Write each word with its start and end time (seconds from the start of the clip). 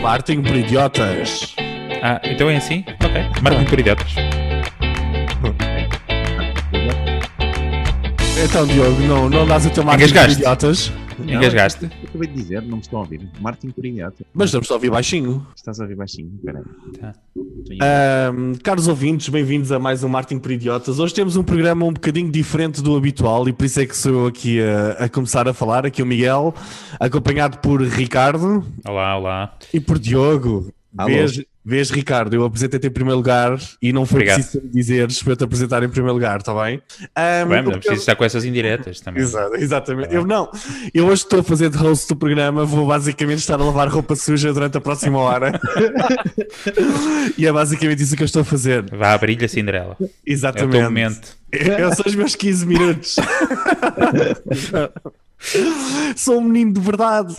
Martin 0.00 0.42
por 0.42 0.56
idiotas. 0.56 1.54
Ah, 2.02 2.20
então 2.24 2.48
é 2.48 2.56
assim? 2.56 2.84
Ok. 3.04 3.42
Marketing 3.42 3.64
por 3.64 3.80
idiotas. 3.80 4.14
Então, 8.44 8.66
Diogo, 8.66 9.00
não, 9.02 9.28
não 9.28 9.46
dás 9.46 9.66
o 9.66 9.70
teu 9.70 9.84
Martin 9.84 10.08
por 10.12 10.30
idiotas, 10.30 10.92
Não, 11.28 11.34
Engasgaste? 11.34 11.84
eu 11.84 12.08
Acabei 12.08 12.28
de 12.28 12.34
dizer, 12.34 12.62
não 12.62 12.76
me 12.76 12.82
estão 12.82 12.98
a 13.00 13.02
ouvir. 13.02 13.28
Martin 13.40 13.70
por 13.70 13.84
idiota. 13.84 14.24
mas 14.32 14.48
estamos 14.48 14.70
a 14.70 14.74
ouvir 14.74 14.90
baixinho. 14.90 15.46
Estás 15.54 15.78
a 15.78 15.82
ouvir 15.82 15.94
baixinho, 15.94 16.30
peraí. 16.44 16.62
Tá. 16.98 17.12
Ahm, 18.30 18.54
caros 18.62 18.88
ouvintes, 18.88 19.28
bem-vindos 19.28 19.70
a 19.70 19.78
mais 19.78 20.02
um 20.02 20.08
Martin 20.08 20.38
por 20.38 20.50
Idiotas. 20.50 20.98
Hoje 20.98 21.12
temos 21.12 21.36
um 21.36 21.42
programa 21.44 21.84
um 21.84 21.92
bocadinho 21.92 22.30
diferente 22.32 22.80
do 22.82 22.96
habitual 22.96 23.46
e 23.48 23.52
por 23.52 23.64
isso 23.66 23.80
é 23.80 23.86
que 23.86 23.96
sou 23.96 24.12
eu 24.22 24.26
aqui 24.26 24.58
a, 24.62 25.04
a 25.04 25.08
começar 25.08 25.46
a 25.46 25.52
falar. 25.52 25.84
Aqui 25.84 26.02
o 26.02 26.06
Miguel, 26.06 26.54
acompanhado 26.98 27.58
por 27.58 27.82
Ricardo 27.82 28.64
Olá, 28.86 29.16
olá. 29.16 29.54
e 29.72 29.78
por 29.80 29.98
Diogo. 29.98 30.72
Alô. 30.98 31.08
Vês, 31.10 31.40
vês, 31.64 31.90
Ricardo, 31.90 32.34
eu 32.34 32.44
apresentei-te 32.44 32.88
em 32.88 32.90
primeiro 32.90 33.16
lugar 33.18 33.56
e 33.80 33.92
não 33.92 34.04
foi 34.04 34.16
Obrigado. 34.16 34.36
preciso 34.42 34.68
dizeres 34.68 35.22
para 35.22 35.32
eu 35.32 35.36
te 35.36 35.44
apresentar 35.44 35.82
em 35.84 35.88
primeiro 35.88 36.14
lugar, 36.14 36.38
está 36.38 36.52
bem? 36.64 36.82
Ahm, 37.14 37.48
Bem, 37.48 37.62
não 37.62 37.72
preciso 37.72 38.00
estar 38.00 38.16
com 38.16 38.24
essas 38.24 38.44
indiretas 38.44 39.00
também. 39.00 39.22
Exato, 39.22 39.54
exatamente. 39.54 40.12
Eu 40.12 40.26
não, 40.26 40.50
eu 40.92 41.06
hoje 41.06 41.22
estou 41.22 41.38
a 41.38 41.42
fazer 41.44 41.70
de 41.70 41.78
host 41.78 42.08
do 42.08 42.16
programa, 42.16 42.64
vou 42.64 42.86
basicamente 42.86 43.38
estar 43.38 43.54
a 43.54 43.64
lavar 43.64 43.88
roupa 43.88 44.16
suja 44.16 44.52
durante 44.52 44.76
a 44.76 44.80
próxima 44.80 45.18
hora. 45.18 45.60
e 47.38 47.46
é 47.46 47.52
basicamente 47.52 48.02
isso 48.02 48.16
que 48.16 48.22
eu 48.22 48.26
estou 48.26 48.42
a 48.42 48.44
fazer. 48.44 48.84
Vá 48.90 49.12
a 49.14 49.18
brilha 49.18 49.46
Cinderela. 49.46 49.96
É 50.00 50.04
o 50.04 50.10
Exatamente. 50.26 50.72
teu 50.72 50.82
momento. 50.82 51.38
Eu 51.52 51.94
sou 51.94 52.04
os 52.06 52.14
meus 52.14 52.34
15 52.34 52.66
minutos. 52.66 53.16
sou 56.16 56.38
um 56.38 56.42
menino 56.44 56.72
de 56.72 56.80
verdade. 56.80 57.34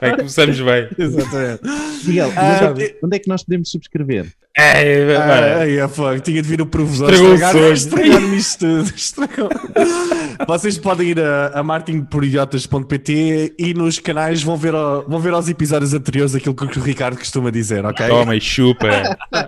Bem, 0.00 0.16
começamos 0.16 0.60
bem. 0.60 0.88
Exatamente. 0.98 1.60
Miguel, 2.04 2.32
Ah, 2.36 2.68
onde, 2.70 2.84
é- 2.84 2.96
onde 3.02 3.16
é 3.16 3.18
que 3.18 3.28
nós 3.28 3.42
podemos 3.44 3.70
subscrever? 3.70 4.26
É, 4.56 5.16
Ah, 5.16 5.26
vai. 5.26 5.52
ai, 5.62 5.78
é, 5.80 6.18
tinha 6.20 6.40
de 6.40 6.48
vir 6.48 6.60
o 6.62 6.64
o 6.64 7.24
estragar- 7.32 7.52
sonho. 7.52 7.72
estragar-me 7.72 8.36
isto 8.36 8.58
tudo. 8.60 8.84
Estragou. 8.94 9.48
Vocês 10.46 10.78
podem 10.78 11.08
ir 11.08 11.18
a, 11.20 11.48
a 11.58 11.62
martinporidiotas.pt 11.64 13.54
e 13.58 13.74
nos 13.74 13.98
canais 13.98 14.42
vão 14.44 14.56
ver, 14.56 14.74
ao- 14.74 15.02
vão 15.08 15.18
ver 15.18 15.32
aos 15.32 15.48
episódios 15.48 15.92
anteriores 15.92 16.36
aquilo 16.36 16.54
que 16.54 16.78
o 16.78 16.82
Ricardo 16.82 17.16
costuma 17.18 17.50
dizer, 17.50 17.84
ok? 17.84 18.06
Toma 18.06 18.36
e 18.36 18.40
chupa. 18.40 18.88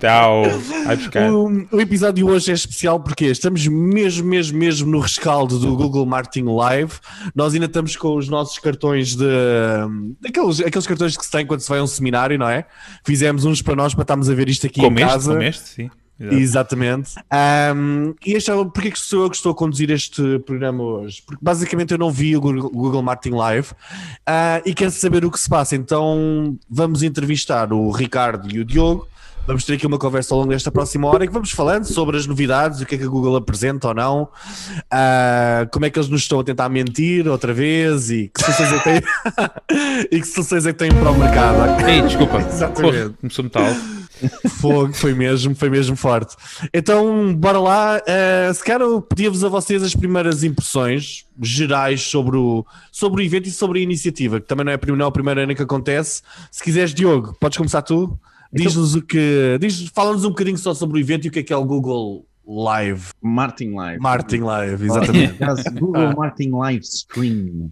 Tchau. 0.01 0.42
Vai 0.85 0.97
buscar. 0.97 1.31
O, 1.31 1.67
o 1.70 1.81
episódio 1.81 2.15
de 2.17 2.25
hoje 2.25 2.51
é 2.51 2.55
especial 2.55 2.98
porque 2.98 3.27
estamos 3.27 3.65
mesmo, 3.69 4.29
mesmo, 4.29 4.59
mesmo 4.59 4.91
no 4.91 4.98
rescaldo 4.98 5.59
do 5.61 5.77
Google 5.77 6.05
Marketing 6.07 6.36
Live. 6.45 6.95
Nós 7.34 7.55
ainda 7.55 7.67
estamos 7.67 7.97
com 7.97 8.17
os 8.17 8.29
nossos 8.29 8.59
cartões 8.59 9.15
de. 9.17 9.27
Aqueles, 10.27 10.61
aqueles 10.61 10.87
cartões 10.87 11.17
que 11.17 11.25
se 11.25 11.31
tem 11.31 11.47
quando 11.47 11.61
se 11.61 11.69
vai 11.69 11.79
a 11.79 11.83
um 11.83 11.87
seminário, 11.87 12.39
não 12.39 12.48
é? 12.48 12.67
Fizemos 13.05 13.45
uns 13.45 13.62
para 13.62 13.77
nós 13.77 13.95
para 13.95 14.03
estarmos 14.03 14.29
a 14.29 14.34
ver 14.34 14.48
isto 14.48 14.67
aqui 14.67 14.84
em 14.84 14.95
casa. 14.95 15.33
como 15.33 15.42
este, 15.42 15.69
sim. 15.69 15.91
Exato. 16.19 16.34
Exatamente. 16.34 17.11
Um, 17.77 18.14
e 18.25 18.33
este 18.33 18.51
é, 18.51 18.55
porque 18.55 18.89
é 18.89 18.91
que 18.91 18.98
sou 18.98 19.25
eu 19.25 19.31
que 19.31 19.37
estou 19.37 19.53
a 19.53 19.55
conduzir 19.55 19.91
este 19.91 20.39
programa 20.41 20.83
hoje? 20.83 21.23
Porque 21.27 21.45
basicamente 21.45 21.92
eu 21.92 21.98
não 21.98 22.11
vi 22.11 22.34
o 22.34 22.41
Google, 22.41 23.03
Marketing 23.03 23.37
Live 23.37 23.69
ah, 24.27 24.62
e 24.64 24.73
quero 24.73 24.91
saber 24.91 25.25
o 25.25 25.31
que 25.31 25.39
se 25.39 25.48
passa. 25.48 25.77
Então 25.77 26.59
vamos 26.70 27.03
entrevistar 27.03 27.73
o 27.73 27.91
Ricardo 27.91 28.51
e 28.51 28.61
o 28.61 28.64
Diogo. 28.64 29.07
Vamos 29.47 29.64
ter 29.64 29.75
aqui 29.75 29.86
uma 29.86 29.98
conversa 29.98 30.34
ao 30.34 30.41
longo 30.41 30.52
desta 30.52 30.72
próxima 30.72 31.06
hora 31.06 31.25
e 31.25 31.28
que 31.28 31.33
vamos 31.33 31.52
falando 31.52 31.84
sobre 31.84 32.16
as 32.16 32.27
novidades, 32.27 32.80
o 32.80 32.86
que 32.86 32.97
é 32.97 32.98
que 32.98 33.05
a 33.05 33.08
Google 33.08 33.36
apresenta 33.36 33.89
ou 33.89 33.94
não, 33.94 34.28
ah, 34.91 35.69
como 35.72 35.86
é 35.86 35.91
que 35.91 35.98
eles 35.98 36.08
nos 36.08 36.22
estão 36.22 36.41
a 36.41 36.44
tentar 36.44 36.69
mentir 36.69 37.28
outra 37.28 37.55
vez 37.55 38.11
e 38.11 38.28
que 38.34 38.42
soluções 38.42 38.72
é 38.72 38.78
que 38.78 38.84
têm, 38.84 40.08
e 40.11 40.20
que 40.20 40.27
soluções 40.27 40.67
é 40.67 40.72
que 40.72 40.78
têm 40.78 40.91
para 40.91 41.11
o 41.11 41.17
mercado. 41.17 41.89
Ei, 41.89 42.02
desculpa. 42.02 42.39
Exatamente. 42.39 42.97
Porra, 42.97 43.14
começou 43.20 43.44
metal. 43.44 43.67
Fogo, 44.48 44.92
foi 44.94 45.14
mesmo, 45.14 45.55
foi 45.55 45.70
mesmo 45.70 45.94
forte. 45.94 46.34
Então, 46.72 47.35
bora 47.35 47.61
lá. 47.61 47.98
Uh, 47.98 48.52
se 48.52 48.64
calhar 48.64 48.80
eu 48.80 49.01
pedia-vos 49.01 49.45
a 49.45 49.48
vocês 49.48 49.83
as 49.83 49.95
primeiras 49.95 50.42
impressões 50.42 51.27
gerais 51.40 52.02
sobre 52.02 52.36
o, 52.36 52.64
sobre 52.90 53.23
o 53.23 53.24
evento 53.24 53.46
e 53.46 53.52
sobre 53.52 53.79
a 53.79 53.83
iniciativa, 53.83 54.40
que 54.40 54.46
também 54.46 54.64
não 54.64 54.73
é, 54.73 54.79
não 54.86 55.05
é 55.05 55.08
o 55.08 55.12
primeiro 55.12 55.40
ano 55.40 55.55
que 55.55 55.62
acontece. 55.62 56.23
Se 56.51 56.64
quiseres, 56.64 56.95
Diogo, 56.95 57.36
podes 57.39 57.58
começar 57.58 57.83
tu. 57.83 58.18
Diz-nos 58.56 58.94
o 58.94 59.02
que. 59.02 59.58
Diz, 59.61 59.89
Fala-nos 59.89 60.24
um 60.24 60.30
bocadinho 60.30 60.58
só 60.58 60.74
sobre 60.74 60.98
o 60.98 61.00
evento 61.00 61.27
e 61.27 61.28
o 61.28 61.33
que 61.33 61.40
é 61.40 61.42
que 61.42 61.52
é 61.52 61.56
o 61.56 61.64
Google 61.64 62.27
Live. 62.46 63.11
Martin 63.22 63.70
Live. 63.70 64.00
Marketing 64.00 64.42
Live, 64.42 64.84
exatamente. 64.84 65.34
Google 65.78 66.14
Marketing 66.17 66.50
Live 66.50 66.84
Stream. 66.84 67.70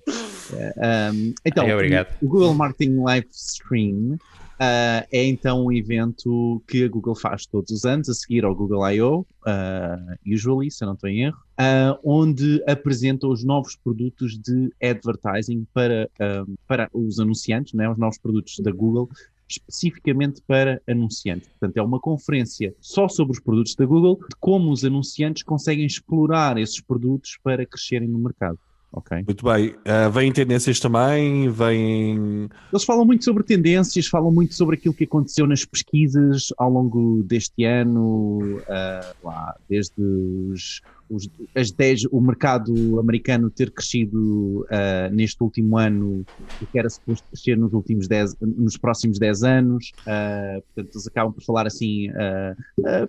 Eh, 0.52 1.10
um, 1.12 1.34
então, 1.44 1.64
Ai, 1.64 1.74
obrigado. 1.74 2.14
o 2.20 2.28
Google 2.28 2.54
Marketing 2.54 2.96
Live 2.96 3.28
Stream 3.30 4.18
ah, 4.58 5.04
é 5.10 5.24
então 5.26 5.66
um 5.66 5.72
evento 5.72 6.62
que 6.68 6.84
a 6.84 6.88
Google 6.88 7.14
faz 7.14 7.44
todos 7.46 7.70
os 7.70 7.84
anos, 7.84 8.08
a 8.08 8.14
seguir 8.14 8.44
ao 8.44 8.54
Google 8.54 8.88
I.O., 8.88 9.26
ah, 9.46 10.16
usually, 10.26 10.70
se 10.70 10.84
eu 10.84 10.86
não 10.86 10.94
estou 10.94 11.10
em 11.10 11.24
erro, 11.24 11.36
ah, 11.58 11.98
onde 12.04 12.62
apresenta 12.66 13.26
os 13.26 13.44
novos 13.44 13.76
produtos 13.76 14.38
de 14.38 14.72
advertising 14.82 15.66
para, 15.72 16.08
ah, 16.20 16.44
para 16.66 16.88
os 16.92 17.18
anunciantes, 17.18 17.74
né, 17.74 17.88
os 17.88 17.98
novos 17.98 18.18
produtos 18.18 18.58
da 18.60 18.70
Google, 18.70 19.08
especificamente 19.56 20.42
para 20.46 20.80
anunciantes. 20.88 21.48
Portanto, 21.48 21.76
é 21.76 21.82
uma 21.82 22.00
conferência 22.00 22.74
só 22.80 23.08
sobre 23.08 23.32
os 23.32 23.40
produtos 23.40 23.74
da 23.74 23.86
Google, 23.86 24.16
de 24.16 24.36
como 24.40 24.70
os 24.70 24.84
anunciantes 24.84 25.42
conseguem 25.42 25.86
explorar 25.86 26.58
esses 26.58 26.80
produtos 26.80 27.38
para 27.42 27.66
crescerem 27.66 28.08
no 28.08 28.18
mercado. 28.18 28.58
Ok? 28.96 29.24
Muito 29.26 29.44
bem. 29.44 29.70
Uh, 29.70 30.10
vêm 30.12 30.32
tendências 30.32 30.78
também, 30.78 31.48
vêm. 31.48 32.48
Eles 32.72 32.84
falam 32.84 33.04
muito 33.04 33.24
sobre 33.24 33.42
tendências, 33.42 34.06
falam 34.06 34.30
muito 34.30 34.54
sobre 34.54 34.76
aquilo 34.76 34.94
que 34.94 35.02
aconteceu 35.02 35.48
nas 35.48 35.64
pesquisas 35.64 36.52
ao 36.56 36.70
longo 36.70 37.24
deste 37.24 37.64
ano, 37.64 38.62
ah, 38.68 39.14
lá, 39.24 39.56
desde 39.68 40.00
os, 40.00 40.80
os- 41.14 41.28
as 41.54 41.70
10, 41.70 42.04
o 42.10 42.20
mercado 42.20 42.98
americano 43.00 43.50
ter 43.50 43.70
crescido 43.70 44.66
ah, 44.70 45.08
neste 45.12 45.42
último 45.42 45.78
ano, 45.78 46.26
o 46.60 46.66
que 46.66 46.78
era 46.78 46.88
suposto 46.90 47.26
crescer 47.30 47.56
nos 47.56 47.72
últimos 47.72 48.06
10, 48.08 48.34
nos 48.40 48.76
próximos 48.76 49.18
10 49.18 49.42
anos. 49.42 49.92
ah, 50.06 50.58
portanto, 50.74 50.94
eles 50.94 51.06
acabam 51.06 51.32
por 51.32 51.42
falar 51.44 51.66
assim, 51.66 52.08
ah, 52.10 52.54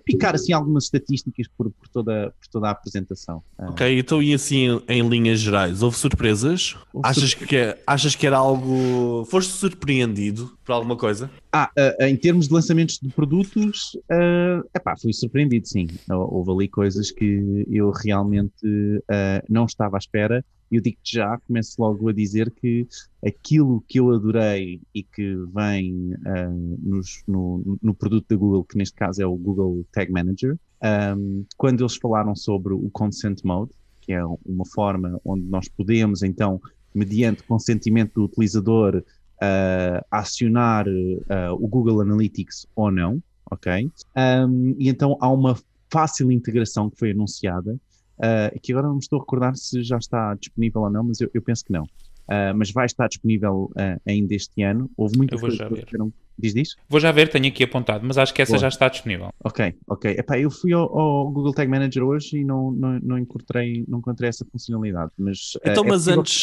picar 0.04 0.34
assim 0.34 0.52
algumas 0.52 0.84
estatísticas 0.84 1.46
por, 1.56 1.70
por 1.70 1.88
toda, 1.92 2.30
por 2.40 2.48
toda 2.50 2.68
a 2.68 2.70
apresentação. 2.70 3.42
Ok, 3.58 3.98
então 3.98 4.22
e 4.22 4.32
assim 4.34 4.80
em 4.88 5.06
linhas 5.08 5.40
gerais, 5.40 5.82
houve 5.82 5.96
surpresas? 5.96 6.76
Houve 6.92 7.08
Achas 7.08 7.34
que, 7.34 7.56
é- 7.56 7.82
achas 7.86 8.14
que 8.14 8.26
era 8.26 8.36
algo. 8.38 9.24
Foste 9.30 9.52
surpreendido 9.52 10.55
por 10.66 10.72
alguma 10.72 10.96
coisa? 10.96 11.30
Ah, 11.52 11.70
ah, 11.78 12.08
em 12.08 12.16
termos 12.16 12.48
de 12.48 12.52
lançamentos 12.54 12.98
de 13.00 13.08
produtos, 13.10 13.96
ah, 14.10 14.62
epá, 14.74 14.94
fui 15.00 15.12
surpreendido, 15.12 15.66
sim. 15.68 15.86
Houve 16.10 16.50
ali 16.50 16.68
coisas 16.68 17.10
que 17.10 17.64
eu 17.70 17.90
realmente 17.90 19.02
ah, 19.08 19.42
não 19.48 19.64
estava 19.64 19.96
à 19.96 19.98
espera. 19.98 20.44
E 20.68 20.74
eu 20.74 20.82
digo-te 20.82 21.14
já, 21.14 21.38
começo 21.46 21.76
logo 21.80 22.08
a 22.08 22.12
dizer 22.12 22.50
que 22.50 22.88
aquilo 23.24 23.84
que 23.86 24.00
eu 24.00 24.10
adorei 24.12 24.80
e 24.92 25.04
que 25.04 25.36
vem 25.54 26.12
ah, 26.26 26.48
nos- 26.82 27.22
no, 27.28 27.78
no 27.80 27.94
produto 27.94 28.26
da 28.28 28.36
Google, 28.36 28.64
que 28.64 28.76
neste 28.76 28.96
caso 28.96 29.22
é 29.22 29.26
o 29.26 29.36
Google 29.36 29.86
Tag 29.92 30.10
Manager, 30.10 30.58
ahm, 30.82 31.44
quando 31.56 31.82
eles 31.82 31.94
falaram 31.94 32.34
sobre 32.34 32.74
o 32.74 32.90
Consent 32.90 33.42
Mode, 33.44 33.70
que 34.00 34.12
é 34.12 34.24
uma 34.24 34.66
forma 34.74 35.20
onde 35.24 35.44
nós 35.44 35.68
podemos, 35.68 36.22
então, 36.24 36.60
mediante 36.94 37.42
consentimento 37.44 38.14
do 38.14 38.24
utilizador, 38.24 39.02
uh, 39.36 40.04
acionar 40.10 40.86
uh, 40.88 41.52
o 41.52 41.66
Google 41.68 42.00
Analytics 42.00 42.66
ou 42.74 42.90
não, 42.90 43.22
ok? 43.50 43.90
Um, 44.16 44.74
e 44.78 44.88
então 44.88 45.16
há 45.20 45.30
uma 45.30 45.56
fácil 45.90 46.30
integração 46.30 46.90
que 46.90 46.98
foi 46.98 47.12
anunciada, 47.12 47.72
uh, 47.72 48.60
que 48.60 48.72
agora 48.72 48.88
não 48.88 48.94
me 48.94 49.00
estou 49.00 49.18
a 49.18 49.22
recordar 49.22 49.56
se 49.56 49.82
já 49.82 49.98
está 49.98 50.34
disponível 50.34 50.82
ou 50.82 50.90
não, 50.90 51.04
mas 51.04 51.20
eu, 51.20 51.30
eu 51.32 51.42
penso 51.42 51.64
que 51.64 51.72
não. 51.72 51.84
Uh, 51.84 52.52
mas 52.56 52.72
vai 52.72 52.86
estar 52.86 53.06
disponível 53.06 53.70
ainda 54.04 54.34
este 54.34 54.62
ano. 54.62 54.90
Houve 54.96 55.16
muitas 55.16 55.40
Eu 55.40 55.48
vou 55.48 55.48
coisas 55.48 55.58
já 55.58 55.68
que 55.68 55.96
ver. 55.96 56.12
Diz 56.38 56.52
disso? 56.52 56.76
Vou 56.88 57.00
já 57.00 57.10
ver, 57.12 57.28
tenho 57.28 57.46
aqui 57.48 57.64
apontado, 57.64 58.04
mas 58.06 58.18
acho 58.18 58.34
que 58.34 58.42
essa 58.42 58.52
Boa. 58.52 58.60
já 58.60 58.68
está 58.68 58.88
disponível. 58.88 59.30
Ok, 59.42 59.74
ok. 59.88 60.10
Epá, 60.18 60.38
eu 60.38 60.50
fui 60.50 60.72
ao, 60.72 60.82
ao 60.98 61.30
Google 61.30 61.54
Tag 61.54 61.70
Manager 61.70 62.02
hoje 62.04 62.38
e 62.38 62.44
não, 62.44 62.70
não, 62.72 62.98
não, 63.02 63.18
encontrei, 63.18 63.84
não 63.88 63.98
encontrei 64.00 64.28
essa 64.28 64.44
funcionalidade. 64.50 65.10
Mas, 65.18 65.54
uh, 65.56 65.60
Então, 65.70 65.84
é 65.84 65.88
mas 65.88 66.08
antes-. 66.08 66.42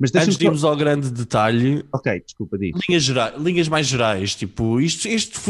Mas 0.00 0.14
Antes 0.14 0.36
de 0.36 0.44
irmos 0.44 0.62
ao 0.62 0.76
grande 0.76 1.10
detalhe, 1.10 1.84
Ok, 1.92 2.20
desculpa, 2.20 2.56
diz. 2.56 2.70
linhas, 2.88 3.02
gera- 3.02 3.34
linhas 3.36 3.66
mais 3.68 3.86
gerais, 3.86 4.32
tipo, 4.34 4.80
isto, 4.80 5.08
isto 5.08 5.40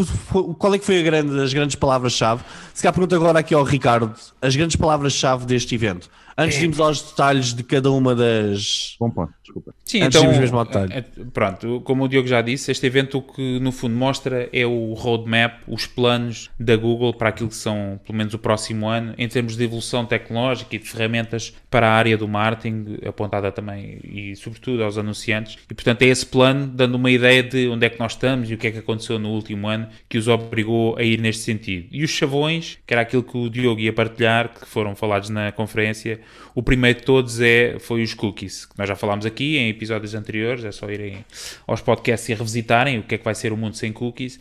qual 0.58 0.72
é 0.74 0.78
que 0.78 0.84
foi 0.86 1.00
a 1.00 1.02
grande, 1.02 1.38
as 1.38 1.52
grandes 1.52 1.76
palavras-chave? 1.76 2.42
Se 2.72 2.82
calhar 2.82 2.94
pergunto 2.94 3.14
agora 3.14 3.40
aqui 3.40 3.52
ao 3.54 3.62
Ricardo, 3.62 4.14
as 4.40 4.56
grandes 4.56 4.76
palavras-chave 4.76 5.44
deste 5.44 5.74
evento. 5.74 6.08
Antes 6.40 6.56
de 6.58 6.64
irmos 6.64 6.78
aos 6.78 7.02
detalhes 7.02 7.52
de 7.52 7.64
cada 7.64 7.90
uma 7.90 8.14
das. 8.14 8.94
Bom 9.00 9.10
ponto, 9.10 9.32
desculpa. 9.42 9.74
Sim, 9.84 10.02
Antes 10.02 10.16
então, 10.16 10.20
de 10.20 10.26
irmos 10.28 10.38
mesmo 10.38 10.58
ao 10.58 10.64
detalhe. 10.64 10.92
é- 10.92 10.98
é- 10.98 11.02
pronto, 11.32 11.80
como 11.80 12.04
o 12.04 12.08
Diogo 12.08 12.28
já 12.28 12.40
disse, 12.40 12.70
este 12.70 12.86
evento 12.86 13.18
o 13.18 13.22
que 13.22 13.58
no 13.58 13.72
fundo 13.72 13.96
mostra 13.96 14.48
é 14.52 14.64
o 14.64 14.92
roadmap, 14.92 15.62
os 15.66 15.86
planos 15.86 16.48
da 16.60 16.76
Google 16.76 17.12
para 17.12 17.30
aquilo 17.30 17.48
que 17.48 17.56
são, 17.56 17.98
pelo 18.06 18.16
menos, 18.16 18.34
o 18.34 18.38
próximo 18.38 18.86
ano, 18.86 19.14
em 19.18 19.26
termos 19.26 19.56
de 19.56 19.64
evolução 19.64 20.04
tecnológica 20.06 20.76
e 20.76 20.78
de 20.78 20.88
ferramentas 20.88 21.52
para 21.70 21.88
a 21.88 21.92
área 21.92 22.16
do 22.16 22.28
marketing, 22.28 22.98
apontada 23.06 23.50
também 23.50 23.98
e, 24.04 24.36
sobretudo, 24.36 24.84
aos 24.84 24.96
anunciantes. 24.96 25.58
E, 25.70 25.74
portanto, 25.74 26.02
é 26.02 26.06
esse 26.06 26.24
plano 26.24 26.66
dando 26.68 26.94
uma 26.94 27.10
ideia 27.10 27.42
de 27.42 27.66
onde 27.68 27.84
é 27.84 27.90
que 27.90 27.98
nós 27.98 28.12
estamos 28.12 28.48
e 28.50 28.54
o 28.54 28.58
que 28.58 28.66
é 28.68 28.70
que 28.70 28.78
aconteceu 28.78 29.18
no 29.18 29.30
último 29.30 29.66
ano 29.66 29.88
que 30.08 30.16
os 30.18 30.28
obrigou 30.28 30.96
a 30.96 31.02
ir 31.02 31.18
neste 31.20 31.42
sentido. 31.42 31.88
E 31.90 32.04
os 32.04 32.10
chavões, 32.10 32.78
que 32.86 32.94
era 32.94 33.02
aquilo 33.02 33.22
que 33.22 33.36
o 33.36 33.48
Diogo 33.48 33.80
ia 33.80 33.92
partilhar, 33.92 34.50
que 34.50 34.66
foram 34.66 34.94
falados 34.94 35.30
na 35.30 35.50
conferência, 35.50 36.20
o 36.54 36.62
primeiro 36.62 36.98
de 36.98 37.04
todos 37.04 37.40
é, 37.40 37.78
foi 37.78 38.02
os 38.02 38.14
cookies, 38.14 38.66
que 38.66 38.76
nós 38.78 38.88
já 38.88 38.96
falámos 38.96 39.24
aqui 39.26 39.56
em 39.58 39.68
episódios 39.68 40.14
anteriores, 40.14 40.64
é 40.64 40.72
só 40.72 40.90
irem 40.90 41.24
aos 41.66 41.80
podcasts 41.80 42.28
e 42.28 42.34
revisitarem 42.34 42.98
o 42.98 43.02
que 43.02 43.14
é 43.14 43.18
que 43.18 43.24
vai 43.24 43.34
ser 43.34 43.52
o 43.52 43.56
mundo 43.56 43.76
sem 43.76 43.92
cookies. 43.92 44.38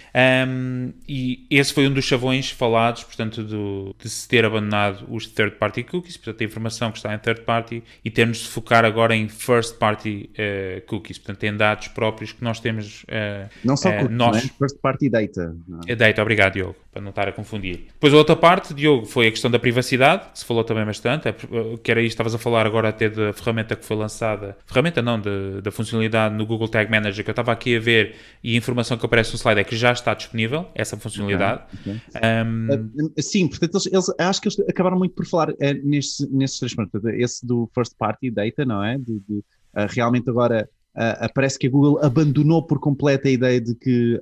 Um, 0.48 0.92
e 1.08 1.46
esse 1.50 1.74
foi 1.74 1.88
um 1.88 1.94
dos 1.94 2.06
chavões 2.06 2.50
falados, 2.50 3.04
portanto, 3.04 3.44
do- 3.44 3.96
de 4.02 4.10
se 4.10 4.28
ter 4.28 4.44
abandonado 4.46 5.06
os 5.10 5.28
third-party 5.28 5.84
cookies, 5.84 6.18
portanto, 6.18 6.42
a 6.42 6.46
informação 6.46 6.92
que 6.92 6.98
está 6.98 7.14
em 7.14 7.20
third-party, 7.20 7.84
e 8.04 8.10
termos 8.10 8.40
de 8.40 8.48
focar 8.48 8.84
agora 8.86 9.16
em 9.16 9.28
first-party 9.30 10.30
eh, 10.38 10.82
cookies, 10.88 11.18
portanto, 11.18 11.44
em 11.44 11.56
dados 11.56 11.88
próprios 11.90 12.32
que 12.32 12.44
nós 12.44 12.60
temos. 12.60 13.04
eh, 13.08 13.48
Não 13.64 13.78
só 13.78 13.90
eh, 13.90 14.00
cookies, 14.00 14.18
nós, 14.18 14.32
não 14.32 14.40
é? 14.40 14.42
First 14.58 14.78
party 14.82 15.10
data. 15.10 15.56
é? 15.88 15.96
data, 15.96 16.22
obrigado 16.22 16.54
Diogo, 16.54 16.76
para 16.92 17.02
não 17.02 17.10
estar 17.10 17.28
a 17.28 17.32
confundir. 17.32 17.86
Depois 17.94 18.14
a 18.14 18.18
outra 18.18 18.36
parte, 18.36 18.74
Diogo, 18.74 19.06
foi 19.06 19.28
a 19.28 19.32
questão 19.32 19.52
da 19.52 19.60
privacidade, 19.60 20.32
que 20.32 20.40
se 20.40 20.46
falou 20.46 20.64
também 20.64 20.86
bastante, 20.86 21.28
que 21.78 21.92
era 21.92 22.02
isto, 22.02 22.10
estavas 22.14 22.34
a 22.36 22.38
falar 22.38 22.66
agora 22.66 22.90
até 22.90 23.10
da 23.10 23.32
ferramenta 23.34 23.76
que 23.76 23.86
foi 23.86 23.96
lançada, 23.98 24.58
ferramenta 24.66 25.02
não, 25.02 25.20
de- 25.20 25.62
da 25.62 25.72
funcionalidade 25.72 26.36
no 26.36 26.46
Google 26.46 26.68
Tag 26.68 26.90
Manager, 26.92 27.24
que 27.24 27.30
eu 27.30 27.34
estava 27.34 27.52
aqui 27.52 27.76
a 27.76 27.80
ver 27.80 28.16
e 28.44 28.54
a 28.54 28.58
informação 28.58 28.98
que 28.98 29.06
aparece 29.06 29.32
no 29.34 29.38
slide 29.38 29.60
é 29.60 29.64
que 29.64 29.76
já 29.76 29.92
está 29.92 30.14
disponível, 30.14 30.68
essa 30.76 30.98
funcionalidade. 30.98 31.64
Ok. 31.80 31.94
Um, 31.94 32.68
Uh, 33.18 33.22
Sim, 33.22 33.48
portanto, 33.48 33.76
eles, 33.76 33.86
eles- 33.88 34.16
acho 34.20 34.42
que 34.42 34.48
eles 34.48 34.60
acabaram 34.70 34.98
muito 34.98 35.14
por 35.16 35.26
falar 35.26 35.50
uh, 35.52 35.56
nestes, 35.84 36.30
nestes 36.32 36.60
três 36.60 36.76
pontos. 36.76 37.04
Esse 37.06 37.46
do 37.46 37.70
first 37.74 37.94
party 37.98 38.30
data, 38.32 38.66
não 38.66 38.84
é? 38.84 38.98
De, 38.98 39.20
de, 39.28 39.36
uh, 39.38 39.88
realmente 39.90 40.30
agora 40.30 40.70
uh, 40.96 41.34
parece 41.34 41.58
que 41.60 41.68
a 41.68 41.70
Google 41.70 42.00
abandonou 42.04 42.64
por 42.64 42.80
completo 42.80 43.28
a 43.28 43.32
ideia 43.32 43.62
de 43.62 43.76
que 43.76 44.20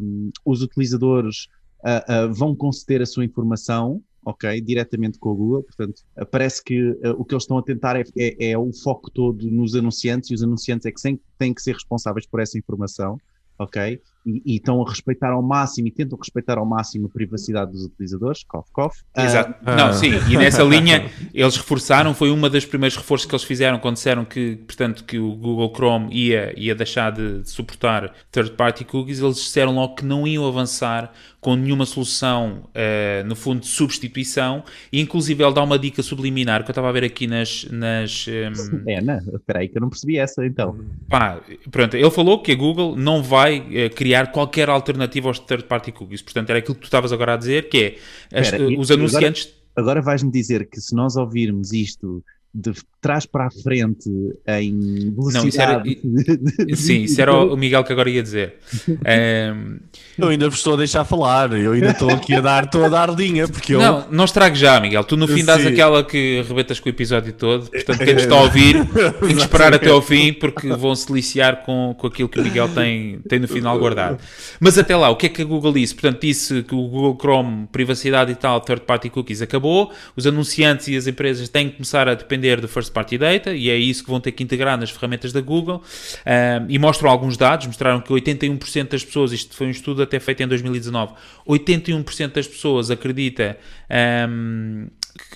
um, 0.00 0.30
os 0.44 0.62
utilizadores 0.62 1.46
uh, 1.84 2.26
uh, 2.28 2.34
vão 2.34 2.54
conceder 2.54 3.02
a 3.02 3.06
sua 3.06 3.24
informação. 3.24 4.02
Ok, 4.30 4.60
diretamente 4.60 5.18
com 5.18 5.30
a 5.30 5.34
Google, 5.34 5.62
portanto, 5.62 6.02
parece 6.30 6.62
que 6.62 6.90
uh, 6.90 7.14
o 7.16 7.24
que 7.24 7.32
eles 7.34 7.44
estão 7.44 7.56
a 7.56 7.62
tentar 7.62 7.96
é, 7.96 8.04
é- 8.18 8.50
é 8.50 8.58
o 8.58 8.70
foco 8.74 9.10
todo 9.10 9.50
nos 9.50 9.74
anunciantes 9.74 10.28
e 10.30 10.34
os 10.34 10.42
anunciantes 10.42 10.84
é 10.84 10.92
que 10.92 11.00
sem- 11.00 11.18
têm 11.38 11.54
que 11.54 11.62
ser 11.62 11.72
responsáveis 11.72 12.26
por 12.26 12.38
essa 12.40 12.58
informação, 12.58 13.18
ok? 13.58 13.98
E, 14.28 14.42
e 14.44 14.56
estão 14.56 14.82
a 14.82 14.88
respeitar 14.88 15.30
ao 15.30 15.42
máximo 15.42 15.88
e 15.88 15.90
tentam 15.90 16.18
respeitar 16.18 16.58
ao 16.58 16.66
máximo 16.66 17.06
a 17.06 17.08
privacidade 17.08 17.72
dos 17.72 17.86
utilizadores, 17.86 18.44
cough, 18.44 18.66
cough. 18.72 18.92
Ah, 19.14 19.24
Exato. 19.24 19.54
Ah. 19.64 19.74
Não, 19.74 19.92
sim, 19.94 20.10
e 20.30 20.36
nessa 20.36 20.62
linha 20.64 21.10
eles 21.32 21.56
reforçaram, 21.56 22.12
foi 22.12 22.30
uma 22.30 22.50
das 22.50 22.66
primeiros 22.66 22.96
reforços 22.96 23.26
que 23.26 23.34
eles 23.34 23.44
fizeram 23.44 23.78
quando 23.78 23.94
disseram 23.94 24.26
que, 24.26 24.56
portanto, 24.66 25.04
que 25.04 25.18
o 25.18 25.34
Google 25.34 25.72
Chrome 25.74 26.14
ia, 26.14 26.52
ia 26.60 26.74
deixar 26.74 27.10
de, 27.10 27.40
de 27.40 27.50
suportar 27.50 28.12
third-party 28.30 28.84
cookies, 28.84 29.20
eles 29.20 29.36
disseram 29.36 29.74
logo 29.74 29.94
que 29.94 30.04
não 30.04 30.26
iam 30.26 30.46
avançar 30.46 31.10
com 31.40 31.54
nenhuma 31.54 31.86
solução, 31.86 32.68
eh, 32.74 33.22
no 33.24 33.36
fundo, 33.36 33.60
de 33.60 33.68
substituição, 33.68 34.64
e 34.92 35.00
inclusive 35.00 35.42
ele 35.42 35.54
dá 35.54 35.62
uma 35.62 35.78
dica 35.78 36.02
subliminar, 36.02 36.64
que 36.64 36.70
eu 36.70 36.72
estava 36.72 36.88
a 36.88 36.92
ver 36.92 37.04
aqui 37.04 37.28
nas... 37.28 37.64
nas 37.70 38.26
ehm, 38.26 38.82
É, 38.86 39.00
não, 39.00 39.18
espera 39.18 39.60
aí 39.60 39.68
que 39.68 39.78
eu 39.78 39.80
não 39.80 39.88
percebi 39.88 40.18
essa, 40.18 40.44
então. 40.44 40.76
Pá, 41.08 41.40
pronto, 41.70 41.96
ele 41.96 42.10
falou 42.10 42.42
que 42.42 42.50
a 42.50 42.56
Google 42.56 42.96
não 42.96 43.22
vai 43.22 43.64
eh, 43.72 43.88
criar 43.88 44.17
qualquer 44.26 44.68
alternativa 44.68 45.28
aos 45.28 45.38
third-party 45.38 45.92
cookies. 45.92 46.20
Portanto, 46.22 46.50
era 46.50 46.58
aquilo 46.58 46.74
que 46.74 46.82
tu 46.82 46.84
estavas 46.84 47.12
agora 47.12 47.34
a 47.34 47.36
dizer, 47.36 47.68
que 47.68 47.96
é 48.32 48.38
as- 48.40 48.46
Espera, 48.46 48.70
e- 48.70 48.76
os 48.76 48.90
e 48.90 48.92
agora- 48.92 49.08
anunciantes. 49.08 49.54
Agora 49.76 50.02
vais-me 50.02 50.30
dizer 50.32 50.68
que 50.68 50.80
se 50.80 50.94
nós 50.94 51.14
ouvirmos 51.16 51.72
isto 51.72 52.22
de 52.60 52.72
trás 53.00 53.24
para 53.24 53.46
a 53.46 53.50
frente 53.50 54.10
em 54.48 54.72
Não, 55.16 55.46
isso 55.46 55.60
era- 55.60 55.78
velocidade... 55.78 56.76
Sim, 56.76 57.02
isso 57.02 57.20
era 57.22 57.32
o 57.32 57.56
Miguel 57.56 57.84
que 57.84 57.92
agora 57.92 58.10
ia 58.10 58.22
dizer. 58.22 58.54
Ehm, 59.04 59.76
Eu 60.18 60.28
ainda 60.28 60.48
vos 60.48 60.58
estou 60.58 60.74
a 60.74 60.76
deixar 60.78 61.04
falar, 61.04 61.52
eu 61.52 61.72
ainda 61.72 61.90
estou 61.90 62.10
aqui 62.10 62.34
a 62.34 62.40
dar, 62.40 62.64
estou 62.64 62.84
a 62.84 62.88
dar 62.88 63.08
linha, 63.10 63.46
porque 63.46 63.74
eu. 63.74 63.78
Não, 63.80 64.06
não 64.10 64.24
estrague 64.24 64.58
já, 64.58 64.80
Miguel. 64.80 65.04
Tu 65.04 65.16
no 65.16 65.28
fim 65.28 65.44
dás 65.44 65.62
Sim. 65.62 65.68
aquela 65.68 66.02
que 66.02 66.40
arrebentas 66.44 66.80
com 66.80 66.88
o 66.88 66.90
episódio 66.90 67.32
todo. 67.32 67.70
Portanto, 67.70 67.98
quem 68.04 68.14
nos 68.14 68.24
está 68.24 68.34
a 68.36 68.42
ouvir 68.42 68.84
tem 69.20 69.36
que 69.36 69.42
esperar 69.42 69.72
até 69.74 69.88
ao 69.90 70.02
fim 70.02 70.32
porque 70.32 70.68
vão 70.68 70.94
se 70.96 71.06
deliciar 71.06 71.62
com, 71.64 71.94
com 71.96 72.06
aquilo 72.08 72.28
que 72.28 72.40
o 72.40 72.42
Miguel 72.42 72.68
tem, 72.70 73.20
tem 73.28 73.38
no 73.38 73.46
final 73.46 73.78
guardado. 73.78 74.18
Mas 74.58 74.76
até 74.76 74.96
lá, 74.96 75.08
o 75.08 75.14
que 75.16 75.26
é 75.26 75.28
que 75.28 75.42
a 75.42 75.44
Google 75.44 75.72
disse? 75.72 75.94
Portanto, 75.94 76.20
disse 76.20 76.64
que 76.64 76.74
o 76.74 76.88
Google 76.88 77.16
Chrome, 77.20 77.68
privacidade 77.70 78.32
e 78.32 78.34
tal, 78.34 78.60
third 78.60 78.82
party 78.82 79.08
cookies 79.08 79.40
acabou. 79.40 79.92
Os 80.16 80.26
anunciantes 80.26 80.88
e 80.88 80.96
as 80.96 81.06
empresas 81.06 81.48
têm 81.48 81.68
que 81.68 81.76
começar 81.76 82.08
a 82.08 82.14
depender 82.14 82.47
do 82.56 82.68
first 82.68 82.92
party 82.92 83.18
data 83.18 83.54
e 83.54 83.68
é 83.70 83.76
isso 83.76 84.02
que 84.04 84.10
vão 84.10 84.20
ter 84.20 84.32
que 84.32 84.42
integrar 84.42 84.78
nas 84.78 84.90
ferramentas 84.90 85.32
da 85.32 85.40
Google. 85.40 85.82
Ahm, 86.24 86.66
e 86.68 86.78
mostram 86.78 87.10
alguns 87.10 87.36
dados, 87.36 87.66
mostraram 87.66 88.00
que 88.00 88.12
81% 88.12 88.90
das 88.90 89.04
pessoas, 89.04 89.32
isto 89.32 89.54
foi 89.54 89.66
um 89.66 89.70
estudo 89.70 90.02
até 90.02 90.18
feito 90.18 90.42
em 90.42 90.48
2019, 90.48 91.12
81% 91.46 92.32
das 92.32 92.46
pessoas 92.46 92.90
acredita 92.90 93.58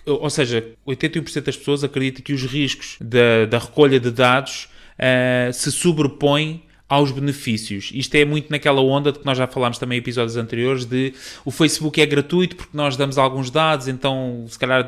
que- 0.05 0.11
ou 0.11 0.31
seja, 0.31 0.65
81% 0.87 1.47
das 1.47 1.57
pessoas 1.57 1.85
acreditam 1.85 2.23
que 2.23 2.33
os 2.33 2.43
riscos 2.45 2.97
da, 3.01 3.47
da 3.49 3.59
recolha 3.59 3.99
de 3.99 4.11
dados 4.11 4.69
ah, 4.99 5.53
se 5.53 5.71
sobrepõem 5.73 6.63
aos 6.93 7.11
benefícios. 7.11 7.91
Isto 7.95 8.17
é 8.17 8.25
muito 8.27 8.51
naquela 8.51 8.83
onda 8.83 9.11
de 9.11 9.19
que 9.19 9.25
nós 9.25 9.39
já 9.39 9.47
falámos 9.47 9.79
também 9.79 9.97
em 9.97 10.01
episódios 10.01 10.37
anteriores 10.37 10.85
de 10.85 11.15
o 11.43 11.51
Facebook 11.51 11.99
é 11.99 12.05
gratuito 12.05 12.55
porque 12.55 12.77
nós 12.77 12.99
damos 12.99 13.17
alguns 13.17 13.51
dados, 13.51 13.89
então 13.89 14.45
se 14.47 14.59
calhar 14.59 14.87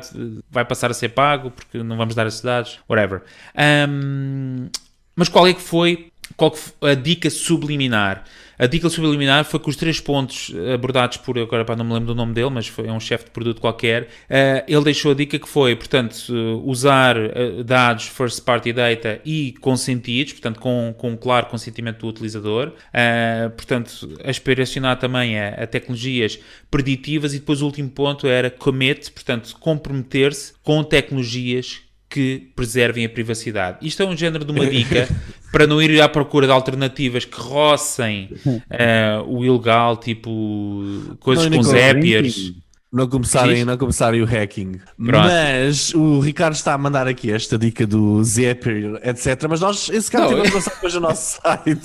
vai 0.51 0.63
passar 0.63 0.91
a 0.91 0.93
ser 0.93 1.09
pago 1.09 1.49
porque 1.49 1.81
não 1.81 1.97
vamos 1.97 2.13
dar 2.13 2.27
esses 2.27 2.41
dados, 2.41 2.79
whatever. 2.87 3.23
Ahm, 3.55 4.67
mas 5.15 5.29
qual 5.29 5.47
é 5.47 5.53
que 5.55 5.61
foi 5.61 6.11
qual 6.37 6.51
que 6.51 6.59
foi 6.59 6.91
a 6.91 6.93
dica 6.93 7.27
subliminar? 7.27 8.23
A 8.57 8.67
dica 8.67 8.89
subliminar 8.89 9.43
foi 9.43 9.59
que 9.59 9.69
os 9.69 9.75
três 9.75 9.99
pontos 9.99 10.53
abordados 10.73 11.17
por, 11.17 11.37
agora 11.37 11.65
pá, 11.65 11.75
não 11.75 11.83
me 11.83 11.93
lembro 11.93 12.07
do 12.07 12.15
nome 12.15 12.33
dele, 12.33 12.49
mas 12.49 12.67
foi 12.67 12.89
um 12.89 12.99
chefe 12.99 13.25
de 13.25 13.31
produto 13.31 13.59
qualquer, 13.59 14.07
eh, 14.29 14.63
ele 14.67 14.83
deixou 14.83 15.11
a 15.11 15.15
dica 15.15 15.37
que 15.37 15.47
foi, 15.47 15.75
portanto, 15.75 16.15
eh, 16.29 16.61
usar 16.63 17.17
eh, 17.17 17.63
dados 17.63 18.07
first 18.07 18.43
party 18.43 18.71
data 18.71 19.19
e 19.25 19.53
consentidos, 19.59 20.33
portanto, 20.33 20.59
com, 20.59 20.93
com 20.97 21.11
um 21.11 21.17
claro 21.17 21.47
consentimento 21.47 21.99
do 21.99 22.07
utilizador, 22.07 22.71
eh, 22.93 23.49
portanto, 23.55 24.09
aspiracionar 24.23 24.97
também 24.97 25.37
a, 25.37 25.63
a 25.63 25.67
tecnologias 25.67 26.39
preditivas 26.71 27.33
e 27.33 27.39
depois 27.39 27.61
o 27.61 27.65
último 27.65 27.89
ponto 27.89 28.27
era 28.27 28.49
commit, 28.49 29.11
portanto, 29.11 29.55
comprometer-se 29.59 30.53
com 30.63 30.83
tecnologias 30.83 31.84
que 32.09 32.51
preservem 32.55 33.05
a 33.05 33.09
privacidade. 33.09 33.77
Isto 33.81 34.03
é 34.03 34.05
um 34.05 34.15
género 34.15 34.45
de 34.45 34.51
uma 34.51 34.65
dica 34.65 35.07
para 35.51 35.65
não 35.67 35.81
ir 35.81 35.99
à 36.01 36.07
procura 36.07 36.45
de 36.47 36.53
alternativas 36.53 37.25
que 37.25 37.39
rocem 37.39 38.29
eh, 38.69 39.21
o 39.27 39.43
ilegal, 39.43 39.97
tipo 39.97 41.15
coisas 41.19 41.47
Não, 41.49 41.57
com 41.57 41.63
Zapiers. 41.63 42.53
Não 42.93 43.09
começarem, 43.09 43.65
não 43.65 43.77
começarem 43.77 44.21
o 44.21 44.25
hacking. 44.25 44.79
Pronto. 44.95 45.27
Mas 45.27 45.93
o 45.93 46.21
Ricardo 46.21 46.53
está 46.53 46.73
a 46.73 46.77
mandar 46.77 47.07
aqui 47.09 47.29
esta 47.29 47.57
dica 47.57 47.85
do 47.85 48.23
Zapier, 48.23 49.01
etc. 49.03 49.47
Mas 49.49 49.59
nós, 49.59 49.89
esse 49.89 50.09
cara, 50.09 50.27
tivemos 50.29 50.47
eu- 50.49 50.55
lançar 50.55 50.73
depois 50.75 50.93
no 50.93 50.99
nosso 51.01 51.41
site. 51.43 51.81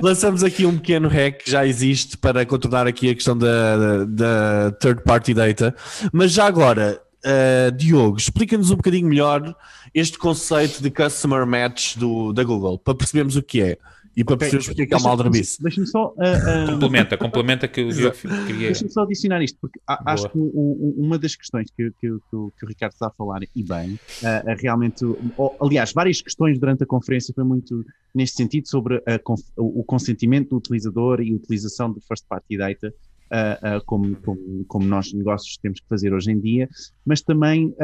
Lançamos 0.00 0.44
aqui 0.44 0.64
um 0.64 0.76
pequeno 0.76 1.08
hack 1.08 1.42
que 1.42 1.50
já 1.50 1.66
existe 1.66 2.16
para 2.16 2.46
contornar 2.46 2.86
aqui 2.86 3.10
a 3.10 3.14
questão 3.14 3.36
da, 3.36 3.76
da, 3.76 4.04
da 4.04 4.70
third 4.78 5.02
party 5.02 5.34
data. 5.34 5.74
Mas 6.12 6.30
já 6.30 6.46
agora, 6.46 7.00
uh, 7.26 7.72
Diogo, 7.72 8.16
explica-nos 8.16 8.70
um 8.70 8.76
bocadinho 8.76 9.08
melhor 9.08 9.54
este 9.94 10.18
conceito 10.18 10.82
de 10.82 10.90
customer 10.90 11.46
match 11.46 11.96
do, 11.96 12.32
da 12.32 12.44
Google, 12.44 12.78
para 12.78 12.94
percebermos 12.94 13.36
o 13.36 13.42
que 13.42 13.60
é 13.62 13.78
e 14.16 14.24
para 14.24 14.38
percebermos 14.38 14.66
porque 14.68 14.82
é 14.82 14.86
que 14.86 14.94
é 14.94 14.96
uma 14.96 15.10
aldrabice. 15.10 15.62
Deixa-me 15.62 15.86
só... 15.86 16.14
ah, 16.18 16.64
ah, 16.64 16.66
Complementa, 16.72 17.18
complementa 17.18 17.68
que 17.68 17.82
o 17.84 17.92
Diogo 17.92 18.16
queria. 18.46 18.68
Deixa-me 18.68 18.90
só 18.90 19.02
adicionar 19.02 19.42
isto, 19.42 19.58
porque 19.60 19.78
a- 19.86 20.12
acho 20.12 20.26
que 20.30 20.38
o- 20.38 20.40
o- 20.54 20.94
uma 20.98 21.18
das 21.18 21.34
questões 21.36 21.68
que, 21.76 21.90
que- 22.00 22.16
que 22.30 22.36
o- 22.36 22.50
que 22.58 22.64
o 22.64 22.68
Ricardo 22.68 22.92
está 22.94 23.08
a 23.08 23.10
falar, 23.10 23.40
e 23.54 23.62
bem, 23.62 24.00
ah, 24.24 24.42
realmente, 24.58 25.04
ou, 25.36 25.54
aliás, 25.60 25.92
várias 25.92 26.22
questões 26.22 26.58
durante 26.58 26.82
a 26.82 26.86
conferência 26.86 27.34
foi 27.34 27.44
muito 27.44 27.84
neste 28.14 28.36
sentido 28.38 28.66
sobre 28.68 28.96
a 29.06 29.20
o 29.58 29.80
o 29.80 29.84
consentimento 29.84 30.48
do 30.50 30.56
utilizador 30.56 31.20
e 31.20 31.30
a 31.30 31.34
utilização 31.34 31.92
do 31.92 32.00
first 32.00 32.24
party 32.26 32.56
data, 32.56 32.94
ah, 33.30 33.58
ah, 33.62 33.80
como, 33.84 34.16
como, 34.16 34.64
como 34.66 34.86
nós 34.86 35.12
negócios 35.12 35.56
temos 35.58 35.80
que 35.80 35.88
fazer 35.88 36.12
hoje 36.12 36.30
em 36.30 36.38
dia, 36.38 36.68
mas 37.04 37.22
também 37.22 37.74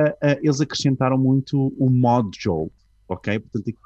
eles 0.42 0.61
acrescentaram 0.61 1.18
muito 1.18 1.72
o 1.78 1.90
module, 1.90 2.70
ok? 3.08 3.38
Portanto, 3.38 3.76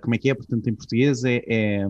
como 0.00 0.14
é 0.14 0.18
que 0.18 0.30
é? 0.30 0.34
Portanto, 0.34 0.68
em 0.68 0.74
português 0.74 1.24
é, 1.24 1.42
é, 1.46 1.86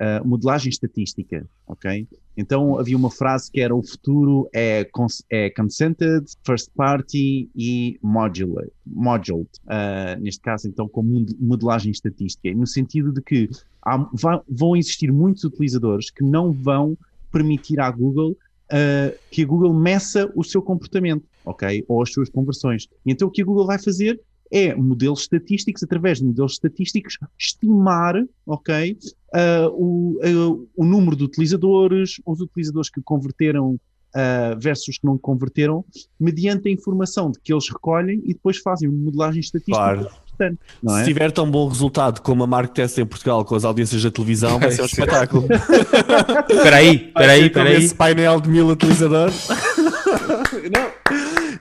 uh, 0.00 0.26
modelagem 0.26 0.70
estatística, 0.70 1.46
ok? 1.66 2.08
Então 2.36 2.78
havia 2.78 2.96
uma 2.96 3.10
frase 3.10 3.50
que 3.50 3.60
era 3.60 3.74
o 3.74 3.82
futuro 3.82 4.48
é, 4.52 4.84
cons 4.84 5.22
é 5.28 5.50
consented, 5.50 6.24
first 6.44 6.70
party 6.74 7.50
e 7.54 7.98
modular, 8.02 8.66
moduled, 8.86 9.48
uh, 9.66 10.18
neste 10.20 10.40
caso 10.40 10.66
então 10.66 10.88
com 10.88 11.02
modelagem 11.38 11.92
estatística, 11.92 12.52
no 12.54 12.66
sentido 12.66 13.12
de 13.12 13.20
que 13.20 13.50
há, 13.84 14.08
vão 14.48 14.74
existir 14.74 15.12
muitos 15.12 15.44
utilizadores 15.44 16.10
que 16.10 16.24
não 16.24 16.50
vão 16.50 16.96
permitir 17.30 17.80
à 17.80 17.90
Google 17.90 18.32
uh, 18.32 19.18
que 19.30 19.42
a 19.42 19.46
Google 19.46 19.72
meça 19.72 20.30
o 20.34 20.44
seu 20.44 20.62
comportamento, 20.62 21.24
ok? 21.44 21.84
Ou 21.88 22.02
as 22.02 22.12
suas 22.12 22.28
conversões. 22.28 22.88
Então 23.04 23.28
o 23.28 23.30
que 23.30 23.42
a 23.42 23.44
Google 23.44 23.66
vai 23.66 23.78
fazer 23.78 24.20
é 24.50 24.74
modelos 24.74 25.20
estatísticos, 25.20 25.82
através 25.82 26.18
de 26.18 26.24
modelos 26.24 26.54
estatísticos, 26.54 27.16
estimar, 27.38 28.16
ok, 28.44 28.98
uh, 29.34 29.68
o, 29.72 30.18
uh, 30.18 30.68
o 30.76 30.84
número 30.84 31.14
de 31.14 31.24
utilizadores, 31.24 32.20
os 32.26 32.40
utilizadores 32.40 32.90
que 32.90 33.00
converteram 33.00 33.74
uh, 33.74 34.58
versus 34.58 34.98
que 34.98 35.06
não 35.06 35.16
converteram, 35.16 35.84
mediante 36.18 36.68
a 36.68 36.72
informação 36.72 37.30
de 37.30 37.38
que 37.40 37.52
eles 37.52 37.68
recolhem 37.68 38.20
e 38.24 38.34
depois 38.34 38.58
fazem 38.58 38.88
uma 38.88 39.04
modelagem 39.04 39.40
estatística. 39.40 39.76
Claro. 39.76 40.08
É? 40.44 40.52
Se 40.98 41.04
tiver 41.04 41.30
tão 41.30 41.50
bom 41.50 41.68
resultado 41.68 42.20
como 42.20 42.42
a 42.44 42.46
Mark 42.46 42.76
em 42.78 43.06
Portugal 43.06 43.44
com 43.44 43.54
as 43.54 43.64
audiências 43.64 44.02
da 44.02 44.10
televisão, 44.10 44.58
vai 44.58 44.70
ser 44.70 44.82
um 44.82 44.86
espetáculo. 44.86 45.46
Espera 46.50 46.76
aí, 46.76 47.06
espera 47.08 47.32
aí, 47.32 47.46
espera 47.46 47.68
aí. 47.70 47.76
Esse 47.76 47.94
painel 47.94 48.40
de 48.40 48.48
mil 48.48 48.68
utilizadores. 48.68 49.48
não. 50.72 50.90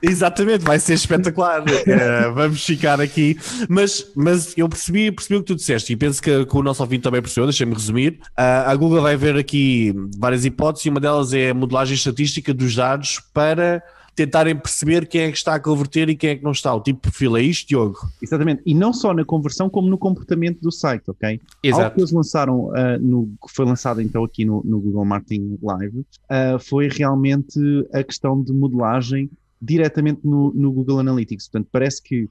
Exatamente, 0.01 0.63
vai 0.63 0.79
ser 0.79 0.93
espetacular. 0.93 1.61
uh, 1.61 2.33
vamos 2.33 2.65
ficar 2.65 3.01
aqui. 3.01 3.37
Mas, 3.67 4.11
mas 4.15 4.57
eu 4.57 4.67
percebi, 4.69 5.11
percebi 5.11 5.35
o 5.37 5.39
que 5.41 5.47
tu 5.47 5.55
disseste 5.55 5.93
e 5.93 5.95
penso 5.95 6.21
que, 6.21 6.45
que 6.45 6.57
o 6.57 6.63
nosso 6.63 6.81
ouvinte 6.81 7.03
também 7.03 7.21
percebeu. 7.21 7.45
Deixa-me 7.45 7.73
resumir. 7.73 8.19
Uh, 8.37 8.67
a 8.67 8.75
Google 8.75 9.01
vai 9.01 9.17
ver 9.17 9.35
aqui 9.35 9.93
várias 10.17 10.45
hipóteses 10.45 10.85
e 10.85 10.89
uma 10.89 10.99
delas 10.99 11.33
é 11.33 11.49
a 11.49 11.53
modelagem 11.53 11.95
estatística 11.95 12.53
dos 12.53 12.75
dados 12.75 13.21
para 13.33 13.83
tentarem 14.19 14.53
perceber 14.53 15.07
quem 15.07 15.21
é 15.21 15.31
que 15.31 15.37
está 15.37 15.55
a 15.55 15.59
converter 15.59 16.09
e 16.09 16.15
quem 16.15 16.31
é 16.31 16.35
que 16.35 16.43
não 16.43 16.51
está. 16.51 16.73
O 16.73 16.81
tipo 16.81 16.97
de 16.97 17.03
perfil 17.03 17.37
é 17.37 17.41
isto, 17.41 17.69
Diogo? 17.69 17.97
Exatamente. 18.21 18.61
E 18.65 18.73
não 18.73 18.91
só 18.91 19.13
na 19.13 19.23
conversão, 19.23 19.69
como 19.69 19.87
no 19.87 19.97
comportamento 19.97 20.59
do 20.59 20.71
site, 20.71 21.03
ok? 21.07 21.39
Exato. 21.63 21.83
Algo 21.83 21.95
que 21.95 22.01
eles 22.01 22.11
lançaram, 22.11 22.65
uh, 22.65 22.99
no, 22.99 23.27
que 23.27 23.53
foi 23.53 23.65
lançado 23.65 24.01
então 24.01 24.25
aqui 24.25 24.43
no, 24.43 24.61
no 24.65 24.81
Google 24.81 25.05
Marketing 25.05 25.57
Live, 25.63 25.99
uh, 25.99 26.59
foi 26.59 26.89
realmente 26.89 27.59
a 27.93 28.03
questão 28.03 28.41
de 28.43 28.51
modelagem 28.51 29.29
diretamente 29.61 30.19
no, 30.25 30.51
no 30.53 30.69
Google 30.69 30.99
Analytics. 30.99 31.47
Portanto, 31.47 31.69
parece 31.71 32.03
que 32.03 32.23
uh, 32.23 32.29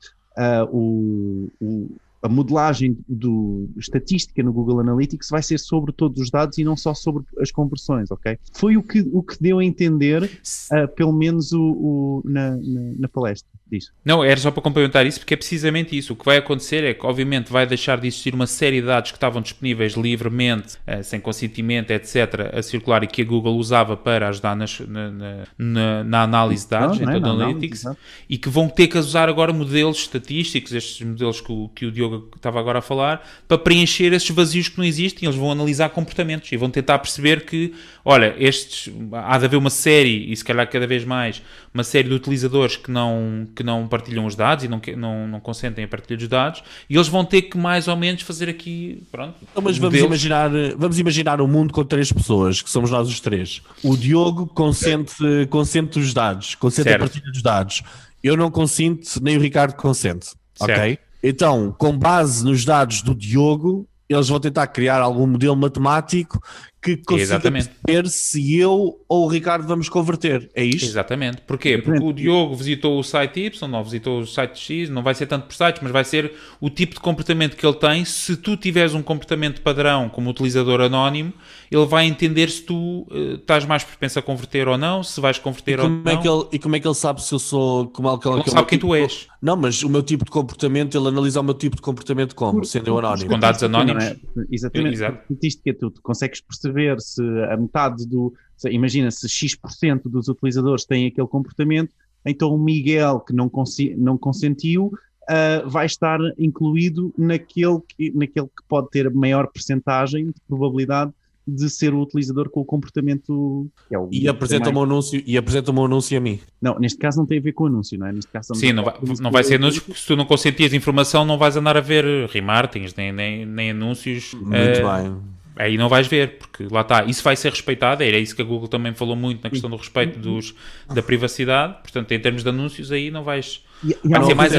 o, 0.71 1.49
o, 1.59 1.90
a 2.22 2.28
modelagem 2.28 2.98
do 3.08 3.68
estatística 3.76 4.42
no 4.42 4.52
Google 4.52 4.80
Analytics 4.80 5.28
vai 5.30 5.42
ser 5.42 5.58
sobre 5.58 5.92
todos 5.92 6.20
os 6.20 6.30
dados 6.30 6.58
e 6.58 6.64
não 6.64 6.76
só 6.76 6.94
sobre 6.94 7.25
as 7.40 7.50
conversões, 7.50 8.10
ok? 8.10 8.38
Foi 8.54 8.76
o 8.76 8.82
que, 8.82 9.08
o 9.12 9.22
que 9.22 9.40
deu 9.40 9.58
a 9.58 9.64
entender, 9.64 10.25
uh, 10.25 10.88
pelo 10.94 11.12
menos 11.12 11.52
o, 11.52 11.62
o 11.62 12.22
na, 12.25 12.56
na, 12.56 12.80
na, 12.98 13.08
palestra 13.08 13.48
disso. 13.70 13.92
Não, 14.04 14.25
era 14.25 14.38
só 14.40 14.50
para 14.50 14.62
complementar 14.62 15.06
isso, 15.06 15.20
porque 15.20 15.34
é 15.34 15.37
precisamente 15.37 15.96
isso. 15.96 16.12
O 16.12 16.16
que 16.16 16.25
vai 16.25 16.38
acontecer 16.38 16.82
é 16.84 16.94
que, 16.94 17.06
obviamente, 17.06 17.52
vai 17.52 17.66
deixar 17.66 18.00
de 18.00 18.08
existir 18.08 18.34
uma 18.34 18.46
série 18.46 18.80
de 18.80 18.87
dados 18.87 19.10
que 19.10 19.16
estavam 19.16 19.40
disponíveis 19.40 19.92
livremente, 19.92 20.76
uh, 20.76 21.02
sem 21.02 21.20
consentimento, 21.20 21.90
etc., 21.90 22.50
a 22.52 22.62
circular 22.62 23.04
e 23.04 23.06
que 23.06 23.22
a 23.22 23.25
Google 23.25 23.56
usava 23.56 23.96
para 23.96 24.28
ajudar 24.28 24.56
nas, 24.56 24.80
na, 24.80 25.10
na, 25.58 26.04
na, 26.04 26.22
análise 26.22 26.64
de 26.64 26.70
dados, 26.70 26.98
não, 26.98 27.16
então, 27.16 27.30
é, 27.30 27.34
Analytics, 27.34 27.87
análise, 27.87 28.02
e 28.28 28.38
que 28.38 28.48
vão 28.48 28.68
ter 28.68 28.88
que 28.88 28.98
usar 28.98 29.28
agora 29.28 29.52
modelos 29.52 29.98
estatísticos, 29.98 30.72
estes 30.72 31.06
modelos 31.06 31.40
que 31.40 31.52
o, 31.52 31.68
que 31.68 31.87
o 31.87 31.92
Diogo 31.92 32.08
Diogo 32.09 32.31
estava 32.37 32.59
agora 32.59 32.79
a 32.79 32.83
falar, 32.83 33.27
para 33.47 33.59
preencher 33.59 34.12
esses 34.12 34.31
vazios 34.31 34.69
que 34.69 34.79
não 34.79 34.85
existem. 34.85 35.27
Eles 35.27 35.38
vão 35.38 35.50
analisar 35.50 35.88
comportamentos 35.91 36.50
e 36.50 36.57
vão 36.57 36.71
tentar 36.71 36.99
perceber 36.99 37.45
que, 37.45 37.75
olha, 38.05 38.35
estes, 38.38 38.93
há 39.12 39.38
de 39.38 39.45
haver 39.45 39.57
uma 39.57 39.71
série, 39.71 40.31
e 40.31 40.37
se 40.37 40.45
calhar 40.45 40.69
cada 40.69 40.87
vez 40.87 41.05
mais, 41.05 41.43
uma 41.73 41.85
série 41.85 42.09
de 42.09 42.15
utilizadores 42.15 42.77
que 42.77 42.91
não, 42.91 43.47
que 43.55 43.62
não 43.62 43.87
partilham 43.87 44.27
os 44.27 44.35
dados 44.35 44.65
e 44.65 44.69
não, 44.69 44.81
não, 44.97 45.29
não 45.29 45.41
consentem 45.41 45.85
a 45.85 45.88
partilha 45.88 46.17
dos 46.17 46.29
dados, 46.29 46.62
e 46.88 46.97
eles 46.97 47.09
vão 47.09 47.25
ter 47.25 47.43
que 47.43 47.59
mais 47.59 47.88
ou 47.88 47.97
menos 47.97 48.23
fazer 48.23 48.49
aqui, 48.49 49.03
pronto. 49.11 49.37
Então, 49.43 49.62
mas 49.62 49.79
vamos 49.79 49.99
imaginar, 49.99 50.50
vamos 50.77 50.99
imaginar 50.99 51.41
um 51.41 51.47
mundo 51.47 51.73
com 51.73 51.85
três 51.85 52.12
pessoas, 52.12 52.62
que 52.62 52.71
somos 52.71 52.91
nós 52.91 53.09
os 53.09 53.21
três. 53.21 53.62
O 53.83 53.97
Diogo 53.97 54.47
consente, 54.47 55.15
consente 55.50 55.99
os 55.99 56.15
dados, 56.15 56.55
consente 56.55 56.88
certo. 56.88 57.03
a 57.03 57.07
partilha 57.07 57.31
dos 57.31 57.43
dados. 57.43 57.83
Eu 58.23 58.37
não 58.37 58.50
consinto, 58.50 59.23
nem 59.23 59.37
o 59.37 59.41
Ricardo 59.41 59.75
consente. 59.75 60.27
Certo. 60.55 60.81
Ok? 60.81 60.99
Então, 61.22 61.75
com 61.76 61.96
base 61.96 62.44
nos 62.44 62.64
dados 62.64 63.02
do 63.02 63.14
Diogo, 63.14 63.87
eles 64.08 64.28
vão 64.28 64.40
tentar 64.40 64.66
criar 64.68 65.00
algum 65.00 65.26
modelo 65.26 65.56
matemático 65.56 66.40
que 66.80 66.97
consiga 66.99 67.40
perceber 67.40 68.08
se 68.08 68.56
eu 68.56 69.00
ou 69.08 69.25
o 69.25 69.28
Ricardo 69.28 69.66
vamos 69.66 69.88
converter. 69.88 70.49
É 70.54 70.64
isto? 70.64 70.85
Exatamente. 70.85 71.42
Porquê? 71.42 71.78
Porque 71.78 72.02
o 72.02 72.12
Diogo 72.12 72.54
visitou 72.54 72.99
o 72.99 73.02
site 73.02 73.40
Y, 73.47 73.68
não 73.68 73.82
visitou 73.82 74.20
o 74.20 74.26
site 74.26 74.58
X, 74.58 74.88
não 74.88 75.02
vai 75.02 75.14
ser 75.14 75.26
tanto 75.26 75.47
por 75.47 75.54
sites, 75.54 75.82
mas 75.82 75.90
vai 75.90 76.04
ser 76.04 76.32
o 76.61 76.70
tipo 76.70 76.94
de 76.94 77.00
comportamento 77.00 77.56
que 77.56 77.66
ele 77.66 77.75
tem. 77.75 78.04
Se 78.04 78.37
tu 78.37 78.56
tiveres 78.56 78.94
um 78.94 79.02
comportamento 79.02 79.61
padrão 79.61 80.08
como 80.08 80.30
utilizador 80.30 80.80
anónimo, 80.80 81.32
ele 81.70 81.87
vai 81.87 82.06
entender 82.06 82.49
se 82.49 82.62
tu 82.62 83.06
uh, 83.11 83.35
estás 83.35 83.64
mais 83.64 83.82
propenso 83.82 84.18
a 84.18 84.23
converter 84.23 84.68
ou 84.68 84.78
não, 84.78 85.02
se 85.02 85.20
vais 85.20 85.38
converter 85.38 85.80
ou 85.80 85.87
é 85.87 85.88
não. 85.88 86.23
Que 86.23 86.28
ele, 86.28 86.44
e 86.52 86.58
como 86.58 86.76
é 86.76 86.80
que 86.80 86.87
ele 86.87 86.94
sabe 86.94 87.23
se 87.23 87.35
eu 87.35 87.38
sou... 87.40 87.88
Como, 87.88 88.08
ele, 88.08 88.40
ele 88.40 88.50
sabe 88.50 88.68
quem 88.68 88.78
tipo, 88.78 88.88
tu 88.88 88.94
és. 88.94 89.26
Não, 89.42 89.56
mas 89.56 89.82
o 89.82 89.88
meu 89.88 90.02
tipo 90.02 90.25
de 90.25 90.30
comportamento, 90.30 90.97
ele 90.97 91.08
analisa 91.08 91.40
o 91.40 91.44
meu 91.44 91.54
tipo 91.54 91.76
de 91.76 91.82
comportamento 91.82 92.35
como? 92.35 92.64
Sendo 92.64 92.88
eu 92.88 92.99
anónimo. 92.99 93.30
Com 93.30 93.38
dados 93.38 93.62
anónimos. 93.62 94.04
É? 94.04 94.16
Exatamente. 94.50 94.94
Exato. 94.94 95.18
Estatística, 95.28 95.75
tu, 95.75 95.90
tu 95.90 96.02
consegues 96.02 96.40
perceber 96.40 96.67
se 97.00 97.22
a 97.50 97.56
metade 97.56 98.06
do. 98.06 98.32
Imagina 98.70 99.10
se 99.10 99.28
X% 99.28 100.08
dos 100.08 100.28
utilizadores 100.28 100.84
têm 100.84 101.06
aquele 101.06 101.28
comportamento, 101.28 101.94
então 102.25 102.52
o 102.54 102.58
Miguel, 102.58 103.20
que 103.20 103.32
não, 103.32 103.48
consi, 103.48 103.94
não 103.96 104.18
consentiu, 104.18 104.87
uh, 105.28 105.68
vai 105.68 105.87
estar 105.87 106.18
incluído 106.38 107.12
naquele 107.16 107.80
que, 107.87 108.10
naquele 108.14 108.46
que 108.46 108.62
pode 108.68 108.90
ter 108.90 109.06
a 109.06 109.10
maior 109.10 109.46
percentagem 109.48 110.26
de 110.26 110.40
probabilidade 110.48 111.12
de 111.46 111.70
ser 111.70 111.94
o 111.94 112.02
utilizador 112.02 112.50
com 112.50 112.60
o 112.60 112.64
comportamento 112.64 113.66
é 113.90 113.98
o 113.98 114.06
e 114.12 114.28
apresenta 114.28 114.68
um 114.68 114.82
anúncio 114.82 115.22
e 115.25 115.38
apresenta 115.38 115.72
um 115.72 115.82
anúncio 115.82 116.18
a 116.18 116.20
mim. 116.20 116.38
Não, 116.60 116.78
neste 116.78 116.98
caso 116.98 117.18
não 117.18 117.26
tem 117.26 117.38
a 117.38 117.40
ver 117.40 117.52
com 117.52 117.64
anúncio, 117.64 117.98
não 117.98 118.06
é? 118.06 118.12
Neste 118.12 118.30
caso 118.30 118.54
Sim, 118.54 118.72
não 118.72 118.84
vai, 118.84 118.94
não 119.18 119.30
vai 119.30 119.42
ser 119.42 119.54
anúncio 119.54 119.80
porque 119.80 119.98
se 119.98 120.06
tu 120.06 120.14
não 120.14 120.26
consentias 120.26 120.75
informação 120.75 121.25
não 121.25 121.38
vais 121.38 121.56
andar 121.56 121.75
a 121.75 121.80
ver 121.80 122.28
remartings 122.28 122.94
nem, 122.94 123.12
nem, 123.12 123.46
nem 123.46 123.70
anúncios. 123.70 124.34
Muito 124.34 124.52
uh, 124.52 125.02
bem 125.02 125.38
aí 125.59 125.77
não 125.77 125.88
vais 125.88 126.07
ver, 126.07 126.38
porque 126.38 126.69
lá 126.71 126.83
está, 126.83 127.05
isso 127.05 127.23
vai 127.23 127.35
ser 127.35 127.50
respeitado, 127.50 128.03
era 128.05 128.17
isso 128.17 128.35
que 128.35 128.41
a 128.41 128.45
Google 128.45 128.69
também 128.69 128.95
falou 128.95 129.17
muito 129.17 129.43
na 129.43 129.50
questão 129.50 129.69
do 129.69 129.77
respeito 129.77 130.19
dos, 130.19 130.55
da 130.87 131.03
privacidade, 131.03 131.75
portanto, 131.83 132.12
em 132.12 132.21
termos 132.21 132.45
de 132.45 132.49
anúncios, 132.49 132.93
aí 132.93 133.11
não 133.11 133.25
vais, 133.25 133.62
e, 133.82 133.97
e 134.04 134.08
vai 134.08 134.25
ser 134.25 134.35
mais 134.35 134.52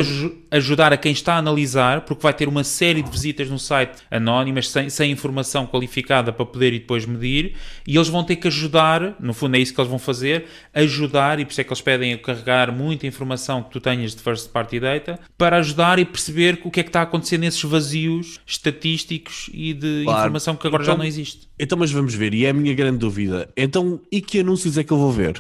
ajudar 0.51 0.93
a 0.93 0.97
quem 0.97 1.11
está 1.11 1.35
a 1.35 1.38
analisar, 1.38 2.01
porque 2.01 2.23
vai 2.23 2.33
ter 2.33 2.47
uma 2.47 2.63
série 2.63 3.01
de 3.01 3.09
visitas 3.09 3.49
no 3.49 3.59
site 3.59 4.01
anónimas, 4.09 4.69
sem, 4.69 4.89
sem 4.89 5.11
informação 5.11 5.67
qualificada 5.67 6.31
para 6.31 6.45
poder 6.45 6.73
e 6.73 6.79
depois 6.79 7.05
medir, 7.05 7.55
e 7.85 7.95
eles 7.95 8.07
vão 8.07 8.23
ter 8.23 8.38
que 8.38 8.47
ajudar, 8.47 9.15
no 9.19 9.33
fundo 9.33 9.55
é 9.55 9.59
isso 9.59 9.73
que 9.73 9.79
eles 9.79 9.89
vão 9.89 9.99
fazer, 9.99 10.45
ajudar, 10.73 11.39
e 11.39 11.45
por 11.45 11.51
isso 11.51 11.61
é 11.61 11.63
que 11.63 11.69
eles 11.69 11.81
pedem 11.81 12.13
a 12.13 12.17
carregar 12.17 12.71
muita 12.71 13.05
informação 13.05 13.63
que 13.63 13.71
tu 13.71 13.79
tenhas 13.79 14.15
de 14.15 14.21
first 14.21 14.49
party 14.49 14.79
data, 14.79 15.19
para 15.38 15.57
ajudar 15.57 15.99
e 15.99 16.05
perceber 16.05 16.59
o 16.63 16.71
que 16.71 16.79
é 16.79 16.83
que 16.83 16.89
está 16.89 17.01
a 17.01 17.03
acontecer 17.03 17.38
nesses 17.38 17.61
vazios 17.63 18.39
estatísticos 18.45 19.49
e 19.53 19.73
de 19.73 20.03
claro. 20.03 20.19
informação 20.19 20.55
que 20.55 20.67
agora 20.67 20.83
então, 20.83 20.93
já 20.93 20.97
não 20.97 21.05
existe. 21.05 21.47
Então, 21.59 21.77
mas 21.77 21.91
vamos 21.91 22.13
ver, 22.13 22.33
e 22.33 22.45
é 22.45 22.49
a 22.49 22.53
minha 22.53 22.73
grande 22.73 22.97
dúvida. 22.97 23.49
Então, 23.55 23.99
e 24.11 24.21
que 24.21 24.39
anúncios 24.39 24.77
é 24.77 24.83
que 24.83 24.91
eu 24.91 24.97
vou 24.97 25.11
ver? 25.11 25.35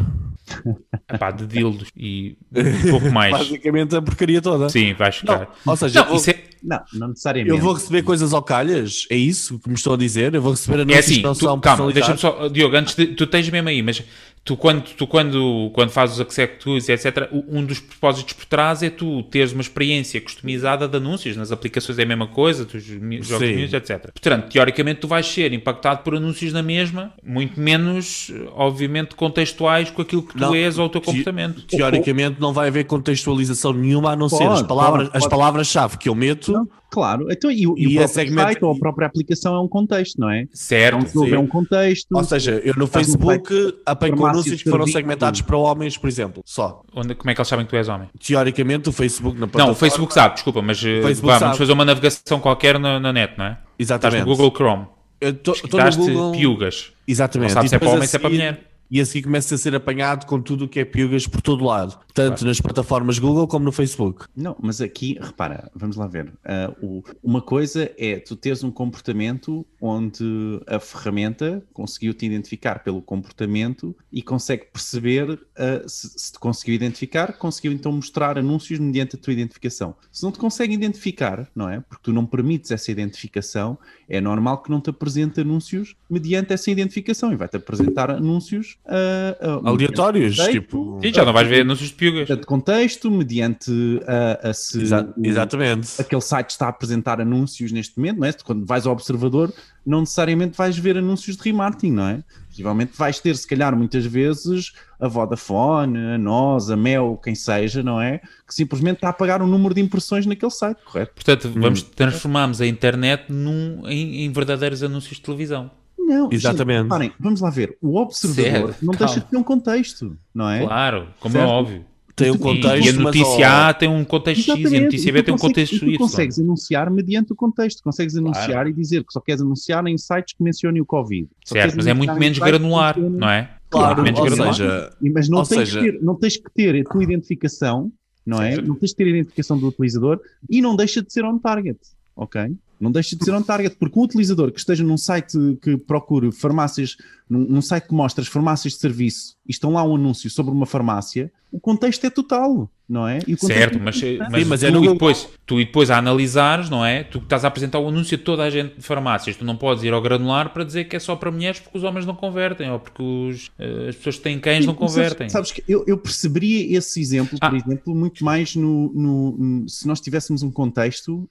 Epá, 1.11 1.31
de 1.31 1.47
dildos 1.47 1.89
e 1.95 2.37
um 2.55 2.91
pouco 2.91 3.11
mais. 3.11 3.31
Basicamente 3.37 3.95
a 3.95 4.01
porcaria 4.01 4.41
toda. 4.41 4.69
Sim, 4.69 4.93
vais 4.93 5.15
ficar. 5.15 5.53
Não, 5.65 5.71
ou 5.73 5.75
seja, 5.75 6.03
não, 6.03 6.17
vou... 6.17 6.23
é... 6.27 6.43
não, 6.63 6.81
não, 6.93 7.07
necessariamente. 7.09 7.55
Eu 7.55 7.61
vou 7.61 7.73
receber 7.73 8.03
coisas 8.03 8.33
ao 8.33 8.41
calhas, 8.41 9.07
é 9.09 9.15
isso 9.15 9.59
que 9.59 9.69
me 9.69 9.75
estou 9.75 9.93
a 9.93 9.97
dizer? 9.97 10.33
Eu 10.33 10.41
vou 10.41 10.51
receber 10.51 10.81
anúncios 10.81 11.25
é 11.25 11.29
assim, 11.29 11.39
tu, 11.39 11.59
Calma, 11.59 11.91
deixa-me 11.91 12.17
só, 12.17 12.47
Diogo, 12.47 12.75
antes 12.75 12.95
de, 12.95 13.07
tu 13.07 13.27
tens 13.27 13.49
mesmo 13.49 13.69
aí, 13.69 13.81
mas 13.81 14.03
tu 14.43 14.57
quando, 14.57 14.83
tu 14.83 15.05
quando, 15.05 15.69
quando 15.73 15.89
fazes 15.89 16.19
os 16.19 16.27
executivos, 16.27 16.89
etc., 16.89 17.29
um 17.31 17.63
dos 17.63 17.79
propósitos 17.79 18.33
por 18.33 18.45
trás 18.45 18.81
é 18.81 18.89
tu 18.89 19.23
teres 19.23 19.51
uma 19.51 19.61
experiência 19.61 20.19
customizada 20.19 20.87
de 20.87 20.97
anúncios. 20.97 21.37
Nas 21.37 21.51
aplicações 21.51 21.99
é 21.99 22.03
a 22.03 22.05
mesma 22.05 22.27
coisa, 22.27 22.65
tu 22.65 22.79
jogos 22.79 23.49
news, 23.49 23.73
etc. 23.73 24.11
Portanto, 24.11 24.49
teoricamente 24.49 25.01
tu 25.01 25.07
vais 25.07 25.25
ser 25.25 25.53
impactado 25.53 26.03
por 26.03 26.15
anúncios 26.15 26.53
na 26.53 26.63
mesma, 26.63 27.13
muito 27.23 27.59
menos, 27.59 28.31
obviamente, 28.55 29.15
contextuais 29.15 29.91
com 29.91 30.01
aquilo 30.01 30.23
que 30.23 30.33
tu 30.33 30.39
não, 30.39 30.55
és 30.55 30.77
ou 30.77 30.87
o 30.87 30.89
teu 30.89 31.01
comportamento. 31.01 31.61
Teoricamente 31.63 32.39
não 32.39 32.53
vai 32.53 32.69
haver 32.69 32.85
contextualização 32.85 33.73
nenhuma 33.73 34.11
a 34.11 34.15
não 34.15 34.29
ser 34.29 34.47
as 34.47 34.61
palavras-chave 34.61 35.17
as 35.17 35.27
palavras 35.27 35.75
que 35.99 36.09
eu 36.09 36.15
meto. 36.15 36.51
Não 36.51 36.78
Claro, 36.89 37.27
então, 37.31 37.51
e, 37.51 37.55
e, 37.55 37.61
e 37.61 37.65
o 37.65 37.71
próprio 37.73 38.07
segmento... 38.07 38.41
site 38.41 38.65
ou 38.65 38.71
a 38.71 38.75
própria 38.75 39.07
aplicação 39.07 39.55
é 39.55 39.59
um 39.61 39.67
contexto, 39.67 40.19
não 40.19 40.29
é? 40.29 40.47
Certo. 40.51 41.21
Um, 41.21 41.33
é 41.33 41.37
um 41.37 41.47
contexto. 41.47 42.07
Ou 42.11 42.23
seja, 42.23 42.61
eu 42.65 42.73
no 42.75 42.87
Facebook 42.87 43.75
apanho 43.85 44.25
anúncios 44.25 44.63
que 44.63 44.69
foram 44.69 44.87
segmentados 44.87 45.41
para 45.41 45.55
homens, 45.55 45.97
por 45.97 46.07
exemplo, 46.07 46.41
só. 46.45 46.81
Onde, 46.93 47.13
como 47.13 47.29
é 47.29 47.35
que 47.35 47.41
eles 47.41 47.47
sabem 47.47 47.65
que 47.65 47.69
tu 47.69 47.75
és 47.75 47.87
homem? 47.87 48.09
Teoricamente 48.25 48.89
o 48.89 48.91
Facebook 48.91 49.39
na 49.39 49.47
plataforma... 49.47 49.65
Não, 49.67 49.73
o 49.73 49.75
Facebook 49.75 50.13
sabe, 50.13 50.33
desculpa, 50.35 50.61
mas 50.61 50.77
eh, 50.79 51.01
Facebook 51.01 51.27
vá, 51.27 51.37
vamos 51.37 51.57
fazer 51.57 51.71
uma 51.73 51.85
navegação 51.85 52.39
qualquer 52.39 52.79
na, 52.79 52.99
na 52.99 53.13
net, 53.13 53.37
não 53.37 53.45
é? 53.45 53.57
Exatamente. 53.77 54.21
Estás 54.21 54.27
no 54.27 54.35
Google 54.35 54.55
Chrome. 54.55 54.87
Estou 55.21 55.55
no 55.63 55.95
Google... 55.95 56.31
piugas. 56.31 56.91
Exatamente. 57.07 57.49
Não 57.49 57.53
sabes 57.55 57.69
se 57.69 57.75
é 57.75 57.79
para 57.79 57.89
homem, 57.89 58.07
se 58.07 58.15
é 58.15 58.19
para 58.19 58.29
mulher 58.29 58.69
e 58.91 58.99
assim 58.99 59.21
começa 59.21 59.55
a 59.55 59.57
ser 59.57 59.75
apanhado 59.75 60.25
com 60.25 60.41
tudo 60.41 60.65
o 60.65 60.67
que 60.67 60.79
é 60.79 60.85
piugas 60.85 61.27
por 61.27 61.41
todo 61.41 61.63
lado, 61.63 61.97
tanto 62.19 62.39
claro. 62.39 62.47
nas 62.47 62.59
plataformas 62.59 63.17
Google 63.17 63.47
como 63.47 63.63
no 63.63 63.71
Facebook. 63.71 64.25
Não, 64.35 64.55
mas 64.61 64.81
aqui, 64.81 65.17
repara, 65.21 65.71
vamos 65.73 65.95
lá 65.95 66.05
ver. 66.05 66.27
Uh, 66.27 66.85
o, 66.85 67.03
uma 67.23 67.41
coisa 67.41 67.89
é 67.97 68.17
tu 68.19 68.35
teres 68.35 68.61
um 68.61 68.71
comportamento 68.71 69.65
onde 69.79 70.25
a 70.67 70.79
ferramenta 70.79 71.63
conseguiu 71.73 72.13
te 72.13 72.25
identificar 72.25 72.83
pelo 72.83 73.01
comportamento 73.01 73.95
e 74.11 74.21
consegue 74.21 74.65
perceber 74.65 75.29
uh, 75.29 75.87
se, 75.87 76.09
se, 76.09 76.33
te 76.33 76.39
conseguiu 76.39 76.75
identificar, 76.75 77.37
conseguiu 77.37 77.71
então 77.71 77.91
mostrar 77.91 78.37
anúncios 78.37 78.79
mediante 78.79 79.15
a 79.15 79.19
tua 79.19 79.31
identificação. 79.31 79.95
Se 80.11 80.23
não 80.23 80.31
te 80.31 80.39
consegue 80.39 80.73
identificar, 80.73 81.47
não 81.55 81.69
é? 81.69 81.79
Porque 81.79 82.03
tu 82.03 82.11
não 82.11 82.25
permites 82.25 82.71
essa 82.71 82.91
identificação, 82.91 83.77
é 84.09 84.19
normal 84.19 84.61
que 84.61 84.69
não 84.69 84.81
te 84.81 84.89
apresente 84.89 85.39
anúncios 85.39 85.95
mediante 86.09 86.51
essa 86.51 86.69
identificação 86.69 87.31
e 87.31 87.37
vai-te 87.37 87.55
apresentar 87.55 88.11
anúncios 88.11 88.77
uh, 88.85 89.61
uh, 89.61 89.67
aleatórios. 89.67 90.35
Tipo, 90.35 90.99
Sim, 91.01 91.13
já 91.13 91.23
não 91.23 91.31
vais 91.31 91.47
ver 91.47 91.61
anúncios 91.61 91.89
de 91.89 91.95
piugas. 92.11 92.37
De 92.37 92.45
contexto, 92.45 93.11
mediante 93.11 93.71
a, 94.05 94.49
a 94.49 94.53
se 94.53 94.81
Exa 94.81 95.13
exatamente. 95.21 96.01
aquele 96.01 96.21
site 96.21 96.51
está 96.51 96.67
a 96.67 96.69
apresentar 96.69 97.21
anúncios 97.21 97.71
neste 97.71 97.97
momento, 97.97 98.19
não 98.19 98.27
é? 98.27 98.33
Quando 98.33 98.65
vais 98.65 98.85
ao 98.85 98.93
observador, 98.93 99.53
não 99.85 100.01
necessariamente 100.01 100.57
vais 100.57 100.77
ver 100.77 100.97
anúncios 100.97 101.37
de 101.37 101.43
remarketing, 101.43 101.91
não 101.91 102.07
é? 102.07 102.23
Possivelmente 102.47 102.97
vais 102.97 103.19
ter, 103.19 103.35
se 103.35 103.47
calhar, 103.47 103.75
muitas 103.75 104.05
vezes 104.05 104.73
a 104.99 105.07
Vodafone, 105.07 105.97
a 105.97 106.17
nós, 106.17 106.69
a 106.69 106.75
Mel, 106.75 107.19
quem 107.23 107.35
seja, 107.35 107.81
não 107.81 108.01
é? 108.01 108.19
Que 108.45 108.53
simplesmente 108.53 108.97
está 108.97 109.09
a 109.09 109.13
pagar 109.13 109.41
um 109.41 109.47
número 109.47 109.73
de 109.73 109.81
impressões 109.81 110.25
naquele 110.25 110.51
site, 110.51 110.79
correto? 110.83 111.13
Portanto, 111.13 111.51
vamos 111.55 111.81
hum. 111.81 111.85
transformarmos 111.95 112.59
a 112.61 112.67
internet 112.67 113.25
num, 113.29 113.87
em, 113.87 114.25
em 114.25 114.31
verdadeiros 114.31 114.83
anúncios 114.83 115.17
de 115.17 115.23
televisão. 115.23 115.71
Não, 116.09 116.27
exatamente. 116.31 116.79
Gente, 116.79 116.89
parem, 116.89 117.11
vamos 117.19 117.39
lá 117.39 117.51
ver. 117.51 117.77
O 117.79 117.97
observador 117.97 118.73
certo, 118.73 118.85
não 118.85 118.93
calma. 118.93 119.05
deixa 119.05 119.19
de 119.19 119.27
ter 119.27 119.37
um 119.37 119.43
contexto, 119.43 120.17
não 120.33 120.49
é? 120.49 120.65
Claro, 120.65 121.07
como 121.19 121.37
é 121.37 121.39
certo? 121.39 121.49
é 121.49 121.53
óbvio. 121.53 121.85
Tem 122.19 122.31
um 122.31 122.37
contexto. 122.37 122.85
E 122.85 122.89
a 122.89 122.93
notícia 122.93 123.67
A 123.67 123.73
tem 123.73 123.89
um 123.89 124.03
contexto 124.03 124.51
X 124.51 124.71
e 124.71 124.77
a 124.77 124.81
notícia 124.81 125.13
B 125.13 125.23
tem 125.23 125.33
um 125.33 125.37
contexto 125.37 125.75
Y. 125.75 125.93
Tu 125.93 125.97
consegues 125.97 126.39
anunciar 126.39 126.89
mediante 126.89 127.33
o 127.33 127.35
contexto, 127.35 127.83
consegues 127.83 128.15
anunciar 128.15 128.47
claro. 128.47 128.69
e 128.69 128.73
dizer 128.73 129.03
que 129.03 129.11
só 129.11 129.19
queres 129.19 129.41
anunciar 129.41 129.85
em 129.87 129.97
sites 129.97 130.35
que 130.35 130.43
mencionem 130.43 130.81
o 130.81 130.85
Covid. 130.85 131.27
Só 131.45 131.53
certo, 131.53 131.75
mas 131.77 131.87
é 131.87 131.93
muito 131.93 132.13
menos 132.15 132.37
granular, 132.37 132.99
não 132.99 133.29
é? 133.29 133.49
Claro, 133.69 134.01
menos 134.01 134.19
ou 134.19 134.25
granular. 134.25 134.53
seja, 134.53 134.93
mas 135.13 135.29
não 135.29 135.43
tens, 135.43 135.69
seja... 135.69 135.81
ter, 135.81 135.99
não 136.01 136.15
tens 136.15 136.37
que 136.37 136.51
ter 136.51 136.81
a 136.81 136.83
tua 136.83 137.03
identificação, 137.03 137.91
não 138.25 138.41
é? 138.41 138.59
Não 138.61 138.75
tens 138.75 138.91
que 138.91 138.97
ter 138.97 139.05
a 139.05 139.09
identificação 139.09 139.57
do 139.57 139.67
utilizador 139.67 140.19
e 140.49 140.61
não 140.61 140.75
deixa 140.75 141.01
de 141.01 141.11
ser 141.13 141.23
on 141.23 141.37
target, 141.37 141.79
ok? 142.15 142.55
Não 142.79 142.91
deixa 142.91 143.15
de 143.15 143.25
ser 143.25 143.33
on 143.33 143.41
target, 143.41 143.75
porque 143.75 143.99
um 143.99 144.03
utilizador 144.03 144.51
que 144.51 144.59
esteja 144.59 144.83
num 144.83 144.97
site 144.97 145.37
que 145.61 145.75
procure 145.75 146.31
farmácias, 146.31 146.95
num, 147.29 147.39
num 147.39 147.61
site 147.61 147.87
que 147.87 147.93
mostra 147.93 148.21
as 148.21 148.27
farmácias 148.27 148.73
de 148.73 148.79
serviço 148.79 149.35
e 149.45 149.51
estão 149.51 149.71
lá 149.71 149.83
um 149.83 149.95
anúncio 149.95 150.29
sobre 150.29 150.51
uma 150.51 150.65
farmácia, 150.65 151.31
o 151.51 151.59
contexto 151.59 152.05
é 152.05 152.09
total 152.09 152.71
não 152.89 153.07
é? 153.07 153.19
certo, 153.37 153.79
mas, 153.79 154.01
mas, 154.31 154.47
mas 154.47 154.59
tu, 154.61 154.65
é 154.65 154.71
no... 154.71 154.83
e 154.83 154.87
depois, 154.87 155.29
tu 155.45 155.61
e 155.61 155.65
depois 155.65 155.91
a 155.91 155.99
analisares, 155.99 156.69
não 156.69 156.83
é? 156.83 157.03
Tu 157.03 157.19
estás 157.19 157.45
a 157.45 157.47
apresentar 157.47 157.77
o 157.77 157.87
anúncio 157.87 158.17
a 158.17 158.21
toda 158.21 158.43
a 158.43 158.49
gente 158.49 158.77
de 158.77 158.81
farmácias, 158.81 159.35
tu 159.35 159.45
não 159.45 159.55
podes 159.55 159.83
ir 159.83 159.93
ao 159.93 160.01
granular 160.01 160.51
para 160.51 160.63
dizer 160.63 160.85
que 160.85 160.95
é 160.95 160.99
só 160.99 161.15
para 161.15 161.29
mulheres 161.29 161.59
porque 161.59 161.77
os 161.77 161.83
homens 161.83 162.05
não 162.07 162.15
convertem 162.15 162.71
ou 162.71 162.79
porque 162.79 163.03
os, 163.03 163.47
uh, 163.59 163.89
as 163.89 163.95
pessoas 163.95 164.15
que 164.17 164.23
têm 164.23 164.39
cães 164.39 164.61
Sim, 164.61 164.67
não 164.67 164.73
convertem. 164.73 165.29
Sabes, 165.29 165.49
sabes, 165.49 165.51
que 165.51 165.71
eu, 165.71 165.83
eu 165.85 165.97
perceberia 165.99 166.75
esse 166.75 166.99
exemplo, 166.99 167.37
por 167.37 167.53
ah. 167.53 167.55
exemplo, 167.55 167.93
muito 167.95 168.25
mais 168.25 168.55
no, 168.55 168.91
no, 168.91 169.37
no, 169.37 169.69
se 169.69 169.87
nós 169.87 170.01
tivéssemos 170.01 170.41
um 170.41 170.49
contexto 170.49 171.15
uh, 171.15 171.29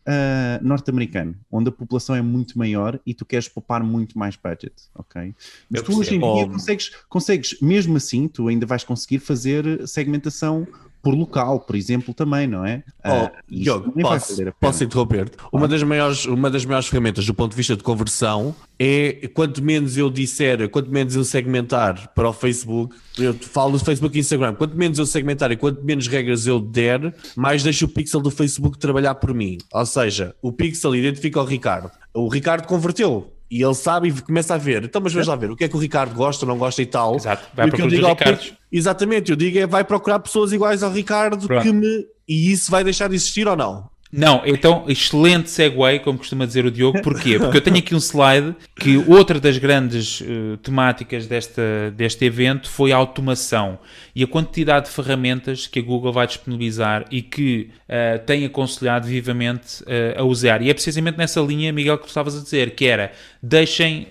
norte-americano, 0.62 1.34
onde 1.50 1.70
a 1.70 1.72
população 1.72 2.14
é 2.14 2.22
muito 2.22 2.56
maior 2.56 3.00
e 3.04 3.12
tu 3.12 3.24
queres 3.24 3.48
poupar 3.48 3.82
muito 3.82 4.16
mais 4.16 4.36
budget, 4.36 4.74
ok? 4.94 5.34
Mas 5.68 5.82
tu 5.82 5.98
hoje 5.98 6.14
em 6.14 6.20
dia 6.20 6.46
consegues, 6.46 6.92
consegues, 7.08 7.60
mesmo 7.60 7.96
assim, 7.96 8.28
tu 8.28 8.46
ainda 8.46 8.64
vais 8.64 8.84
conseguir 8.84 9.18
fazer 9.18 9.86
segmentação 9.88 10.66
por 11.08 11.14
local, 11.14 11.60
por 11.60 11.74
exemplo, 11.74 12.12
também, 12.12 12.46
não 12.46 12.66
é? 12.66 12.84
Oh, 13.02 13.24
uh, 13.24 13.30
Diogo, 13.48 13.90
posso, 13.98 14.36
posso 14.60 14.84
interromper-te? 14.84 15.38
Uma, 15.50 15.66
das 15.66 15.82
maiores, 15.82 16.26
uma 16.26 16.50
das 16.50 16.66
maiores 16.66 16.86
ferramentas 16.86 17.24
do 17.24 17.32
ponto 17.32 17.52
de 17.52 17.56
vista 17.56 17.74
de 17.74 17.82
conversão 17.82 18.54
é 18.78 19.26
quanto 19.32 19.64
menos 19.64 19.96
eu 19.96 20.10
disser, 20.10 20.68
quanto 20.68 20.90
menos 20.90 21.16
eu 21.16 21.24
segmentar 21.24 22.12
para 22.14 22.28
o 22.28 22.32
Facebook, 22.34 22.94
eu 23.18 23.32
falo 23.32 23.78
do 23.78 23.82
Facebook 23.82 24.18
e 24.18 24.20
Instagram, 24.20 24.54
quanto 24.54 24.76
menos 24.76 24.98
eu 24.98 25.06
segmentar 25.06 25.50
e 25.50 25.56
quanto 25.56 25.82
menos 25.82 26.06
regras 26.08 26.46
eu 26.46 26.60
der, 26.60 27.14
mais 27.34 27.62
deixo 27.62 27.86
o 27.86 27.88
pixel 27.88 28.20
do 28.20 28.30
Facebook 28.30 28.76
trabalhar 28.76 29.14
por 29.14 29.32
mim. 29.32 29.56
Ou 29.72 29.86
seja, 29.86 30.36
o 30.42 30.52
pixel 30.52 30.94
identifica 30.94 31.40
o 31.40 31.44
Ricardo. 31.44 31.90
O 32.12 32.28
Ricardo 32.28 32.66
converteu, 32.66 33.32
e 33.50 33.62
ele 33.62 33.74
sabe 33.74 34.08
e 34.08 34.22
começa 34.22 34.54
a 34.54 34.58
ver. 34.58 34.84
Então, 34.84 35.00
mas 35.00 35.12
vamos 35.12 35.28
lá 35.28 35.36
ver 35.36 35.50
o 35.50 35.56
que 35.56 35.64
é 35.64 35.68
que 35.68 35.76
o 35.76 35.78
Ricardo 35.78 36.14
gosta, 36.14 36.44
não 36.44 36.58
gosta 36.58 36.82
e 36.82 36.86
tal. 36.86 37.16
Exato, 37.16 37.48
vai 37.54 37.68
procurar 37.68 37.86
os 37.86 38.08
Ricardos. 38.08 38.54
Exatamente, 38.70 39.30
eu 39.30 39.36
digo 39.36 39.58
é 39.58 39.66
vai 39.66 39.84
procurar 39.84 40.18
pessoas 40.18 40.52
iguais 40.52 40.82
ao 40.82 40.92
Ricardo 40.92 41.46
Pronto. 41.46 41.62
que 41.62 41.72
me. 41.72 42.06
E 42.28 42.52
isso 42.52 42.70
vai 42.70 42.84
deixar 42.84 43.08
de 43.08 43.14
existir 43.14 43.48
ou 43.48 43.56
não? 43.56 43.88
Não, 44.10 44.42
então, 44.46 44.84
excelente 44.88 45.50
segue, 45.50 45.98
como 46.02 46.18
costuma 46.18 46.46
dizer 46.46 46.64
o 46.64 46.70
Diogo. 46.70 47.02
Porquê? 47.02 47.38
Porque 47.38 47.58
eu 47.58 47.60
tenho 47.60 47.76
aqui 47.76 47.94
um 47.94 47.98
slide 47.98 48.56
que 48.74 48.96
outra 49.06 49.38
das 49.38 49.58
grandes 49.58 50.22
uh, 50.22 50.56
temáticas 50.62 51.26
desta, 51.26 51.92
deste 51.94 52.24
evento 52.24 52.70
foi 52.70 52.90
a 52.90 52.96
automação 52.96 53.78
e 54.14 54.24
a 54.24 54.26
quantidade 54.26 54.86
de 54.86 54.92
ferramentas 54.92 55.66
que 55.66 55.78
a 55.78 55.82
Google 55.82 56.12
vai 56.12 56.26
disponibilizar 56.26 57.04
e 57.10 57.20
que 57.20 57.70
uh, 57.84 58.24
tem 58.24 58.46
aconselhado 58.46 59.06
vivamente 59.06 59.82
uh, 59.82 60.20
a 60.20 60.24
usar. 60.24 60.62
E 60.62 60.70
é 60.70 60.74
precisamente 60.74 61.18
nessa 61.18 61.40
linha, 61.40 61.70
Miguel, 61.70 61.98
que 61.98 62.04
tu 62.04 62.08
estavas 62.08 62.34
a 62.34 62.42
dizer, 62.42 62.74
que 62.74 62.86
era 62.86 63.12
deixem 63.42 64.08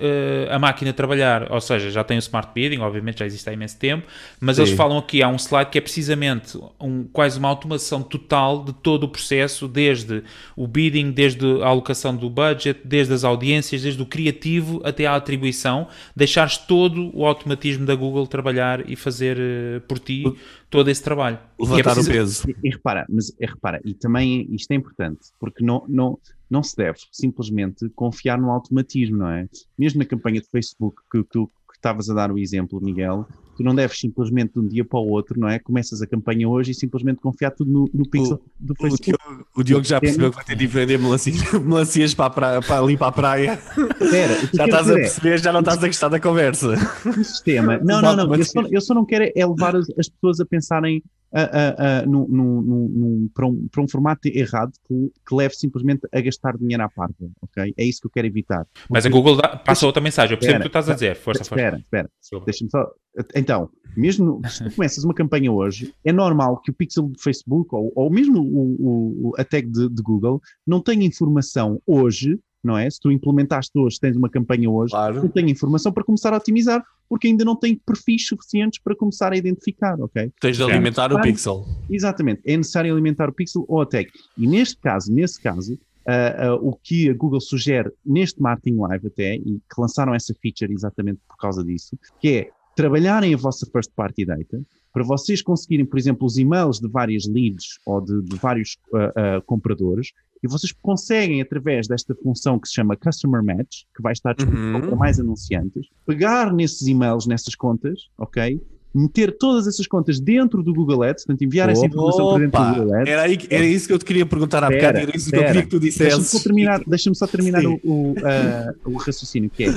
a 0.49 0.59
máquina 0.59 0.93
trabalhar. 0.93 1.51
Ou 1.51 1.59
seja, 1.59 1.89
já 1.89 2.03
tem 2.03 2.17
o 2.17 2.19
Smart 2.19 2.51
Bidding, 2.53 2.79
obviamente 2.79 3.19
já 3.19 3.25
existe 3.25 3.49
há 3.49 3.53
imenso 3.53 3.77
tempo, 3.77 4.05
mas 4.39 4.55
Sim. 4.55 4.63
eles 4.63 4.73
falam 4.73 4.97
aqui, 4.97 5.23
há 5.23 5.27
um 5.27 5.35
slide 5.35 5.69
que 5.71 5.77
é 5.77 5.81
precisamente 5.81 6.57
um, 6.79 7.03
quase 7.05 7.39
uma 7.39 7.49
automação 7.49 8.01
total 8.03 8.63
de 8.63 8.73
todo 8.73 9.03
o 9.05 9.09
processo 9.09 9.67
de 9.67 9.87
desde 9.87 10.23
o 10.55 10.67
bidding, 10.67 11.11
desde 11.11 11.45
a 11.61 11.67
alocação 11.67 12.13
do 12.13 12.29
budget, 12.29 12.81
desde 12.83 13.13
as 13.13 13.23
audiências, 13.23 13.81
desde 13.81 14.01
o 14.01 14.05
criativo 14.05 14.81
até 14.83 15.05
à 15.05 15.15
atribuição, 15.15 15.87
deixares 16.13 16.57
todo 16.57 17.09
o 17.15 17.25
automatismo 17.25 17.85
da 17.85 17.95
Google 17.95 18.27
trabalhar 18.27 18.89
e 18.89 18.95
fazer 18.95 19.37
uh, 19.37 19.81
por 19.87 19.99
ti 19.99 20.25
todo 20.69 20.89
esse 20.89 21.01
trabalho. 21.01 21.39
Levantar 21.57 21.91
é 21.91 21.93
preciso... 21.93 22.09
o 22.09 22.13
peso. 22.13 22.49
E, 22.49 22.67
e, 22.67 22.69
repara, 22.71 23.05
mas 23.07 23.33
é, 23.39 23.45
repara, 23.45 23.79
e 23.85 23.93
também 23.93 24.47
isto 24.51 24.71
é 24.71 24.75
importante, 24.75 25.29
porque 25.39 25.63
não, 25.63 25.85
não, 25.87 26.19
não 26.49 26.63
se 26.63 26.75
deve 26.75 26.99
simplesmente 27.11 27.89
confiar 27.89 28.39
no 28.39 28.51
automatismo, 28.51 29.17
não 29.17 29.29
é? 29.29 29.47
Mesmo 29.77 29.99
na 29.99 30.05
campanha 30.05 30.41
de 30.41 30.49
Facebook 30.49 31.01
que 31.11 31.23
tu 31.23 31.49
estavas 31.73 32.09
a 32.09 32.13
dar 32.13 32.31
o 32.31 32.39
exemplo, 32.39 32.81
Miguel, 32.81 33.27
tu 33.57 33.63
não 33.63 33.73
deves 33.73 33.99
simplesmente 33.99 34.53
de 34.53 34.59
um 34.59 34.67
dia 34.67 34.85
para 34.85 34.99
o 34.99 35.09
outro, 35.09 35.39
não 35.39 35.49
é? 35.49 35.57
Começas 35.57 36.01
a 36.01 36.07
campanha 36.07 36.47
hoje 36.47 36.71
e 36.71 36.73
simplesmente 36.75 37.19
confiar 37.19 37.51
tudo 37.51 37.71
no, 37.71 37.89
no 37.91 38.07
pixel 38.07 38.35
o, 38.35 38.41
do 38.59 38.75
Facebook. 38.75 39.09
O 39.09 39.17
Diogo, 39.17 39.47
o 39.57 39.63
Diogo 39.63 39.83
já 39.83 39.99
percebeu 39.99 40.29
que 40.29 40.35
vai 40.35 40.45
ter 40.45 40.55
de 40.55 40.67
vender 40.67 40.99
melancias, 40.99 41.41
melancias 41.59 42.13
para, 42.13 42.29
praia, 42.29 42.61
para 42.61 42.79
ali 42.79 42.95
para 42.95 43.07
a 43.07 43.11
praia. 43.11 43.59
Espera, 43.99 44.33
já 44.53 44.65
estás 44.65 44.89
a 44.89 44.93
é 44.93 44.95
perceber, 44.95 45.33
é, 45.33 45.37
já 45.39 45.51
não 45.51 45.61
estás 45.61 45.83
a 45.83 45.87
gostar 45.87 46.09
da 46.09 46.19
conversa. 46.19 46.75
O 47.05 47.23
sistema. 47.23 47.79
Não, 47.79 48.01
não, 48.01 48.15
não. 48.15 48.35
Eu 48.35 48.45
só, 48.45 48.61
eu 48.69 48.81
só 48.81 48.93
não 48.93 49.05
quero 49.05 49.31
é 49.35 49.45
levar 49.45 49.75
as, 49.75 49.89
as 49.97 50.07
pessoas 50.07 50.39
a 50.39 50.45
pensarem 50.45 51.01
uh, 51.31 51.37
uh, 51.37 52.07
uh, 52.07 52.09
num, 52.09 52.27
num, 52.27 52.61
num, 52.61 53.29
para, 53.33 53.47
um, 53.47 53.67
para 53.67 53.81
um 53.81 53.87
formato 53.87 54.27
errado 54.27 54.71
que, 54.87 55.11
que 55.27 55.35
leve 55.35 55.55
simplesmente 55.55 56.07
a 56.11 56.21
gastar 56.21 56.57
dinheiro 56.57 56.83
à 56.83 56.89
parte, 56.89 57.15
ok? 57.41 57.73
É 57.77 57.83
isso 57.83 58.01
que 58.01 58.07
eu 58.07 58.11
quero 58.11 58.27
evitar. 58.27 58.65
Porque... 58.65 58.87
Mas 58.89 59.05
a 59.05 59.09
Google 59.09 59.37
dá, 59.37 59.57
passa 59.57 59.85
outra 59.85 60.01
mensagem, 60.01 60.33
eu 60.33 60.39
percebo 60.39 60.59
o 60.59 60.63
que 60.63 60.69
tu 60.69 60.77
estás 60.77 60.89
a 60.89 60.93
dizer, 60.93 61.15
força, 61.15 61.43
força. 61.43 61.55
Espera, 61.55 61.77
espera, 61.77 62.09
deixa-me 62.45 62.69
só... 62.69 62.89
Então, 63.35 63.69
mesmo 63.95 64.41
se 64.47 64.63
tu 64.63 64.71
começas 64.75 65.03
uma 65.03 65.13
campanha 65.13 65.51
hoje, 65.51 65.93
é 66.03 66.11
normal 66.11 66.61
que 66.61 66.71
o 66.71 66.73
pixel 66.73 67.03
do 67.03 67.19
Facebook 67.19 67.73
ou, 67.73 67.91
ou 67.95 68.09
mesmo 68.09 68.41
o, 68.41 69.29
o, 69.29 69.33
a 69.37 69.43
tag 69.43 69.67
de, 69.67 69.89
de 69.89 70.01
Google 70.01 70.41
não 70.65 70.81
tenha 70.81 71.05
informação 71.05 71.81
hoje 71.85 72.39
não 72.63 72.77
é? 72.77 72.89
Se 72.89 72.99
tu 72.99 73.11
implementaste 73.11 73.71
hoje, 73.77 73.99
tens 73.99 74.17
uma 74.17 74.29
campanha 74.29 74.69
hoje, 74.69 74.91
claro. 74.91 75.21
não 75.21 75.29
tem 75.29 75.49
informação 75.49 75.91
para 75.91 76.03
começar 76.03 76.33
a 76.33 76.37
otimizar, 76.37 76.83
porque 77.07 77.27
ainda 77.27 77.45
não 77.45 77.55
tem 77.55 77.75
perfis 77.75 78.27
suficientes 78.27 78.79
para 78.79 78.95
começar 78.95 79.31
a 79.31 79.37
identificar, 79.37 79.99
ok? 80.01 80.31
Tens 80.41 80.57
de 80.57 80.63
alimentar 80.63 81.11
é 81.11 81.15
o 81.15 81.21
pixel. 81.21 81.65
Exatamente, 81.89 82.41
é 82.45 82.57
necessário 82.57 82.91
alimentar 82.91 83.29
o 83.29 83.33
pixel 83.33 83.63
ou 83.67 83.81
a 83.81 83.85
tag. 83.85 84.09
E 84.37 84.45
neste 84.45 84.77
caso, 84.77 85.13
nesse 85.13 85.41
caso, 85.41 85.73
uh, 85.73 86.55
uh, 86.55 86.67
o 86.67 86.75
que 86.75 87.09
a 87.09 87.13
Google 87.13 87.39
sugere 87.39 87.91
neste 88.05 88.41
Marketing 88.41 88.77
Live 88.77 89.07
até, 89.07 89.35
e 89.35 89.59
que 89.59 89.81
lançaram 89.81 90.13
essa 90.13 90.33
feature 90.41 90.73
exatamente 90.73 91.19
por 91.27 91.37
causa 91.37 91.63
disso, 91.63 91.97
que 92.19 92.29
é 92.29 92.49
trabalharem 92.77 93.33
a 93.33 93.37
vossa 93.37 93.65
first 93.65 93.91
party 93.95 94.23
data, 94.23 94.61
para 94.93 95.03
vocês 95.03 95.41
conseguirem, 95.41 95.85
por 95.85 95.97
exemplo, 95.97 96.25
os 96.25 96.37
e-mails 96.37 96.79
de 96.79 96.87
várias 96.87 97.25
leads 97.25 97.79
ou 97.85 97.99
de, 97.99 98.21
de 98.21 98.35
vários 98.37 98.77
uh, 98.93 99.37
uh, 99.37 99.41
compradores, 99.45 100.11
e 100.43 100.47
vocês 100.47 100.71
conseguem, 100.71 101.41
através 101.41 101.87
desta 101.87 102.13
função 102.13 102.59
que 102.59 102.67
se 102.67 102.75
chama 102.75 102.95
Customer 102.95 103.43
Match, 103.43 103.81
que 103.95 104.01
vai 104.01 104.13
estar 104.13 104.35
disponível 104.35 104.75
uhum. 104.75 104.81
para 104.81 104.95
mais 104.95 105.19
anunciantes, 105.19 105.87
pegar 106.05 106.53
nesses 106.53 106.87
e-mails, 106.87 107.25
nessas 107.25 107.55
contas, 107.55 108.09
ok? 108.15 108.61
Meter 108.93 109.37
todas 109.37 109.67
essas 109.67 109.85
contas 109.85 110.19
dentro 110.19 110.63
do 110.63 110.73
Google 110.73 111.03
Ads, 111.03 111.25
portanto, 111.25 111.43
enviar 111.43 111.69
essa 111.69 111.85
informação 111.85 112.29
para 112.29 112.39
dentro 112.39 112.59
do 112.59 112.79
Google 112.79 112.95
Ads. 112.95 113.09
Era, 113.09 113.21
aí, 113.23 113.37
era 113.49 113.65
isso 113.65 113.87
que 113.87 113.93
eu 113.93 113.99
te 113.99 114.05
queria 114.05 114.25
perguntar 114.25 114.63
há 114.63 114.69
bocado, 114.69 114.97
era 114.97 115.15
isso 115.15 115.29
que 115.29 115.35
eu 115.35 115.45
queria 115.45 115.61
que 115.61 115.69
tu 115.69 115.79
dissesse. 115.79 116.09
Deixa-me 116.09 116.25
só 116.25 116.39
terminar, 116.39 116.83
deixa 116.85 117.13
só 117.13 117.27
terminar 117.27 117.65
o, 117.65 117.79
o, 117.83 118.11
uh, 118.11 118.93
o 118.93 118.97
raciocínio, 118.97 119.49
que 119.49 119.65
é, 119.65 119.67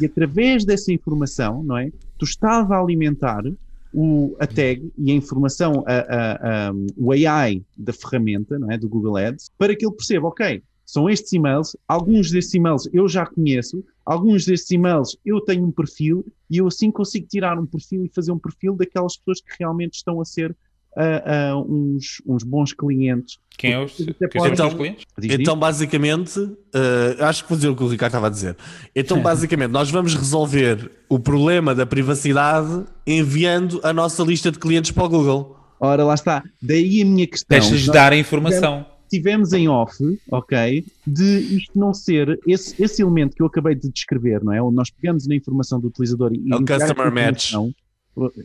e 0.00 0.06
através 0.06 0.64
dessa 0.64 0.92
informação, 0.92 1.62
não 1.62 1.78
é, 1.78 1.90
tu 2.18 2.24
estás 2.24 2.70
a 2.70 2.78
alimentar 2.78 3.42
o, 3.92 4.36
a 4.38 4.46
tag 4.46 4.92
e 4.98 5.10
a 5.10 5.14
informação, 5.14 5.82
a, 5.86 5.92
a, 5.92 6.68
a, 6.68 6.72
o 6.96 7.12
AI 7.12 7.62
da 7.76 7.92
ferramenta, 7.92 8.58
não 8.58 8.70
é, 8.70 8.76
do 8.76 8.88
Google 8.88 9.16
Ads, 9.16 9.50
para 9.56 9.74
que 9.74 9.86
ele 9.86 9.94
perceba, 9.94 10.28
ok, 10.28 10.62
são 10.86 11.10
estes 11.10 11.32
e-mails, 11.32 11.76
alguns 11.88 12.30
destes 12.30 12.54
e-mails 12.54 12.88
eu 12.92 13.08
já 13.08 13.26
conheço, 13.26 13.84
alguns 14.04 14.46
destes 14.46 14.70
e-mails 14.70 15.18
eu 15.26 15.40
tenho 15.40 15.66
um 15.66 15.72
perfil 15.72 16.24
e 16.48 16.58
eu 16.58 16.68
assim 16.68 16.92
consigo 16.92 17.26
tirar 17.26 17.58
um 17.58 17.66
perfil 17.66 18.04
e 18.04 18.08
fazer 18.14 18.30
um 18.30 18.38
perfil 18.38 18.76
daquelas 18.76 19.16
pessoas 19.16 19.40
que 19.40 19.50
realmente 19.58 19.94
estão 19.94 20.20
a 20.20 20.24
ser 20.24 20.56
uh, 20.96 21.56
uh, 21.56 21.72
uns, 21.72 22.22
uns 22.24 22.44
bons 22.44 22.72
clientes. 22.72 23.38
Quem 23.58 23.72
é 23.72 23.80
os, 23.80 23.96
quem 23.96 24.46
então, 24.46 24.68
os 24.68 24.74
clientes? 24.74 25.04
Então, 25.22 25.58
basicamente, 25.58 26.38
uh, 26.38 26.54
acho 27.20 27.42
que 27.42 27.48
vou 27.48 27.56
dizer 27.56 27.68
o 27.68 27.74
que 27.74 27.82
o 27.82 27.88
Ricardo 27.88 28.10
estava 28.10 28.26
a 28.28 28.30
dizer. 28.30 28.56
Então, 28.94 29.20
basicamente, 29.22 29.70
nós 29.70 29.90
vamos 29.90 30.14
resolver 30.14 30.90
o 31.08 31.18
problema 31.18 31.74
da 31.74 31.84
privacidade 31.86 32.84
enviando 33.04 33.80
a 33.82 33.92
nossa 33.92 34.22
lista 34.22 34.52
de 34.52 34.58
clientes 34.58 34.92
para 34.92 35.04
o 35.04 35.08
Google. 35.08 35.56
Ora, 35.80 36.04
lá 36.04 36.14
está. 36.14 36.44
Daí 36.62 37.02
a 37.02 37.04
minha 37.04 37.26
questão. 37.26 37.58
Deixas 37.58 37.86
dar 37.86 38.12
a 38.12 38.16
informação 38.16 38.86
tivemos 39.08 39.52
em 39.52 39.68
off, 39.68 39.96
ok, 40.30 40.84
de 41.06 41.38
isto 41.56 41.78
não 41.78 41.92
ser 41.94 42.38
esse, 42.46 42.82
esse 42.82 43.02
elemento 43.02 43.36
que 43.36 43.42
eu 43.42 43.46
acabei 43.46 43.74
de 43.74 43.90
descrever, 43.90 44.42
não 44.42 44.52
é? 44.52 44.62
Onde 44.62 44.76
nós 44.76 44.90
pegamos 44.90 45.26
na 45.26 45.34
informação 45.34 45.80
do 45.80 45.88
utilizador 45.88 46.32
e 46.32 46.52
é 46.52 46.56
o 46.56 46.64
customer 46.64 47.12
match. 47.12 47.52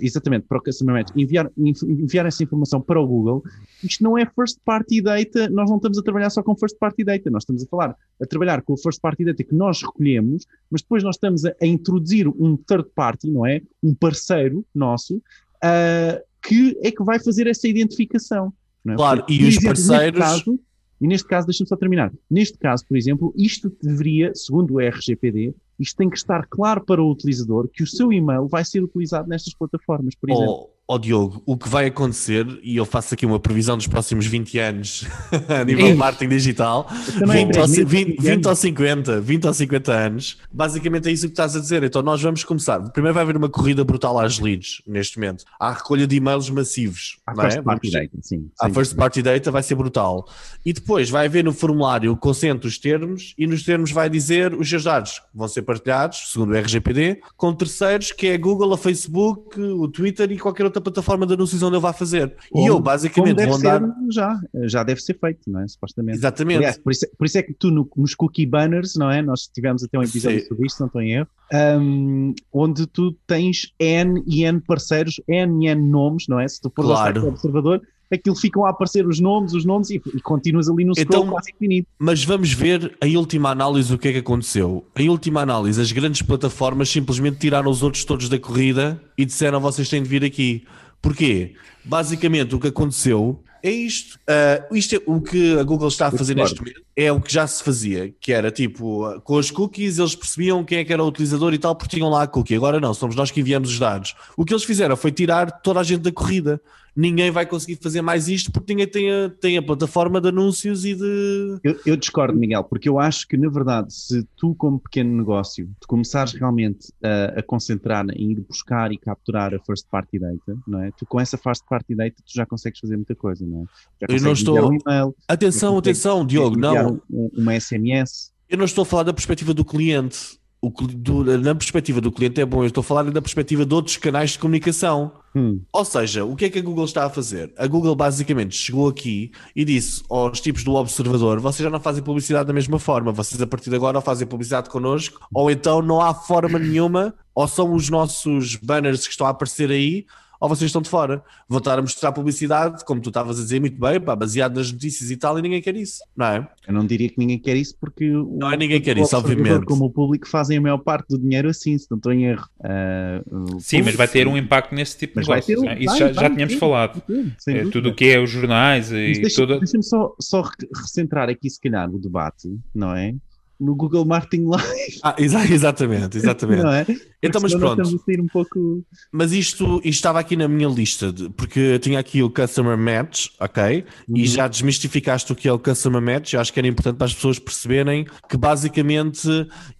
Exatamente, 0.02 0.48
para 0.48 0.58
o 0.58 0.62
customer 0.62 0.96
match, 0.96 1.12
enviar, 1.16 1.50
enviar 1.58 2.26
essa 2.26 2.44
informação 2.44 2.82
para 2.82 3.00
o 3.00 3.08
Google. 3.08 3.42
Isto 3.82 4.04
não 4.04 4.18
é 4.18 4.26
first 4.26 4.60
party 4.66 5.02
data, 5.02 5.50
nós 5.50 5.70
não 5.70 5.78
estamos 5.78 5.98
a 5.98 6.04
trabalhar 6.04 6.30
só 6.30 6.44
com 6.44 6.54
first 6.58 6.78
party 6.78 7.06
data, 7.06 7.30
nós 7.30 7.44
estamos 7.44 7.64
a 7.64 7.68
falar, 7.68 7.96
a 8.22 8.26
trabalhar 8.26 8.62
com 8.64 8.74
o 8.74 8.78
first 8.78 9.00
party 9.00 9.24
data 9.24 9.42
que 9.42 9.56
nós 9.56 9.82
recolhemos, 9.82 10.46
mas 10.70 10.82
depois 10.82 11.04
nós 11.04 11.16
estamos 11.16 11.46
a, 11.46 11.56
a 11.62 11.66
introduzir 11.66 12.28
um 12.28 12.58
third 12.58 12.90
party, 12.94 13.32
não 13.32 13.46
é? 13.46 13.62
Um 13.82 13.94
parceiro 13.94 14.66
nosso, 14.76 15.16
uh, 15.18 16.22
que 16.42 16.78
é 16.82 16.92
que 16.92 17.04
vai 17.04 17.18
fazer 17.20 17.48
essa 17.48 17.68
identificação. 17.68 18.52
É? 18.88 18.96
Claro, 18.96 19.20
Porque, 19.20 19.34
e 19.34 19.44
os 19.44 19.58
exemplo, 19.58 19.68
parceiros. 19.68 20.20
Neste 20.20 20.46
caso, 20.46 20.60
e 21.02 21.08
neste 21.08 21.28
caso, 21.28 21.48
deixa-me 21.48 21.68
só 21.68 21.76
terminar. 21.76 22.14
Neste 22.30 22.58
caso, 22.60 22.86
por 22.86 22.96
exemplo, 22.96 23.34
isto 23.36 23.76
deveria, 23.82 24.34
segundo 24.36 24.76
o 24.76 24.80
RGPD, 24.80 25.56
isto 25.80 25.98
tem 25.98 26.10
que 26.10 26.18
estar 26.18 26.46
claro 26.48 26.86
para 26.86 27.02
o 27.02 27.10
utilizador 27.10 27.68
que 27.68 27.82
o 27.82 27.88
seu 27.88 28.14
e-mail 28.14 28.48
vai 28.48 28.64
ser 28.64 28.84
utilizado 28.84 29.28
nestas 29.28 29.56
plataformas, 29.56 30.14
por 30.14 30.30
exemplo. 30.30 30.52
Oh, 30.52 30.70
oh 30.94 31.00
Diogo, 31.00 31.42
o 31.46 31.56
que 31.56 31.70
vai 31.70 31.86
acontecer, 31.86 32.46
e 32.62 32.76
eu 32.76 32.86
faço 32.86 33.14
aqui 33.14 33.26
uma 33.26 33.40
previsão 33.40 33.78
dos 33.78 33.88
próximos 33.88 34.26
20 34.26 34.60
anos 34.60 35.06
a 35.48 35.64
nível 35.64 35.96
marketing 35.96 36.28
digital, 36.28 36.86
20 37.26 37.60
ou, 37.60 37.68
20, 37.68 38.22
20 38.22 38.46
ou 38.46 38.56
50, 38.56 39.22
20 39.22 39.48
ou 39.48 39.54
50 39.54 39.92
anos, 39.94 40.38
basicamente 40.52 41.08
é 41.08 41.12
isso 41.14 41.28
que 41.28 41.32
estás 41.32 41.56
a 41.56 41.62
dizer. 41.62 41.82
Então 41.84 42.02
nós 42.02 42.22
vamos 42.22 42.44
começar. 42.44 42.80
Primeiro 42.92 43.14
vai 43.14 43.24
haver 43.24 43.38
uma 43.38 43.48
corrida 43.48 43.86
brutal 43.86 44.20
às 44.20 44.38
leads, 44.38 44.82
neste 44.86 45.18
momento. 45.18 45.46
Há 45.58 45.72
recolha 45.72 46.06
de 46.06 46.18
e-mails 46.18 46.50
massivos. 46.50 47.20
A 47.26 47.34
first 47.36 47.58
é? 47.58 47.62
party 47.62 47.92
data, 47.92 48.18
sim. 48.22 48.50
A 48.60 48.70
first 48.70 48.96
party 48.96 49.22
data 49.22 49.50
vai 49.50 49.64
ser 49.64 49.76
brutal. 49.76 50.28
E 50.66 50.74
depois 50.74 51.10
vai 51.10 51.28
haver 51.28 51.46
no 51.46 51.54
formulário 51.54 52.12
o 52.12 52.18
consente 52.18 52.68
os 52.68 52.78
termos, 52.78 53.34
e 53.38 53.48
nos 53.48 53.64
termos 53.64 53.92
vai 53.92 54.10
dizer 54.10 54.54
os 54.54 54.70
seus 54.70 54.84
dados 54.84 55.22
vão 55.34 55.48
ser 55.48 55.62
partilhados, 55.62 56.32
segundo 56.34 56.52
o 56.52 56.58
RGPD, 56.58 57.22
com 57.38 57.54
terceiros, 57.54 58.12
que 58.12 58.28
é 58.28 58.38
Google, 58.38 58.74
a 58.74 58.78
Facebook, 58.78 59.58
o 59.58 59.88
Twitter 59.88 60.30
e 60.34 60.38
qualquer 60.38 60.66
outra 60.66 60.81
plataforma 60.82 61.26
de 61.26 61.34
anúncios 61.34 61.62
onde 61.64 61.76
ele 61.76 61.82
vai 61.82 61.94
fazer. 61.94 62.36
Como, 62.50 62.66
e 62.66 62.68
eu, 62.68 62.80
basicamente, 62.80 63.46
vou 63.46 63.56
andar... 63.56 63.82
Já, 64.12 64.40
já 64.64 64.84
deve 64.84 65.02
ser 65.02 65.18
feito, 65.20 65.50
não 65.50 65.62
é? 65.62 65.68
Supostamente. 65.68 66.18
Exatamente. 66.18 66.58
Aliás, 66.58 66.78
por, 66.78 66.92
isso, 66.92 67.08
por 67.18 67.26
isso 67.26 67.38
é 67.38 67.44
que 67.44 67.54
tu, 67.54 67.72
no, 67.72 67.90
nos 67.96 68.16
cookie 68.16 68.46
banners, 68.46 68.96
não 68.96 69.10
é? 69.10 69.22
Nós 69.22 69.48
tivemos 69.48 69.84
até 69.84 69.98
um 69.98 70.04
episódio 70.04 70.40
Sim. 70.42 70.48
sobre 70.48 70.68
isto, 70.68 70.80
não 70.80 70.88
estou 70.88 71.02
em 71.02 71.12
erro, 71.14 71.28
um, 71.54 72.34
onde 72.52 72.88
tu 72.88 73.16
tens 73.28 73.74
N 73.80 74.24
e 74.28 74.44
N 74.44 74.62
parceiros, 74.62 75.22
N 75.28 75.66
e 75.66 75.70
N 75.70 75.90
nomes, 75.90 76.26
não 76.28 76.40
é? 76.40 76.48
Se 76.48 76.60
tu 76.60 76.72
for 76.76 76.84
claro. 76.84 77.28
observador, 77.28 77.82
aquilo 78.12 78.36
ficam 78.36 78.66
a 78.66 78.70
aparecer 78.70 79.08
os 79.08 79.20
nomes, 79.20 79.54
os 79.54 79.66
nomes 79.66 79.90
e, 79.90 80.02
e 80.14 80.22
continuas 80.22 80.70
ali 80.70 80.84
no 80.84 80.94
scroll 80.94 81.22
então, 81.22 81.32
quase 81.32 81.52
infinito. 81.52 81.88
Mas 81.98 82.24
vamos 82.24 82.52
ver 82.52 82.98
em 83.02 83.18
última 83.18 83.50
análise 83.50 83.94
o 83.94 83.98
que 83.98 84.10
é 84.10 84.12
que 84.14 84.18
aconteceu. 84.20 84.86
Em 84.96 85.10
última 85.10 85.42
análise, 85.42 85.80
as 85.80 85.92
grandes 85.92 86.22
plataformas 86.22 86.90
simplesmente 86.90 87.38
tiraram 87.38 87.70
os 87.70 87.82
outros 87.82 88.04
todos 88.04 88.28
da 88.30 88.38
corrida 88.38 89.02
e 89.18 89.26
disseram 89.26 89.60
vocês 89.60 89.88
têm 89.90 90.04
de 90.04 90.10
vir 90.10 90.24
aqui. 90.24 90.64
Porquê? 91.02 91.56
Basicamente 91.84 92.54
o 92.54 92.60
que 92.60 92.68
aconteceu 92.68 93.42
é 93.64 93.72
isto. 93.72 94.20
Uh, 94.28 94.76
isto 94.76 94.96
é 94.96 95.02
o 95.06 95.22
que 95.22 95.58
a 95.58 95.64
Google 95.64 95.88
está 95.88 96.08
a 96.08 96.12
fazer 96.12 96.36
neste 96.36 96.60
momento. 96.60 96.82
É 96.96 97.12
o 97.12 97.22
que 97.22 97.32
já 97.32 97.46
se 97.46 97.64
fazia, 97.64 98.14
que 98.20 98.34
era 98.34 98.52
tipo, 98.52 99.20
com 99.22 99.38
as 99.38 99.52
cookies 99.52 100.00
eles 100.00 100.16
percebiam 100.16 100.64
quem 100.64 100.80
é 100.80 100.84
que 100.84 100.92
era 100.92 101.04
o 101.04 101.08
utilizador 101.08 101.54
e 101.54 101.58
tal, 101.58 101.76
porque 101.76 101.96
tinham 101.96 102.10
lá 102.10 102.24
a 102.24 102.28
cookie. 102.28 102.56
Agora 102.56 102.80
não, 102.80 102.94
somos 102.94 103.16
nós 103.16 103.32
que 103.32 103.40
enviamos 103.40 103.70
os 103.70 103.80
dados. 103.80 104.16
O 104.36 104.44
que 104.44 104.54
eles 104.54 104.64
fizeram 104.64 104.98
foi 104.98 105.12
tirar 105.12 105.62
toda 105.62 105.80
a 105.80 105.84
gente 105.84 106.02
da 106.02 106.12
corrida 106.12 106.60
ninguém 106.96 107.32
vai 107.32 107.46
conseguir 107.46 107.78
fazer 107.82 108.02
mais 108.02 108.28
isto 108.28 108.52
porque 108.52 108.74
ninguém 108.74 108.88
tem 108.88 109.12
a, 109.12 109.30
tem 109.30 109.58
a 109.58 109.64
plataforma 109.64 110.20
de 110.20 110.30
anúncios 110.30 110.86
e 110.86 110.96
de. 110.96 111.60
Eu, 111.64 111.80
eu, 111.86 111.98
discordo, 111.98 112.38
Miguel, 112.38 112.64
porque 112.64 112.90
eu 112.90 113.00
acho 113.00 113.28
que, 113.28 113.38
na 113.38 113.50
verdade, 113.50 113.94
se 113.94 114.28
tu, 114.36 114.54
como 114.56 114.80
pequeno 114.80 115.18
negócio, 115.18 115.68
te 115.80 115.88
começares 115.88 116.34
realmente 116.34 116.92
a, 117.04 117.40
a 117.40 117.44
concentrar 117.44 118.06
em 118.14 118.32
ir 118.32 118.42
buscar 118.42 118.92
e 118.92 118.98
capturar 118.98 119.54
a 119.54 119.60
first 119.60 119.88
party 119.90 120.20
data, 120.20 120.58
não 120.68 120.82
é? 120.82 120.92
Tu 120.98 121.06
com 121.06 121.20
essa 121.20 121.38
first 121.38 121.64
party 121.70 121.96
data 121.96 122.16
tu 122.18 122.34
já 122.34 122.46
consegues 122.46 122.80
fazer 122.80 122.96
muita 122.96 123.16
coisa, 123.16 123.46
não 123.46 123.64
é? 123.64 124.14
Eu 124.14 124.22
não 124.22 124.34
estou. 124.34 124.70
Um 124.70 124.78
email, 124.86 125.16
atenção, 125.28 125.78
atenção, 125.78 126.26
Diogo, 126.26 126.58
não. 126.58 127.02
uma 127.10 127.60
SMS. 127.60 128.32
Eu 128.50 128.58
não 128.58 128.66
estou 128.66 128.82
a 128.82 128.86
falar 128.86 129.04
da 129.04 129.14
perspectiva 129.14 129.54
do 129.54 129.64
cliente 129.64 130.41
o, 130.62 130.70
do, 130.70 131.24
na 131.40 131.56
perspectiva 131.56 132.00
do 132.00 132.12
cliente 132.12 132.40
é 132.40 132.46
bom, 132.46 132.62
eu 132.62 132.68
estou 132.68 132.82
a 132.82 132.84
falar 132.84 133.04
da 133.10 133.22
perspectiva 133.22 133.66
de 133.66 133.74
outros 133.74 133.98
canais 133.98 134.32
de 134.32 134.40
comunicação. 134.40 135.12
Hum. 135.36 135.62
Ou 135.74 135.84
seja, 135.84 136.24
o 136.24 136.36
que 136.36 136.46
é 136.46 136.50
que 136.50 136.60
a 136.60 136.62
Google 136.62 136.86
está 136.86 137.06
a 137.06 137.10
fazer? 137.10 137.52
A 137.58 137.66
Google 137.66 137.96
basicamente 137.96 138.56
chegou 138.56 138.88
aqui 138.88 139.32
e 139.56 139.66
disse 139.66 140.04
aos 140.08 140.40
tipos 140.40 140.64
do 140.64 140.76
observador: 140.76 141.40
vocês 141.40 141.64
já 141.64 141.70
não 141.70 141.80
fazem 141.80 142.04
publicidade 142.04 142.46
da 142.46 142.54
mesma 142.54 142.78
forma, 142.78 143.12
vocês 143.12 143.42
a 143.42 143.48
partir 143.48 143.72
de 143.72 143.76
agora 143.76 144.00
fazem 144.02 144.28
publicidade 144.28 144.70
connosco, 144.70 145.26
ou 145.34 145.50
então 145.50 145.82
não 145.82 146.00
há 146.00 146.14
forma 146.14 146.60
nenhuma, 146.60 147.16
ou 147.34 147.48
são 147.48 147.74
os 147.74 147.90
nossos 147.90 148.56
banners 148.56 149.08
que 149.08 149.14
estão 149.14 149.26
a 149.26 149.32
aparecer 149.32 149.72
aí, 149.72 150.06
ou 150.42 150.50
vocês 150.50 150.70
estão 150.70 150.82
de 150.82 150.90
fora. 150.90 151.24
Vão 151.48 151.60
estar 151.60 151.78
a 151.78 151.82
mostrar 151.82 152.12
publicidade, 152.12 152.84
como 152.84 153.00
tu 153.00 153.10
estavas 153.10 153.40
a 153.40 153.44
dizer 153.44 153.62
muito 153.62 153.80
bem, 153.80 154.02
pá, 154.02 154.16
baseado 154.16 154.56
nas 154.56 154.72
notícias 154.72 155.12
e 155.12 155.16
tal, 155.16 155.38
e 155.38 155.42
ninguém 155.42 155.62
quer 155.62 155.76
isso, 155.76 156.04
não 156.18 156.26
é? 156.26 156.48
Eu 156.68 156.74
não 156.74 156.84
diria 156.84 157.08
que 157.08 157.20
ninguém 157.20 157.38
quer 157.38 157.56
isso 157.56 157.76
porque. 157.80 158.10
Não 158.10 158.52
é 158.52 158.58
ninguém 158.58 158.82
quer 158.82 158.98
isso, 158.98 159.16
obviamente. 159.16 159.66
Como 159.66 159.86
o 159.86 159.92
público 159.92 160.28
fazem 160.28 160.58
a 160.58 160.62
maior 160.62 160.80
parte 160.80 161.10
do 161.10 161.20
dinheiro 161.20 161.48
assim, 161.48 161.78
se 161.78 161.86
não 161.92 161.98
estou 161.98 162.12
em 162.12 162.26
erro. 162.26 162.50
Uh, 162.60 163.60
Sim, 163.60 163.78
público, 163.78 163.86
mas 163.86 163.96
vai 163.96 164.08
ter 164.08 164.28
um 164.28 164.36
impacto 164.36 164.74
nesse 164.74 164.98
tipo 164.98 165.22
de 165.22 165.28
negócio. 165.28 165.62
Um, 165.62 165.70
é? 165.70 165.78
Isso 165.78 165.86
vai, 165.86 165.98
já, 166.00 166.06
vai, 166.06 166.14
já 166.16 166.30
tínhamos 166.32 166.54
falado. 166.56 167.04
é, 167.48 167.66
tudo 167.66 167.90
o 167.90 167.96
que 167.96 168.06
é 168.06 168.20
os 168.20 168.32
jornais 168.32 168.92
e 168.92 169.14
deixa, 169.14 169.36
toda. 169.36 169.60
Deixa-me 169.60 169.84
só, 169.84 170.16
só 170.20 170.50
recentrar 170.76 171.30
aqui, 171.30 171.50
se 171.50 171.62
calhar, 171.62 171.88
o 171.88 172.00
debate, 172.00 172.50
não 172.74 172.96
é? 172.96 173.14
No 173.62 173.76
Google 173.76 174.04
Marketing 174.06 174.48
Live. 174.48 175.00
Ah, 175.04 175.16
exa 175.20 175.46
exatamente, 175.46 176.18
exatamente. 176.18 176.64
Não 176.64 176.72
é? 176.72 176.86
Então, 177.22 177.40
mas 177.40 177.54
pronto. 177.54 177.84
Um 178.10 178.28
pouco... 178.28 178.84
Mas 179.12 179.32
isto, 179.32 179.76
isto 179.78 179.90
estava 179.90 180.20
aqui 180.20 180.36
na 180.36 180.48
minha 180.48 180.68
lista, 180.68 181.14
de, 181.14 181.30
porque 181.30 181.78
tinha 181.78 182.00
aqui 182.00 182.24
o 182.24 182.30
Customer 182.32 182.76
Match, 182.76 183.28
ok? 183.40 183.86
Uhum. 184.10 184.18
E 184.18 184.26
já 184.26 184.48
desmistificaste 184.48 185.32
o 185.32 185.36
que 185.36 185.48
é 185.48 185.54
o 185.54 185.60
Customer 185.60 186.02
Match. 186.02 186.34
Eu 186.34 186.40
acho 186.40 186.52
que 186.52 186.60
era 186.60 186.68
importante 186.68 186.98
para 186.98 187.06
as 187.06 187.14
pessoas 187.14 187.38
perceberem 187.38 188.08
que 188.28 188.36
basicamente 188.36 189.28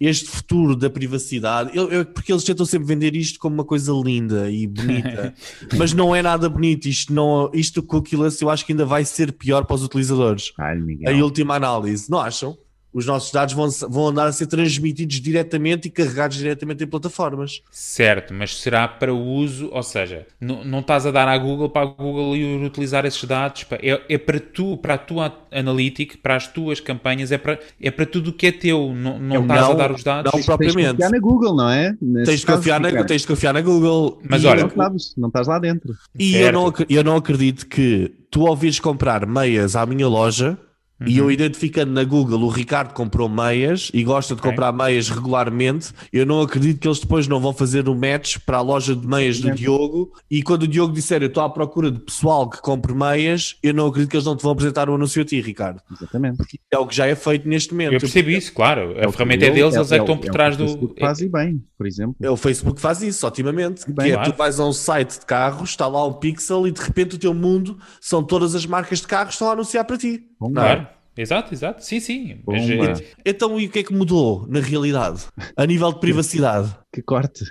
este 0.00 0.28
futuro 0.30 0.76
da 0.76 0.88
privacidade, 0.88 1.76
eu, 1.76 1.90
eu, 1.90 2.06
porque 2.06 2.32
eles 2.32 2.44
tentam 2.44 2.64
sempre 2.64 2.86
vender 2.86 3.16
isto 3.16 3.40
como 3.40 3.54
uma 3.54 3.64
coisa 3.64 3.92
linda 3.92 4.48
e 4.48 4.68
bonita, 4.68 5.34
mas 5.76 5.92
não 5.92 6.14
é 6.14 6.22
nada 6.22 6.48
bonito. 6.48 6.86
Isto, 6.86 7.12
não, 7.12 7.50
isto 7.52 7.82
com 7.82 7.96
o 7.96 8.02
eu 8.40 8.50
acho 8.50 8.64
que 8.64 8.72
ainda 8.72 8.86
vai 8.86 9.04
ser 9.04 9.32
pior 9.32 9.64
para 9.64 9.74
os 9.74 9.82
utilizadores. 9.82 10.52
Ai, 10.60 10.76
a 11.06 11.24
última 11.24 11.56
análise, 11.56 12.08
não 12.08 12.20
acham? 12.20 12.56
Os 12.92 13.06
nossos 13.06 13.32
dados 13.32 13.54
vão, 13.54 13.68
vão 13.88 14.08
andar 14.08 14.26
a 14.26 14.32
ser 14.32 14.46
transmitidos 14.46 15.20
diretamente 15.20 15.88
e 15.88 15.90
carregados 15.90 16.36
diretamente 16.36 16.84
em 16.84 16.86
plataformas. 16.86 17.62
Certo, 17.70 18.34
mas 18.34 18.56
será 18.56 18.86
para 18.86 19.12
o 19.12 19.18
uso, 19.18 19.70
ou 19.72 19.82
seja, 19.82 20.26
não, 20.40 20.62
não 20.64 20.80
estás 20.80 21.06
a 21.06 21.10
dar 21.10 21.26
à 21.26 21.36
Google 21.38 21.70
para 21.70 21.82
a 21.82 21.86
Google 21.86 22.36
ir 22.36 22.62
utilizar 22.64 23.04
esses 23.06 23.24
dados, 23.24 23.64
é, 23.72 24.00
é 24.08 24.18
para 24.18 24.38
tu, 24.38 24.76
para 24.76 24.94
a 24.94 24.98
tua 24.98 25.32
analytics, 25.50 26.16
para 26.16 26.36
as 26.36 26.46
tuas 26.46 26.80
campanhas, 26.80 27.32
é 27.32 27.38
para, 27.38 27.58
é 27.80 27.90
para 27.90 28.06
tudo 28.06 28.30
o 28.30 28.32
que 28.32 28.48
é 28.48 28.52
teu, 28.52 28.92
não, 28.94 29.18
não 29.18 29.42
estás 29.42 29.60
não, 29.60 29.70
a 29.70 29.74
dar 29.74 29.92
os 29.92 30.02
dados. 30.02 30.32
Não 30.32 30.42
propriamente. 30.42 30.74
Tens 30.74 30.82
de 30.82 30.92
confiar 30.92 31.10
na 31.10 31.18
Google, 31.18 31.56
não 31.56 31.70
é? 31.70 31.96
tens 32.24 32.40
de, 32.40 32.46
confiar 32.46 32.80
na, 32.80 33.04
tens 33.04 33.20
de 33.22 33.26
confiar 33.26 33.54
na 33.54 33.60
Google. 33.60 34.20
Mas 34.28 34.42
e 34.42 34.46
olha, 34.46 34.62
não, 34.64 34.70
sabes, 34.70 35.14
não 35.16 35.28
estás 35.28 35.46
lá 35.46 35.58
dentro. 35.58 35.94
E 36.18 36.36
eu 36.36 36.52
não, 36.52 36.72
eu 36.88 37.04
não 37.04 37.16
acredito 37.16 37.66
que 37.66 38.12
tu 38.30 38.42
ouvires 38.42 38.78
comprar 38.78 39.26
meias 39.26 39.76
à 39.76 39.86
minha 39.86 40.08
loja 40.08 40.58
E 41.06 41.18
eu 41.18 41.30
identificando 41.30 41.92
na 41.92 42.04
Google 42.04 42.40
o 42.42 42.48
Ricardo 42.48 42.92
comprou 42.94 43.28
meias 43.28 43.90
e 43.94 44.02
gosta 44.04 44.34
de 44.34 44.40
Ok. 44.40 44.50
comprar 44.50 44.72
meias 44.72 45.08
regularmente, 45.08 45.92
eu 46.12 46.24
não 46.26 46.40
acredito 46.40 46.80
que 46.80 46.86
eles 46.88 46.98
depois 47.00 47.26
não 47.28 47.40
vão 47.40 47.52
fazer 47.52 47.88
o 47.88 47.94
match 47.94 48.38
para 48.44 48.58
a 48.58 48.60
loja 48.60 48.94
de 48.94 49.06
meias 49.06 49.40
do. 49.40 49.52
Diogo. 49.52 50.12
E 50.30 50.42
quando 50.42 50.62
o 50.62 50.68
Diogo 50.68 50.92
disser 50.92 51.22
eu 51.22 51.28
estou 51.28 51.42
à 51.42 51.50
procura 51.50 51.90
de 51.90 51.98
pessoal 52.00 52.48
que 52.48 52.60
compre 52.60 52.94
meias, 52.94 53.56
eu 53.62 53.72
não 53.74 53.86
acredito 53.86 54.10
que 54.10 54.16
eles 54.16 54.26
não 54.26 54.36
te 54.36 54.42
vão 54.42 54.52
apresentar 54.52 54.88
o 54.88 54.94
anúncio 54.94 55.20
a 55.22 55.24
ti, 55.24 55.40
Ricardo. 55.40 55.80
Exatamente. 55.90 56.36
Porque 56.38 56.58
é 56.70 56.78
o 56.78 56.86
que 56.86 56.94
já 56.96 57.06
é 57.06 57.14
feito 57.14 57.48
neste 57.48 57.72
momento. 57.72 57.92
Eu 57.94 58.00
percebo 58.00 58.30
isso, 58.30 58.52
claro. 58.52 58.94
A 59.02 59.08
o 59.08 59.12
ferramenta 59.12 59.46
é 59.46 59.50
deles, 59.50 59.74
eu- 59.74 59.80
eles 59.80 59.92
é 59.92 59.96
que 59.96 60.02
estão 60.02 60.16
por 60.16 60.26
é 60.26 60.30
o 60.30 60.32
trás 60.32 60.56
do. 60.56 60.64
Facebook 60.66 61.00
Faz 61.00 61.20
e 61.20 61.28
bem, 61.28 61.62
por 61.76 61.86
exemplo. 61.86 62.16
É 62.20 62.30
o 62.30 62.36
Facebook 62.36 62.80
faz 62.80 63.02
isso, 63.02 63.26
otimamente. 63.26 63.84
Bem, 63.86 64.06
que 64.06 64.12
é, 64.12 64.14
claro. 64.14 64.32
tu 64.32 64.36
vais 64.36 64.58
a 64.60 64.66
um 64.66 64.72
site 64.72 65.20
de 65.20 65.26
carros, 65.26 65.70
está 65.70 65.86
lá 65.86 66.06
um 66.06 66.12
pixel 66.14 66.66
e 66.66 66.70
de 66.72 66.80
repente 66.80 67.16
o 67.16 67.18
teu 67.18 67.34
mundo 67.34 67.78
são 68.00 68.22
todas 68.22 68.54
as 68.54 68.64
marcas 68.66 69.00
de 69.00 69.06
carros 69.06 69.28
que 69.28 69.32
estão 69.34 69.48
a 69.48 69.52
anunciar 69.52 69.84
para 69.84 69.96
ti. 69.98 70.22
Bom, 70.40 70.50
é? 70.50 70.54
Claro. 70.54 70.86
Exato, 71.16 71.52
exato. 71.52 71.84
Sim, 71.84 72.00
sim. 72.00 72.38
É- 72.48 73.30
Então, 73.30 73.60
e 73.60 73.66
o 73.66 73.70
que 73.70 73.80
é 73.80 73.82
que 73.82 73.92
mudou 73.92 74.46
na 74.48 74.60
realidade? 74.60 75.24
A 75.56 75.66
nível 75.66 75.92
de 75.92 76.00
privacidade? 76.00 76.74
Que 76.92 77.02
corte. 77.02 77.44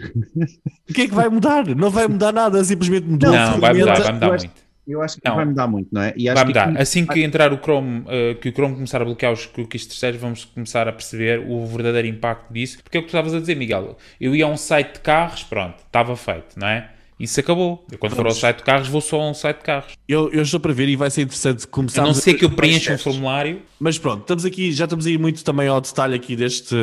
O 0.90 0.94
que 0.94 1.02
é 1.04 1.08
que 1.08 1.14
vai 1.14 1.30
mudar? 1.30 1.66
Não 1.76 1.90
vai 1.90 2.08
mudar 2.08 2.32
nada, 2.34 2.64
simplesmente 2.64 3.06
mudou 3.08 3.32
Não, 3.32 3.60
vai 3.60 3.74
mudar, 3.74 4.00
vai 4.02 4.14
mudar 4.14 4.28
eu 4.28 4.34
acho- 4.34 4.46
muito. 4.46 4.72
Eu 4.88 5.02
acho 5.02 5.22
que 5.22 5.30
Não. 5.30 5.36
vai 5.36 5.46
mudar 5.46 5.68
muito, 5.68 5.90
não 5.92 6.02
é? 6.02 6.12
E 6.18 6.28
acho 6.28 6.36
Vai 6.36 6.44
que 6.44 6.48
mudar. 6.50 6.70
aqui- 6.70 6.82
Assim 6.82 7.06
que 7.06 7.24
entrar 7.24 7.54
o 7.54 7.58
Chrome, 7.62 8.04
eh, 8.08 8.34
que 8.34 8.50
o 8.50 8.52
Chrome 8.52 8.74
começar 8.74 9.00
a 9.00 9.06
bloquear 9.06 9.32
os 9.32 9.46
cookies 9.46 9.86
terceiros, 9.86 10.20
vamos 10.20 10.44
começar 10.44 10.88
a 10.88 10.92
perceber 10.92 11.40
o 11.48 11.66
verdadeiro 11.68 12.08
impacto 12.08 12.52
disso. 12.52 12.80
Porque 12.84 12.98
é 12.98 13.00
o 13.00 13.04
que 13.04 13.08
tu 13.10 13.16
estavas 13.16 13.34
a 13.36 13.40
dizer, 13.40 13.56
Miguel. 13.56 13.96
Eu 14.20 14.36
ia 14.36 14.44
a 14.46 14.48
um 14.48 14.58
site 14.58 14.96
de 14.96 15.00
carros, 15.02 15.44
pronto, 15.44 15.76
estava 15.86 16.16
feito, 16.18 16.58
não 16.60 16.68
é? 16.68 16.90
Isso 17.22 17.40
acabou. 17.40 17.86
Eu 17.92 17.98
quando 17.98 18.12
for 18.14 18.22
ao 18.26 18.32
Vamos. 18.32 18.40
site 18.40 18.58
de 18.58 18.64
carros, 18.64 18.88
vou 18.88 19.00
só 19.02 19.22
a 19.22 19.30
um 19.30 19.34
site 19.34 19.58
de 19.58 19.64
carros. 19.64 19.94
Eu, 20.08 20.32
eu 20.32 20.42
estou 20.42 20.60
para 20.60 20.74
ver 20.74 20.90
e 20.90 20.96
vai 20.96 21.10
ser 21.12 21.22
interessante 21.22 21.66
A 21.66 21.68
começar. 21.68 22.02
não 22.04 22.14
ser 22.14 22.34
que 22.34 22.44
eu 22.46 22.50
preencha 22.50 22.94
um 22.94 22.98
formulário. 22.98 23.62
Mas 23.80 23.98
pronto, 23.98 24.22
estamos 24.22 24.46
aqui, 24.46 24.72
já 24.72 24.84
estamos 24.84 25.06
a 25.08 25.10
ir 25.10 25.18
muito 25.18 25.44
também 25.44 25.68
ao 25.68 25.82
detalhe 25.82 26.16
aqui 26.16 26.36
deste, 26.36 26.76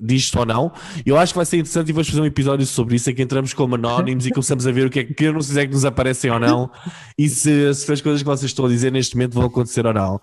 disto 0.00 0.38
ou 0.38 0.46
não. 0.46 0.72
Eu 1.04 1.16
acho 1.16 1.32
que 1.32 1.36
vai 1.36 1.46
ser 1.46 1.58
interessante 1.58 1.88
e 1.90 1.92
vamos 1.92 2.08
fazer 2.08 2.20
um 2.20 2.24
episódio 2.26 2.66
sobre 2.66 2.96
isso, 2.96 3.08
em 3.10 3.14
que 3.14 3.22
entramos 3.22 3.52
como 3.54 3.74
anónimos 3.76 4.26
e 4.26 4.30
começamos 4.30 4.66
a 4.66 4.72
ver 4.72 4.86
o 4.86 4.90
que 4.90 5.00
é 5.00 5.04
que 5.04 5.26
anúncios 5.26 5.56
é 5.56 5.66
que 5.66 5.72
nos 5.72 5.84
aparecem 5.84 6.30
ou 6.30 6.40
não 6.40 6.70
e 7.18 7.28
se, 7.28 7.72
se 7.74 7.92
as 7.92 8.00
coisas 8.00 8.22
que 8.22 8.28
vocês 8.28 8.50
estão 8.50 8.66
a 8.66 8.68
dizer 8.68 8.90
neste 8.90 9.16
momento 9.16 9.34
vão 9.34 9.44
acontecer 9.44 9.86
ou 9.86 9.92
não. 9.94 10.20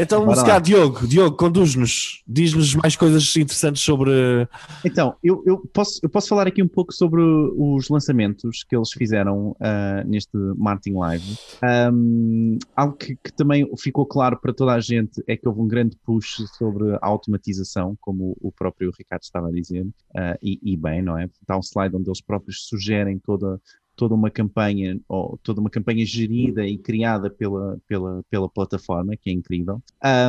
Então, 0.00 0.22
se 0.30 0.36
lá. 0.36 0.42
calhar, 0.42 0.60
Diogo, 0.60 1.06
Diogo, 1.06 1.36
conduz-nos, 1.36 2.22
diz-nos 2.26 2.74
mais 2.74 2.96
coisas 2.96 3.36
interessantes 3.36 3.82
sobre. 3.82 4.10
Então, 4.84 5.14
eu, 5.22 5.42
eu, 5.46 5.58
posso, 5.72 6.00
eu 6.02 6.08
posso 6.08 6.28
falar 6.28 6.46
aqui 6.46 6.62
um 6.62 6.68
pouco 6.68 6.92
sobre 6.92 7.20
os 7.22 7.88
lançamentos 7.88 8.43
que 8.50 8.76
eles 8.76 8.90
fizeram 8.92 9.56
ah, 9.60 10.02
neste 10.04 10.36
Martin 10.56 10.92
Live. 10.94 11.38
Ahm, 11.62 12.58
algo 12.74 12.96
que, 12.96 13.16
que 13.16 13.32
também 13.32 13.68
ficou 13.78 14.06
claro 14.06 14.38
para 14.40 14.52
toda 14.52 14.72
a 14.72 14.80
gente 14.80 15.22
é 15.26 15.36
que 15.36 15.48
houve 15.48 15.60
um 15.60 15.68
grande 15.68 15.96
push 16.04 16.44
sobre 16.56 16.94
a 16.94 16.98
automatização, 17.06 17.96
como 18.00 18.36
o 18.40 18.52
próprio 18.52 18.92
Ricardo 18.96 19.22
estava 19.22 19.48
a 19.48 19.52
dizer, 19.52 19.86
ah, 20.16 20.36
e, 20.42 20.58
e 20.62 20.76
bem, 20.76 21.02
não 21.02 21.18
é? 21.18 21.24
Está 21.24 21.56
um 21.56 21.62
slide 21.62 21.96
onde 21.96 22.08
eles 22.08 22.20
próprios 22.20 22.66
sugerem 22.66 23.18
toda, 23.18 23.60
toda 23.96 24.14
uma 24.14 24.30
campanha, 24.30 25.00
ou 25.08 25.38
toda 25.42 25.60
uma 25.60 25.70
campanha 25.70 26.04
gerida 26.04 26.66
e 26.66 26.76
criada 26.76 27.30
pela, 27.30 27.78
pela, 27.86 28.22
pela 28.30 28.48
plataforma, 28.48 29.16
que 29.16 29.30
é 29.30 29.32
incrível. 29.32 29.82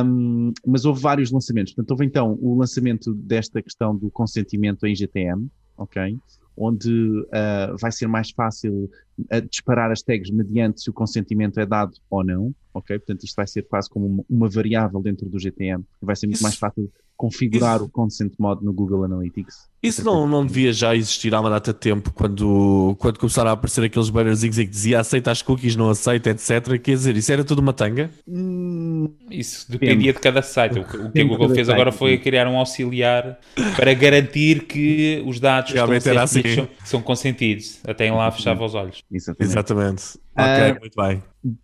Um, 0.04 0.52
mas 0.66 0.84
houve 0.84 1.00
vários 1.00 1.30
lançamentos. 1.30 1.74
Portanto, 1.74 1.90
houve 1.90 2.06
então 2.06 2.38
o 2.40 2.56
lançamento 2.56 3.12
desta 3.14 3.62
questão 3.62 3.96
do 3.96 4.10
consentimento 4.10 4.86
em 4.86 4.94
GTM, 4.94 5.48
ok? 5.76 6.18
Onde 6.56 6.90
uh, 6.90 7.76
vai 7.78 7.92
ser 7.92 8.06
mais 8.06 8.30
fácil 8.30 8.90
uh, 9.18 9.40
disparar 9.50 9.90
as 9.90 10.02
tags 10.02 10.30
mediante 10.30 10.80
se 10.80 10.88
o 10.90 10.92
consentimento 10.92 11.60
é 11.60 11.66
dado 11.66 11.92
ou 12.08 12.24
não, 12.24 12.54
ok? 12.72 12.98
Portanto, 12.98 13.24
isto 13.24 13.36
vai 13.36 13.46
ser 13.46 13.62
quase 13.62 13.90
como 13.90 14.06
uma, 14.06 14.24
uma 14.28 14.48
variável 14.48 15.00
dentro 15.02 15.28
do 15.28 15.38
GTM, 15.38 15.84
vai 16.00 16.16
ser 16.16 16.26
muito 16.26 16.36
Isso- 16.36 16.42
mais 16.44 16.56
fácil 16.56 16.90
configurar 17.16 17.76
isso- 17.76 17.84
o 17.84 17.88
consent 17.88 18.32
mode 18.38 18.64
no 18.64 18.72
Google 18.72 19.04
Analytics. 19.04 19.66
Isso 19.82 20.04
não, 20.04 20.26
não 20.26 20.44
devia 20.44 20.72
já 20.72 20.96
existir 20.96 21.32
há 21.34 21.40
uma 21.40 21.48
data 21.50 21.72
de 21.72 21.78
tempo, 21.78 22.12
quando, 22.12 22.96
quando 22.98 23.18
começaram 23.20 23.50
a 23.50 23.52
aparecer 23.52 23.84
aqueles 23.84 24.10
bannerzinhos 24.10 24.58
em 24.58 24.64
que 24.64 24.70
dizia 24.70 24.98
aceita 24.98 25.30
as 25.30 25.42
cookies, 25.42 25.76
não 25.76 25.88
aceita, 25.90 26.30
etc. 26.30 26.76
Quer 26.82 26.92
dizer, 26.92 27.16
isso 27.16 27.32
era 27.32 27.44
tudo 27.44 27.60
uma 27.60 27.72
tanga? 27.72 28.10
Hum, 28.26 29.12
Isso 29.30 29.70
dependia 29.70 30.12
de 30.12 30.18
cada 30.18 30.42
site. 30.42 30.78
O 30.80 30.84
que, 30.84 30.96
o 30.96 31.12
que 31.12 31.20
a 31.20 31.24
Google 31.24 31.48
fez 31.50 31.66
site, 31.68 31.74
agora 31.76 31.92
foi 31.92 32.16
sim. 32.16 32.22
criar 32.22 32.48
um 32.48 32.56
auxiliar 32.56 33.38
para 33.76 33.94
garantir 33.94 34.66
que 34.66 35.22
os 35.26 35.38
dados 35.38 35.70
que 35.70 35.76
Realmente 35.76 36.08
assim. 36.10 36.42
são, 36.54 36.68
são 36.84 37.02
consentidos. 37.02 37.78
Até 37.86 38.06
em 38.06 38.10
lá 38.12 38.30
fechava 38.32 38.64
os 38.64 38.74
olhos. 38.74 39.02
exatamente. 39.12 39.50
Exatamente. 39.52 40.02
Ok, 40.38 40.80
muito 40.80 40.96
bem. 40.96 41.22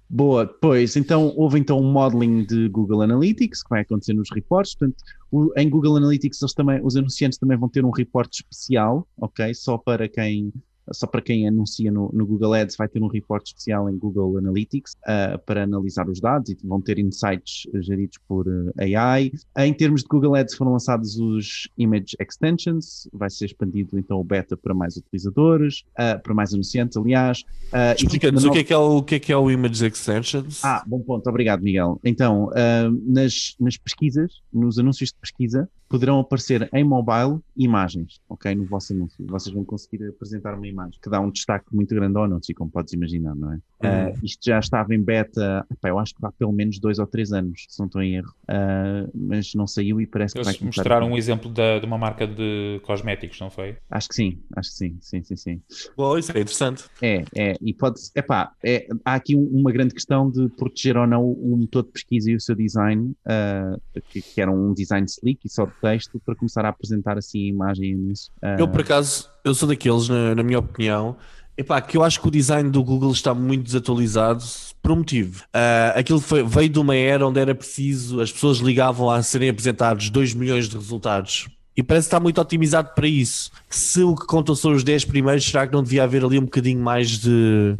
Boa, 0.09 0.47
pois, 0.47 0.97
então 0.97 1.33
houve 1.37 1.59
então 1.59 1.79
um 1.81 1.91
modeling 1.93 2.45
de 2.47 2.69
Google 2.69 3.03
Analytics 3.03 3.63
que 3.63 3.69
vai 3.71 3.83
acontecer 3.83 4.13
nos 4.15 4.29
reportes, 4.33 4.75
portanto, 4.75 4.97
o- 5.31 5.53
em 5.57 5.69
Google 5.69 5.97
Analytics 5.97 6.41
eles 6.41 6.55
também, 6.55 6.81
os 6.85 6.97
anunciantes 6.97 7.39
também 7.39 7.59
vão 7.59 7.69
ter 7.69 7.85
um 7.85 7.91
report 7.91 8.33
especial, 8.33 9.07
ok, 9.17 9.53
só 9.55 9.77
para 9.77 10.09
quem 10.09 10.53
só 10.93 11.07
para 11.07 11.23
quem 11.23 11.47
anuncia 11.49 11.91
no, 11.91 12.11
no 12.13 12.27
Google 12.27 12.55
Ads 12.55 12.77
vai 12.77 12.89
ter 12.89 13.03
um 13.03 13.07
report 13.07 13.47
especial 13.47 13.89
em 13.89 13.97
Google 13.97 14.39
Analytics 14.39 14.97
ah, 15.07 15.39
para 15.45 15.65
analisar 15.65 16.09
os 16.09 16.21
dados 16.21 16.51
e 16.51 16.57
vão 16.65 16.81
ter 16.81 16.99
insights 16.99 17.67
eh, 17.75 17.83
geridos 17.83 18.19
por 18.29 18.47
eh, 18.79 18.95
AI. 18.95 19.33
Em 19.59 19.73
termos 19.73 20.03
de 20.03 20.09
Google 20.09 20.35
Ads 20.35 20.55
foram 20.55 20.73
lançados 20.73 21.19
os 21.19 21.69
Image 21.79 22.17
Extensions, 22.21 23.09
vai 23.13 23.31
ser 23.31 23.47
expandido 23.47 23.99
então 23.99 24.19
o 24.19 24.25
beta 24.25 24.57
para 24.57 24.75
mais 24.75 24.97
utilizadores, 24.97 25.85
ah, 25.97 26.19
para 26.23 26.35
mais 26.35 26.53
anunciantes, 26.53 26.97
aliás. 26.97 27.45
Existe 27.73 28.07
Explica-nos 28.07 28.45
uma 28.45 28.51
o 28.51 28.55
que, 28.55 28.61
é 28.61 28.65
que 28.65 28.73
é 28.73 28.77
o, 28.77 28.97
o 28.97 29.03
que 29.03 29.15
é 29.15 29.19
que 29.19 29.33
é 29.33 29.37
o 29.37 29.51
Image 29.51 29.87
Extensions. 29.87 30.65
ah, 30.65 30.83
bom 30.87 31.01
ponto, 31.01 31.29
obrigado, 31.29 31.63
Miguel. 31.63 32.01
Então, 32.05 32.51
ah, 32.55 32.91
nas, 33.07 33.57
nas 33.59 33.77
pesquisas, 33.77 34.41
nos 34.53 34.79
anúncios 34.79 35.11
de 35.11 35.17
pesquisa, 35.17 35.69
poderão 35.89 36.19
aparecer 36.21 36.71
em 36.73 36.83
mobile 36.83 37.39
imagens, 37.55 38.19
ok? 38.27 38.55
No 38.55 38.65
vosso 38.65 38.95
anúncio. 38.95 39.27
Vocês 39.27 39.55
vão 39.55 39.63
conseguir 39.63 40.03
apresentar 40.09 40.55
uma 40.55 40.67
imagem 40.67 40.82
que 41.03 41.11
dá 41.11 41.21
um 41.21 41.31
destaque 41.31 41.67
muito 41.73 41.95
grande 41.95 42.17
ao 42.17 42.25
anúncio, 42.25 42.55
como 42.55 42.71
podes 42.71 42.93
imaginar, 42.93 43.35
não 43.35 43.53
é? 43.53 43.59
Ah, 43.85 44.13
isto 44.23 44.39
já 44.45 44.59
estava 44.61 44.95
em 44.95 45.03
beta, 45.03 45.67
epá, 45.73 45.89
eu 45.89 45.99
acho 45.99 46.15
que 46.15 46.25
há 46.25 46.31
pelo 46.33 46.53
menos 46.53 46.79
dois 46.79 46.99
ou 47.01 47.07
três 47.07 47.33
anos, 47.33 47.65
se 47.69 47.79
não 47.81 47.87
estou 47.87 48.01
em 48.03 48.15
erro, 48.17 48.33
Ah, 48.49 49.07
mas 49.15 49.55
não 49.55 49.67
saiu 49.67 50.01
e 50.01 50.07
parece 50.07 50.35
que 50.35 50.41
vai 50.43 50.53
Eles 50.53 50.59
começar 50.61 50.83
a- 50.83 50.85
mostraram 50.85 51.11
um 51.11 51.17
exemplo 51.17 51.51
da- 51.51 51.79
de 51.79 51.87
uma 51.87 51.99
marca 51.99 52.27
de 52.27 52.81
cosméticos, 52.85 53.41
não 53.41 53.51
foi? 53.51 53.77
Acho 53.91 54.09
que 54.09 54.15
sim, 54.15 54.39
acho 54.57 54.71
que 54.71 54.77
sim, 54.77 54.99
sim, 55.01 55.23
sim, 55.25 55.37
sim. 55.37 55.63
Bom, 55.97 56.17
isso 56.19 56.31
é 56.37 56.41
interessante. 56.41 56.85
É, 57.03 57.27
é, 57.35 57.55
e 57.61 57.75
pode 57.75 58.01
epá, 58.15 58.53
é, 58.65 58.87
há 59.05 59.15
aqui 59.15 59.35
um- 59.35 59.49
uma 59.53 59.73
grande 59.73 59.93
questão 59.95 60.31
de 60.31 60.49
proteger 60.51 60.97
ou 60.97 61.07
não 61.07 61.25
o 61.25 61.57
motor 61.57 61.83
de 61.85 61.91
pesquisa 61.91 62.31
e 62.31 62.37
o 62.37 62.41
seu 62.41 62.55
design, 62.55 63.13
ah, 63.27 63.77
que, 64.09 64.23
que 64.23 64.41
era 64.41 64.51
um 64.53 64.73
design 64.73 65.07
slick 65.09 65.41
e 65.45 65.49
só 65.49 65.67
de 65.67 65.73
texto, 65.81 66.21
para 66.25 66.37
começar 66.37 66.65
a 66.65 66.69
apresentar 66.69 67.19
assim 67.19 67.45
a 67.47 67.49
imagem 67.49 67.95
nisso. 67.97 68.31
Eu, 68.59 68.69
por 68.69 68.81
acaso, 68.83 69.32
eu 69.45 69.55
sou 69.55 69.69
daqueles, 69.69 70.09
na, 70.09 70.35
na 70.35 70.43
minha 70.43 70.59
opinião, 70.59 71.17
epá, 71.57 71.81
que 71.81 71.97
eu 71.97 72.03
acho 72.05 72.21
que 72.21 72.29
o 72.29 72.31
design 72.31 72.71
do 72.71 72.83
Google 72.83 73.13
está 73.13 73.35
muito 73.35 73.65
desatualizado 73.65 74.43
por 74.83 74.93
um 74.93 74.97
motivo. 74.97 75.45
Ah, 75.53 75.93
aquilo 75.97 76.21
foi- 76.21 76.43
veio 76.43 76.69
de 76.69 76.79
uma 76.79 76.95
era 76.97 77.27
onde 77.27 77.39
era 77.41 77.55
preciso, 77.55 78.21
as 78.21 78.31
pessoas 78.33 78.59
ligavam 78.59 79.11
a 79.11 79.23
serem 79.23 79.49
apresentados 79.51 80.11
2 80.11 80.35
milhões 80.35 80.69
de 80.69 80.77
resultados. 80.77 81.49
E 81.77 81.83
parece 81.83 82.07
que 82.07 82.09
está 82.15 82.21
muito 82.21 82.39
otimizado 82.41 82.91
para 82.95 83.07
isso. 83.07 83.51
Se 83.71 84.03
o 84.03 84.15
que 84.15 84.27
contam 84.27 84.55
são 84.55 84.73
os 84.73 84.85
10 84.85 85.05
primeiros, 85.07 85.45
será 85.45 85.67
que 85.67 85.73
não 85.73 85.83
devia 85.83 86.05
haver 86.05 86.23
ali 86.25 86.39
um 86.39 86.43
bocadinho 86.45 86.79
mais 86.81 87.19
de 87.19 87.75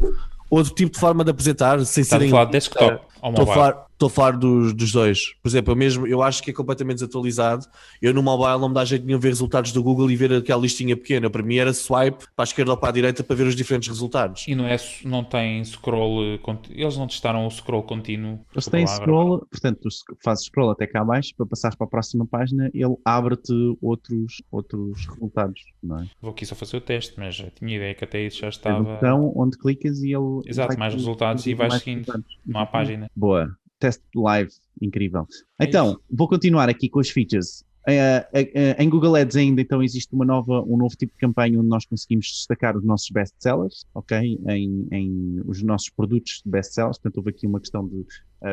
outro 0.49 0.73
tipo 0.73 0.91
de 0.93 0.99
forma 0.99 1.23
de 1.23 1.29
apresentar, 1.31 1.83
sem 1.85 2.01
Está 2.01 2.15
a 2.15 2.19
serem. 2.19 2.31
falar 2.31 2.45
de 2.45 2.51
desktop 2.53 2.99
ou 3.21 3.29
Estou 3.29 3.43
a 3.43 3.53
falar, 3.53 3.85
estou 3.93 4.07
a 4.07 4.09
falar 4.09 4.31
dos, 4.37 4.73
dos 4.73 4.91
dois. 4.91 5.33
Por 5.41 5.47
exemplo, 5.47 5.71
eu 5.71 5.75
mesmo, 5.77 6.05
eu 6.07 6.21
acho 6.21 6.43
que 6.43 6.51
é 6.51 6.53
completamente 6.53 6.95
desatualizado. 6.97 7.65
Eu 8.01 8.13
no 8.13 8.21
mobile 8.21 8.59
não 8.59 8.67
me 8.69 8.75
dá 8.75 8.83
jeito 8.83 9.05
nenhum 9.05 9.19
ver 9.19 9.29
resultados 9.29 9.71
do 9.71 9.81
Google 9.81 10.11
e 10.11 10.15
ver 10.15 10.33
aquela 10.33 10.61
listinha 10.61 10.95
pequena. 10.97 11.29
Para 11.29 11.41
mim 11.43 11.55
era 11.55 11.73
swipe 11.73 12.25
para 12.35 12.43
a 12.43 12.43
esquerda 12.43 12.71
ou 12.71 12.77
para 12.77 12.89
a 12.89 12.91
direita 12.91 13.23
para 13.23 13.35
ver 13.35 13.47
os 13.47 13.55
diferentes 13.55 13.87
resultados. 13.89 14.45
E 14.47 14.55
não, 14.55 14.65
é, 14.67 14.75
não 15.05 15.23
tem 15.23 15.63
scroll. 15.63 16.23
eh, 16.23 16.39
Eles 16.69 16.97
não 16.97 17.07
testaram 17.07 17.45
o 17.45 17.49
scroll 17.49 17.83
contínuo. 17.83 18.39
Eles 18.53 18.65
têm 18.67 18.85
scroll, 18.87 19.45
portanto, 19.49 19.79
tu 19.81 19.89
fazes 20.23 20.45
scroll 20.45 20.71
até 20.71 20.85
cá 20.87 21.01
abaixo 21.01 21.33
para 21.37 21.45
passares 21.45 21.75
para 21.77 21.85
a 21.87 21.89
próxima 21.89 22.25
página, 22.25 22.69
ele 22.73 22.95
abre-te 23.05 23.53
outros, 23.81 24.41
outros 24.51 25.07
resultados, 25.07 25.61
não 25.81 25.99
é? 25.99 26.07
Vou 26.21 26.31
aqui 26.31 26.45
só 26.45 26.55
fazer 26.55 26.77
o 26.77 26.81
teste, 26.81 27.13
mas 27.17 27.35
já 27.35 27.49
tinha 27.49 27.75
ideia 27.75 27.93
que 27.93 28.03
até 28.03 28.21
isso 28.25 28.39
já 28.39 28.49
estava. 28.49 28.83
botão 28.83 29.31
onde 29.35 29.57
clicas 29.57 30.01
e 30.01 30.13
ele. 30.13 30.41
Exato, 30.45 30.77
mais 30.77 30.93
resultados 30.93 31.45
e 31.45 31.53
vais 31.53 31.73
seguindo. 31.75 32.05
Não 32.45 32.59
há 32.61 32.65
página. 32.65 33.09
Boa. 33.15 33.55
Teste 33.83 34.03
live, 34.15 34.51
incrível. 34.81 35.27
É 35.59 35.65
Então, 35.65 35.87
isso. 35.91 36.01
vou 36.09 36.27
continuar 36.29 36.69
aqui 36.69 36.87
com 36.87 36.99
as 37.01 37.09
features. 37.09 37.65
Eh, 37.85 38.25
eh, 38.33 38.51
eh, 38.55 38.75
em 38.81 38.89
Google 38.89 39.13
Ads 39.17 39.35
ainda 39.35 39.59
então 39.59 39.83
existe 39.83 40.13
uma 40.15 40.23
nova, 40.23 40.61
um 40.61 40.77
novo 40.77 40.95
tipo 40.95 41.11
de 41.11 41.19
campanha 41.19 41.59
onde 41.59 41.67
nós 41.67 41.85
conseguimos 41.85 42.27
destacar 42.27 42.77
os 42.77 42.83
nossos 42.85 43.09
best 43.09 43.35
sellers, 43.39 43.85
ok? 43.93 44.39
Em, 44.47 44.87
em 44.89 45.41
os 45.45 45.61
nossos 45.61 45.89
produtos 45.89 46.41
de 46.45 46.49
best 46.49 46.73
sellers. 46.73 46.97
Portanto, 46.97 47.17
houve 47.17 47.31
aqui 47.31 47.45
uma 47.45 47.59
questão 47.59 47.85
de 47.85 48.05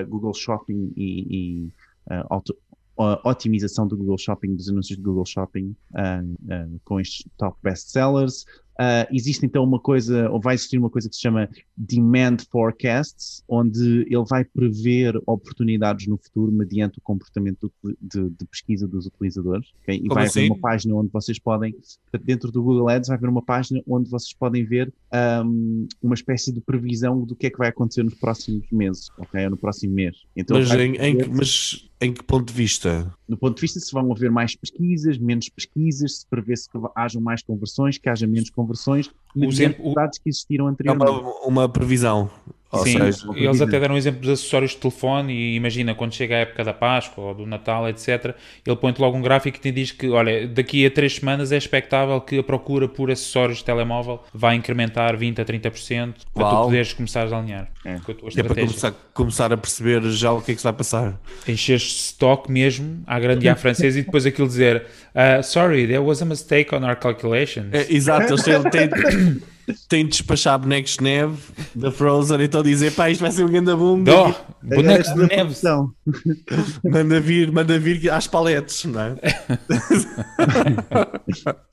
Google 0.08 0.34
Shopping 0.34 0.92
e, 0.96 1.36
e, 1.68 1.72
auto- 2.28 2.56
otimização 3.24 3.86
do 3.86 3.96
Google 3.96 4.18
Shopping, 4.18 4.56
dos 4.56 4.68
anúncios 4.68 4.96
de 4.98 5.02
Google 5.02 5.24
Shopping 5.24 5.74
com 6.84 6.98
estes 6.98 7.24
top 7.38 7.56
best 7.62 7.88
sellers. 7.90 8.44
Uh, 8.80 9.04
existe 9.12 9.44
então 9.44 9.62
uma 9.62 9.78
coisa, 9.78 10.30
ou 10.30 10.40
vai 10.40 10.54
existir 10.54 10.78
uma 10.78 10.88
coisa 10.88 11.06
que 11.06 11.14
se 11.14 11.20
chama 11.20 11.50
Demand 11.76 12.38
Forecasts, 12.50 13.44
onde 13.46 14.06
ele 14.08 14.24
vai 14.26 14.42
prever 14.42 15.20
oportunidades 15.26 16.06
no 16.06 16.16
futuro 16.16 16.50
mediante 16.50 16.98
o 16.98 17.02
comportamento 17.02 17.70
de, 17.84 17.94
de, 18.00 18.30
de 18.30 18.44
pesquisa 18.46 18.88
dos 18.88 19.04
utilizadores. 19.04 19.68
Okay? 19.82 19.96
E 19.96 20.08
Como 20.08 20.14
vai 20.14 20.24
assim? 20.24 20.40
haver 20.40 20.52
uma 20.52 20.58
página 20.58 20.94
onde 20.94 21.10
vocês 21.12 21.38
podem, 21.38 21.76
dentro 22.24 22.50
do 22.50 22.62
Google 22.62 22.88
Ads, 22.88 23.08
vai 23.08 23.18
haver 23.18 23.28
uma 23.28 23.42
página 23.42 23.82
onde 23.86 24.08
vocês 24.08 24.32
podem 24.32 24.64
ver 24.64 24.90
um, 25.44 25.86
uma 26.02 26.14
espécie 26.14 26.50
de 26.50 26.62
previsão 26.62 27.22
do 27.22 27.36
que 27.36 27.48
é 27.48 27.50
que 27.50 27.58
vai 27.58 27.68
acontecer 27.68 28.02
nos 28.02 28.14
próximos 28.14 28.66
meses, 28.72 29.10
ok? 29.18 29.44
Ou 29.44 29.50
no 29.50 29.56
próximo 29.58 29.92
mês. 29.92 30.16
Então, 30.34 30.58
Mas 30.58 30.70
em, 30.70 30.96
em 30.96 31.18
mas 31.28 31.89
em 32.00 32.12
que 32.12 32.22
ponto 32.22 32.46
de 32.46 32.52
vista? 32.54 33.12
no 33.28 33.36
ponto 33.36 33.54
de 33.56 33.60
vista 33.60 33.78
se 33.78 33.92
vão 33.92 34.10
haver 34.10 34.30
mais 34.30 34.56
pesquisas, 34.56 35.18
menos 35.18 35.48
pesquisas, 35.48 36.20
se 36.20 36.26
prevê-se 36.26 36.68
que 36.68 36.78
hajam 36.96 37.20
mais 37.20 37.42
conversões, 37.42 37.98
que 37.98 38.08
haja 38.08 38.26
menos 38.26 38.50
conversões, 38.50 39.10
mediante 39.34 39.80
dados 39.94 40.18
que 40.18 40.28
existiram 40.28 40.66
É 40.66 40.70
anteriormente. 40.70 41.10
uma, 41.10 41.46
uma 41.46 41.68
previsão. 41.68 42.30
Ou 42.72 42.84
Sim, 42.84 42.98
seja, 42.98 43.26
eles 43.34 43.60
até 43.60 43.80
deram 43.80 43.96
exemplo 43.96 44.20
dos 44.20 44.30
acessórios 44.30 44.70
de 44.70 44.76
telefone 44.76 45.32
e 45.32 45.56
imagina 45.56 45.92
quando 45.92 46.14
chega 46.14 46.36
a 46.36 46.38
época 46.38 46.62
da 46.62 46.72
Páscoa 46.72 47.24
ou 47.24 47.34
do 47.34 47.44
Natal, 47.44 47.88
etc. 47.88 48.32
Ele 48.64 48.76
põe-te 48.76 49.00
logo 49.00 49.16
um 49.16 49.20
gráfico 49.22 49.56
e 49.56 49.60
te 49.60 49.72
diz 49.72 49.90
que, 49.90 50.08
olha, 50.08 50.46
daqui 50.46 50.86
a 50.86 50.90
três 50.90 51.16
semanas 51.16 51.50
é 51.50 51.56
expectável 51.56 52.20
que 52.20 52.38
a 52.38 52.42
procura 52.44 52.86
por 52.86 53.10
acessórios 53.10 53.58
de 53.58 53.64
telemóvel 53.64 54.22
vai 54.32 54.54
incrementar 54.54 55.16
20 55.16 55.40
a 55.40 55.44
30% 55.44 56.14
para 56.32 56.44
Uau. 56.44 56.62
tu 56.62 56.64
poderes 56.66 56.92
começar 56.92 57.26
a 57.32 57.36
alinhar 57.38 57.68
É. 57.84 57.98
com 57.98 58.12
a 58.12 58.14
tua 58.14 58.28
é 58.36 58.42
para 58.44 58.54
começar, 58.54 58.94
começar 59.14 59.52
a 59.52 59.56
perceber 59.56 60.02
já 60.10 60.30
o 60.30 60.40
que 60.40 60.52
é 60.52 60.54
que 60.54 60.60
se 60.60 60.64
vai 60.64 60.72
passar. 60.72 61.20
Encheres 61.48 61.82
stock 61.82 62.48
mesmo 62.52 63.02
à 63.04 63.18
grande 63.18 63.46
e 63.46 63.48
à 63.48 63.56
francesa 63.56 63.98
e 63.98 64.02
depois 64.04 64.24
aquilo 64.26 64.46
dizer 64.46 64.84
"Ah, 65.12 65.42
sorry, 65.42 65.86
there 65.88 65.98
was 65.98 66.22
a 66.22 66.24
mistake 66.24 66.72
on 66.72 66.84
our 66.86 66.94
calculations. 66.96 67.66
É, 67.72 67.92
exato, 67.92 68.32
eles 68.32 68.42
têm, 68.44 68.60
têm, 69.72 69.76
têm 69.88 70.04
de 70.04 70.10
despachar 70.12 70.58
bonecos 70.58 70.96
de 70.96 71.02
neve 71.04 71.36
da 71.74 71.90
Frozen 71.90 72.40
e 72.40 72.44
estão 72.44 72.60
a 72.60 72.64
dizer 72.64 72.94
pá, 72.94 73.10
isto 73.10 73.20
vai 73.20 73.30
ser 73.30 73.44
um 73.44 73.48
grande 73.48 73.74
boom. 73.74 74.04
Dó, 74.04 74.34
bonecos 74.62 75.08
de 75.08 75.14
da 75.14 75.20
neve. 75.22 75.34
produção. 75.36 75.92
Manda 76.84 77.20
vir, 77.20 77.52
manda 77.52 77.78
vir 77.78 78.10
às 78.10 78.26
paletes, 78.26 78.84
não 78.84 79.00
é? 79.00 79.16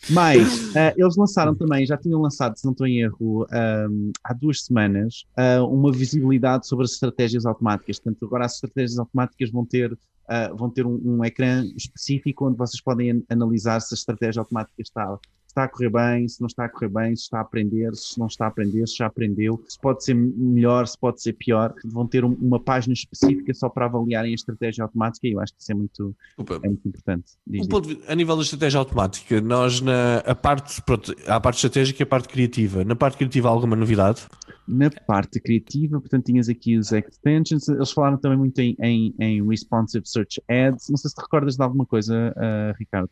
Mas 0.10 0.76
eh, 0.76 0.94
eles 0.98 1.16
lançaram 1.16 1.56
também, 1.56 1.86
já 1.86 1.98
tinham 1.98 2.22
lançado, 2.22 2.58
se 2.58 2.66
não 2.66 2.72
estou 2.72 2.88
em 2.88 3.00
erro, 3.02 3.46
ahm, 3.52 4.12
há 4.24 4.34
duas 4.34 4.64
semanas, 4.64 5.26
ah, 5.36 5.64
uma 5.64 5.92
visibilidade 5.92 6.68
sobre 6.68 6.86
as 6.86 6.92
estratégias 6.92 7.46
automáticas. 7.46 8.00
Portanto, 8.00 8.26
agora 8.26 8.46
as 8.46 8.56
estratégias 8.56 9.00
automáticas 9.00 9.52
vão 9.52 9.66
ter, 9.66 9.98
ah, 10.28 10.52
vão 10.54 10.70
ter 10.70 10.86
um, 10.86 11.00
um 11.04 11.26
ecrã 11.26 11.64
específico 11.76 12.48
onde 12.48 12.58
vocês 12.58 12.82
podem 12.82 13.12
an- 13.12 13.22
analisar 13.30 13.80
se 13.82 13.94
a 13.94 13.98
estratégia 13.98 14.40
automática 14.42 14.82
está, 14.82 15.18
está 15.58 15.64
a 15.64 15.68
correr 15.68 15.90
bem, 15.90 16.28
se 16.28 16.40
não 16.40 16.48
está 16.48 16.66
a 16.66 16.70
correr 16.70 16.90
bem, 16.90 17.16
se 17.16 17.24
está 17.24 17.40
a 17.40 17.42
aprender, 17.42 17.96
se 17.96 18.20
não 18.20 18.28
está 18.28 18.46
a 18.46 18.48
aprender, 18.50 18.88
se 18.88 18.98
já 18.98 19.08
aprendeu, 19.08 19.64
se 19.68 19.80
pode 19.80 20.04
ser 20.04 20.14
melhor, 20.14 20.88
se 20.88 20.98
pode 20.98 21.22
ser 21.22 21.34
pior. 21.34 21.74
Vão 21.84 22.06
ter 22.06 22.24
um- 22.24 22.34
uma 22.40 22.60
página 22.60 22.94
específica 22.94 23.54
só 23.54 23.68
para 23.68 23.86
avaliarem 23.86 24.32
a 24.32 24.36
estratégia 24.36 24.84
automática 24.84 25.28
e 25.28 25.32
eu 25.32 25.40
acho 25.40 25.54
que 25.54 25.62
isso 25.62 25.72
é 25.72 25.76
muito, 25.76 26.16
é 26.64 26.68
muito 26.68 26.88
importante. 26.88 27.32
Diz, 27.46 27.66
Um 27.66 27.70
ponto 27.70 27.98
a 28.08 28.16
nível 28.16 28.36
da 28.36 28.44
estratégia 28.44 28.80
automática, 28.80 29.42
nós 29.42 29.82
na 29.82 30.18
a 30.20 30.36
parte, 30.36 30.82
pronto, 30.84 31.16
há 31.26 31.36
a 31.36 31.40
parte 31.40 31.56
estratégica 31.56 32.02
e 32.02 32.04
a 32.04 32.08
parte 32.08 32.28
criativa. 32.28 32.84
Na 32.84 32.96
parte 32.96 33.18
criativa 33.18 33.48
há 33.48 33.52
alguma 33.52 33.76
novidade? 33.76 34.22
Na 34.68 34.90
parte 34.92 35.40
criativa, 35.40 36.00
portanto, 36.00 36.26
tinhas 36.26 36.50
aqui 36.50 36.78
os 36.78 36.92
extensions, 36.92 37.68
eles 37.70 37.92
falaram 37.92 38.18
também 38.18 38.38
muito 38.38 38.60
em, 38.60 38.76
em, 38.80 39.16
em 39.20 39.48
responsive 39.48 40.06
search 40.08 40.42
ads. 40.50 40.90
Não 40.90 40.98
sei 40.98 41.10
se 41.10 41.16
te 41.16 41.22
recordas 41.22 41.56
de 41.56 41.64
alguma 41.64 41.86
coisa, 41.86 42.34
ah, 42.36 42.74
Ricardo, 42.78 43.10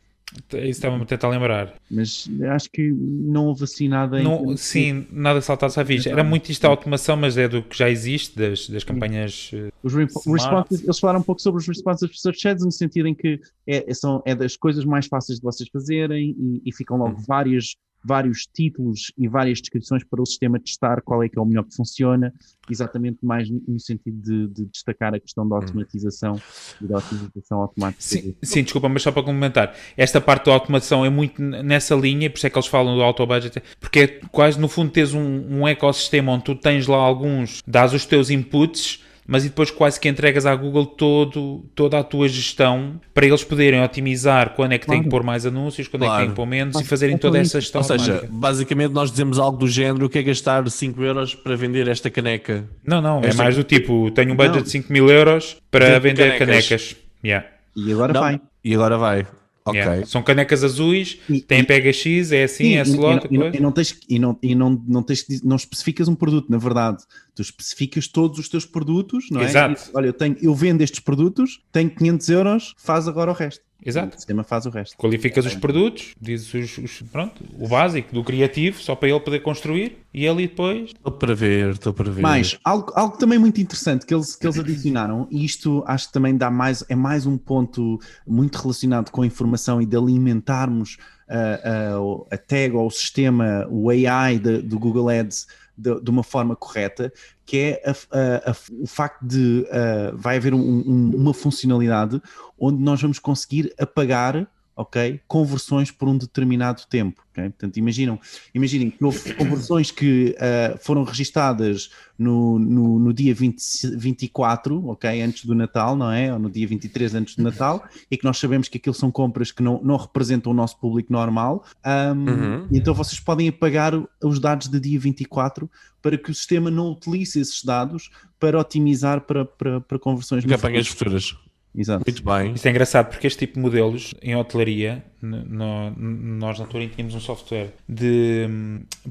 Isso 0.52 0.64
estava-me 0.66 1.02
a 1.02 1.06
tentar 1.06 1.28
lembrar. 1.28 1.74
mas 1.90 2.28
acho 2.50 2.68
que 2.70 2.90
não 2.92 3.46
houve 3.46 3.64
assim 3.64 3.88
nada. 3.88 4.20
em 4.20 4.24
Não, 4.24 4.44
de- 4.54 4.60
sim, 4.60 5.06
nada 5.10 5.40
saltasse 5.40 5.78
à 5.78 5.82
vista. 5.82 6.10
Era 6.10 6.24
muito 6.24 6.50
isto 6.50 6.64
a 6.64 6.68
automação, 6.68 7.16
mas 7.16 7.38
é 7.38 7.48
do 7.48 7.62
que 7.62 7.76
já 7.78 7.88
existe, 7.88 8.36
das, 8.36 8.68
das 8.68 8.82
campanhas. 8.84 9.50
eh, 9.54 9.70
Os 9.82 9.94
re- 9.94 10.04
Smart. 10.04 10.26
responsive, 10.42 10.84
eles 10.84 10.98
falaram 10.98 11.20
um 11.20 11.22
pouco 11.22 11.40
sobre 11.40 11.60
os 11.60 11.66
responsive 11.68 12.12
search 12.18 12.48
ads, 12.48 12.64
no 12.64 12.72
sentido 12.72 13.06
em 13.08 13.14
que 13.14 13.40
é, 13.66 13.92
são, 13.94 14.20
é 14.26 14.34
das 14.34 14.56
coisas 14.56 14.84
mais 14.84 15.06
fáceis 15.06 15.38
de 15.38 15.44
vocês 15.44 15.68
fazerem 15.72 16.34
e, 16.38 16.62
e 16.66 16.72
ficam 16.74 16.96
logo 16.96 17.16
vários, 17.26 17.76
vários 18.06 18.46
títulos 18.46 19.12
e 19.18 19.26
várias 19.26 19.60
descrições 19.60 20.04
para 20.04 20.22
o 20.22 20.26
sistema 20.26 20.60
testar 20.60 21.02
qual 21.02 21.22
é 21.22 21.28
que 21.28 21.38
é 21.38 21.42
o 21.42 21.44
melhor 21.44 21.64
que 21.64 21.74
funciona, 21.74 22.32
exatamente 22.70 23.18
mais 23.22 23.48
no 23.50 23.80
sentido 23.80 24.20
de, 24.20 24.48
de 24.48 24.64
destacar 24.66 25.14
a 25.14 25.20
questão 25.20 25.48
da 25.48 25.56
automatização 25.56 26.40
e 26.80 26.86
da 26.86 26.98
otimização 26.98 27.60
automática. 27.60 28.02
Sim, 28.02 28.34
sim, 28.42 28.62
desculpa, 28.62 28.88
mas 28.88 29.02
só 29.02 29.10
para 29.10 29.22
complementar. 29.22 29.74
Esta 29.96 30.20
parte 30.20 30.46
da 30.46 30.52
automação 30.52 31.04
é 31.04 31.10
muito 31.10 31.42
nessa 31.42 31.94
linha, 31.94 32.30
por 32.30 32.36
isso 32.36 32.46
é 32.46 32.50
que 32.50 32.56
eles 32.56 32.68
falam 32.68 32.94
do 32.94 33.02
auto-budget, 33.02 33.62
porque 33.80 33.98
é 34.00 34.06
quase 34.30 34.60
no 34.60 34.68
fundo 34.68 34.92
tens 34.92 35.12
um, 35.12 35.60
um 35.60 35.68
ecossistema 35.68 36.32
onde 36.32 36.44
tu 36.44 36.54
tens 36.54 36.86
lá 36.86 36.98
alguns, 36.98 37.62
dás 37.66 37.92
os 37.92 38.06
teus 38.06 38.30
inputs, 38.30 39.04
mas 39.26 39.44
e 39.44 39.48
depois 39.48 39.70
quase 39.70 39.98
que 39.98 40.08
entregas 40.08 40.46
à 40.46 40.54
Google 40.54 40.86
todo, 40.86 41.64
toda 41.74 41.98
a 41.98 42.04
tua 42.04 42.28
gestão 42.28 43.00
para 43.12 43.26
eles 43.26 43.42
poderem 43.44 43.82
otimizar 43.82 44.50
quando 44.54 44.72
é 44.72 44.78
que 44.78 44.86
têm 44.86 45.02
que 45.02 45.08
Claro. 45.08 45.10
pôr 45.10 45.22
mais 45.26 45.44
anúncios, 45.46 45.88
quando 45.88 46.02
é 46.02 46.06
que 46.06 46.10
Claro. 46.10 46.22
têm 46.24 46.30
que 46.30 46.36
pôr 46.36 46.46
menos 46.46 46.70
e 46.70 46.78
Claro. 46.78 46.86
fazerem 46.88 47.14
É 47.16 47.18
toda 47.18 47.38
essa 47.38 47.60
gestão 47.60 47.80
Ou 47.80 47.84
seja, 47.86 48.12
automática. 48.12 48.28
basicamente 48.32 48.92
nós 48.92 49.10
dizemos 49.10 49.38
algo 49.38 49.58
do 49.58 49.68
género 49.68 50.08
que 50.08 50.18
é 50.18 50.22
gastar 50.22 50.68
5 50.70 51.02
euros 51.02 51.34
para 51.34 51.56
vender 51.56 51.88
esta 51.88 52.08
caneca. 52.10 52.64
Não, 52.86 53.00
não, 53.00 53.20
é 53.22 53.28
Esta- 53.28 53.42
mais 53.42 53.56
do 53.56 53.64
tipo, 53.64 54.10
tenho 54.12 54.32
um 54.32 54.36
budget 54.36 54.56
Não. 54.56 54.62
de 54.62 54.70
5 54.70 54.92
mil 54.92 55.08
euros 55.08 55.56
para 55.70 55.86
Vende 55.98 56.00
vender 56.22 56.38
canecas. 56.38 56.66
canecas. 56.68 56.96
Yeah. 57.24 57.46
E 57.76 57.92
agora 57.92 58.12
Não, 58.12 58.20
vai. 58.20 58.40
E 58.64 58.74
agora 58.74 58.96
vai. 58.96 59.26
Ok. 59.66 59.80
Yeah. 59.80 60.06
São 60.06 60.22
canecas 60.22 60.62
azuis, 60.62 61.18
E- 61.28 61.40
têm 61.42 61.60
e- 61.60 61.64
PHX, 61.64 62.30
é 62.32 62.44
assim, 62.44 62.76
é 62.76 62.82
slot. 62.82 63.26
e, 63.30 63.34
e, 63.34 63.38
não- 63.60 63.70
e 63.70 63.72
tens 63.72 63.98
e 64.08 64.18
não 64.18 64.38
e 64.40 64.54
não 64.54 64.82
não 64.86 65.02
tens 65.02 65.26
não 65.42 65.56
especificas 65.56 66.06
um 66.06 66.14
produto, 66.14 66.48
na 66.50 66.56
verdade, 66.56 67.02
tu 67.34 67.42
especificas 67.42 68.06
todos 68.06 68.38
os 68.38 68.48
teus 68.48 68.64
produtos, 68.64 69.26
não 69.30 69.40
é? 69.40 69.44
Exato. 69.44 69.90
Olha, 69.92 70.06
eu 70.06 70.12
tenho, 70.12 70.36
eu 70.40 70.54
vendo 70.54 70.82
estes 70.82 71.00
produtos, 71.00 71.60
tenho 71.72 71.90
500 71.90 72.28
euros, 72.28 72.74
faz 72.78 73.08
agora 73.08 73.30
o 73.30 73.34
resto. 73.34 73.65
Exato. 73.84 74.16
O 74.16 74.18
sistema 74.18 74.42
faz 74.42 74.66
o 74.66 74.70
resto. 74.70 74.96
Qualificas 74.96 75.46
os 75.46 75.54
produtos, 75.54 76.14
dizes 76.20 76.52
os, 76.54 76.78
os- 76.78 77.02
pronto, 77.12 77.44
o 77.58 77.68
básico 77.68 78.12
do 78.14 78.24
criativo, 78.24 78.80
só 78.82 78.96
para 78.96 79.08
ele 79.10 79.20
poder 79.20 79.40
construir, 79.40 79.98
e 80.12 80.24
ele 80.26 80.48
depois. 80.48 80.90
Estou 80.90 81.12
para 81.12 81.34
ver, 81.34 81.70
estou 81.72 81.92
para 81.94 82.10
ver. 82.10 82.22
Mas 82.22 82.58
algo, 82.64 82.92
algo 82.96 83.16
também 83.16 83.38
muito 83.38 83.60
interessante 83.60 84.04
que 84.04 84.14
eles, 84.14 84.34
que 84.34 84.46
eles 84.46 84.58
adicionaram, 84.58 85.28
e 85.30 85.44
isto 85.44 85.84
acho 85.86 86.08
que 86.08 86.12
também 86.14 86.36
dá 86.36 86.50
mais, 86.50 86.84
é 86.88 86.96
mais 86.96 87.26
um 87.26 87.36
ponto 87.38 87.98
muito 88.26 88.56
relacionado 88.56 89.10
com 89.10 89.22
a 89.22 89.26
informação 89.26 89.80
e 89.80 89.86
de 89.86 89.96
alimentarmos 89.96 90.96
ah, 91.28 91.92
ah, 91.94 92.00
o- 92.00 92.26
a 92.30 92.36
tag 92.38 92.74
ou 92.76 92.86
o 92.86 92.90
sistema, 92.90 93.66
o 93.68 93.90
AI 93.90 94.38
de- 94.38 94.62
do 94.62 94.78
Google 94.78 95.08
Ads 95.08 95.46
de, 95.76 96.00
de 96.00 96.10
uma 96.10 96.22
forma 96.22 96.56
correta, 96.56 97.12
que 97.44 97.56
é 97.58 97.82
a- 97.84 98.18
a- 98.18 98.50
a- 98.50 98.56
o 98.80 98.86
facto 98.86 99.22
de 99.24 99.66
ah, 99.70 100.12
vai 100.14 100.36
haver 100.36 100.54
um- 100.54 100.58
um- 100.60 101.12
uma 101.16 101.34
funcionalidade 101.34 102.20
onde 102.58 102.82
nós 102.82 103.00
vamos 103.00 103.18
conseguir 103.18 103.72
apagar 103.78 104.48
ok? 104.76 105.20
Conversões 105.26 105.90
por 105.90 106.06
um 106.08 106.18
determinado 106.18 106.82
tempo, 106.88 107.22
ok? 107.32 107.44
Portanto, 107.44 107.76
imaginam, 107.78 108.20
imaginem 108.54 108.90
que 108.90 109.02
houve 109.02 109.34
conversões 109.34 109.90
que 109.90 110.36
ah, 110.38 110.76
foram 110.78 111.02
registadas 111.02 111.90
no, 112.18 112.58
no, 112.58 112.98
no 112.98 113.12
dia 113.12 113.34
20, 113.34 113.96
24, 113.96 114.86
ok? 114.88 115.22
Antes 115.22 115.46
do 115.46 115.54
Natal, 115.54 115.96
não 115.96 116.12
é? 116.12 116.32
Ou 116.32 116.38
no 116.38 116.50
dia 116.50 116.66
23 116.66 117.14
antes 117.14 117.36
do 117.36 117.42
Natal, 117.42 117.84
e 118.10 118.16
que 118.16 118.24
nós 118.24 118.38
sabemos 118.38 118.68
que 118.68 118.76
aquilo 118.76 118.94
são 118.94 119.10
compras 119.10 119.50
que 119.50 119.62
não, 119.62 119.80
não 119.82 119.96
representam 119.96 120.52
o 120.52 120.54
nosso 120.54 120.78
público 120.78 121.12
normal. 121.12 121.64
Ahm, 121.82 122.26
Uhum. 122.36 122.68
Então 122.70 122.94
vocês 122.94 123.20
podem 123.20 123.48
apagar 123.48 123.92
os 124.22 124.38
dados 124.38 124.68
de 124.68 124.78
dia 124.80 124.98
24 124.98 125.70
para 126.02 126.18
que 126.18 126.30
o 126.30 126.34
sistema 126.34 126.70
não 126.70 126.90
utilize 126.90 127.40
esses 127.40 127.64
dados 127.64 128.10
para 128.38 128.58
otimizar 128.58 129.22
para, 129.22 129.44
para, 129.44 129.80
para 129.80 129.98
conversões 129.98 130.44
Campanhas 130.44 130.88
futuras. 130.88 131.36
Exato. 131.76 132.04
Muito 132.06 132.24
bem. 132.24 132.52
Isto 132.54 132.66
é 132.66 132.70
engraçado 132.70 133.08
porque 133.10 133.26
este 133.26 133.40
tipo 133.40 133.54
de 133.54 133.60
modelos 133.60 134.14
em 134.22 134.34
hotelaria, 134.34 135.04
no- 135.46 135.90
nós 136.38 136.58
na 136.58 136.66
Turing 136.66 136.88
tínhamos 136.88 137.14
um 137.14 137.20
software 137.20 137.70
de, 137.88 138.46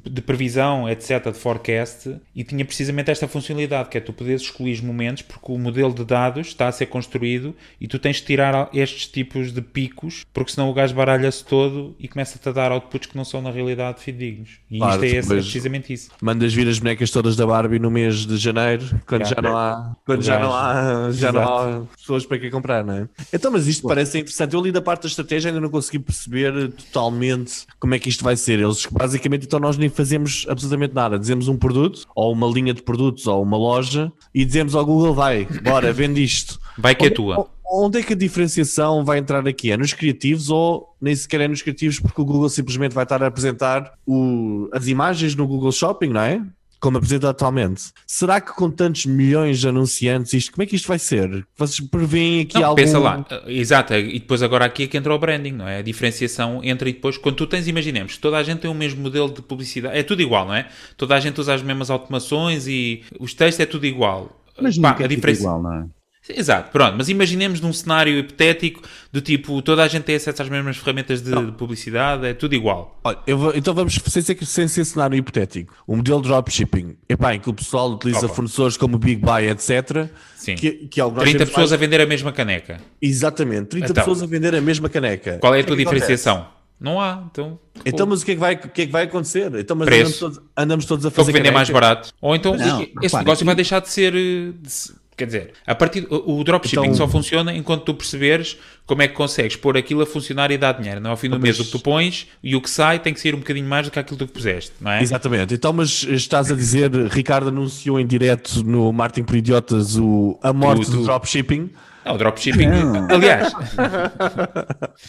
de 0.10 0.21
previsão, 0.21 0.89
etc., 0.89 1.32
de 1.32 1.38
forecast, 1.39 2.15
e 2.36 2.43
tinha 2.43 2.63
precisamente 2.65 3.12
esta 3.12 3.28
funcionalidade, 3.28 3.89
que 3.89 3.97
é 3.97 4.01
tu 4.01 4.13
poderes 4.13 4.41
escolher 4.41 4.73
os 4.73 4.82
momentos, 4.82 5.23
porque 5.23 5.51
o 5.51 5.58
modelo 5.58 5.93
de 5.93 6.04
dados 6.06 6.47
está 6.47 6.67
a 6.67 6.71
ser 6.71 6.86
construído 6.88 7.56
e 7.80 7.88
tu 7.88 7.97
tens 7.99 8.17
de 8.17 8.23
tirar 8.23 8.69
estes 8.73 9.08
tipos 9.08 9.51
de 9.51 9.62
picos, 9.62 10.25
porque 10.34 10.51
senão 10.51 10.69
o 10.69 10.73
gajo 10.73 10.93
baralha-se 10.95 11.43
todo 11.45 11.95
e 11.99 12.08
começa-te 12.08 12.47
a 12.49 12.51
dar 12.51 12.71
outputs 12.71 13.08
que 13.10 13.15
não 13.17 13.25
são 13.25 13.41
na 13.41 13.51
realidade 13.51 13.99
fidedignos. 14.01 14.60
E 14.69 14.78
Claro, 14.80 15.04
isto 15.06 15.15
é, 15.15 15.19
esse- 15.19 15.34
é 15.34 15.36
precisamente 15.38 15.93
isso. 15.93 16.10
Mandas 16.21 16.54
vir 16.54 16.67
as 16.67 16.80
bonecas 16.80 17.10
todas 17.12 17.36
da 17.36 17.45
Barbie 17.45 17.80
no 17.80 17.89
mês 17.91 18.25
de 18.25 18.38
janeiro, 18.38 18.84
quando 19.08 19.25
Já. 19.25 19.36
já 19.36 19.41
não 19.41 19.58
há, 19.58 19.95
quando 20.06 20.21
já 20.23 20.39
não 20.39 20.54
há, 20.54 21.12
já 21.12 21.32
não 21.32 21.41
há 21.41 21.82
pessoas 21.97 22.25
para 22.25 22.39
que 22.39 22.49
comprar, 22.49 22.84
não 22.84 22.93
é? 22.93 23.08
Então, 23.34 23.51
mas 23.51 23.67
isto 23.67 23.88
parece 23.88 24.19
interessante. 24.19 24.54
Eu 24.54 24.60
ali 24.60 24.71
da 24.71 24.82
parte 24.82 25.04
da 25.04 25.08
estratégia 25.08 25.49
ainda 25.49 25.60
não 25.62 25.69
consegui 25.69 25.99
perceber 26.06 26.72
totalmente 26.72 27.65
como 27.80 27.96
é 27.96 28.00
que 28.00 28.10
isto 28.10 28.24
vai 28.24 28.36
ser. 28.36 28.60
Eles 28.60 28.86
basicamente, 28.86 29.46
então 29.46 29.60
nós 29.60 29.78
nem 29.78 29.89
fazemos 29.89 30.46
absolutamente 30.50 30.94
nada. 30.94 31.20
Dizemos 31.20 31.48
um 31.48 31.58
produto, 31.58 32.06
ou 32.15 32.32
uma 32.32 32.48
linha 32.48 32.74
de 32.74 32.82
produtos, 32.82 33.28
ou 33.28 33.41
uma 33.41 33.58
loja, 33.58 34.12
e 34.34 34.46
dizemos 34.46 34.76
ao 34.76 34.86
Google, 34.86 35.13
vai, 35.13 35.46
bora, 35.63 35.91
vende 35.91 36.24
isto. 36.24 36.60
Vai 36.78 36.96
que 36.96 37.06
é 37.06 37.10
tua. 37.10 37.50
Onde 37.68 38.00
é 38.00 38.04
que 38.04 38.13
a 38.13 38.15
diferenciação 38.15 39.04
vai 39.04 39.18
entrar 39.18 39.46
aqui? 39.48 39.72
É 39.72 39.78
nos 39.78 39.91
criativos 39.91 40.50
ou 40.50 40.96
nem 41.02 41.15
sequer 41.15 41.41
é 41.41 41.48
nos 41.48 41.62
criativos 41.62 42.00
porque 42.00 42.22
o 42.22 42.26
Google 42.26 42.48
simplesmente 42.48 42.94
vai 42.94 43.04
estar 43.04 43.24
a 43.24 43.28
apresentar 43.28 43.94
o, 44.06 44.70
as 44.72 44.88
imagens 44.88 45.36
no 45.36 45.48
Google 45.48 45.72
Shopping, 45.72 46.10
não 46.10 46.22
é? 46.22 46.41
Como 46.79 46.97
apresenta 46.97 47.29
atualmente. 47.29 47.91
Será 48.05 48.39
que 48.39 48.53
com 48.53 48.69
tantos 48.69 49.05
milhões 49.05 49.59
de 49.59 49.67
anunciantes, 49.67 50.34
isto, 50.34 50.51
como 50.51 50.63
é 50.63 50.65
que 50.65 50.76
isto 50.76 50.88
vai 50.88 50.99
ser? 50.99 51.45
Vocês 51.57 51.80
preveem 51.88 52.41
aqui 52.41 52.55
Não, 52.59 52.65
algum... 52.65 52.76
pensa 52.76 52.99
lá, 52.99 53.26
exato, 53.47 53.93
e 53.93 54.19
depois 54.19 54.43
agora 54.43 54.65
aqui 54.65 54.84
é 54.84 54.88
que 54.88 54.97
entra 54.97 55.13
o 55.13 55.17
branding, 55.17 55.51
não 55.51 55.67
é? 55.67 55.80
A 55.80 55.82
diferenciação 55.82 56.61
entre 56.63 56.89
e 56.91 56.93
depois, 56.93 57.17
quando 57.17 57.36
tu 57.36 57.47
tens, 57.47 57.67
imaginemos, 57.67 58.17
toda 58.17 58.38
a 58.38 58.43
gente 58.43 58.59
tem 58.59 58.69
o 58.69 58.73
mesmo 58.76 59.01
modelo 59.01 59.30
de 59.32 59.41
publicidade, 59.41 59.97
é 59.97 60.03
tudo 60.03 60.21
igual, 60.21 60.45
não 60.45 60.53
é? 60.53 60.67
Toda 60.97 61.15
a 61.15 61.19
gente 61.19 61.39
usa 61.39 61.53
as 61.53 61.63
mesmas 61.63 61.89
automações 61.89 62.67
e 62.67 63.03
os 63.19 63.34
textos 63.34 63.61
é 63.61 63.65
tudo 63.65 63.86
igual. 63.86 64.41
Mas 64.61 64.78
Pá, 64.78 64.91
nunca 64.91 65.03
é 65.03 65.05
a 65.05 65.09
tudo 65.09 65.15
diferença... 65.15 65.41
igual, 65.41 65.61
não 65.61 65.73
é? 65.73 65.86
Exato, 66.28 66.71
pronto, 66.71 66.95
mas 66.97 67.07
imaginemos 67.07 67.61
num 67.61 67.71
cenário 67.71 68.17
hipotético 68.17 68.82
do 69.11 69.21
tipo, 69.21 69.61
toda 69.61 69.84
a 69.84 69.88
gente 69.88 70.03
tem 70.03 70.15
acesso 70.15 70.41
às 70.41 70.49
mesmas 70.49 70.76
ferramentas 70.78 71.21
de, 71.21 71.30
de 71.30 71.51
publicidade, 71.51 72.26
é 72.26 72.34
tudo 72.34 72.55
igual. 72.55 72.99
Olha, 73.03 73.17
vou- 73.36 73.53
então 73.55 73.73
vamos, 73.73 73.93
sem 74.07 74.21
ser, 74.23 74.38
sem 74.45 74.67
ser 74.67 74.86
cenário 74.86 75.15
hipotético, 75.15 75.73
o 75.86 75.95
modelo 75.95 76.21
de 76.21 76.28
dropshipping, 76.28 76.95
epá, 77.07 77.36
em 77.36 77.39
que 77.39 77.49
o 77.49 77.53
pessoal 77.53 77.91
utiliza 77.91 78.26
Opa. 78.26 78.34
fornecedores 78.36 78.76
como 78.78 78.95
o 78.95 78.99
Big 78.99 79.21
Buy, 79.21 79.49
etc. 79.49 80.07
Sim. 80.36 80.55
Que, 80.55 80.71
que 80.88 80.99
algo 80.99 81.15
nós 81.15 81.23
30 81.26 81.38
temos 81.38 81.49
pessoas 81.53 81.69
mais- 81.69 81.73
a 81.82 81.86
vender 81.86 82.01
a 82.01 82.05
mesma 82.07 82.32
caneca. 82.32 82.82
Exatamente, 83.01 83.65
30 83.67 83.86
Então. 83.91 83.95
pessoas 84.03 84.23
a 84.23 84.26
vender 84.26 84.55
a 84.55 84.61
mesma 84.61 84.89
caneca. 84.89 85.38
Qual 85.39 85.53
é 85.53 85.59
a 85.59 85.61
que 85.61 85.67
tua 85.67 85.76
acontece? 85.76 85.93
diferenciação? 85.95 86.47
Não 86.80 86.99
há, 86.99 87.23
então. 87.32 87.57
Então, 87.86 88.05
mas 88.05 88.21
o 88.21 88.26
que 88.26 88.32
é 88.32 88.34
que 88.34 88.39
vai, 88.39 88.55
que 88.57 88.82
é 88.82 88.86
que 88.88 88.91
vai 88.91 89.03
acontecer? 89.03 89.49
Então, 89.55 89.78
mas 89.78 89.88
andamos 89.88 90.17
todos, 90.19 90.39
andamos 90.57 90.86
todos 90.86 91.05
a 91.05 91.09
Vou 91.09 91.15
fazer 91.23 91.32
vender 91.32 91.51
mais 91.51 91.69
caneca? 91.69 91.88
barato. 91.88 92.09
Ou 92.19 92.36
então 92.36 92.55
Não, 92.57 92.82
esse 92.82 92.91
repara, 93.01 93.23
negócio 93.23 93.45
vai 93.45 93.55
deixar 93.55 93.80
de 93.80 93.89
ser. 93.89 94.13
eh, 94.13 94.51
de 94.61 95.05
quer 95.18 95.26
dizer, 95.26 95.51
a 95.66 95.74
partir 95.76 96.05
o 96.09 96.39
o 96.39 96.43
dropshipping 96.43 96.84
Então- 96.84 96.95
só 96.95 97.07
funciona 97.07 97.53
enquanto 97.55 97.84
tu 97.84 97.93
perceberes 97.93 98.57
como 98.86 99.01
é 99.01 99.07
que 99.07 99.13
consegues 99.13 99.55
pôr 99.55 99.78
aquilo 99.78 100.01
a 100.01 100.05
funcionar 100.05 100.51
e 100.51 100.57
dar 100.57 100.74
dinheiro. 100.74 100.99
Não 100.99 101.09
é? 101.09 101.11
Ao 101.11 101.18
fim 101.18 101.30
do 101.30 101.39
mês 101.39 101.59
o 101.59 101.66
que 101.66 101.72
tu 101.72 101.80
pões 101.80 102.28
e 102.43 102.55
o 102.55 102.61
que 102.61 102.70
sai 102.70 102.99
tem 102.99 103.13
que 103.13 103.20
sair 103.20 103.34
um 103.34 103.39
bocadinho 103.39 103.68
mais 103.68 103.88
do 103.88 103.91
que 103.91 103.97
aquilo 103.99 104.18
que 104.18 104.26
tu 104.26 104.32
puseste, 104.32 104.74
não 104.82 104.91
é? 104.91 105.01
Exatamente. 105.01 105.53
Então, 105.53 105.72
mas 105.74 106.03
estás 106.03 106.51
a 106.51 106.55
dizer, 106.55 106.91
Ricardo 107.09 107.47
anunciou 107.49 107.99
em 107.99 108.05
direto 108.05 108.63
no 108.63 108.91
Martin 108.93 109.24
por 109.24 109.36
Idiotas 109.36 109.95
o, 109.97 110.38
a 110.43 110.51
morte 110.53 110.89
do 110.91 110.97
tu- 110.97 111.03
dropshipping. 111.03 111.70
Não, 112.05 112.13
o 112.13 112.18
dropshipping. 112.20 112.68
Não. 112.68 113.07
Aliás, 113.09 113.51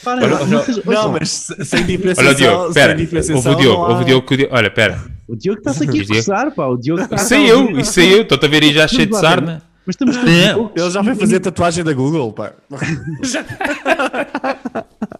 Para, 0.02 0.24
Olha, 0.24 0.28
não, 0.46 0.58
olha, 0.58 0.74
Não, 1.02 1.12
mas 1.12 1.28
se- 1.30 1.64
sem 1.64 1.84
diferenciação. 1.84 2.24
olha 2.26 2.32
o 2.32 2.34
Diogo, 2.34 2.72
sem 2.72 2.96
diferenciação 2.96 3.52
Houve 3.52 3.62
o 3.62 3.62
Diogo, 3.62 3.82
houve 3.90 4.02
o 4.02 4.04
Diogo 4.06 4.26
que 4.26 4.34
o 4.34 4.36
Diogo- 4.38 4.54
Olha, 4.54 4.66
espera. 4.68 5.00
O 5.28 5.36
Diogo 5.36 5.58
está-se 5.58 5.84
aqui 5.84 6.00
a 6.02 6.06
coçar, 6.16 6.50
pá. 6.52 6.66
O 6.66 6.76
Diogo 6.76 7.02
está 7.02 7.16
Isso 7.16 7.26
sei 7.26 7.50
eu, 7.50 7.70
isso 7.78 7.92
sei 7.92 8.14
eu. 8.14 8.22
Estou-te 8.22 8.46
a 8.46 8.48
ver 8.48 8.62
aí 8.62 8.72
já 8.72 8.88
cheio 8.88 9.06
de 9.06 9.12
ver. 9.12 9.20
sarna. 9.20 9.62
Mas 9.86 9.94
estamos 9.94 10.16
loucos. 10.16 10.82
Ele 10.82 10.90
já 10.90 11.04
foi 11.04 11.14
fazer 11.14 11.40
tatuagem 11.40 11.84
da 11.84 11.92
Google, 11.92 12.32
pá. 12.32 12.52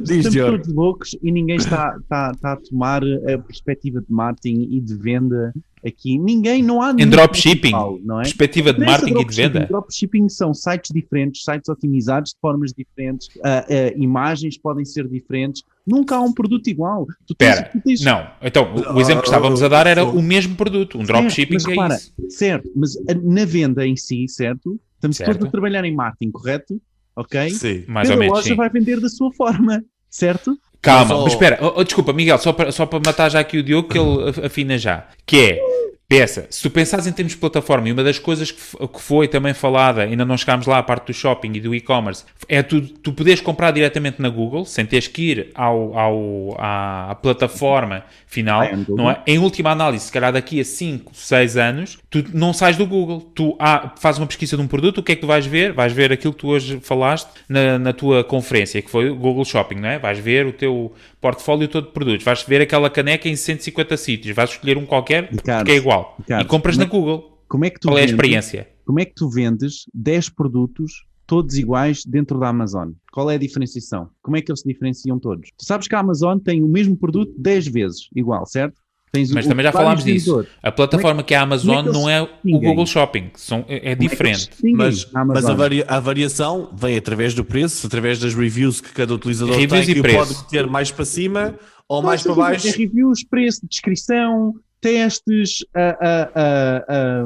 Diz, 0.00 0.26
Estamos 0.26 0.34
todos 0.50 0.74
loucos 0.74 1.16
e 1.22 1.32
ninguém 1.32 1.56
está, 1.56 1.96
está, 2.00 2.30
está 2.34 2.52
a 2.52 2.56
tomar 2.56 3.02
a 3.04 3.38
perspectiva 3.38 4.00
de 4.00 4.06
marketing 4.12 4.68
e 4.70 4.80
de 4.80 4.94
venda 4.96 5.52
aqui. 5.84 6.18
Ninguém, 6.18 6.62
não 6.62 6.80
há 6.80 6.90
Em 6.92 6.94
nenhum 6.96 7.10
dropshipping, 7.10 7.60
principal, 7.60 7.98
não 8.04 8.20
é? 8.20 8.22
perspectiva 8.24 8.72
de 8.72 8.82
é 8.82 8.86
marketing 8.86 9.18
e 9.20 9.24
de 9.24 9.34
venda. 9.34 9.66
Dropshipping 9.66 10.28
são 10.28 10.54
sites 10.54 10.90
diferentes, 10.94 11.42
sites 11.44 11.68
otimizados 11.68 12.30
de 12.30 12.36
formas 12.40 12.72
diferentes, 12.72 13.28
ah, 13.44 13.64
ah, 13.68 13.92
imagens 13.96 14.56
podem 14.58 14.84
ser 14.84 15.08
diferentes. 15.08 15.62
Nunca 15.86 16.16
há 16.16 16.20
um 16.20 16.32
produto 16.32 16.68
igual. 16.68 17.06
Tu 17.26 17.34
tens- 17.34 17.54
Espera, 17.54 17.70
tu 17.72 17.80
tens- 17.80 18.04
não. 18.04 18.26
Então, 18.42 18.72
o 18.94 19.00
exemplo 19.00 19.22
que 19.22 19.28
estávamos 19.28 19.62
a 19.62 19.68
dar 19.68 19.86
era 19.86 20.04
o 20.04 20.22
mesmo 20.22 20.54
produto. 20.54 20.98
Um 20.98 21.04
dropshipping 21.04 21.54
mas 21.54 21.64
é 21.64 21.70
repara, 21.70 21.94
isso. 21.96 22.12
Certo, 22.28 22.70
mas 22.76 22.94
na 23.24 23.44
venda 23.44 23.86
em 23.86 23.96
si, 23.96 24.26
certo? 24.28 24.78
Estamos 24.96 25.16
Certo. 25.16 25.32
todos 25.32 25.46
a 25.48 25.50
trabalhar 25.50 25.84
em 25.84 25.94
marketing, 25.94 26.30
correto? 26.32 26.80
Ok? 27.20 27.50
Sim. 27.50 27.84
Mais 27.88 28.06
Cada 28.08 28.14
ou 28.16 28.20
menos, 28.20 28.38
loja 28.38 28.48
sim. 28.50 28.54
vai 28.56 28.70
vender 28.70 29.00
da 29.00 29.08
sua 29.08 29.32
forma, 29.32 29.82
certo? 30.08 30.56
Calma, 30.80 31.14
Mas, 31.16 31.24
mas, 31.24 31.32
espera, 31.32 31.58
oh, 31.60 31.72
oh, 31.76 31.82
desculpa, 31.84 32.12
Miguel, 32.12 32.38
só 32.38 32.52
para, 32.52 32.70
só 32.70 32.86
para 32.86 33.00
matar 33.04 33.28
já 33.28 33.40
aqui 33.40 33.58
o 33.58 33.62
Diogo, 33.64 33.88
que 33.88 33.98
ele 33.98 34.28
af- 34.30 34.38
afina 34.44 34.78
já. 34.78 35.08
Que 35.26 35.36
é, 35.38 35.60
peça, 36.08 36.46
se 36.48 36.62
tu 36.62 36.70
pensares 36.70 37.06
em 37.06 37.12
termos 37.12 37.34
de 37.34 37.38
plataforma, 37.38 37.86
e 37.86 37.92
uma 37.92 38.02
das 38.02 38.18
coisas 38.18 38.50
que, 38.50 38.58
foi 38.98 39.28
também 39.28 39.52
falada, 39.52 40.02
ainda 40.02 40.24
não 40.24 40.38
chegámos 40.38 40.66
lá 40.66 40.78
à 40.78 40.82
parte 40.82 41.08
do 41.08 41.12
shopping 41.12 41.52
e 41.52 41.60
do 41.60 41.74
e-commerce, 41.74 42.24
é 42.48 42.62
tu, 42.62 42.80
tu 42.80 43.12
poderes 43.12 43.42
comprar 43.42 43.72
diretamente 43.72 44.20
na 44.22 44.30
Google, 44.30 44.64
sem 44.64 44.86
teres 44.86 45.06
que 45.06 45.30
ir 45.30 45.50
ao, 45.54 45.98
ao, 45.98 46.56
à, 46.58 47.14
plataforma 47.20 48.04
final, 48.26 48.62
é 48.62 48.74
não 48.88 49.10
é? 49.10 49.22
Em 49.26 49.38
última 49.38 49.70
análise, 49.70 50.06
se 50.06 50.12
calhar 50.12 50.32
daqui 50.32 50.58
a 50.60 50.64
5, 50.64 51.12
6 51.14 51.56
anos, 51.58 51.98
tu 52.08 52.24
não 52.32 52.54
sais 52.54 52.78
do 52.78 52.86
Google. 52.86 53.20
Tu 53.34 53.54
ah, 53.58 53.92
fazes 53.98 54.18
uma 54.18 54.26
pesquisa 54.26 54.56
de 54.56 54.62
um 54.62 54.66
produto, 54.66 54.98
o 54.98 55.02
que 55.02 55.12
é 55.12 55.14
que 55.14 55.20
tu 55.20 55.26
vais 55.26 55.44
ver? 55.44 55.74
Vais 55.74 55.92
ver 55.92 56.10
aquilo 56.10 56.32
que 56.32 56.38
tu 56.38 56.48
hoje 56.48 56.80
falaste 56.80 57.28
na, 57.46 57.78
na 57.78 57.92
tua 57.92 58.24
conferência, 58.24 58.80
que 58.80 58.90
foi 58.90 59.10
o 59.10 59.16
Google 59.16 59.44
Shopping, 59.44 59.76
não 59.76 59.88
é? 59.90 59.98
Vais 59.98 60.18
ver 60.18 60.46
o 60.46 60.52
teu 60.52 60.94
portfólio 61.20 61.68
todo 61.68 61.86
de 61.86 61.92
produtos, 61.92 62.24
vais 62.24 62.42
ver 62.42 62.60
aquela 62.60 62.88
caneca 62.90 63.28
em 63.28 63.36
150 63.36 63.96
sítios, 63.96 64.34
vais 64.36 64.50
escolher 64.50 64.76
um 64.78 64.86
qualquer 64.86 65.28
Ricardo, 65.30 65.66
que 65.66 65.72
é 65.72 65.76
igual 65.76 66.14
Ricardo, 66.18 66.44
e 66.44 66.48
compras 66.48 66.76
na 66.76 66.84
é- 66.84 66.86
Google. 66.86 67.38
Como 67.48 67.64
é 67.64 67.70
que 67.70 67.80
tu 67.80 67.88
Qual 67.88 67.96
é 67.96 68.02
a 68.02 68.04
vendes- 68.04 68.14
experiência? 68.14 68.68
Como 68.84 69.00
é 69.00 69.04
que 69.04 69.14
tu 69.14 69.28
vendes 69.30 69.84
10 69.94 70.28
produtos 70.28 71.04
todos 71.26 71.56
iguais 71.58 72.04
dentro 72.06 72.38
da 72.38 72.48
Amazon? 72.48 72.90
Qual 73.12 73.30
é 73.30 73.34
a 73.34 73.38
diferenciação? 73.38 74.08
Como 74.22 74.36
é 74.36 74.42
que 74.42 74.50
eles 74.50 74.60
se 74.60 74.68
diferenciam 74.68 75.18
todos? 75.18 75.48
Tu 75.58 75.64
sabes 75.64 75.88
que 75.88 75.94
a 75.94 75.98
Amazon 76.00 76.38
tem 76.38 76.62
o 76.62 76.68
mesmo 76.68 76.96
produto 76.96 77.32
10 77.38 77.66
vezes 77.68 78.08
igual, 78.14 78.46
certo? 78.46 78.80
Tens 79.12 79.30
Mas 79.32 79.46
o- 79.46 79.48
também 79.48 79.64
já 79.64 79.72
falámos 79.72 80.04
disso. 80.04 80.46
A 80.62 80.70
plataforma 80.70 81.22
que 81.22 81.32
é 81.34 81.36
a 81.38 81.42
Amazon 81.42 81.78
é 81.78 81.82
que 81.82 81.88
não 81.92 82.08
é 82.10 82.22
o? 82.22 82.28
Google 82.44 82.84
Shopping, 82.86 83.30
são, 83.34 83.64
é, 83.68 83.88
é 83.88 83.92
é 83.92 83.96
que 83.96 84.02
diferente. 84.08 84.50
Mas, 84.74 85.06
a 85.14 85.24
mas 85.24 85.44
Amazon? 85.44 85.50
a, 85.50 85.54
varia- 85.54 85.84
a 85.88 86.00
variação 86.00 86.70
vem 86.76 86.96
através 86.96 87.32
do 87.34 87.42
preço, 87.44 87.86
através 87.86 88.18
das 88.18 88.34
reviews 88.34 88.80
que 88.80 88.92
cada 88.92 89.14
utilizador 89.14 89.56
Reviews 89.56 89.86
tem, 89.86 89.90
e 89.92 89.94
que 89.94 90.02
preço. 90.02 90.18
pode 90.34 90.48
ter 90.50 90.66
mais 90.66 90.90
para 90.90 91.04
cima 91.04 91.54
ou 91.88 92.02
Não, 92.02 92.08
mais 92.08 92.22
para 92.22 92.34
baixo. 92.34 92.64
Tem 92.64 92.72
reviews, 92.86 93.24
preço, 93.24 93.60
descrição, 93.68 94.54
testes, 94.80 95.64
ah, 95.74 95.96
ah, 96.00 96.30
ah, 96.34 96.84
ah, 96.88 97.24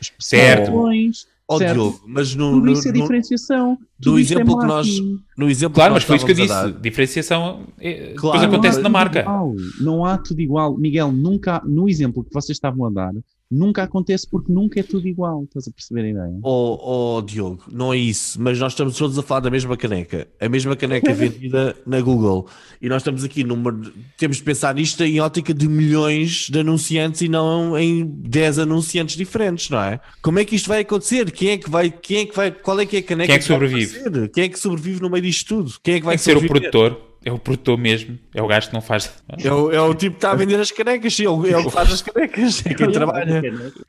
especificações, 0.00 1.26
Ó 1.46 1.58
certo? 1.58 1.74
Diogo, 1.74 2.00
mas 2.06 2.34
no, 2.34 2.52
Tudo 2.52 2.64
no, 2.66 2.72
isso 2.72 2.88
é 2.88 2.92
no- 2.92 3.02
diferefoi 3.02 3.76
Tudo 4.00 4.18
isto 4.18 4.32
é 4.32 4.36
exemplo 4.36 4.58
que 4.58 4.66
nós- 4.66 4.88
no 5.36 5.50
exemplo 5.50 5.74
Claro, 5.74 5.90
que 5.90 5.94
mas 5.96 6.04
foi 6.04 6.16
isso 6.16 6.24
que 6.24 6.32
eu 6.32 6.36
disse. 6.36 6.48
dar, 6.48 6.72
Diferenciação 6.72 7.66
é, 7.78 7.92
depois 8.14 8.20
Claro, 8.20 8.46
acontece 8.46 8.76
mas- 8.76 8.82
na 8.82 8.88
marca. 8.88 9.20
Igual. 9.20 9.54
Não 9.80 10.04
há 10.06 10.16
tudo 10.16 10.40
igual. 10.40 10.76
Miguel, 10.78 11.12
nunca, 11.12 11.60
no 11.66 11.86
exemplo 11.88 12.24
que 12.24 12.32
vocês 12.32 12.56
estavam 12.56 12.86
a 12.86 12.90
dar, 12.90 13.12
nunca 13.50 13.82
acontece 13.82 14.28
porque 14.28 14.52
nunca 14.52 14.80
é 14.80 14.82
tudo 14.82 15.06
igual. 15.06 15.44
Estás 15.44 15.68
a 15.68 15.70
perceber 15.70 16.02
a 16.02 16.10
ideia? 16.10 16.38
Oh, 16.42 17.16
oh, 17.16 17.22
Diogo, 17.22 17.64
não 17.70 17.92
é 17.92 17.96
isso, 17.96 18.40
mas 18.40 18.58
nós 18.58 18.72
estamos 18.72 18.96
todos 18.96 19.18
a 19.18 19.22
falar 19.22 19.40
da 19.40 19.50
mesma 19.50 19.76
caneca, 19.76 20.26
a 20.40 20.48
mesma 20.48 20.76
caneca 20.76 21.12
vendida 21.14 21.76
na 21.86 22.00
Google, 22.00 22.48
e 22.80 22.88
nós 22.88 23.02
estamos 23.02 23.24
aqui 23.24 23.44
numa, 23.44 23.78
temos 24.16 24.38
de 24.38 24.42
pensar 24.42 24.74
nisto 24.74 25.02
em 25.02 25.20
ótica 25.20 25.52
de 25.54 25.68
milhões 25.68 26.48
de 26.50 26.60
anunciantes 26.60 27.20
e 27.20 27.28
não 27.28 27.78
em 27.78 28.06
10 28.06 28.60
anunciantes 28.60 29.16
diferentes, 29.16 29.70
não 29.70 29.80
é? 29.80 30.00
Como 30.22 30.38
é 30.38 30.44
que 30.44 30.56
isto 30.56 30.68
vai 30.68 30.80
acontecer? 30.80 31.30
Quem 31.30 31.50
é 31.50 31.58
que 31.58 31.70
vai, 31.70 31.90
quem 31.90 32.18
é 32.18 32.26
que 32.26 32.34
vai, 32.34 32.50
qual 32.50 32.80
é 32.80 32.86
que 32.86 32.96
é 32.96 33.00
a 33.00 33.02
caneca 33.02 33.26
Quem 33.26 33.36
é 33.36 33.38
que 33.38 33.48
vai 33.48 33.58
sobrevive? 33.58 34.28
Quem 34.28 34.44
é 34.44 34.48
que 34.48 34.58
sobrevive 34.58 35.00
no 35.00 35.10
meio 35.10 35.22
disto 35.22 35.48
tudo? 35.48 35.74
Quem 35.82 35.94
é 35.94 36.00
que 36.00 36.06
vai 36.06 36.16
Tem 36.16 36.34
que 36.34 36.40
ser 36.40 36.44
o 36.44 36.48
produtor. 36.48 37.13
É 37.24 37.32
o 37.32 37.38
produtor 37.38 37.78
mesmo. 37.78 38.18
É 38.34 38.42
o 38.42 38.46
gajo 38.46 38.68
que 38.68 38.74
não 38.74 38.80
faz. 38.82 39.10
É 39.42 39.50
o, 39.52 39.70
é 39.72 39.80
o 39.80 39.94
tipo 39.94 40.12
que 40.12 40.18
está 40.18 40.32
a 40.32 40.34
vender 40.34 40.60
as 40.60 40.70
canecas, 40.70 41.18
é 41.18 41.24
é 41.24 41.28
o 41.28 41.40
que 41.64 41.70
faz 41.70 41.90
as 41.92 42.02
canecas, 42.02 42.64
é 42.66 42.74
quem 42.74 42.90
trabalha. 42.92 43.42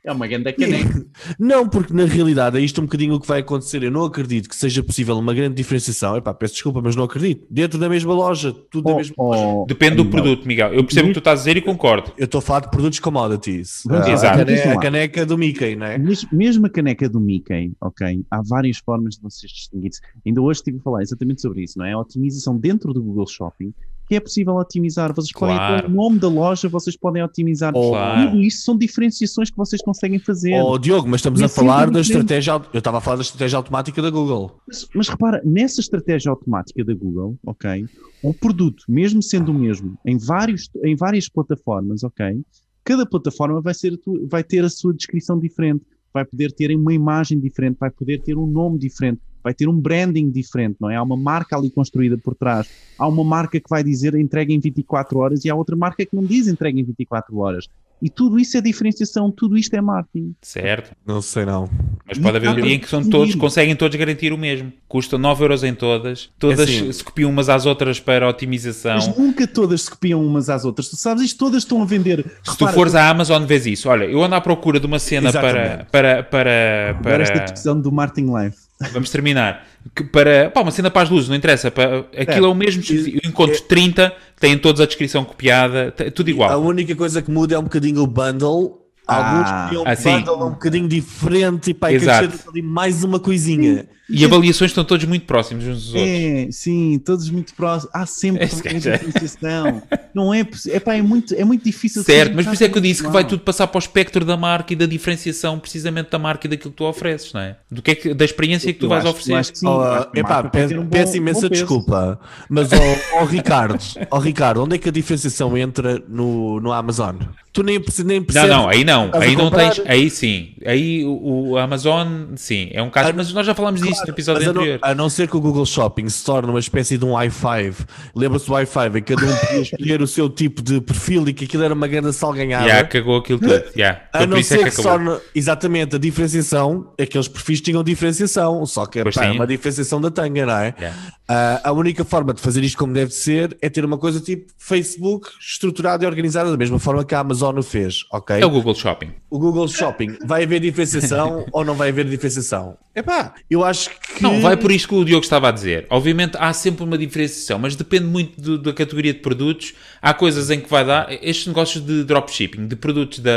É 0.03 0.11
uma 0.11 0.25
grande 0.25 0.53
caneca. 0.53 1.05
Não, 1.37 1.67
porque 1.67 1.93
na 1.93 2.05
realidade 2.05 2.57
é 2.57 2.61
isto 2.61 2.79
um 2.79 2.85
bocadinho 2.85 3.13
o 3.15 3.19
que 3.19 3.27
vai 3.27 3.41
acontecer. 3.41 3.83
Eu 3.83 3.91
não 3.91 4.05
acredito 4.05 4.47
que 4.47 4.55
seja 4.55 4.81
possível 4.81 5.17
uma 5.17 5.33
grande 5.33 5.55
diferenciação. 5.55 6.15
Epá, 6.15 6.33
peço 6.33 6.53
desculpa, 6.53 6.81
mas 6.81 6.95
não 6.95 7.03
acredito. 7.03 7.45
Dentro 7.49 7.77
da 7.77 7.89
mesma 7.89 8.13
loja, 8.13 8.53
tudo 8.71 8.85
da 8.85 8.93
Oh, 8.93 8.97
mesma 8.97 9.15
loja. 9.17 9.41
oh, 9.45 9.65
Depende 9.67 9.95
do 9.97 10.05
produto, 10.05 10.47
Miguel. 10.47 10.73
Eu 10.73 10.83
percebo 10.85 11.05
o 11.05 11.07
que 11.09 11.15
tu 11.15 11.19
estás 11.19 11.39
a 11.39 11.43
dizer 11.43 11.57
e 11.57 11.61
concordo. 11.61 12.13
Eu 12.17 12.25
estou 12.25 12.39
a 12.39 12.41
falar 12.41 12.61
de 12.61 12.69
produtos 12.71 12.99
commodities. 12.99 13.81
Vamos 13.85 14.07
Ah, 14.07 14.11
lá, 14.11 14.15
a, 14.33 14.37
cane- 14.37 14.51
vamos 14.55 14.65
lá. 14.65 14.73
a 14.73 14.79
caneca 14.79 15.25
do 15.25 15.37
Mickey, 15.37 15.75
não 15.75 15.85
é? 15.87 15.97
Mes- 15.97 16.25
Mesmo 16.31 16.65
a 16.67 16.69
caneca 16.69 17.09
do 17.09 17.19
Mickey, 17.19 17.73
ok? 17.81 18.23
Há 18.31 18.41
várias 18.47 18.77
formas 18.77 19.15
de 19.15 19.21
vocês 19.21 19.51
distinguirem. 19.51 19.97
Ainda 20.25 20.41
hoje 20.41 20.59
estive 20.59 20.77
a 20.77 20.81
falar 20.81 21.01
exatamente 21.01 21.41
sobre 21.41 21.63
isso, 21.63 21.77
não 21.77 21.85
é? 21.85 21.93
A 21.93 21.99
otimização 21.99 22.57
dentro 22.57 22.93
do 22.93 23.01
Google 23.03 23.24
Shopping, 23.25 23.73
que 24.07 24.15
é 24.15 24.19
possível 24.19 24.55
otimizar. 24.55 25.13
Vocês 25.13 25.31
podem 25.31 25.55
Claro. 25.55 25.87
o 25.87 25.91
nome 25.91 26.19
da 26.19 26.27
loja, 26.27 26.69
vocês 26.69 26.95
podem 26.95 27.23
otimizar. 27.23 27.73
Claro. 27.73 28.29
Tudo 28.29 28.41
isso 28.41 28.63
são 28.63 28.77
diferenciações 28.77 29.49
que 29.49 29.57
vocês 29.57 29.81
conseguem 29.81 30.19
fazer. 30.19 30.61
Oh, 30.61 30.77
Diogo, 30.77 31.07
mas 31.07 31.19
estamos 31.19 31.39
E 31.39 31.43
a 31.43 31.45
assim 31.47 31.55
falar 31.55 31.89
da 31.89 32.01
estratégia. 32.01 32.61
Eu 32.71 32.79
estava 32.79 32.99
a 32.99 33.01
falar 33.01 33.17
da 33.17 33.23
estratégia 33.23 33.57
automática 33.57 34.01
da 34.01 34.09
Google. 34.09 34.59
Mas, 34.67 34.87
mas 34.93 35.07
repara, 35.09 35.41
nessa 35.43 35.81
estratégia 35.81 36.29
automática 36.29 36.83
da 36.83 36.93
Google, 36.93 37.37
ok, 37.45 37.85
o 38.21 38.33
produto, 38.33 38.83
mesmo 38.87 39.21
sendo 39.23 39.51
o 39.51 39.55
mesmo, 39.55 39.97
em, 40.05 40.17
vários, 40.17 40.69
em 40.83 40.95
várias 40.95 41.27
plataformas, 41.27 42.03
ok, 42.03 42.41
cada 42.83 43.05
plataforma 43.05 43.59
vai, 43.61 43.73
ser 43.73 43.99
vai 44.29 44.43
ter 44.43 44.63
a 44.63 44.69
sua 44.69 44.93
descrição 44.93 45.39
diferente, 45.39 45.83
vai 46.15 46.23
poder 46.23 46.53
ter 46.53 46.73
uma 46.73 46.93
imagem 46.93 47.37
diferente, 47.37 47.75
vai 47.77 47.91
poder 47.91 48.21
ter 48.21 48.37
um 48.37 48.47
nome 48.47 48.79
diferente, 48.79 49.19
vai 49.43 49.53
ter 49.53 49.67
um 49.67 49.77
branding 49.77 50.31
diferente, 50.31 50.77
não 50.79 50.89
é? 50.89 50.95
Há 50.95 51.03
uma 51.03 51.17
marca 51.17 51.57
ali 51.57 51.69
construída 51.69 52.17
por 52.17 52.33
trás. 52.33 52.69
Há 52.97 53.05
uma 53.05 53.23
marca 53.23 53.59
que 53.59 53.69
vai 53.69 53.83
dizer 53.83 54.15
entrega 54.15 54.53
em 54.53 54.59
24 54.59 55.19
horas 55.19 55.43
e 55.43 55.49
há 55.49 55.55
outra 55.55 55.75
marca 55.75 56.05
que 56.05 56.15
não 56.15 56.23
diz 56.23 56.47
entrega 56.47 56.79
em 56.79 56.83
24 56.85 57.37
horas. 57.37 57.67
E 58.01 58.09
tudo 58.09 58.39
isso 58.39 58.57
é 58.57 58.61
diferenciação, 58.61 59.31
tudo 59.31 59.57
isto 59.57 59.73
é 59.73 59.81
marketing. 59.81 60.35
Certo. 60.41 60.91
Não 61.05 61.21
sei 61.21 61.45
não. 61.45 61.69
Mas 62.05 62.17
pode 62.17 62.37
haver 62.37 62.49
um 62.49 62.55
dia 62.55 62.73
em 62.73 62.79
que 62.79 62.89
são 62.89 63.03
todos, 63.09 63.33
conseguem 63.35 63.75
todos 63.75 63.97
garantir 63.97 64.33
o 64.33 64.37
mesmo. 64.37 64.71
Custa 64.87 65.17
9 65.17 65.43
euros 65.43 65.63
em 65.63 65.73
todas. 65.73 66.29
Todas 66.37 66.59
assim. 66.59 66.91
se 66.91 67.03
copiam 67.03 67.29
umas 67.29 67.49
às 67.49 67.65
outras 67.65 67.99
para 67.99 68.27
otimização. 68.27 68.95
Mas 68.95 69.17
nunca 69.17 69.47
todas 69.47 69.83
se 69.83 69.89
copiam 69.89 70.23
umas 70.25 70.49
às 70.49 70.65
outras. 70.65 70.89
Tu 70.89 70.97
sabes 70.97 71.23
isto, 71.23 71.37
todas 71.37 71.63
estão 71.63 71.81
a 71.81 71.85
vender. 71.85 72.25
Se 72.43 72.57
tu 72.57 72.67
fores 72.67 72.95
à 72.95 73.09
Amazon, 73.09 73.43
vês 73.45 73.65
isso. 73.65 73.89
Olha, 73.89 74.05
eu 74.05 74.21
ando 74.21 74.35
à 74.35 74.41
procura 74.41 74.79
de 74.79 74.85
uma 74.85 74.99
cena 74.99 75.31
para, 75.31 75.49
Exatamente. 75.49 75.91
para, 75.91 76.23
para, 76.23 76.95
Agora 76.99 77.23
esta 77.23 77.33
para... 77.35 77.43
discussão 77.45 77.79
do 77.79 77.91
marketing 77.91 78.29
live. 78.29 78.55
Vamos 78.91 79.09
terminar. 79.09 79.65
Que 79.95 80.03
para, 80.03 80.49
pá, 80.49 80.61
uma 80.61 80.71
cena 80.71 80.91
para 80.91 81.03
as 81.03 81.09
luzes, 81.09 81.29
não 81.29 81.35
interessa. 81.35 81.71
Para, 81.71 81.99
aquilo 82.17 82.47
é, 82.47 82.49
o 82.49 82.53
mesmo. 82.55 82.83
Eu 82.89 83.29
encontro 83.29 83.61
30, 83.61 84.13
têm 84.39 84.57
todos 84.57 84.81
a 84.81 84.85
descrição 84.85 85.23
copiada, 85.23 85.91
t- 85.91 86.11
tudo 86.11 86.27
A 86.27 86.31
igual. 86.31 86.61
única 86.61 86.93
coisa 86.95 87.21
que 87.21 87.31
muda 87.31 87.55
é 87.55 87.59
um 87.59 87.63
bocadinho 87.63 88.01
o 88.01 88.07
bundle. 88.07 88.81
Alguns 89.07 89.47
Ah, 89.47 89.65
criam 89.69 89.83
um 89.83 89.87
ah, 89.87 89.95
sim. 89.95 90.11
bundle 90.17 90.47
um 90.47 90.49
bocadinho 90.51 90.87
diferente 90.87 91.69
e 91.69 91.73
pá, 91.73 91.91
e 91.91 92.61
mais 92.61 93.03
uma 93.03 93.19
coisinha. 93.19 93.87
E 94.09 94.23
avaliações 94.23 94.71
estão 94.71 94.83
todos 94.85 95.05
muito 95.05 95.25
próximos 95.25 95.63
uns 95.65 95.85
dos 95.85 95.93
outros. 95.95 96.11
É, 96.11 96.47
sim, 96.51 96.99
todos 97.03 97.29
muito 97.29 97.53
próximos. 97.55 97.93
Há 97.95 98.05
sempre 98.05 98.43
é- 98.43 98.47
diferenciação. 98.47 99.81
Não 100.13 100.33
é 100.33 100.43
possível. 100.43 100.81
É, 100.85 100.97
é, 100.97 101.01
muito, 101.01 101.33
é 101.33 101.43
muito 101.43 101.63
difícil. 101.63 102.03
Certo, 102.03 102.33
mas 102.35 102.45
por 102.45 102.53
isso 102.53 102.63
é 102.63 102.69
que 102.69 102.77
eu 102.77 102.81
disse 102.81 103.03
que 103.03 103.09
vai 103.09 103.25
tudo 103.25 103.41
passar 103.41 103.67
para 103.67 103.77
o 103.77 103.79
espectro 103.79 104.23
da 104.23 104.37
marca 104.37 104.73
e 104.73 104.75
da 104.75 104.85
diferenciação 104.85 105.57
precisamente 105.59 106.09
da 106.11 106.19
marca 106.19 106.45
e 106.45 106.49
daquilo 106.49 106.71
que 106.71 106.77
tu 106.77 106.83
ofereces, 106.85 107.33
não 107.33 107.41
é? 107.41 107.57
Do 107.71 107.81
que 107.81 107.91
é 107.91 107.95
que, 107.95 108.13
da 108.13 108.25
experiência 108.25 108.71
que 108.71 108.79
tu 108.79 108.85
Eu 108.85 108.89
vais 108.89 109.03
acho- 109.03 109.11
oferecer. 109.11 109.33
acho 109.33 109.51
que 109.53 109.59
sim. 109.59 109.67
Oh, 109.67 110.17
epá, 110.17 110.43
peço, 110.43 110.73
um 110.75 110.83
bom- 110.83 110.89
peço 110.89 111.17
imensa 111.17 111.49
desculpa, 111.49 112.19
mas 112.49 112.69
ó 112.71 113.21
ó, 113.21 113.25
Ricardo, 113.25 113.77
ó 114.11 114.19
Ricardo, 114.19 114.61
onde 114.63 114.75
é 114.75 114.77
que 114.77 114.89
a 114.89 114.91
diferenciação 114.91 115.57
entra 115.57 116.01
no, 116.07 116.59
no 116.59 116.71
Amazon? 116.71 117.15
Tu 117.51 117.63
nem, 117.63 117.79
nem 118.05 118.19
Não, 118.19 118.25
percebes. 118.25 118.49
não, 118.49 118.67
aí 118.69 118.83
não, 118.83 119.05
Estás 119.05 119.23
a 119.23 119.27
aí 119.27 119.35
não 119.35 119.45
comprar? 119.45 119.69
tens, 119.73 119.83
aí 119.87 120.09
sim, 120.09 120.49
aí 120.65 121.05
o, 121.05 121.51
o 121.51 121.57
Amazon, 121.57 122.07
sim, 122.35 122.69
é 122.73 122.83
um 122.83 122.89
caso, 122.89 123.09
Ah, 123.09 123.13
mas 123.15 123.31
nós 123.33 123.45
já 123.47 123.55
falámos 123.55 123.81
disso 123.81 123.94
no 124.03 124.09
episódio 124.09 124.41
Mas 124.41 124.49
a 124.49 124.53
não, 124.53 124.61
anterior. 124.61 124.79
a 124.81 124.95
não 124.95 125.09
ser 125.09 125.27
que 125.27 125.37
o 125.37 125.41
Google 125.41 125.65
Shopping 125.65 126.07
se 126.09 126.23
torne 126.23 126.49
uma 126.49 126.59
espécie 126.59 126.97
de 126.97 127.05
um 127.05 127.11
i5, 127.11 127.75
lembra-se 128.15 128.45
do 128.47 128.53
i5 128.53 128.97
em 128.97 129.03
que 129.03 129.15
cada 129.15 129.25
um 129.25 129.35
podia 129.35 129.61
escolher 129.61 130.01
o 130.01 130.07
seu 130.07 130.29
tipo 130.29 130.61
de 130.61 130.81
perfil 130.81 131.27
e 131.29 131.33
que 131.33 131.45
aquilo 131.45 131.63
era 131.63 131.73
uma 131.73 131.87
grande 131.87 132.11
salganhada. 132.13 132.67
Já 132.67 132.83
cagou 132.83 133.17
aquilo 133.17 133.39
tudo, 133.39 133.63
já. 133.75 134.01
A 134.13 134.25
não 134.25 134.37
isso 134.37 134.53
é 134.53 134.57
ser 134.57 134.63
que 134.63 134.69
que, 134.69 134.75
se 134.77 134.83
torne 134.83 135.17
exatamente 135.33 135.95
a 135.95 135.99
diferenciação, 135.99 136.91
aqueles 136.99 137.27
perfis 137.27 137.61
tinham 137.61 137.83
diferenciação, 137.83 138.65
só 138.65 138.85
que 138.85 139.03
pá, 139.03 139.25
é 139.25 139.31
uma 139.31 139.47
diferenciação 139.47 140.01
da 140.01 140.09
tanga, 140.11 140.45
não 140.45 140.57
é? 140.57 140.73
Yeah. 140.77 140.97
Ah, 141.27 141.61
a 141.63 141.71
única 141.71 142.05
forma 142.05 142.33
de 142.33 142.41
fazer 142.41 142.63
isto 142.63 142.77
como 142.77 142.93
deve 142.93 143.11
ser 143.11 143.57
é 143.61 143.67
ter 143.69 143.83
uma 143.83 143.97
coisa 143.97 144.19
tipo 144.19 144.51
Facebook 144.59 145.29
estruturada 145.39 146.03
e 146.03 146.07
organizada 146.07 146.51
da 146.51 146.57
mesma 146.57 146.77
forma 146.77 147.03
que 147.03 147.15
a 147.15 147.19
Amazon 147.19 147.57
o 147.57 147.63
fez, 147.63 148.05
ok? 148.11 148.39
É 148.39 148.45
o 148.45 148.49
Google 148.49 148.75
Shopping. 148.75 149.11
O 149.29 149.39
Google 149.39 149.67
Shopping, 149.67 150.17
vai 150.25 150.43
haver 150.43 150.59
diferenciação 150.59 151.45
ou 151.51 151.65
não 151.65 151.73
vai 151.73 151.89
haver 151.89 152.05
diferenciação? 152.05 152.77
Epá, 152.95 153.33
eu 153.49 153.63
acho 153.65 153.89
que... 153.89 154.21
Não, 154.23 154.39
vai 154.39 154.55
por 154.55 154.71
isto 154.71 154.87
que 154.87 154.95
o 154.95 155.03
Diogo 155.03 155.23
estava 155.23 155.49
a 155.49 155.51
dizer. 155.51 155.85
Obviamente 155.89 156.37
há 156.39 156.53
sempre 156.53 156.83
uma 156.83 156.97
diferenciação, 156.97 157.57
mas 157.59 157.75
depende 157.75 158.05
muito 158.05 158.39
do- 158.39 158.57
da 158.57 158.71
categoria 158.71 159.13
de 159.13 159.19
produtos. 159.19 159.73
Há 160.05 160.13
coisas 160.13 160.51
em 160.51 160.59
que 160.59 160.69
vai 160.69 160.85
dar. 160.85 161.07
Estes 161.21 161.47
negócios 161.47 161.83
de 161.83 162.03
dropshipping, 162.03 162.67
de 162.67 162.75
produtos 162.75 163.17
da, 163.19 163.31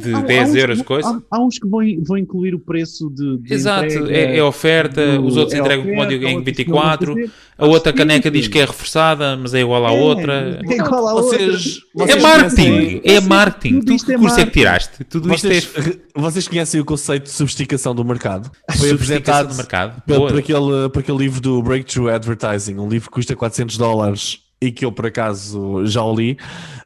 de 0.00 0.12
Há- 0.12 0.18
há 0.18 0.22
10 0.22 0.48
uns 0.50 0.54
euros, 0.56 0.78
que- 0.78 0.84
coisa. 0.84 1.08
Há, 1.30 1.36
há 1.36 1.40
uns 1.40 1.58
que 1.60 1.68
vão, 1.68 1.80
vão 2.04 2.18
incluir 2.18 2.54
o 2.56 2.58
preço 2.58 3.08
de. 3.08 3.38
de 3.38 3.54
Exato, 3.54 3.86
entrega, 3.86 4.10
é, 4.12 4.36
é 4.38 4.42
oferta, 4.42 5.18
do- 5.18 5.24
os 5.26 5.36
outros 5.36 5.54
é 5.54 5.60
entregam 5.60 5.84
com 5.84 5.90
oferta, 5.92 6.04
código 6.04 6.24
em 6.24 6.36
outros 6.36 6.38
não 6.38 6.44
24, 6.64 7.06
vão 7.06 7.14
fazer. 7.22 7.32
a 7.56 7.66
outra 7.66 7.76
Acho 7.76 7.82
que 7.82 7.88
é 7.88 7.92
caneca 8.06 8.30
diz 8.32 8.48
que 8.48 8.58
é 8.58 8.64
reforçada, 8.64 9.36
mas 9.36 9.54
é 9.54 9.60
igual 9.60 9.86
à 9.86 9.92
É, 9.92 10.00
outra. 10.00 10.60
É 10.68 10.74
igual 10.74 11.06
à 11.08 11.14
outra. 11.14 11.38
Vocês, 11.38 11.78
É 11.94 11.98
vocês 12.06 12.22
marketing, 12.22 12.56
conhecem- 12.70 13.00
é 13.04 13.20
marketing. 13.20 13.74
tudo 13.78 13.86
Tu 13.86 13.94
isto 13.94 14.06
que 14.06 14.12
é 14.12 14.18
curso 14.18 14.34
é 14.34 14.36
que 14.38 14.40
marketing. 14.42 14.58
tiraste? 14.58 15.04
Tudo 15.04 15.34
isto 15.34 15.46
é 15.46 15.50
Vocês, 15.60 15.98
vocês 16.16 16.48
conhecem 16.48 16.80
o 16.80 16.84
conceito 16.84 17.24
de 17.24 17.30
sofisticação 17.30 17.94
do 17.94 18.04
mercado? 18.04 18.50
Foi 18.76 18.90
apresentado 18.90 19.50
do 19.50 19.54
mercado. 19.54 20.02
por, 20.04 20.28
por 20.30 20.38
aquele, 20.40 20.88
por 20.92 20.98
aquele 20.98 21.18
livro 21.18 21.40
do 21.40 21.62
Breakthrough 21.62 22.08
Advertising, 22.08 22.74
um 22.78 22.88
livro 22.88 23.08
que 23.08 23.14
custa 23.14 23.36
400 23.36 23.76
dólares 23.78 24.40
e 24.62 24.70
que 24.70 24.84
eu 24.84 24.92
por 24.92 25.06
acaso 25.06 25.84
já 25.86 26.02
o 26.04 26.14
li. 26.14 26.38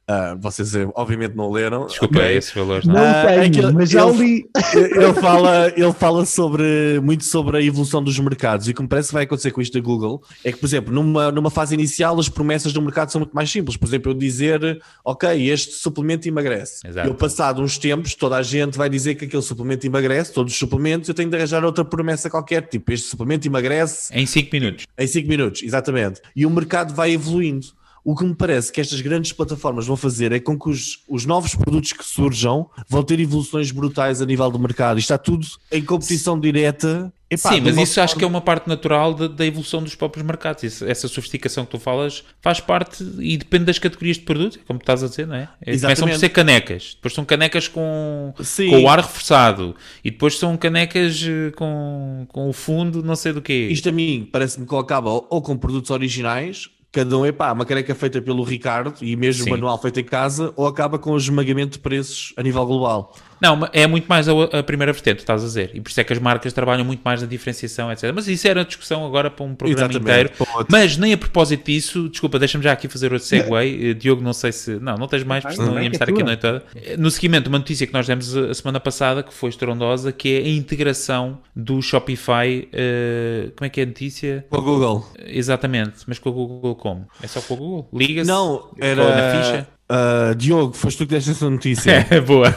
Ah, 0.08 0.36
vocês 0.38 0.72
eh, 0.76 0.86
obviamente 0.94 1.34
não 1.34 1.50
leram. 1.50 1.86
Desculpa, 1.86 2.18
Ok. 2.20 2.36
esses 2.36 2.52
valores. 2.54 2.84
Não 2.86 2.94
Não. 2.94 3.02
Ah, 3.04 3.24
tenho, 3.26 3.40
é 3.42 3.50
que 3.50 3.58
ele- 3.58 3.72
mas 3.72 3.90
já 3.90 4.06
ele- 4.08 4.18
li. 4.18 4.46
ele 4.94 5.14
fala, 5.14 5.72
ele 5.76 5.92
fala 5.92 6.24
sobre, 6.24 7.00
muito 7.02 7.24
sobre 7.24 7.56
a 7.58 7.62
evolução 7.62 8.00
dos 8.00 8.16
mercados 8.20 8.68
e 8.68 8.70
o 8.70 8.74
que 8.74 8.82
me 8.82 8.88
parece 8.88 9.08
que 9.08 9.14
vai 9.14 9.24
acontecer 9.24 9.50
com 9.50 9.60
isto 9.60 9.72
da 9.76 9.80
Google 9.84 10.22
é 10.44 10.52
que, 10.52 10.58
por 10.58 10.66
exemplo, 10.66 10.94
numa, 10.94 11.32
numa 11.32 11.50
fase 11.50 11.74
inicial 11.74 12.16
as 12.20 12.28
promessas 12.28 12.72
do 12.72 12.80
mercado 12.80 13.10
são 13.10 13.20
muito 13.20 13.32
mais 13.34 13.50
simples. 13.50 13.76
Por 13.76 13.86
exemplo, 13.88 14.12
eu 14.12 14.14
dizer, 14.14 14.80
ok, 15.04 15.50
este 15.50 15.72
suplemento 15.74 16.28
emagrece. 16.28 16.86
Exato. 16.86 17.08
Eu, 17.08 17.14
passado 17.14 17.60
uns 17.60 17.76
tempos, 17.76 18.14
toda 18.14 18.36
a 18.36 18.42
gente 18.44 18.78
vai 18.78 18.88
dizer 18.88 19.16
que 19.16 19.24
aquele 19.24 19.42
suplemento 19.42 19.84
emagrece, 19.86 20.32
todos 20.32 20.52
os 20.52 20.58
suplementos, 20.58 21.08
eu 21.08 21.14
tenho 21.16 21.28
de 21.28 21.36
arranjar 21.36 21.64
outra 21.64 21.84
promessa 21.84 22.30
qualquer, 22.30 22.62
tipo, 22.68 22.92
este 22.92 23.08
suplemento 23.08 23.48
emagrece 23.48 24.14
Em 24.16 24.24
5 24.24 24.50
minutos. 24.52 24.86
em 24.96 25.06
5 25.08 25.28
minutos, 25.28 25.62
exatamente. 25.64 26.20
E 26.36 26.46
o 26.46 26.50
mercado 26.50 26.94
vai 26.94 27.10
evoluindo. 27.12 27.66
O 28.08 28.14
que 28.14 28.24
me 28.24 28.36
parece 28.36 28.70
que 28.70 28.80
estas 28.80 29.00
grandes 29.00 29.32
plataformas 29.32 29.84
vão 29.84 29.96
fazer 29.96 30.30
é 30.30 30.38
com 30.38 30.56
que 30.56 30.68
os, 30.70 31.00
os 31.08 31.26
novos 31.26 31.56
produtos 31.56 31.92
que 31.92 32.04
surjam 32.04 32.70
vão 32.88 33.02
ter 33.02 33.18
evoluções 33.18 33.72
brutais 33.72 34.22
a 34.22 34.24
nível 34.24 34.48
do 34.48 34.60
mercado. 34.60 34.96
Isto 35.00 35.12
está 35.12 35.18
tudo 35.18 35.44
em 35.72 35.82
competição 35.84 36.38
direta. 36.38 37.12
Epá, 37.28 37.50
Sim, 37.50 37.60
mas 37.62 37.76
isso 37.76 38.00
acho 38.00 38.14
que 38.14 38.20
é 38.20 38.22
forma- 38.22 38.36
uma 38.38 38.40
parte 38.40 38.68
natural 38.68 39.12
da, 39.12 39.26
da 39.26 39.44
evolução 39.44 39.82
dos 39.82 39.96
próprios 39.96 40.24
mercados. 40.24 40.62
Isso- 40.62 40.84
essa 40.86 41.08
sofisticação 41.08 41.64
que 41.64 41.72
tu 41.72 41.80
falas 41.80 42.22
faz 42.40 42.60
parte 42.60 43.02
e 43.18 43.36
depende 43.36 43.64
das 43.64 43.80
categorias 43.80 44.18
de 44.18 44.22
produto, 44.22 44.60
como 44.68 44.78
tu 44.78 44.82
estás 44.82 45.02
a 45.02 45.08
dizer, 45.08 45.26
não 45.26 45.34
é? 45.34 45.48
É, 45.60 45.64
Começam 45.72 45.88
por 45.88 45.90
Exatamente. 45.90 46.18
ser 46.20 46.28
canecas, 46.28 46.92
depois 46.94 47.12
são 47.12 47.24
canecas 47.24 47.66
com, 47.66 48.32
Sim. 48.40 48.70
com 48.70 48.82
o 48.84 48.88
ar 48.88 49.00
reforçado 49.00 49.74
e 50.04 50.12
depois 50.12 50.38
são 50.38 50.56
canecas 50.56 51.20
eh, 51.26 51.50
com, 51.56 52.24
com 52.28 52.48
o 52.48 52.52
fundo, 52.52 53.02
não 53.02 53.16
sei 53.16 53.32
do 53.32 53.42
quê. 53.42 53.66
Isto 53.72 53.88
a 53.88 53.92
mim 53.92 54.28
parece-me 54.30 54.64
que 54.64 54.76
acaba 54.76 55.10
ou, 55.10 55.26
ou 55.28 55.42
com 55.42 55.56
produtos 55.56 55.90
originais, 55.90 56.68
cada 56.96 57.18
um 57.18 57.26
é 57.26 57.30
pá, 57.30 57.52
uma 57.52 57.66
caneca 57.66 57.94
feita 57.94 58.22
pelo 58.22 58.42
Ricardo 58.42 58.94
e 59.02 59.14
mesmo 59.16 59.44
Sim. 59.44 59.50
manual 59.50 59.78
feito 59.78 60.00
em 60.00 60.04
casa, 60.04 60.50
ou 60.56 60.66
acaba 60.66 60.98
com 60.98 61.10
o 61.10 61.16
esmagamento 61.18 61.72
de 61.72 61.78
preços 61.78 62.32
a 62.38 62.42
nível 62.42 62.64
global. 62.64 63.14
Não, 63.40 63.68
é 63.72 63.86
muito 63.86 64.06
mais 64.06 64.28
a, 64.28 64.32
a 64.58 64.62
primeira 64.62 64.92
vertente, 64.92 65.20
estás 65.20 65.42
a 65.42 65.46
dizer. 65.46 65.70
E 65.74 65.80
por 65.80 65.90
isso 65.90 66.00
é 66.00 66.04
que 66.04 66.12
as 66.12 66.18
marcas 66.18 66.52
trabalham 66.52 66.84
muito 66.84 67.00
mais 67.04 67.20
na 67.20 67.26
diferenciação, 67.28 67.90
etc. 67.92 68.10
Mas 68.14 68.26
isso 68.28 68.46
era 68.48 68.64
discussão 68.64 69.04
agora 69.06 69.30
para 69.30 69.44
um 69.44 69.54
programa 69.54 69.90
Exatamente, 69.92 70.30
inteiro. 70.32 70.66
Mas 70.70 70.96
nem 70.96 71.12
a 71.12 71.18
propósito 71.18 71.64
disso, 71.66 72.08
desculpa, 72.08 72.38
deixa-me 72.38 72.64
já 72.64 72.72
aqui 72.72 72.88
fazer 72.88 73.12
outro 73.12 73.26
segue. 73.28 73.90
Eh, 73.90 73.94
Diogo, 73.94 74.22
não 74.22 74.32
sei 74.32 74.52
se. 74.52 74.72
Não, 74.80 74.96
não 74.96 75.06
tens 75.06 75.24
mais, 75.24 75.42
porque 75.42 75.56
senão 75.56 75.74
não, 75.74 75.82
íamos 75.82 75.94
é 75.94 76.02
estar 76.02 76.08
aqui 76.10 76.22
a 76.22 76.24
noite 76.24 76.40
toda. 76.40 76.64
Eh, 76.74 76.96
No 76.96 77.10
seguimento, 77.10 77.48
uma 77.48 77.58
notícia 77.58 77.86
que 77.86 77.92
nós 77.92 78.06
demos 78.06 78.36
a 78.36 78.46
a 78.46 78.54
semana 78.54 78.78
passada, 78.80 79.22
que 79.22 79.34
foi 79.34 79.50
estrondosa, 79.50 80.12
que 80.12 80.34
é 80.36 80.38
a 80.38 80.48
integração 80.48 81.38
do 81.54 81.82
Shopify. 81.82 82.68
eh, 82.72 83.50
como 83.56 83.66
é 83.66 83.68
que 83.68 83.80
é 83.80 83.82
a 83.82 83.86
notícia? 83.86 84.46
Com 84.48 84.58
o 84.58 84.62
Google. 84.62 85.06
Exatamente, 85.26 85.96
mas 86.06 86.18
com 86.18 86.30
o 86.30 86.32
Google 86.32 86.74
como? 86.76 87.06
É 87.22 87.26
só 87.26 87.40
com 87.40 87.54
o 87.54 87.56
Google? 87.56 87.88
Liga-se? 87.92 88.28
Não, 88.28 88.58
Com- 88.58 88.76
era. 88.80 89.04
Na 89.32 89.42
ficha? 89.42 89.68
Ah, 89.88 90.34
Diogo, 90.36 90.72
foste 90.72 90.98
tu 90.98 91.06
que 91.06 91.14
deste 91.14 91.30
essa 91.30 91.48
notícia. 91.48 92.06
É, 92.10 92.20
boa. 92.20 92.52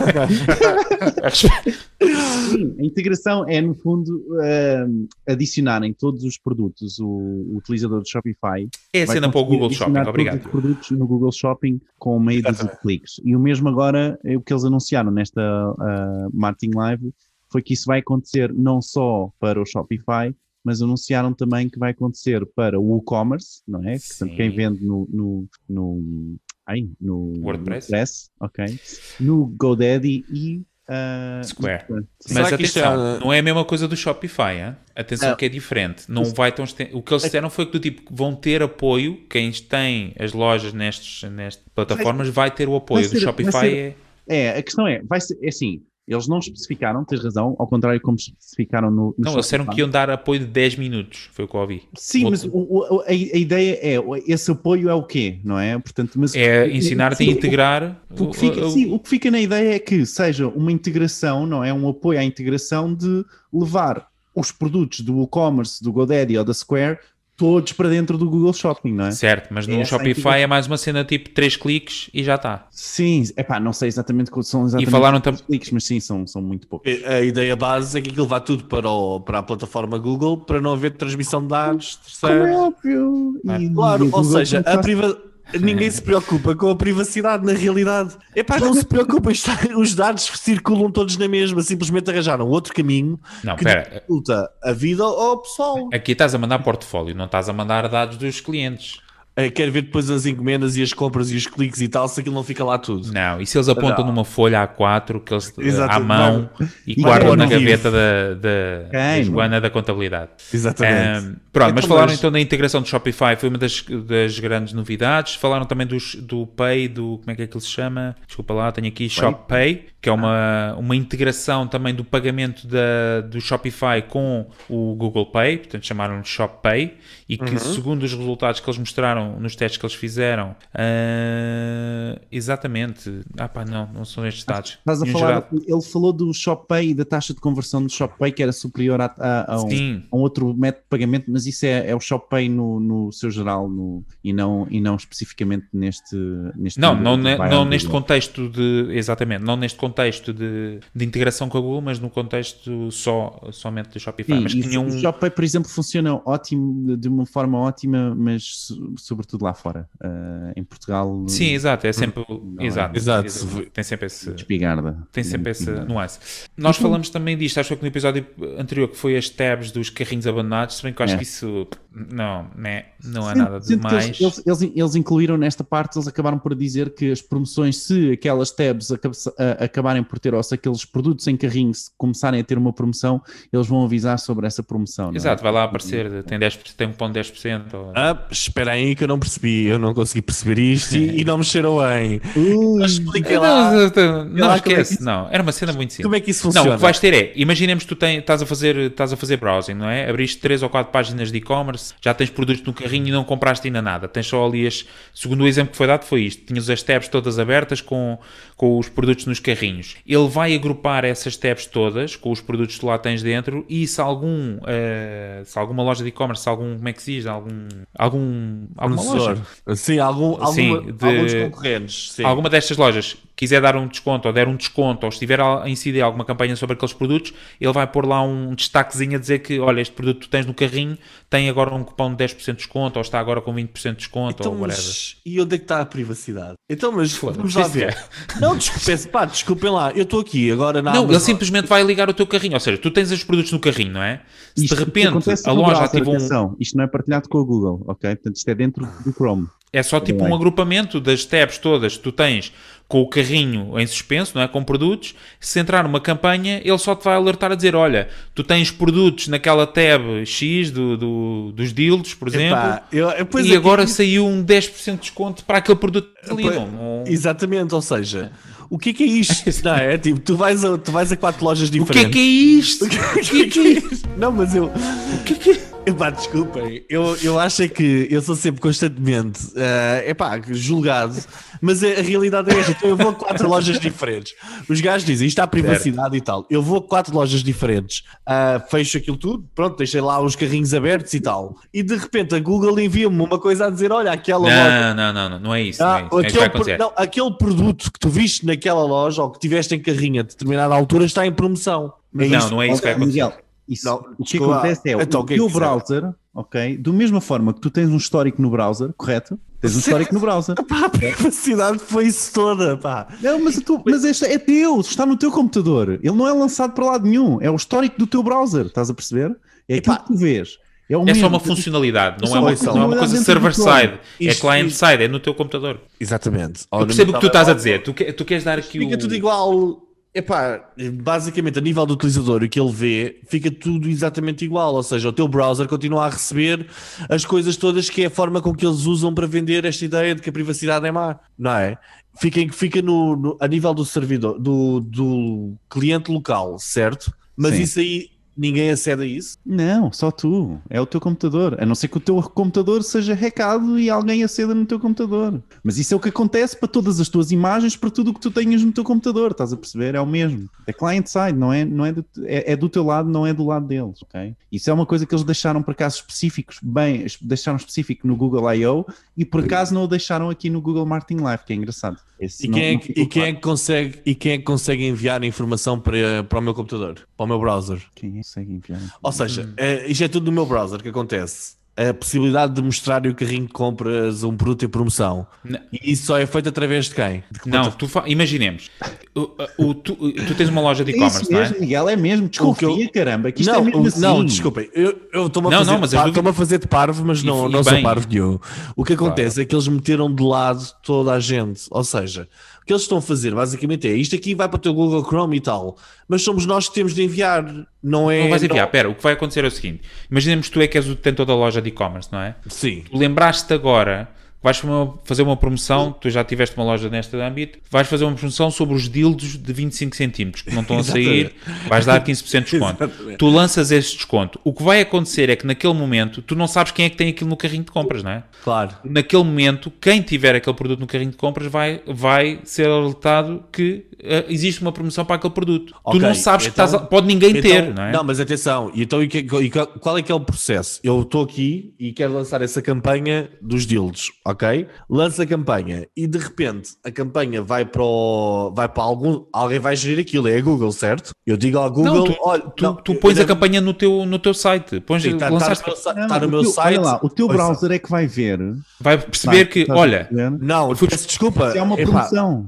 Sim, 2.49 2.75
a 2.79 2.83
integração 2.83 3.47
é, 3.47 3.61
no 3.61 3.73
fundo, 3.75 4.25
ahm, 4.41 5.07
adicionarem 5.27 5.93
todos 5.93 6.23
os 6.23 6.37
produtos, 6.37 6.99
o, 6.99 7.07
o 7.07 7.57
utilizador 7.57 8.01
do 8.01 8.09
Shopify. 8.09 8.67
É 8.93 9.03
a 9.03 9.05
vai 9.05 9.15
cena 9.15 9.31
para 9.31 9.39
o 9.39 9.45
Google 9.45 9.69
Shopping, 9.71 9.97
adicionar 9.97 10.05
todos 10.05 10.09
obrigado. 10.09 10.39
os 10.39 10.47
produtos 10.47 10.91
no 10.91 11.07
Google 11.07 11.31
Shopping 11.31 11.79
com 11.97 12.19
meio 12.19 12.41
dúzia 12.41 12.65
de 12.65 12.79
cliques. 12.79 13.21
E 13.23 13.35
o 13.35 13.39
mesmo 13.39 13.69
agora, 13.69 14.19
é 14.23 14.35
o 14.35 14.41
que 14.41 14.51
eles 14.51 14.65
anunciaram 14.65 15.11
nesta 15.11 15.41
ah, 15.41 16.27
Marketing 16.33 16.75
Live, 16.75 17.13
foi 17.51 17.61
que 17.61 17.73
isso 17.73 17.85
vai 17.85 17.99
acontecer 17.99 18.53
não 18.53 18.81
só 18.81 19.31
para 19.39 19.61
o 19.61 19.65
Shopify, 19.65 20.33
mas 20.63 20.81
anunciaram 20.81 21.33
também 21.33 21.69
que 21.69 21.79
vai 21.79 21.91
acontecer 21.91 22.45
para 22.55 22.79
o 22.79 22.97
e-commerce, 22.97 23.61
não 23.67 23.83
é? 23.83 23.97
Portanto, 23.97 24.35
quem 24.35 24.49
vende 24.49 24.85
no, 24.85 25.07
no, 25.11 25.47
no, 25.67 26.37
ai, 26.69 26.87
no 27.01 27.33
WordPress. 27.41 28.29
ok? 28.39 28.79
No 29.19 29.45
GoDaddy 29.57 30.23
e 30.31 30.61
ah, 30.91 31.41
Square. 31.43 31.85
Mas 32.31 32.51
atenção, 32.53 33.15
é- 33.15 33.19
não 33.19 33.31
é 33.33 33.39
a 33.39 33.43
mesma 33.43 33.63
coisa 33.63 33.87
do 33.87 33.95
Shopify, 33.95 34.53
hein? 34.59 34.75
atenção 34.95 35.29
Não. 35.29 35.35
que 35.37 35.45
é 35.45 35.49
diferente. 35.49 36.03
Não 36.07 36.23
vai 36.25 36.51
tão 36.51 36.65
O 36.93 37.01
que 37.03 37.13
eles 37.13 37.23
disseram 37.23 37.49
foi 37.49 37.65
que 37.67 37.71
do 37.73 37.79
tipo 37.79 38.01
vão 38.13 38.35
ter 38.35 38.63
apoio, 38.63 39.17
quem 39.29 39.51
tem 39.51 40.13
as 40.19 40.33
lojas 40.33 40.73
nestes, 40.73 41.29
nestas 41.29 41.63
plataformas 41.75 42.27
vai 42.29 42.49
ter 42.49 42.67
o 42.67 42.75
apoio. 42.75 43.01
vai 43.03 43.09
do 43.11 43.19
ser- 43.19 43.23
Shopify 43.23 43.51
vai 43.51 43.69
ser- 43.69 43.77
é. 43.77 43.95
É, 44.31 44.57
a 44.59 44.61
questão 44.63 44.87
é, 44.87 45.01
vai 45.03 45.19
ser, 45.21 45.37
é 45.41 45.47
assim, 45.49 45.81
eles 46.09 46.27
não 46.27 46.39
especificaram, 46.39 47.05
tens 47.05 47.23
razão, 47.23 47.55
ao 47.59 47.67
contrário 47.67 48.01
como 48.01 48.17
especificaram 48.17 48.89
no, 48.89 49.07
no 49.09 49.15
Não, 49.17 49.33
eles 49.33 49.45
disseram 49.45 49.65
que 49.65 49.79
iam 49.79 49.89
dar 49.89 50.09
apoio 50.09 50.39
de 50.39 50.47
10 50.47 50.75
minutos, 50.77 51.29
foi 51.31 51.45
o 51.45 51.47
que 51.47 51.55
eu 51.55 51.61
ouvi. 51.61 51.83
Sim, 51.95 52.29
mas 52.31 52.43
o- 52.43 52.49
o- 52.53 53.01
a, 53.01 53.09
a 53.09 53.13
ideia 53.13 53.79
é, 53.81 53.97
esse 54.27 54.49
apoio 54.51 54.89
é 54.89 54.93
o 54.93 55.03
quê, 55.03 55.39
não 55.43 55.59
é? 55.59 55.77
Portanto, 55.77 56.13
mas 56.19 56.35
É 56.35 56.67
ensinar-te 56.69 57.21
a 57.23 57.25
integrar. 57.25 58.01
O, 58.09 58.27
que 58.29 58.37
fica, 58.37 58.69
sim, 58.69 58.91
o 58.91 58.99
que 58.99 59.07
fica 59.09 59.29
na 59.31 59.39
ideia 59.39 59.75
é 59.75 59.79
que 59.79 60.05
seja 60.05 60.47
uma 60.47 60.71
integração, 60.71 61.45
não 61.45 61.63
é? 61.63 61.73
Um 61.73 61.87
apoio 61.87 62.19
à 62.19 62.23
integração 62.23 62.93
de 62.93 63.23
levar 63.53 64.07
os 64.35 64.51
produtos 64.51 65.01
do 65.01 65.21
e-commerce, 65.23 65.83
do 65.83 65.91
GoDaddy 65.91 66.37
ou 66.37 66.43
da 66.43 66.53
Square 66.53 66.97
todos 67.39 67.71
para 67.73 67.87
dentro 67.89 68.17
do 68.17 68.29
Google 68.29 68.53
Shopping, 68.53 68.93
não 68.93 69.05
é? 69.05 69.11
Certo, 69.11 69.47
mas 69.51 69.65
no 69.65 69.73
Essa 69.75 69.81
é 69.81 69.85
Shopify 69.85 70.11
integração. 70.11 70.41
é 70.43 70.47
mais 70.47 70.67
uma 70.67 70.77
cena 70.77 71.03
tipo 71.05 71.29
3 71.29 71.55
cliques 71.55 72.09
e 72.13 72.23
já 72.23 72.35
está. 72.35 72.67
Sim, 72.69 73.23
epá, 73.37 73.59
não 73.59 73.71
sei 73.73 73.87
exatamente 73.87 74.29
quais 74.29 74.47
são 74.47 74.65
exatamente 74.65 74.91
falaram 74.91 75.17
os 75.17 75.23
tam- 75.23 75.35
cliques, 75.35 75.71
mas 75.71 75.85
sim, 75.85 75.99
são, 75.99 76.27
são 76.27 76.41
muito 76.41 76.67
poucos. 76.67 76.91
A 77.05 77.21
ideia 77.21 77.55
base 77.55 77.97
é 77.97 78.01
que 78.01 78.09
aquilo 78.09 78.27
vá 78.27 78.39
tudo 78.39 78.65
para, 78.65 78.89
o- 78.89 79.21
para 79.21 79.39
a 79.39 79.43
plataforma 79.43 79.97
Google 79.97 80.37
para 80.37 80.59
não 80.59 80.73
haver 80.73 80.91
transmissão 80.97 81.41
de 81.41 81.47
dados 81.47 81.97
Como 82.19 82.33
é 82.33 82.37
terceiros. 82.39 82.61
óbvio. 82.61 83.41
E- 83.45 83.51
e 83.65 83.73
Claro, 83.73 84.03
o 84.03 84.05
ou 84.07 84.11
Google 84.11 84.31
seja, 84.39 84.59
a 84.65 84.77
priva... 84.77 85.17
ninguém 85.59 85.89
se 85.89 86.01
preocupa 86.01 86.55
com 86.55 86.69
a 86.69 86.75
privacidade 86.75 87.45
na 87.45 87.53
realidade. 87.53 88.15
Epá, 88.35 88.59
não 88.59 88.73
se 88.73 88.85
preocupa, 88.85 89.31
isto- 89.31 89.49
os 89.77 89.95
dados 89.95 90.23
circulam 90.35 90.91
todos 90.91 91.17
na 91.17 91.27
mesma, 91.27 91.61
simplesmente 91.61 92.09
arranjaram 92.09 92.47
outro 92.47 92.73
caminho 92.73 93.19
Não, 93.43 93.55
que 93.55 93.61
espera, 93.63 93.89
dificulta 93.89 94.49
a 94.63 94.71
vida 94.73 95.03
ao 95.03 95.37
pessoal. 95.41 95.89
aqui 95.93 96.11
estás 96.11 96.35
a 96.35 96.37
mandar 96.37 96.59
portfólio, 96.59 97.15
não 97.15 97.25
estás 97.25 97.47
a 97.49 97.53
mandar 97.53 97.87
dados 97.87 98.17
dos 98.17 98.39
clientes. 98.41 98.99
Eh, 99.45 99.49
Quero 99.49 99.71
ver 99.71 99.81
depois 99.83 100.09
as 100.09 100.25
encomendas 100.25 100.75
e 100.77 100.81
as 100.83 100.93
compras 100.93 101.31
e 101.31 101.35
os 101.35 101.45
cliques 101.47 101.81
e 101.81 101.87
tal, 101.87 102.07
se 102.07 102.19
aquilo 102.19 102.35
não 102.35 102.43
fica 102.43 102.63
lá 102.63 102.77
tudo. 102.77 103.11
Não, 103.13 103.41
e 103.41 103.45
se 103.45 103.57
eles 103.57 103.69
apontam 103.69 104.05
Não. 104.05 104.13
numa 104.13 104.25
folha 104.25 104.67
A4 104.67 105.19
que 105.23 105.33
eles, 105.33 105.53
Exato, 105.57 105.93
à 105.95 105.99
mão 105.99 106.49
e 106.85 106.95
vai 106.95 107.03
guardam 107.11 107.27
pôr 107.29 107.37
na 107.37 107.45
gaveta 107.45 107.91
da, 107.91 108.33
da, 108.35 108.89
da? 108.91 109.21
Joana 109.23 109.61
da 109.61 109.69
contabilidade. 109.69 110.31
Exatamente. 110.53 111.25
Um, 111.27 111.35
pronto, 111.51 111.73
mas 111.75 111.83
Então, 111.85 111.89
falaram 111.95 112.07
mas- 112.11 112.17
então 112.19 112.31
da 112.31 112.39
integração 112.39 112.81
do 112.81 112.87
Shopify, 112.87 113.35
foi 113.37 113.49
uma 113.49 113.57
das, 113.57 113.83
das 114.05 114.39
grandes 114.39 114.73
novidades. 114.73 115.35
Falaram 115.35 115.65
também 115.65 115.85
dos, 115.87 116.15
do 116.15 116.45
Pay, 116.47 116.87
do 116.87 117.17
como 117.19 117.31
é 117.31 117.35
que 117.35 117.41
é 117.43 117.47
que 117.47 117.55
ele 117.55 117.63
se 117.63 117.69
chama? 117.69 118.15
Desculpa 118.27 118.53
lá, 118.53 118.71
tenho 118.71 118.87
aqui 118.87 119.09
Shop 119.09 119.47
Pay, 119.47 119.85
que 120.01 120.07
é 120.07 120.11
uma, 120.11 120.75
uma 120.77 120.95
integração 120.95 121.67
também 121.67 121.93
do 121.93 122.05
pagamento 122.05 122.65
da, 122.67 123.21
do 123.29 123.41
Shopify 123.41 124.01
com 124.07 124.45
o 124.69 124.95
Google 124.95 125.25
Pay, 125.25 125.57
portanto 125.57 125.85
chamaram 125.85 126.21
de 126.21 126.27
Shop 126.29 126.59
Pay, 126.63 126.95
e 127.27 127.37
que 127.37 127.59
segundo 127.59 128.03
os 128.03 128.13
resultados 128.13 128.59
que 128.61 128.69
eles 128.69 128.77
mostraram 128.79 129.39
nos 129.39 129.55
testes 129.57 129.77
que 129.77 129.85
eles 129.85 129.95
fizeram, 129.95 130.55
ah, 130.73 132.19
exatamente, 132.31 133.21
ah 133.37 133.47
pá, 133.47 133.65
não, 133.65 133.87
não 133.93 134.05
são 134.05 134.25
estes 134.25 134.43
dados. 134.45 134.77
Estás 134.79 135.01
a 135.01 135.05
falar, 135.05 135.27
gerado- 135.27 135.63
ele 135.67 135.81
falou 135.81 136.13
do 136.13 136.33
ShopPay 136.33 136.89
e 136.89 136.93
da 136.93 137.05
taxa 137.05 137.33
de 137.33 137.39
conversão 137.39 137.83
do 137.83 137.91
ShopPay 137.91 138.31
que 138.31 138.41
era 138.41 138.51
superior 138.51 139.01
a, 139.01 139.13
a- 139.17 139.53
a 139.55 139.61
um, 139.61 139.67
a 140.11 140.15
um 140.15 140.19
outro 140.21 140.53
método 140.55 140.83
de 140.83 140.89
pagamento, 140.89 141.25
mas 141.29 141.45
isso 141.45 141.65
é, 141.65 141.89
é 141.89 141.95
o 141.95 141.99
ShopPay 141.99 142.47
no, 142.49 142.79
no 142.79 143.11
seu 143.11 143.29
geral 143.29 143.69
no, 143.69 144.03
e, 144.23 144.31
não, 144.31 144.65
e 144.69 144.79
não 144.79 144.95
especificamente 144.95 145.67
neste, 145.73 146.15
neste 146.55 146.79
Não, 146.79 146.95
não, 146.95 147.17
não 147.17 147.57
ao 147.57 147.65
neste 147.65 147.89
contexto 147.89 148.47
de. 148.49 148.87
Exatamente, 148.91 149.43
não 149.43 149.55
neste 149.55 149.77
contexto 149.77 149.88
de, 150.33 150.79
de 150.93 151.05
integração 151.05 151.49
com 151.49 151.57
a 151.57 151.61
Google, 151.61 151.81
mas 151.81 151.99
no 151.99 152.09
contexto 152.09 152.91
só, 152.91 153.39
somente 153.51 153.89
do 153.89 153.99
Shopify. 153.99 154.33
Sim, 154.35 154.41
mas 154.43 154.51
tinha 154.53 154.79
um. 154.79 154.87
o 154.87 154.91
ShopPay, 154.99 155.29
por 155.29 155.43
exemplo, 155.43 155.69
funciona 155.69 156.21
ótimo, 156.25 156.97
de 156.97 157.07
uma 157.07 157.25
forma 157.25 157.57
ótima, 157.59 158.13
mas 158.15 158.43
so- 158.43 158.93
sobretudo 158.97 159.43
lá 159.45 159.53
fora. 159.53 159.87
Ah, 160.01 160.51
em 160.55 160.63
Portugal, 160.63 161.25
Sim, 161.27 161.53
exato, 161.53 161.87
é 161.87 161.93
sempre. 161.93 162.25
é. 162.59 162.65
exato, 162.65 162.97
Exato. 162.97 163.29
Tem 163.73 163.83
sempre 163.83 164.07
esse. 164.07 164.31
despigarda. 164.31 164.97
Tem 165.11 165.23
sempre 165.23 165.51
essa 165.51 165.71
Muito 165.71 165.87
nuance. 165.89 166.19
Nós 166.57 166.77
falamos 166.77 167.09
também 167.09 167.37
disto, 167.37 167.59
acho 167.59 167.75
que 167.75 167.81
no 167.81 167.87
episódio 167.87 168.25
anterior, 168.57 168.87
que 168.87 168.97
foi 168.97 169.17
as 169.17 169.29
tabs 169.29 169.71
dos 169.71 169.89
carrinhos 169.89 170.27
abandonados, 170.27 170.77
se 170.77 170.83
bem 170.83 170.93
que 170.93 171.01
eu 171.01 171.03
acho 171.05 171.13
É. 171.15 171.17
que 171.17 171.23
isso 171.23 171.67
não, 171.91 172.47
né, 172.55 172.85
não 173.03 173.23
há 173.27 173.33
Sinto- 173.33 173.37
nada 173.43 173.59
de 173.59 173.65
sinto 173.67 173.87
que 173.87 173.93
mais. 173.93 174.21
Eles, 174.21 174.43
eles, 174.45 174.61
eles- 174.61 174.95
incluíram 174.95 175.37
nesta 175.37 175.63
parte, 175.63 175.97
eles 175.97 176.07
acabaram 176.07 176.37
por 176.37 176.53
dizer 176.55 176.93
que 176.93 177.11
as 177.11 177.21
promoções, 177.21 177.77
se 177.77 178.11
aquelas 178.11 178.51
tabs 178.51 178.91
acab- 178.91 179.13
a- 179.37 179.63
acabarem 179.79 180.03
por 180.03 180.19
ter, 180.19 180.33
ou 180.33 180.43
se 180.43 180.53
aqueles 180.53 180.83
produtos 180.83 181.25
em 181.27 181.37
carrinho 181.37 181.73
se 181.73 181.89
começarem 181.97 182.41
a 182.41 182.43
ter 182.43 182.57
uma 182.57 182.73
promoção, 182.73 183.21
eles 183.51 183.67
vão 183.67 183.83
avisar 183.83 184.19
sobre 184.19 184.45
essa 184.45 184.61
promoção. 184.61 185.07
não 185.07 185.13
é? 185.13 185.17
Exato, 185.17 185.41
vai 185.41 185.51
lá 185.51 185.63
aparecer, 185.63 186.23
tem, 186.23 186.37
10, 186.37 186.57
tem 186.77 186.87
um 186.87 186.93
ponto 186.93 187.13
de 187.13 187.19
10%. 187.19 187.73
Ou... 187.73 187.91
Ah, 187.95 188.25
espera 188.29 188.73
aí 188.73 188.95
que 188.95 189.03
eu 189.03 189.07
não 189.07 189.17
percebi, 189.17 189.65
eu 189.65 189.79
não 189.79 189.93
consegui 189.93 190.21
perceber 190.21 190.59
isto 190.59 190.95
e, 190.95 191.21
e 191.21 191.25
não 191.25 191.37
mexeram 191.37 191.77
bem. 191.79 192.21
Ui, 192.35 192.83
Expliquei 192.85 193.37
lá 193.37 193.71
Não, 193.71 193.89
não, 193.89 194.25
não 194.25 194.47
lá 194.47 194.59
como 194.59 194.75
é 194.75 194.81
esquece, 194.81 195.03
não. 195.03 195.27
Era 195.31 195.41
uma 195.41 195.51
cena 195.51 195.71
muito 195.73 195.93
simples. 195.93 196.05
como 196.05 196.15
é 196.15 196.19
que 196.19 196.31
isso 196.31 196.45
Não, 196.45 196.51
funciona. 196.51 196.71
o 196.71 196.77
que 196.77 196.81
vais 196.81 196.99
ter 196.99 197.13
é, 197.13 197.31
imaginemos 197.35 197.83
que 197.83 197.89
tu 197.89 197.95
tens, 197.95 198.19
estás, 198.19 198.41
a 198.41 198.45
fazer, 198.45 198.75
estás 198.77 199.13
a 199.13 199.17
fazer 199.17 199.37
browsing, 199.37 199.73
não 199.73 199.89
é? 199.89 200.09
Abriste 200.09 200.39
3 200.39 200.63
ou 200.63 200.69
4 200.69 200.91
páginas 200.91 201.31
de 201.31 201.37
e-commerce, 201.37 201.93
já 202.01 202.13
tens 202.13 202.29
produtos 202.29 202.63
no 202.63 202.73
carrinho 202.73 203.07
e 203.07 203.11
não 203.11 203.23
compraste 203.23 203.67
ainda 203.67 203.81
nada. 203.81 204.07
Tens 204.07 204.27
só 204.27 204.45
ali 204.45 204.67
as. 204.67 204.85
Segundo 205.13 205.43
o 205.43 205.47
exemplo 205.47 205.71
que 205.71 205.77
foi 205.77 205.87
dado, 205.87 206.03
foi 206.03 206.21
isto: 206.23 206.45
tinhas 206.45 206.69
as 206.69 206.83
tabs 206.83 207.07
todas 207.07 207.39
abertas 207.39 207.81
com, 207.81 208.17
com 208.55 208.77
os 208.77 208.89
produtos 208.89 209.25
nos 209.25 209.39
carrinhos. 209.39 209.68
Ele 210.05 210.27
vai 210.27 210.55
agrupar 210.55 211.05
essas 211.05 211.35
tabs 211.37 211.65
todas 211.65 212.15
com 212.15 212.31
os 212.31 212.41
produtos 212.41 212.77
que 212.79 212.85
lá 212.85 212.97
tens 212.97 213.21
dentro 213.23 213.65
e 213.69 213.87
se 213.87 213.99
algum. 214.01 214.57
eh, 214.67 215.41
se 215.45 215.57
alguma 215.59 215.83
loja 215.83 216.03
de 216.03 216.09
e-commerce, 216.09 216.43
se 216.43 216.49
algum. 216.49 216.75
Como 216.75 216.89
é 216.89 216.93
que 216.93 217.01
se 217.01 217.11
diz? 217.13 217.25
Algum. 217.25 217.67
Algum. 217.97 218.67
Alguma 218.77 219.01
loja. 219.03 219.41
Sim, 219.75 219.99
algum, 219.99 220.33
Sim, 220.51 220.69
alguma, 220.73 220.91
de- 220.93 221.05
alguns 221.05 221.33
concorrentes. 221.33 222.11
Sim. 222.13 222.23
Alguma 222.23 222.49
destas 222.49 222.77
lojas 222.77 223.17
quiser 223.39 223.61
dar 223.61 223.77
um 223.77 223.87
desconto 223.87 224.27
ou 224.27 224.33
der 224.33 224.49
um 224.49 224.55
desconto 224.57 225.05
ou 225.05 225.09
estiver 225.09 225.39
a 225.39 225.63
incidir 225.69 226.01
alguma 226.01 226.25
campanha 226.25 226.57
sobre 226.57 226.73
aqueles 226.75 226.91
produtos, 226.91 227.33
ele 227.59 227.71
vai 227.71 227.87
pôr 227.87 228.05
lá 228.05 228.21
um 228.21 228.53
destaquezinho 228.53 229.15
a 229.15 229.19
dizer 229.19 229.39
que, 229.39 229.57
olha, 229.61 229.79
este 229.79 229.93
produto 229.93 230.19
que 230.19 230.27
tu 230.27 230.29
tens 230.29 230.45
no 230.45 230.53
carrinho 230.53 230.97
tem 231.29 231.47
agora 231.49 231.73
um 231.73 231.81
cupom 231.81 232.13
de 232.13 232.21
10% 232.21 232.45
de 232.47 232.53
desconto 232.57 232.99
ou 232.99 233.01
está 233.01 233.17
agora 233.17 233.39
com 233.39 233.53
20% 233.53 233.91
de 233.91 233.95
desconto 233.95 234.41
Então, 234.41 234.51
ou 234.51 234.59
whatever. 234.59 234.83
mas, 234.83 235.15
e 235.25 235.39
onde 235.39 235.55
é 235.55 235.57
que 235.57 235.63
está 235.63 235.79
a 235.79 235.85
privacidade? 235.85 236.55
Então, 236.69 236.91
mas 236.91 237.13
vamos 237.13 237.55
lá 237.55 237.65
ver. 237.67 237.97
Não, 238.41 238.57
desculpem, 238.57 238.97
pá, 239.09 239.23
desculpem 239.23 239.69
lá, 239.69 239.91
eu 239.91 240.03
estou 240.03 240.19
aqui 240.19 240.51
agora 240.51 240.81
na 240.81 240.91
Não, 240.91 241.03
ele 241.03 241.11
Amazon. 241.11 241.25
simplesmente 241.25 241.67
vai 241.67 241.81
ligar 241.81 242.09
o 242.09 242.13
teu 242.13 242.27
carrinho, 242.27 242.55
ou 242.55 242.59
seja, 242.59 242.77
tu 242.77 242.91
tens 242.91 243.09
os 243.09 243.23
produtos 243.23 243.53
no 243.53 243.59
carrinho, 243.59 243.93
não 243.93 244.03
é? 244.03 244.21
Se 244.53 244.65
Isto 244.65 244.75
de 244.75 244.83
repente 244.83 245.07
acontece 245.07 245.47
a 245.47 245.53
loja 245.53 245.85
ativa 245.85 246.11
um, 246.11 246.55
Isto 246.59 246.77
não 246.77 246.83
é 246.83 246.87
partilhado 246.87 247.29
com 247.29 247.37
o 247.37 247.45
Google, 247.45 247.85
ok? 247.87 248.15
Portanto, 248.15 248.35
isto 248.35 248.49
é 248.49 248.55
dentro 248.55 248.85
do 249.05 249.13
Chrome. 249.13 249.47
É 249.71 249.83
só 249.83 249.99
tipo 249.99 250.23
um 250.23 250.33
agrupamento 250.33 250.99
das 250.99 251.25
tabs 251.25 251.57
todas 251.59 251.95
que 251.95 252.03
tu 252.03 252.11
tens 252.11 252.51
com 252.87 253.01
o 253.01 253.07
carrinho 253.07 253.79
em 253.79 253.85
suspenso, 253.85 254.31
não 254.33 254.41
é? 254.41 254.47
Com 254.47 254.63
produtos. 254.63 255.13
Se 255.39 255.59
entrar 255.59 255.83
numa 255.83 256.01
campanha, 256.01 256.59
ele 256.65 256.77
só 256.79 256.95
te 256.95 257.03
vai 257.03 257.13
alertar 257.15 257.51
a 257.51 257.55
dizer: 257.55 257.75
olha, 257.75 258.07
tu 258.33 258.43
tens 258.43 258.71
produtos 258.71 259.27
naquela 259.27 259.67
tab 259.67 260.25
X 260.25 260.71
do, 260.71 260.97
do- 260.97 261.51
dos 261.51 261.71
dildos, 261.71 262.15
por 262.15 262.27
exemplo, 262.29 262.57
Epá, 262.57 262.83
eu- 262.91 263.09
e 263.09 263.13
é 263.21 263.25
que- 263.25 263.55
agora 263.55 263.85
saiu 263.85 264.25
um 264.25 264.43
10% 264.43 264.93
de 264.95 265.01
desconto 265.01 265.43
para 265.45 265.59
aquele 265.59 265.77
produto 265.77 266.09
ali. 266.31 266.43
Não- 266.45 267.03
Exatamente, 267.05 267.75
ou 267.75 267.81
seja, 267.83 268.31
o 268.71 268.79
que 268.79 268.89
é 268.89 268.93
que 268.93 269.03
é 269.03 269.05
isto? 269.07 269.43
Não 269.63 269.75
é? 269.75 269.95
Tipo, 269.99 270.19
tu 270.19 270.35
vais 270.35 270.65
a, 270.65 270.75
tu 270.79 270.91
vais 270.91 271.11
a 271.11 271.15
quatro 271.15 271.45
lojas 271.45 271.69
O 271.69 271.71
que 271.71 271.77
é 271.77 271.81
diferentes. 271.83 272.11
que 272.11 272.19
é 272.19 272.23
isto? 272.23 272.85
O 272.89 273.19
que 273.21 273.41
é 273.43 273.47
que 273.47 273.59
é 273.59 273.69
isto? 273.93 274.09
Não, 274.17 274.31
mas 274.31 274.55
eu. 274.55 274.65
O 274.65 275.23
que 275.25 275.33
é 275.33 275.35
que 275.35 275.51
é? 275.51 275.68
Epá, 275.85 276.09
desculpem, 276.09 276.83
eu, 276.89 277.15
eu 277.23 277.39
acho 277.39 277.63
é 277.63 277.67
que 277.67 278.07
eu 278.11 278.21
sou 278.21 278.35
sempre 278.35 278.61
constantemente 278.61 279.39
eh, 279.55 280.09
epá, 280.09 280.39
julgado, 280.51 281.15
mas 281.61 281.83
a, 281.83 281.87
realidade 282.01 282.53
é 282.53 282.59
esta. 282.59 282.71
Então 282.73 282.89
eu 282.89 282.97
vou 282.97 283.09
a 283.09 283.13
quatro 283.13 283.47
lojas 283.49 283.79
diferentes. 283.79 284.33
Os 284.69 284.79
gajos 284.81 285.05
dizem 285.05 285.27
isto 285.27 285.39
há 285.39 285.47
privacidade 285.47 286.15
e 286.15 286.21
tal. 286.21 286.45
Eu 286.49 286.61
vou 286.61 286.77
a 286.77 286.81
quatro 286.81 287.15
lojas 287.15 287.41
diferentes, 287.41 288.03
ah, 288.25 288.61
fecho 288.69 288.97
aquilo 288.97 289.17
tudo, 289.17 289.45
pronto, 289.55 289.77
deixei 289.77 290.01
lá 290.01 290.21
os 290.21 290.35
carrinhos 290.35 290.73
abertos 290.73 291.13
e 291.13 291.19
tal. 291.21 291.55
E 291.73 291.81
de 291.81 291.95
repente 291.95 292.35
a 292.35 292.39
Google 292.39 292.79
envia-me 292.79 293.19
uma 293.19 293.39
coisa 293.39 293.67
a 293.67 293.69
dizer: 293.69 293.91
olha, 293.91 294.11
aquela 294.11 294.39
loja. 294.43 294.93
Não, 294.93 294.95
não, 294.95 295.13
não, 295.13 295.29
não, 295.29 295.39
não 295.39 295.55
é 295.55 295.61
isso. 295.63 295.83
Ah, 295.83 296.07
não 296.11 296.19
é 296.19 296.27
isso. 296.27 296.37
É 296.39 296.45
aquele, 296.45 296.49
pro- 296.49 296.61
acontecer. 296.61 296.77
não, 296.77 296.93
aquele 296.95 297.31
produto 297.31 297.91
que 297.91 297.99
tu 297.99 298.09
viste 298.09 298.45
naquela 298.45 298.83
loja 298.83 299.23
ou 299.23 299.31
que 299.31 299.39
tiveste 299.39 299.73
em 299.73 299.79
carrinho 299.79 300.19
a 300.19 300.23
determinada 300.23 300.75
altura 300.75 301.05
está 301.05 301.25
em 301.25 301.31
promoção. 301.31 301.93
É 302.17 302.27
Não, 302.27 302.37
isto. 302.37 302.51
não 302.51 302.61
é 302.61 302.67
isso 302.67 302.77
que 302.77 302.87
vai 302.87 302.95
acontecer. 302.95 303.23
Miguel, 303.23 303.33
isso, 303.69 303.85
Não, 303.85 304.03
o 304.17 304.23
que 304.23 304.37
acontece 304.37 304.81
é 304.89 305.01
Então, 305.01 305.21
o 305.21 305.23
é 305.23 305.35
teu 305.35 305.47
browser, 305.49 306.11
ok? 306.33 306.77
Do 306.77 306.91
mesma 306.91 307.21
forma 307.21 307.53
que 307.53 307.61
tu 307.61 307.69
tens 307.69 307.87
um 307.89 307.97
histórico 307.97 308.41
no 308.41 308.49
browser, 308.49 308.91
correto? 308.97 309.39
Tens 309.61 309.75
um 309.75 309.79
histórico 309.79 310.13
no 310.13 310.19
browser. 310.19 310.55
Pá, 310.65 310.85
a 310.85 310.89
privacidade 310.89 311.79
foi 311.79 312.07
isso 312.07 312.33
toda, 312.33 312.77
pá. 312.77 313.07
Não, 313.21 313.39
mas, 313.43 313.61
tu, 313.61 313.81
mas 313.85 314.03
este 314.03 314.25
é 314.25 314.39
teu, 314.39 314.79
está 314.79 315.05
no 315.05 315.17
teu 315.17 315.31
computador. 315.31 315.99
Ele 316.01 316.15
não 316.15 316.27
é 316.27 316.31
lançado 316.33 316.73
para 316.73 316.85
lado 316.85 317.05
nenhum. 317.05 317.39
É 317.41 317.51
o 317.51 317.55
histórico 317.55 317.99
do 317.99 318.07
teu 318.07 318.23
browser, 318.23 318.65
estás 318.67 318.89
a 318.89 318.93
perceber? 318.93 319.35
É 319.67 319.75
aquilo 319.75 319.95
Epá, 319.95 320.03
que 320.03 320.07
tu 320.13 320.17
vês. 320.17 320.57
É, 320.89 321.11
É 321.11 321.13
só 321.13 321.27
uma 321.27 321.39
funcionalidade, 321.39 322.17
não 322.25 322.35
é 322.35 322.39
uma, 322.39 322.51
não 322.51 322.81
é 322.81 322.85
uma 322.87 322.97
coisa 322.97 323.17
server-side, 323.17 323.99
é 324.19 324.33
client-side, 324.33 325.03
é 325.03 325.07
no 325.07 325.19
teu 325.19 325.35
computador. 325.35 325.79
Exatamente. 325.99 326.65
Eu 326.71 326.85
percebo 326.87 327.11
o 327.11 327.13
que 327.15 327.21
tu 327.21 327.27
estás 327.27 327.47
a 327.47 327.53
dizer. 327.53 327.83
Tu, 327.83 327.93
que- 327.93 328.11
tu 328.11 328.25
queres 328.25 328.43
dar 328.43 328.57
aqui 328.57 328.79
Fica 328.79 328.95
o... 328.95 328.97
tudo 328.97 329.13
igual. 329.13 329.83
Epá, 330.13 330.71
basicamente, 330.95 331.59
a 331.59 331.61
nível 331.61 331.85
do 331.85 331.93
utilizador, 331.93 332.41
o 332.43 332.49
que 332.49 332.59
ele 332.59 332.71
vê, 332.71 333.21
fica 333.27 333.51
tudo 333.51 333.87
exatamente 333.87 334.43
igual. 334.43 334.73
Ou 334.73 334.81
seja, 334.81 335.09
o 335.09 335.13
teu 335.13 335.27
browser 335.27 335.67
continua 335.67 336.05
a 336.07 336.09
receber 336.09 336.67
as 337.07 337.23
coisas 337.25 337.55
todas 337.55 337.89
que 337.89 338.03
é 338.03 338.05
a 338.07 338.09
forma 338.09 338.41
com 338.41 338.53
que 338.53 338.65
eles 338.65 338.85
usam 338.85 339.13
para 339.13 339.27
vender 339.27 339.65
esta 339.65 339.85
ideia 339.85 340.15
de 340.15 340.21
que 340.21 340.29
a 340.29 340.33
privacidade 340.33 340.85
é 340.87 340.91
má, 340.91 341.19
não 341.37 341.51
é? 341.51 341.77
Fica, 342.19 342.41
fica 342.51 342.81
no, 342.81 343.15
no- 343.15 343.37
a 343.39 343.47
nível 343.47 343.73
do 343.73 343.85
servidor, 343.85 344.39
do, 344.39 344.79
do 344.79 345.53
cliente 345.69 346.11
local, 346.11 346.57
certo? 346.57 347.13
Mas 347.37 347.55
Sim. 347.55 347.61
isso 347.61 347.79
aí 347.79 348.09
ninguém 348.39 348.71
acede 348.71 349.03
a 349.03 349.05
isso? 349.05 349.37
Não, 349.45 349.91
só 349.91 350.09
tu. 350.09 350.57
É 350.69 350.79
o 350.79 350.85
teu 350.85 351.01
computador. 351.01 351.57
A 351.61 351.65
não 351.65 351.75
ser 351.75 351.89
que 351.89 351.97
o 351.97 351.99
teu 351.99 352.21
computador 352.21 352.81
seja 352.83 353.13
hackado 353.13 353.77
e 353.77 353.89
alguém 353.89 354.23
aceda 354.23 354.55
no 354.55 354.65
teu 354.65 354.79
computador. 354.79 355.43
Mas 355.61 355.77
isso 355.77 355.93
é 355.93 355.97
o 355.97 355.99
que 355.99 356.07
acontece 356.07 356.57
para 356.57 356.69
todas 356.69 356.99
as 357.01 357.09
tuas 357.09 357.31
imagens, 357.31 357.75
para 357.75 357.89
tudo 357.89 358.11
o 358.11 358.13
que 358.13 358.21
tu 358.21 358.31
tenhas 358.31 358.63
no 358.63 358.71
teu 358.71 358.83
computador. 358.83 359.31
Estás 359.31 359.51
a 359.51 359.57
perceber? 359.57 359.93
É 359.93 359.99
o 360.01 360.05
mesmo. 360.05 360.49
É 360.65 360.71
client-side, 360.71 361.37
não 361.37 361.51
é, 361.51 361.65
não 361.65 361.85
é, 361.85 361.91
do, 361.91 362.05
é, 362.23 362.53
é, 362.53 362.55
do 362.55 362.69
teu 362.69 362.85
lado, 362.85 363.09
não 363.09 363.27
é 363.27 363.33
do 363.33 363.45
lado 363.45 363.67
deles, 363.67 364.01
ok? 364.01 364.35
Isso 364.49 364.69
é 364.69 364.73
uma 364.73 364.85
coisa 364.85 365.05
que 365.05 365.13
eles 365.13 365.25
deixaram 365.25 365.61
para 365.61 365.73
casos 365.73 365.99
específicos, 365.99 366.59
bem, 366.63 367.05
deixaram 367.21 367.57
específico 367.57 368.07
no 368.07 368.15
Google 368.15 368.51
I.O. 368.53 368.85
e 369.17 369.25
por 369.25 369.43
acaso 369.43 369.73
não 369.73 369.83
o 369.83 369.87
deixaram 369.87 370.29
aqui 370.29 370.49
no 370.49 370.61
Google 370.61 370.85
Marketing 370.85 371.21
Live, 371.21 371.43
que 371.43 371.51
é 371.51 371.55
engraçado. 371.55 371.97
Esse 372.19 372.47
e, 372.47 372.51
quem, 372.51 372.73
não, 372.73 372.81
é, 372.81 372.85
que, 372.85 373.01
e 373.01 373.05
quem, 373.05 373.23
é 373.23 373.33
que 373.33 373.41
consegue, 373.41 374.01
e 374.05 374.13
quem 374.13 374.31
é 374.33 374.37
que 374.37 374.43
consegue 374.43 374.85
enviar 374.85 375.23
informação 375.23 375.79
para, 375.79 376.23
para 376.27 376.39
o 376.39 376.41
meu 376.41 376.53
computador, 376.53 377.07
para 377.15 377.23
o 377.23 377.27
meu 377.27 377.39
browser? 377.39 377.81
Quem 377.95 378.09
é 378.09 378.11
que 378.11 378.17
consegue 378.17 378.51
enviar? 378.51 378.97
Ou 379.01 379.11
seja, 379.11 379.53
é, 379.55 379.87
isto 379.87 380.03
é 380.03 380.07
tudo 380.09 380.25
no 380.25 380.31
meu 380.33 380.45
browser 380.45 380.81
que 380.83 380.89
acontece 380.89 381.58
a 381.79 381.93
possibilidade 381.93 382.53
de 382.53 382.61
mostrar 382.61 383.07
o 383.07 383.15
carrinho 383.15 383.47
de 383.47 383.53
compras 383.53 384.23
um 384.23 384.35
produto 384.35 384.65
em 384.65 384.67
promoção. 384.67 385.25
Não. 385.43 385.59
E 385.71 385.93
isso 385.93 386.07
só 386.07 386.17
é 386.17 386.25
feito 386.25 386.49
através 386.49 386.89
de 386.89 386.95
quem? 386.95 387.23
De 387.31 387.49
não, 387.49 387.71
tu 387.71 387.87
imaginemos. 388.05 388.69
O, 389.15 389.29
o, 389.57 389.73
tu, 389.73 389.95
tu, 389.95 390.35
tens 390.35 390.49
uma 390.49 390.59
loja 390.59 390.83
de 390.83 390.91
é 390.91 390.95
e-commerce, 390.95 391.31
não 391.31 391.39
é? 391.39 391.49
Miguel, 391.57 391.89
é 391.89 391.95
mesmo. 391.95 392.27
Desculpa, 392.27 392.65
eu... 392.65 392.91
caramba, 392.91 393.31
que 393.31 393.41
isto 393.41 393.51
não, 393.53 393.61
é 393.61 393.63
mesmo 393.63 393.87
assim. 393.87 394.01
Não, 394.01 394.25
desculpem. 394.25 394.69
Eu 394.73 395.27
estou-me 395.27 395.53
a, 395.53 395.57
fazer, 395.59 395.77
mas 395.77 395.93
a 395.93 396.33
fazer 396.33 396.59
de 396.59 396.67
parvo, 396.67 397.05
mas 397.05 397.23
não, 397.23 397.47
e, 397.47 397.51
não 397.51 397.63
sou 397.63 397.81
parvo 397.81 398.07
nenhum. 398.09 398.39
O 398.75 398.83
que 398.83 398.93
acontece 398.93 399.35
claro. 399.35 399.41
é 399.43 399.45
que 399.45 399.55
eles 399.55 399.67
meteram 399.67 400.13
de 400.13 400.23
lado 400.23 400.63
toda 400.83 401.13
a 401.13 401.19
gente. 401.19 401.61
Ou 401.71 401.83
seja, 401.83 402.27
que 402.69 402.73
eles 402.73 402.83
estão 402.83 402.99
a 402.99 403.01
fazer 403.01 403.33
basicamente 403.33 403.87
é 403.87 403.93
isto 403.93 404.15
aqui 404.15 404.35
vai 404.35 404.47
para 404.47 404.57
o 404.57 404.59
teu 404.59 404.71
Google 404.75 405.03
Chrome 405.03 405.37
e 405.37 405.39
tal, 405.39 405.75
mas 406.07 406.21
somos 406.21 406.45
nós 406.45 406.69
que 406.69 406.75
temos 406.75 406.93
de 406.93 407.01
enviar, 407.01 407.43
não 407.81 408.11
é? 408.11 408.21
Não 408.21 408.29
vais 408.29 408.43
enviar, 408.43 408.67
espera, 408.67 408.87
o 408.87 408.93
que 408.93 409.01
vai 409.01 409.13
acontecer 409.13 409.43
é 409.43 409.47
o 409.47 409.51
seguinte: 409.51 409.81
imaginemos 410.09 410.49
que 410.49 410.53
tu 410.53 410.61
é 410.61 410.67
que 410.67 410.77
és 410.77 410.85
o 410.85 410.89
detentor 410.89 411.25
da 411.25 411.33
loja 411.33 411.63
de 411.63 411.69
e-commerce, 411.69 412.09
não 412.11 412.21
é? 412.21 412.35
Sim. 412.47 412.83
Tu 412.87 412.95
lembraste 412.95 413.51
agora 413.51 414.07
vais 414.41 414.61
fazer 415.03 415.23
uma 415.23 415.35
promoção, 415.35 415.91
tu 415.91 416.09
já 416.09 416.23
tiveste 416.23 416.55
uma 416.55 416.65
loja 416.65 416.89
neste 416.89 417.15
âmbito, 417.17 417.59
vais 417.69 417.87
fazer 417.87 418.05
uma 418.05 418.15
promoção 418.15 418.49
sobre 418.49 418.75
os 418.75 418.89
dildos 418.89 419.37
de 419.37 419.53
25 419.53 419.95
centímetros 419.95 420.43
que 420.43 420.53
não 420.53 420.61
estão 420.61 420.79
a 420.79 420.83
sair, 420.83 421.33
vais 421.67 421.85
dar 421.85 422.03
15% 422.03 422.45
de 422.45 422.51
desconto. 422.51 422.83
Exatamente. 422.83 423.17
Tu 423.17 423.29
lanças 423.29 423.71
esse 423.71 423.95
desconto. 423.95 424.39
O 424.43 424.53
que 424.53 424.63
vai 424.63 424.81
acontecer 424.81 425.29
é 425.29 425.35
que 425.35 425.45
naquele 425.45 425.73
momento 425.73 426.21
tu 426.21 426.35
não 426.35 426.47
sabes 426.47 426.71
quem 426.71 426.85
é 426.85 426.89
que 426.89 426.95
tem 426.95 427.09
aquilo 427.09 427.29
no 427.29 427.37
carrinho 427.37 427.63
de 427.63 427.71
compras, 427.71 428.01
não 428.01 428.11
é? 428.11 428.23
Claro. 428.43 428.75
Naquele 428.83 429.23
momento, 429.23 429.71
quem 429.81 430.01
tiver 430.01 430.35
aquele 430.35 430.55
produto 430.55 430.79
no 430.79 430.87
carrinho 430.87 431.11
de 431.11 431.17
compras 431.17 431.47
vai, 431.47 431.81
vai 431.85 432.39
ser 432.43 432.67
alertado 432.67 433.43
que 433.51 433.85
uh, 433.99 434.25
existe 434.29 434.61
uma 434.61 434.71
promoção 434.71 435.03
para 435.03 435.17
aquele 435.17 435.33
produto. 435.33 435.75
Okay. 435.83 435.99
Tu 435.99 436.05
não 436.05 436.15
sabes 436.15 436.47
então, 436.47 436.55
que 436.55 436.61
estás 436.61 436.73
a, 436.73 436.79
pode 436.79 437.07
ninguém 437.07 437.31
então, 437.31 437.41
ter, 437.41 437.73
não 437.73 437.83
é? 437.83 437.91
Não, 437.91 438.03
mas 438.03 438.19
atenção, 438.19 438.71
e 438.73 438.83
então 438.83 439.03
e 439.03 439.09
qual 439.49 439.97
é 439.97 440.01
que 440.01 440.11
é 440.11 440.15
o 440.15 440.19
processo? 440.19 440.79
Eu 440.83 441.01
estou 441.01 441.23
aqui 441.23 441.73
e 441.79 441.91
quero 441.91 442.13
lançar 442.13 442.41
essa 442.41 442.61
campanha 442.61 443.29
dos 443.41 443.65
dildos 443.65 444.11
ok? 444.29 444.67
Lança 444.89 445.23
a 445.23 445.25
campanha 445.25 445.87
e 445.95 446.07
de 446.07 446.17
repente 446.17 446.71
a 446.83 446.91
campanha 446.91 447.41
vai 447.41 447.65
para 447.65 447.83
o, 447.83 448.51
vai 448.55 448.67
para 448.67 448.83
algum, 448.83 449.25
alguém 449.33 449.59
vai 449.59 449.75
gerir 449.75 449.99
aquilo, 449.99 450.27
é 450.27 450.37
a 450.37 450.41
Google, 450.41 450.71
certo? 450.71 451.11
Eu 451.25 451.37
digo 451.37 451.57
ao 451.57 451.69
Google, 451.69 451.95
não, 451.95 452.03
tu, 452.03 452.17
olha, 452.21 452.41
tu, 452.41 452.63
não, 452.63 452.75
tu 452.75 452.95
pões 452.95 453.19
a 453.19 453.25
campanha 453.25 453.61
no 453.61 453.73
teu, 453.73 454.05
no 454.05 454.19
teu 454.19 454.33
site, 454.33 454.79
pões, 454.79 455.03
Sim, 455.03 455.17
tá, 455.17 455.29
lançaste... 455.29 455.63
tá, 455.63 455.93
no 455.93 455.99
meu, 455.99 456.07
tá 456.07 456.19
no 456.19 456.29
meu 456.29 456.43
site. 456.45 456.77
Olha 456.77 456.81
lá, 456.81 456.99
o 457.03 457.09
teu 457.09 457.27
browser 457.27 457.71
é 457.71 457.79
que 457.79 457.89
vai 457.89 458.07
ver, 458.07 458.39
vai 458.79 458.97
perceber 458.97 459.45
que, 459.45 459.65
olha, 459.69 460.07
não, 460.39 460.75
fui... 460.75 460.87
desculpa, 460.87 461.51
é 461.55 461.61
uma 461.61 461.75
promoção. 461.75 462.47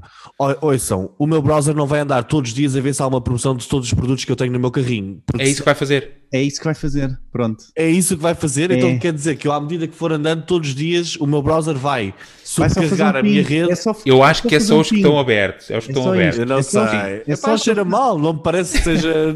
Ouçam, 0.62 1.14
o 1.20 1.28
meu 1.28 1.42
browser 1.42 1.76
não 1.76 1.86
vai 1.86 2.00
andar 2.00 2.24
todos 2.24 2.50
os 2.50 2.56
dias 2.56 2.76
a 2.76 2.82
ver 2.82 2.96
se 2.96 3.02
há 3.02 3.08
uma 3.08 3.22
promoção 3.22 3.56
de 3.56 3.68
todos 3.68 3.88
os 3.88 3.94
produtos 3.94 4.26
que 4.26 4.32
eu 4.32 4.36
tenho 4.36 4.52
no 4.52 4.60
meu 4.60 4.72
carrinho. 4.72 5.22
É 5.38 5.48
isso 5.48 5.62
que 5.62 5.66
vai 5.66 5.76
fazer. 5.76 6.22
É 6.34 6.42
isso 6.42 6.60
que 6.60 6.64
vai 6.64 6.74
fazer, 6.74 7.20
pronto. 7.30 7.62
É 7.76 7.90
isso 7.90 8.16
que 8.16 8.24
vai 8.24 8.34
fazer, 8.34 8.72
então 8.72 8.88
é. 8.88 8.92
então 8.92 9.00
quer 9.00 9.12
dizer 9.12 9.36
que 9.36 9.48
eu, 9.48 9.52
à 9.52 9.60
medida 9.60 9.86
que 9.86 9.96
for 9.96 10.14
andando 10.14 10.46
todos 10.46 10.70
os 10.70 10.76
dias, 10.76 11.18
o 11.18 11.28
meu 11.28 11.42
browser 11.42 11.71
vai 11.78 12.14
subcarregar 12.44 13.16
a 13.16 13.24
minha 13.24 13.44
rede. 13.44 13.72
É 13.72 13.76
só, 13.76 13.96
eu 14.06 14.24
acho 14.24 14.44
que 14.44 14.56
é 14.56 14.60
só 14.60 14.80
os 14.80 14.90
que 14.90 14.98
estão 14.98 15.20
abertos. 15.20 15.70
É 15.70 15.78
os 15.78 15.86
que 15.86 15.92
é 15.92 15.96
estão 15.96 16.12
abertos. 16.12 16.40
Eu 16.40 16.46
não 16.46 16.64
sei. 16.64 17.24
É, 17.28 17.36
só 17.36 17.58
cheira 17.58 17.84
mal, 17.84 18.18
não 18.18 18.34
me 18.34 18.42
parece 18.42 18.78
que 18.78 18.84
seja. 18.84 19.36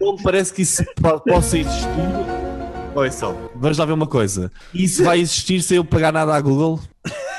não 0.00 0.16
me 0.16 0.22
parece 0.22 0.52
que 0.52 0.62
isso 0.62 0.84
possa 0.96 1.58
existir. 1.58 1.88
Ouçam, 2.94 3.50
vamos 3.54 3.78
lá 3.78 3.84
ver 3.84 3.92
uma 3.92 4.06
coisa. 4.06 4.50
Isso 4.74 5.04
vai 5.04 5.20
existir 5.20 5.62
sem 5.62 5.76
eu 5.76 5.84
pagar 5.84 6.12
nada 6.12 6.34
à 6.34 6.40
Google? 6.40 6.80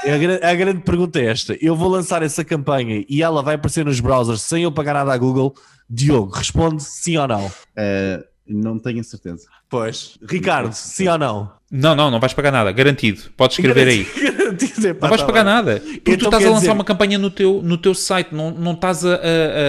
A 0.04 0.18
grande, 0.18 0.44
a 0.44 0.56
grande 0.56 0.82
pergunta 0.82 1.20
é 1.20 1.26
esta: 1.26 1.58
eu 1.62 1.76
vou 1.76 1.90
lançar 1.90 2.24
essa 2.24 2.44
campanha 2.44 3.06
e 3.08 3.22
ela 3.22 3.44
vai 3.44 3.56
aparecer 3.56 3.86
nos 3.86 4.00
browsers 4.00 4.42
sem 4.42 4.64
eu 4.64 4.72
pagar 4.72 4.94
nada 4.94 5.14
à 5.14 5.18
Google? 5.18 5.54
Diogo, 5.90 6.34
responde 6.34 6.82
sim 6.82 7.18
ou 7.18 7.28
não? 7.28 7.48
Uh, 7.48 8.24
não 8.48 8.80
tenho 8.80 9.04
certeza. 9.04 9.48
Pois. 9.70 10.18
Ricardo, 10.28 10.74
sim 10.74 11.08
ou 11.08 11.18
não? 11.18 11.52
Não, 11.72 11.96
não, 11.96 12.12
não 12.12 12.20
vais 12.20 12.34
pagar 12.34 12.52
nada, 12.52 12.70
garantido. 12.74 13.22
Podes 13.38 13.58
escrever 13.58 13.88
aí. 13.88 14.04
Garantido, 14.04 14.88
é, 14.88 14.94
pá, 14.94 15.08
não 15.08 15.10
vais 15.10 15.22
tá 15.22 15.28
pagar 15.28 15.46
bem. 15.46 15.54
nada. 15.54 15.80
Porque 15.80 16.12
então, 16.12 16.18
tu 16.18 16.26
estás 16.26 16.44
a 16.44 16.50
lançar 16.50 16.60
dizer... 16.60 16.72
uma 16.74 16.84
campanha 16.84 17.18
no 17.18 17.30
teu, 17.30 17.62
no 17.64 17.78
teu 17.78 17.96
site, 17.96 18.36
não, 18.36 18.52
não 18.52 18.74
estás 18.74 19.06
a, 19.06 19.16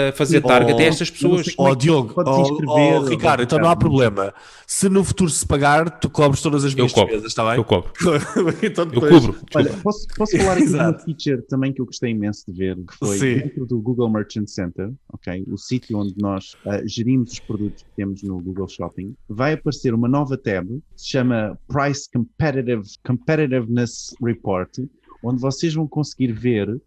a 0.08 0.12
fazer 0.12 0.40
target 0.40 0.74
oh, 0.74 0.78
a 0.78 0.82
estas 0.82 1.10
pessoas. 1.10 1.46
Ó 1.56 1.70
oh, 1.70 1.74
Diogo, 1.76 2.12
oh, 2.16 2.66
oh, 2.66 3.04
Ricardo, 3.04 3.44
então 3.44 3.56
não 3.56 3.68
há 3.68 3.76
problema. 3.76 4.34
Se 4.66 4.88
no 4.88 5.04
futuro 5.04 5.30
se 5.30 5.46
pagar, 5.46 6.00
tu 6.00 6.10
cobres 6.10 6.42
todas 6.42 6.64
as 6.64 6.74
minhas 6.74 6.92
despesas, 6.92 7.26
está 7.26 7.44
bem? 7.44 7.58
Eu 7.58 7.64
cobro. 7.64 7.92
então 8.62 8.84
depois... 8.84 9.12
Eu 9.12 9.20
cubro. 9.20 9.40
Olha, 9.54 9.70
posso, 9.82 10.06
posso 10.16 10.36
falar 10.38 10.54
aqui 10.54 10.66
de 10.66 10.74
uma 10.74 10.98
feature 10.98 11.42
também 11.42 11.72
que 11.72 11.80
eu 11.80 11.86
gostei 11.86 12.10
imenso 12.10 12.44
de 12.48 12.58
ver, 12.58 12.76
que 12.76 12.96
foi 12.96 13.18
Sim. 13.18 13.34
dentro 13.36 13.66
do 13.66 13.80
Google 13.80 14.10
Merchant 14.10 14.48
Center, 14.48 14.90
ok? 15.12 15.44
O 15.46 15.56
sítio 15.56 15.98
onde 15.98 16.14
nós 16.16 16.54
uh, 16.66 16.82
gerimos 16.86 17.32
os 17.32 17.38
produtos 17.38 17.82
que 17.82 17.90
temos 17.94 18.22
no 18.22 18.40
Google 18.40 18.66
Shopping, 18.66 19.14
vai 19.28 19.52
aparecer 19.52 19.94
uma 19.94 20.08
nova 20.08 20.36
tab, 20.36 20.66
se 21.02 21.08
chama 21.08 21.58
Price 21.66 22.08
Competitive 22.12 22.62
Competitive, 22.62 22.98
Competitiveness 23.04 24.14
Report, 24.22 24.70
onde 25.22 25.40
vocês 25.40 25.74
vão 25.74 25.86
conseguir 25.86 26.32
ver 26.32 26.80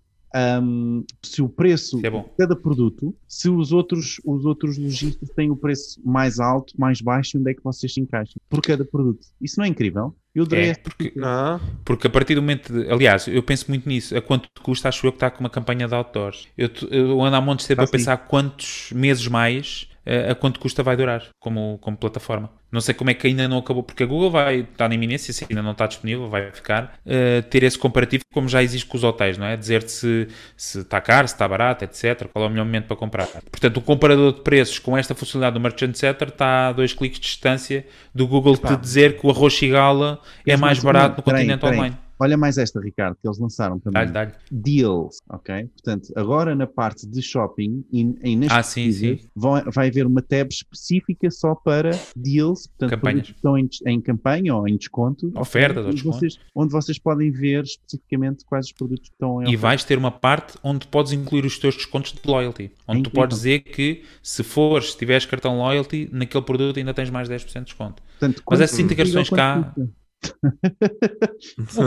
um, 0.61 1.05
se 1.23 1.41
o 1.41 1.47
preço 1.47 1.99
é 2.03 2.09
de 2.09 2.23
cada 2.37 2.55
produto, 2.55 3.15
se 3.27 3.49
os 3.49 3.71
outros, 3.71 4.19
os 4.25 4.45
outros 4.45 4.77
lojistas 4.77 5.29
têm 5.29 5.49
o 5.49 5.55
preço 5.55 6.01
mais 6.03 6.39
alto, 6.39 6.73
mais 6.77 6.99
baixo, 6.99 7.37
onde 7.37 7.51
é 7.51 7.53
que 7.53 7.63
vocês 7.63 7.93
se 7.93 8.01
encaixam 8.01 8.35
por 8.49 8.61
cada 8.61 8.83
produto. 8.83 9.25
Isso 9.41 9.59
não 9.59 9.65
é 9.65 9.69
incrível? 9.69 10.13
Eu 10.33 10.45
é, 10.51 10.73
porque, 10.75 11.13
ah. 11.23 11.59
porque 11.85 12.07
a 12.07 12.09
partir 12.09 12.35
do 12.35 12.41
momento, 12.41 12.71
de, 12.71 12.91
aliás, 12.91 13.27
eu 13.27 13.41
penso 13.41 13.65
muito 13.69 13.87
nisso, 13.87 14.17
a 14.17 14.21
quanto 14.21 14.49
custa, 14.61 14.89
acho 14.89 15.07
eu 15.07 15.11
que 15.11 15.17
está 15.17 15.31
com 15.31 15.39
uma 15.39 15.49
campanha 15.49 15.87
de 15.87 15.93
outdoors. 15.93 16.49
Eu, 16.57 16.69
eu 16.91 17.21
ando 17.21 17.37
há 17.37 17.41
montes 17.41 17.65
de 17.65 17.69
tempo 17.69 17.83
a 17.83 17.87
pensar 17.87 18.17
quantos 18.17 18.91
meses 18.91 19.25
mais 19.27 19.87
a 20.29 20.35
quanto 20.35 20.59
custa 20.59 20.83
vai 20.83 20.95
durar 20.95 21.29
como, 21.39 21.79
como 21.79 21.97
plataforma. 21.97 22.51
Não 22.75 22.81
sei 22.81 22.93
como 22.93 23.09
é 23.09 23.13
que 23.13 23.25
ainda 23.25 23.47
não 23.47 23.59
acabou, 23.59 23.81
porque 23.81 24.03
a 24.03 24.05
Google 24.05 24.29
vai 24.29 24.59
estar 24.59 24.89
na 24.89 24.95
iminência, 24.95 25.33
se 25.33 25.45
ainda 25.49 25.63
não 25.63 25.71
está 25.71 25.87
disponível, 25.87 26.29
vai 26.29 26.51
ficar, 26.51 26.99
uh, 27.05 27.41
ter 27.49 27.63
esse 27.63 27.79
comparativo 27.79 28.23
como 28.33 28.49
já 28.49 28.61
existe 28.61 28.85
com 28.85 28.97
os 28.97 29.03
hotéis, 29.03 29.37
não 29.37 29.45
é? 29.45 29.55
Dizer-te 29.55 29.91
se, 29.91 30.27
se 30.57 30.79
está 30.79 30.99
caro, 30.99 31.25
se 31.25 31.33
está 31.33 31.47
barato, 31.47 31.85
etc. 31.85 32.27
Qual 32.33 32.43
é 32.43 32.47
o 32.47 32.51
melhor 32.51 32.65
momento 32.65 32.85
para 32.85 32.97
comprar. 32.97 33.27
Portanto, 33.27 33.77
o 33.77 33.81
comparador 33.81 34.33
de 34.33 34.41
preços 34.41 34.77
com 34.77 34.97
esta 34.97 35.15
funcionalidade 35.15 35.53
do 35.53 35.61
Merchant 35.61 35.95
Center 35.95 36.27
está 36.27 36.67
a 36.67 36.73
dois 36.73 36.93
cliques 36.93 37.19
de 37.19 37.25
distância 37.25 37.85
do 38.13 38.27
Google 38.27 38.57
te 38.57 38.75
dizer 38.75 39.17
que 39.17 39.25
o 39.25 39.29
arroz 39.29 39.53
chigala 39.53 40.19
é 40.45 40.57
mais 40.57 40.79
barato 40.79 41.17
no 41.17 41.23
continente 41.23 41.65
online. 41.65 41.95
Olha 42.19 42.37
mais 42.37 42.57
esta, 42.57 42.79
Ricardo, 42.79 43.17
que 43.21 43.27
eles 43.27 43.37
lançaram 43.37 43.79
também. 43.79 43.93
Dá-lhe, 43.93 44.11
dá-lhe. 44.11 44.31
Deals, 44.51 45.17
ok? 45.29 45.65
Portanto, 45.65 46.13
agora 46.15 46.55
na 46.55 46.65
parte 46.65 47.05
de 47.05 47.21
shopping 47.21 47.85
e, 47.91 48.15
e 48.23 48.35
nas 48.35 48.51
ah, 48.51 48.63
sim, 48.63 48.91
sim. 48.91 49.19
Vai, 49.35 49.63
vai 49.63 49.89
haver 49.89 50.05
uma 50.05 50.21
tab 50.21 50.49
específica 50.49 51.29
só 51.29 51.53
para 51.53 51.91
deals, 52.15 52.67
portanto, 52.67 52.89
Campanhas. 52.91 53.29
estão 53.29 53.57
em, 53.57 53.69
em, 53.85 54.01
campanha 54.01 54.55
ou 54.55 54.67
em 54.67 54.77
desconto. 54.77 55.31
Oferta 55.35 55.81
ou 55.81 55.91
desconto. 55.91 56.17
Vocês, 56.17 56.39
onde 56.55 56.71
vocês 56.71 56.97
podem 56.97 57.31
ver 57.31 57.63
especificamente 57.63 58.45
quais 58.45 58.67
os 58.67 58.71
produtos 58.71 59.09
que 59.09 59.15
estão 59.15 59.43
em 59.43 59.51
E 59.51 59.55
vais 59.55 59.83
ter 59.83 59.97
uma 59.97 60.11
parte 60.11 60.57
onde 60.63 60.87
podes 60.87 61.11
incluir 61.11 61.45
os 61.45 61.59
teus 61.59 61.75
descontos 61.75 62.13
de 62.13 62.19
loyalty. 62.25 62.71
Onde 62.87 63.01
é 63.01 63.03
tu 63.03 63.11
podes 63.11 63.37
dizer 63.37 63.59
que 63.59 64.03
se 64.23 64.41
fores, 64.41 64.91
se 64.91 64.97
tiveres 64.97 65.25
cartão 65.25 65.57
loyalty, 65.57 66.09
naquele 66.11 66.43
produto 66.43 66.77
ainda 66.77 66.93
tens 66.93 67.09
mais 67.09 67.27
10% 67.27 67.53
de 67.53 67.65
desconto. 67.65 68.01
Portanto, 68.19 68.41
Mas 68.49 68.61
essas 68.61 68.79
integrações 68.79 69.29
cá... 69.29 69.73
Custa? 69.75 70.04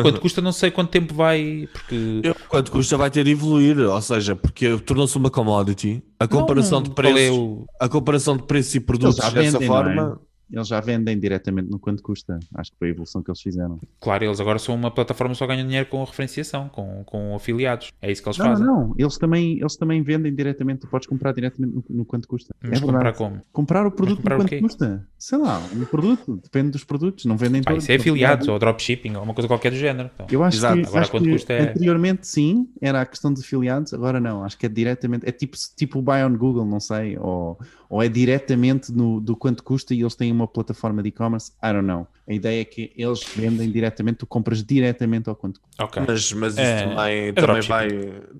Quanto 0.02 0.20
custa, 0.22 0.40
não 0.40 0.52
sei 0.52 0.70
quanto 0.70 0.90
tempo 0.90 1.14
vai. 1.14 1.68
Porque... 1.72 2.20
Eu, 2.22 2.34
quanto 2.48 2.70
custa 2.70 2.96
vai 2.96 3.10
ter 3.10 3.24
de 3.24 3.30
evoluir, 3.30 3.78
ou 3.78 4.02
seja, 4.02 4.36
porque 4.36 4.76
tornou-se 4.78 5.16
uma 5.16 5.30
commodity. 5.30 6.02
A 6.18 6.26
comparação 6.26 6.80
não, 6.80 6.84
de 6.84 6.90
preços, 6.90 7.20
é 7.20 7.30
o... 7.30 7.66
a 7.80 7.88
comparação 7.88 8.36
de 8.36 8.44
preços 8.44 8.74
e 8.74 8.80
produtos 8.80 9.16
dessa 9.16 9.30
vendem, 9.30 9.66
forma. 9.66 10.20
Eles 10.52 10.68
já 10.68 10.80
vendem 10.80 11.18
diretamente 11.18 11.70
no 11.70 11.78
quanto 11.78 12.02
custa. 12.02 12.38
Acho 12.54 12.72
que 12.72 12.78
foi 12.78 12.88
a 12.88 12.90
evolução 12.90 13.22
que 13.22 13.30
eles 13.30 13.40
fizeram. 13.40 13.78
Claro, 14.00 14.24
eles 14.24 14.40
agora 14.40 14.58
são 14.58 14.74
uma 14.74 14.90
plataforma 14.90 15.32
que 15.32 15.38
só 15.38 15.46
ganham 15.46 15.66
dinheiro 15.66 15.86
com 15.88 16.02
a 16.02 16.04
referenciação, 16.04 16.68
com, 16.68 17.02
com 17.04 17.34
afiliados. 17.34 17.92
É 18.00 18.10
isso 18.10 18.22
que 18.22 18.28
eles 18.28 18.38
Não, 18.38 18.46
fazem. 18.46 18.66
não, 18.66 18.80
não. 18.88 18.94
Eles 18.98 19.18
também, 19.18 19.58
eles 19.58 19.76
também 19.76 20.02
vendem 20.02 20.34
diretamente. 20.34 20.80
Tu 20.80 20.86
podes 20.88 21.06
comprar 21.08 21.32
diretamente 21.32 21.74
no, 21.74 21.84
no 21.98 22.04
quanto 22.04 22.26
custa. 22.28 22.54
Mas 22.62 22.78
é 22.80 22.84
comprar 22.84 23.12
como? 23.14 23.40
Comprar 23.52 23.86
o 23.86 23.90
produto 23.90 24.18
comprar 24.18 24.38
no 24.38 24.48
quanto 24.48 24.60
custa. 24.62 25.06
Sei 25.18 25.38
lá, 25.38 25.60
um 25.74 25.84
produto. 25.84 26.36
Depende 26.42 26.70
dos 26.70 26.84
produtos. 26.84 27.24
Não 27.24 27.36
vendem 27.36 27.62
Pá, 27.62 27.70
todos. 27.72 27.84
isso 27.84 27.92
é 27.92 27.96
afiliados 27.96 28.48
ou 28.48 28.58
dropshipping 28.58 29.16
ou 29.16 29.22
uma 29.22 29.34
coisa 29.34 29.48
qualquer 29.48 29.70
do 29.70 29.76
género. 29.76 30.10
Então, 30.14 30.26
Eu 30.30 30.42
acho 30.44 30.56
Exato. 30.58 30.80
que, 30.80 30.86
Agora, 30.86 31.00
acho 31.02 31.10
quanto 31.10 31.28
custa 31.30 31.52
é- 31.52 31.70
anteriormente 31.70 32.26
sim, 32.26 32.68
era 32.80 33.00
a 33.00 33.06
questão 33.06 33.32
de 33.32 33.40
afiliados, 33.40 33.92
agora 33.92 34.18
não. 34.20 34.44
Acho 34.44 34.56
que 34.58 34.66
é 34.66 34.68
diretamente, 34.68 35.28
é 35.28 35.32
tipo, 35.32 35.56
tipo 35.76 35.98
o 35.98 36.02
Buy 36.02 36.22
on 36.24 36.36
Google, 36.36 36.64
não 36.64 36.80
sei, 36.80 37.18
ou, 37.18 37.58
ou 37.88 38.02
é 38.02 38.08
diretamente 38.08 38.92
no, 38.92 39.20
do 39.20 39.36
quanto 39.36 39.62
custa 39.62 39.94
e 39.94 40.00
eles 40.00 40.14
têm 40.14 40.32
uma 40.38 40.48
plataforma 40.48 41.02
de 41.02 41.08
e-commerce, 41.10 41.52
I 41.62 41.72
don't 41.72 41.86
know. 41.86 42.06
A 42.28 42.32
ideia 42.32 42.60
é 42.60 42.64
que 42.64 42.92
eles 42.96 43.22
vendem 43.36 43.70
diretamente, 43.70 44.18
tu 44.18 44.26
compras 44.26 44.62
diretamente 44.62 45.28
ao 45.28 45.34
quanto 45.36 45.60
custa. 45.60 45.84
ok. 45.84 46.02
Mas, 46.06 46.32
mas 46.32 46.52
isso 46.54 46.60
É, 46.62 46.82
também, 46.86 47.18
é 47.28 47.32
também, 47.32 47.60
vai, 47.62 47.88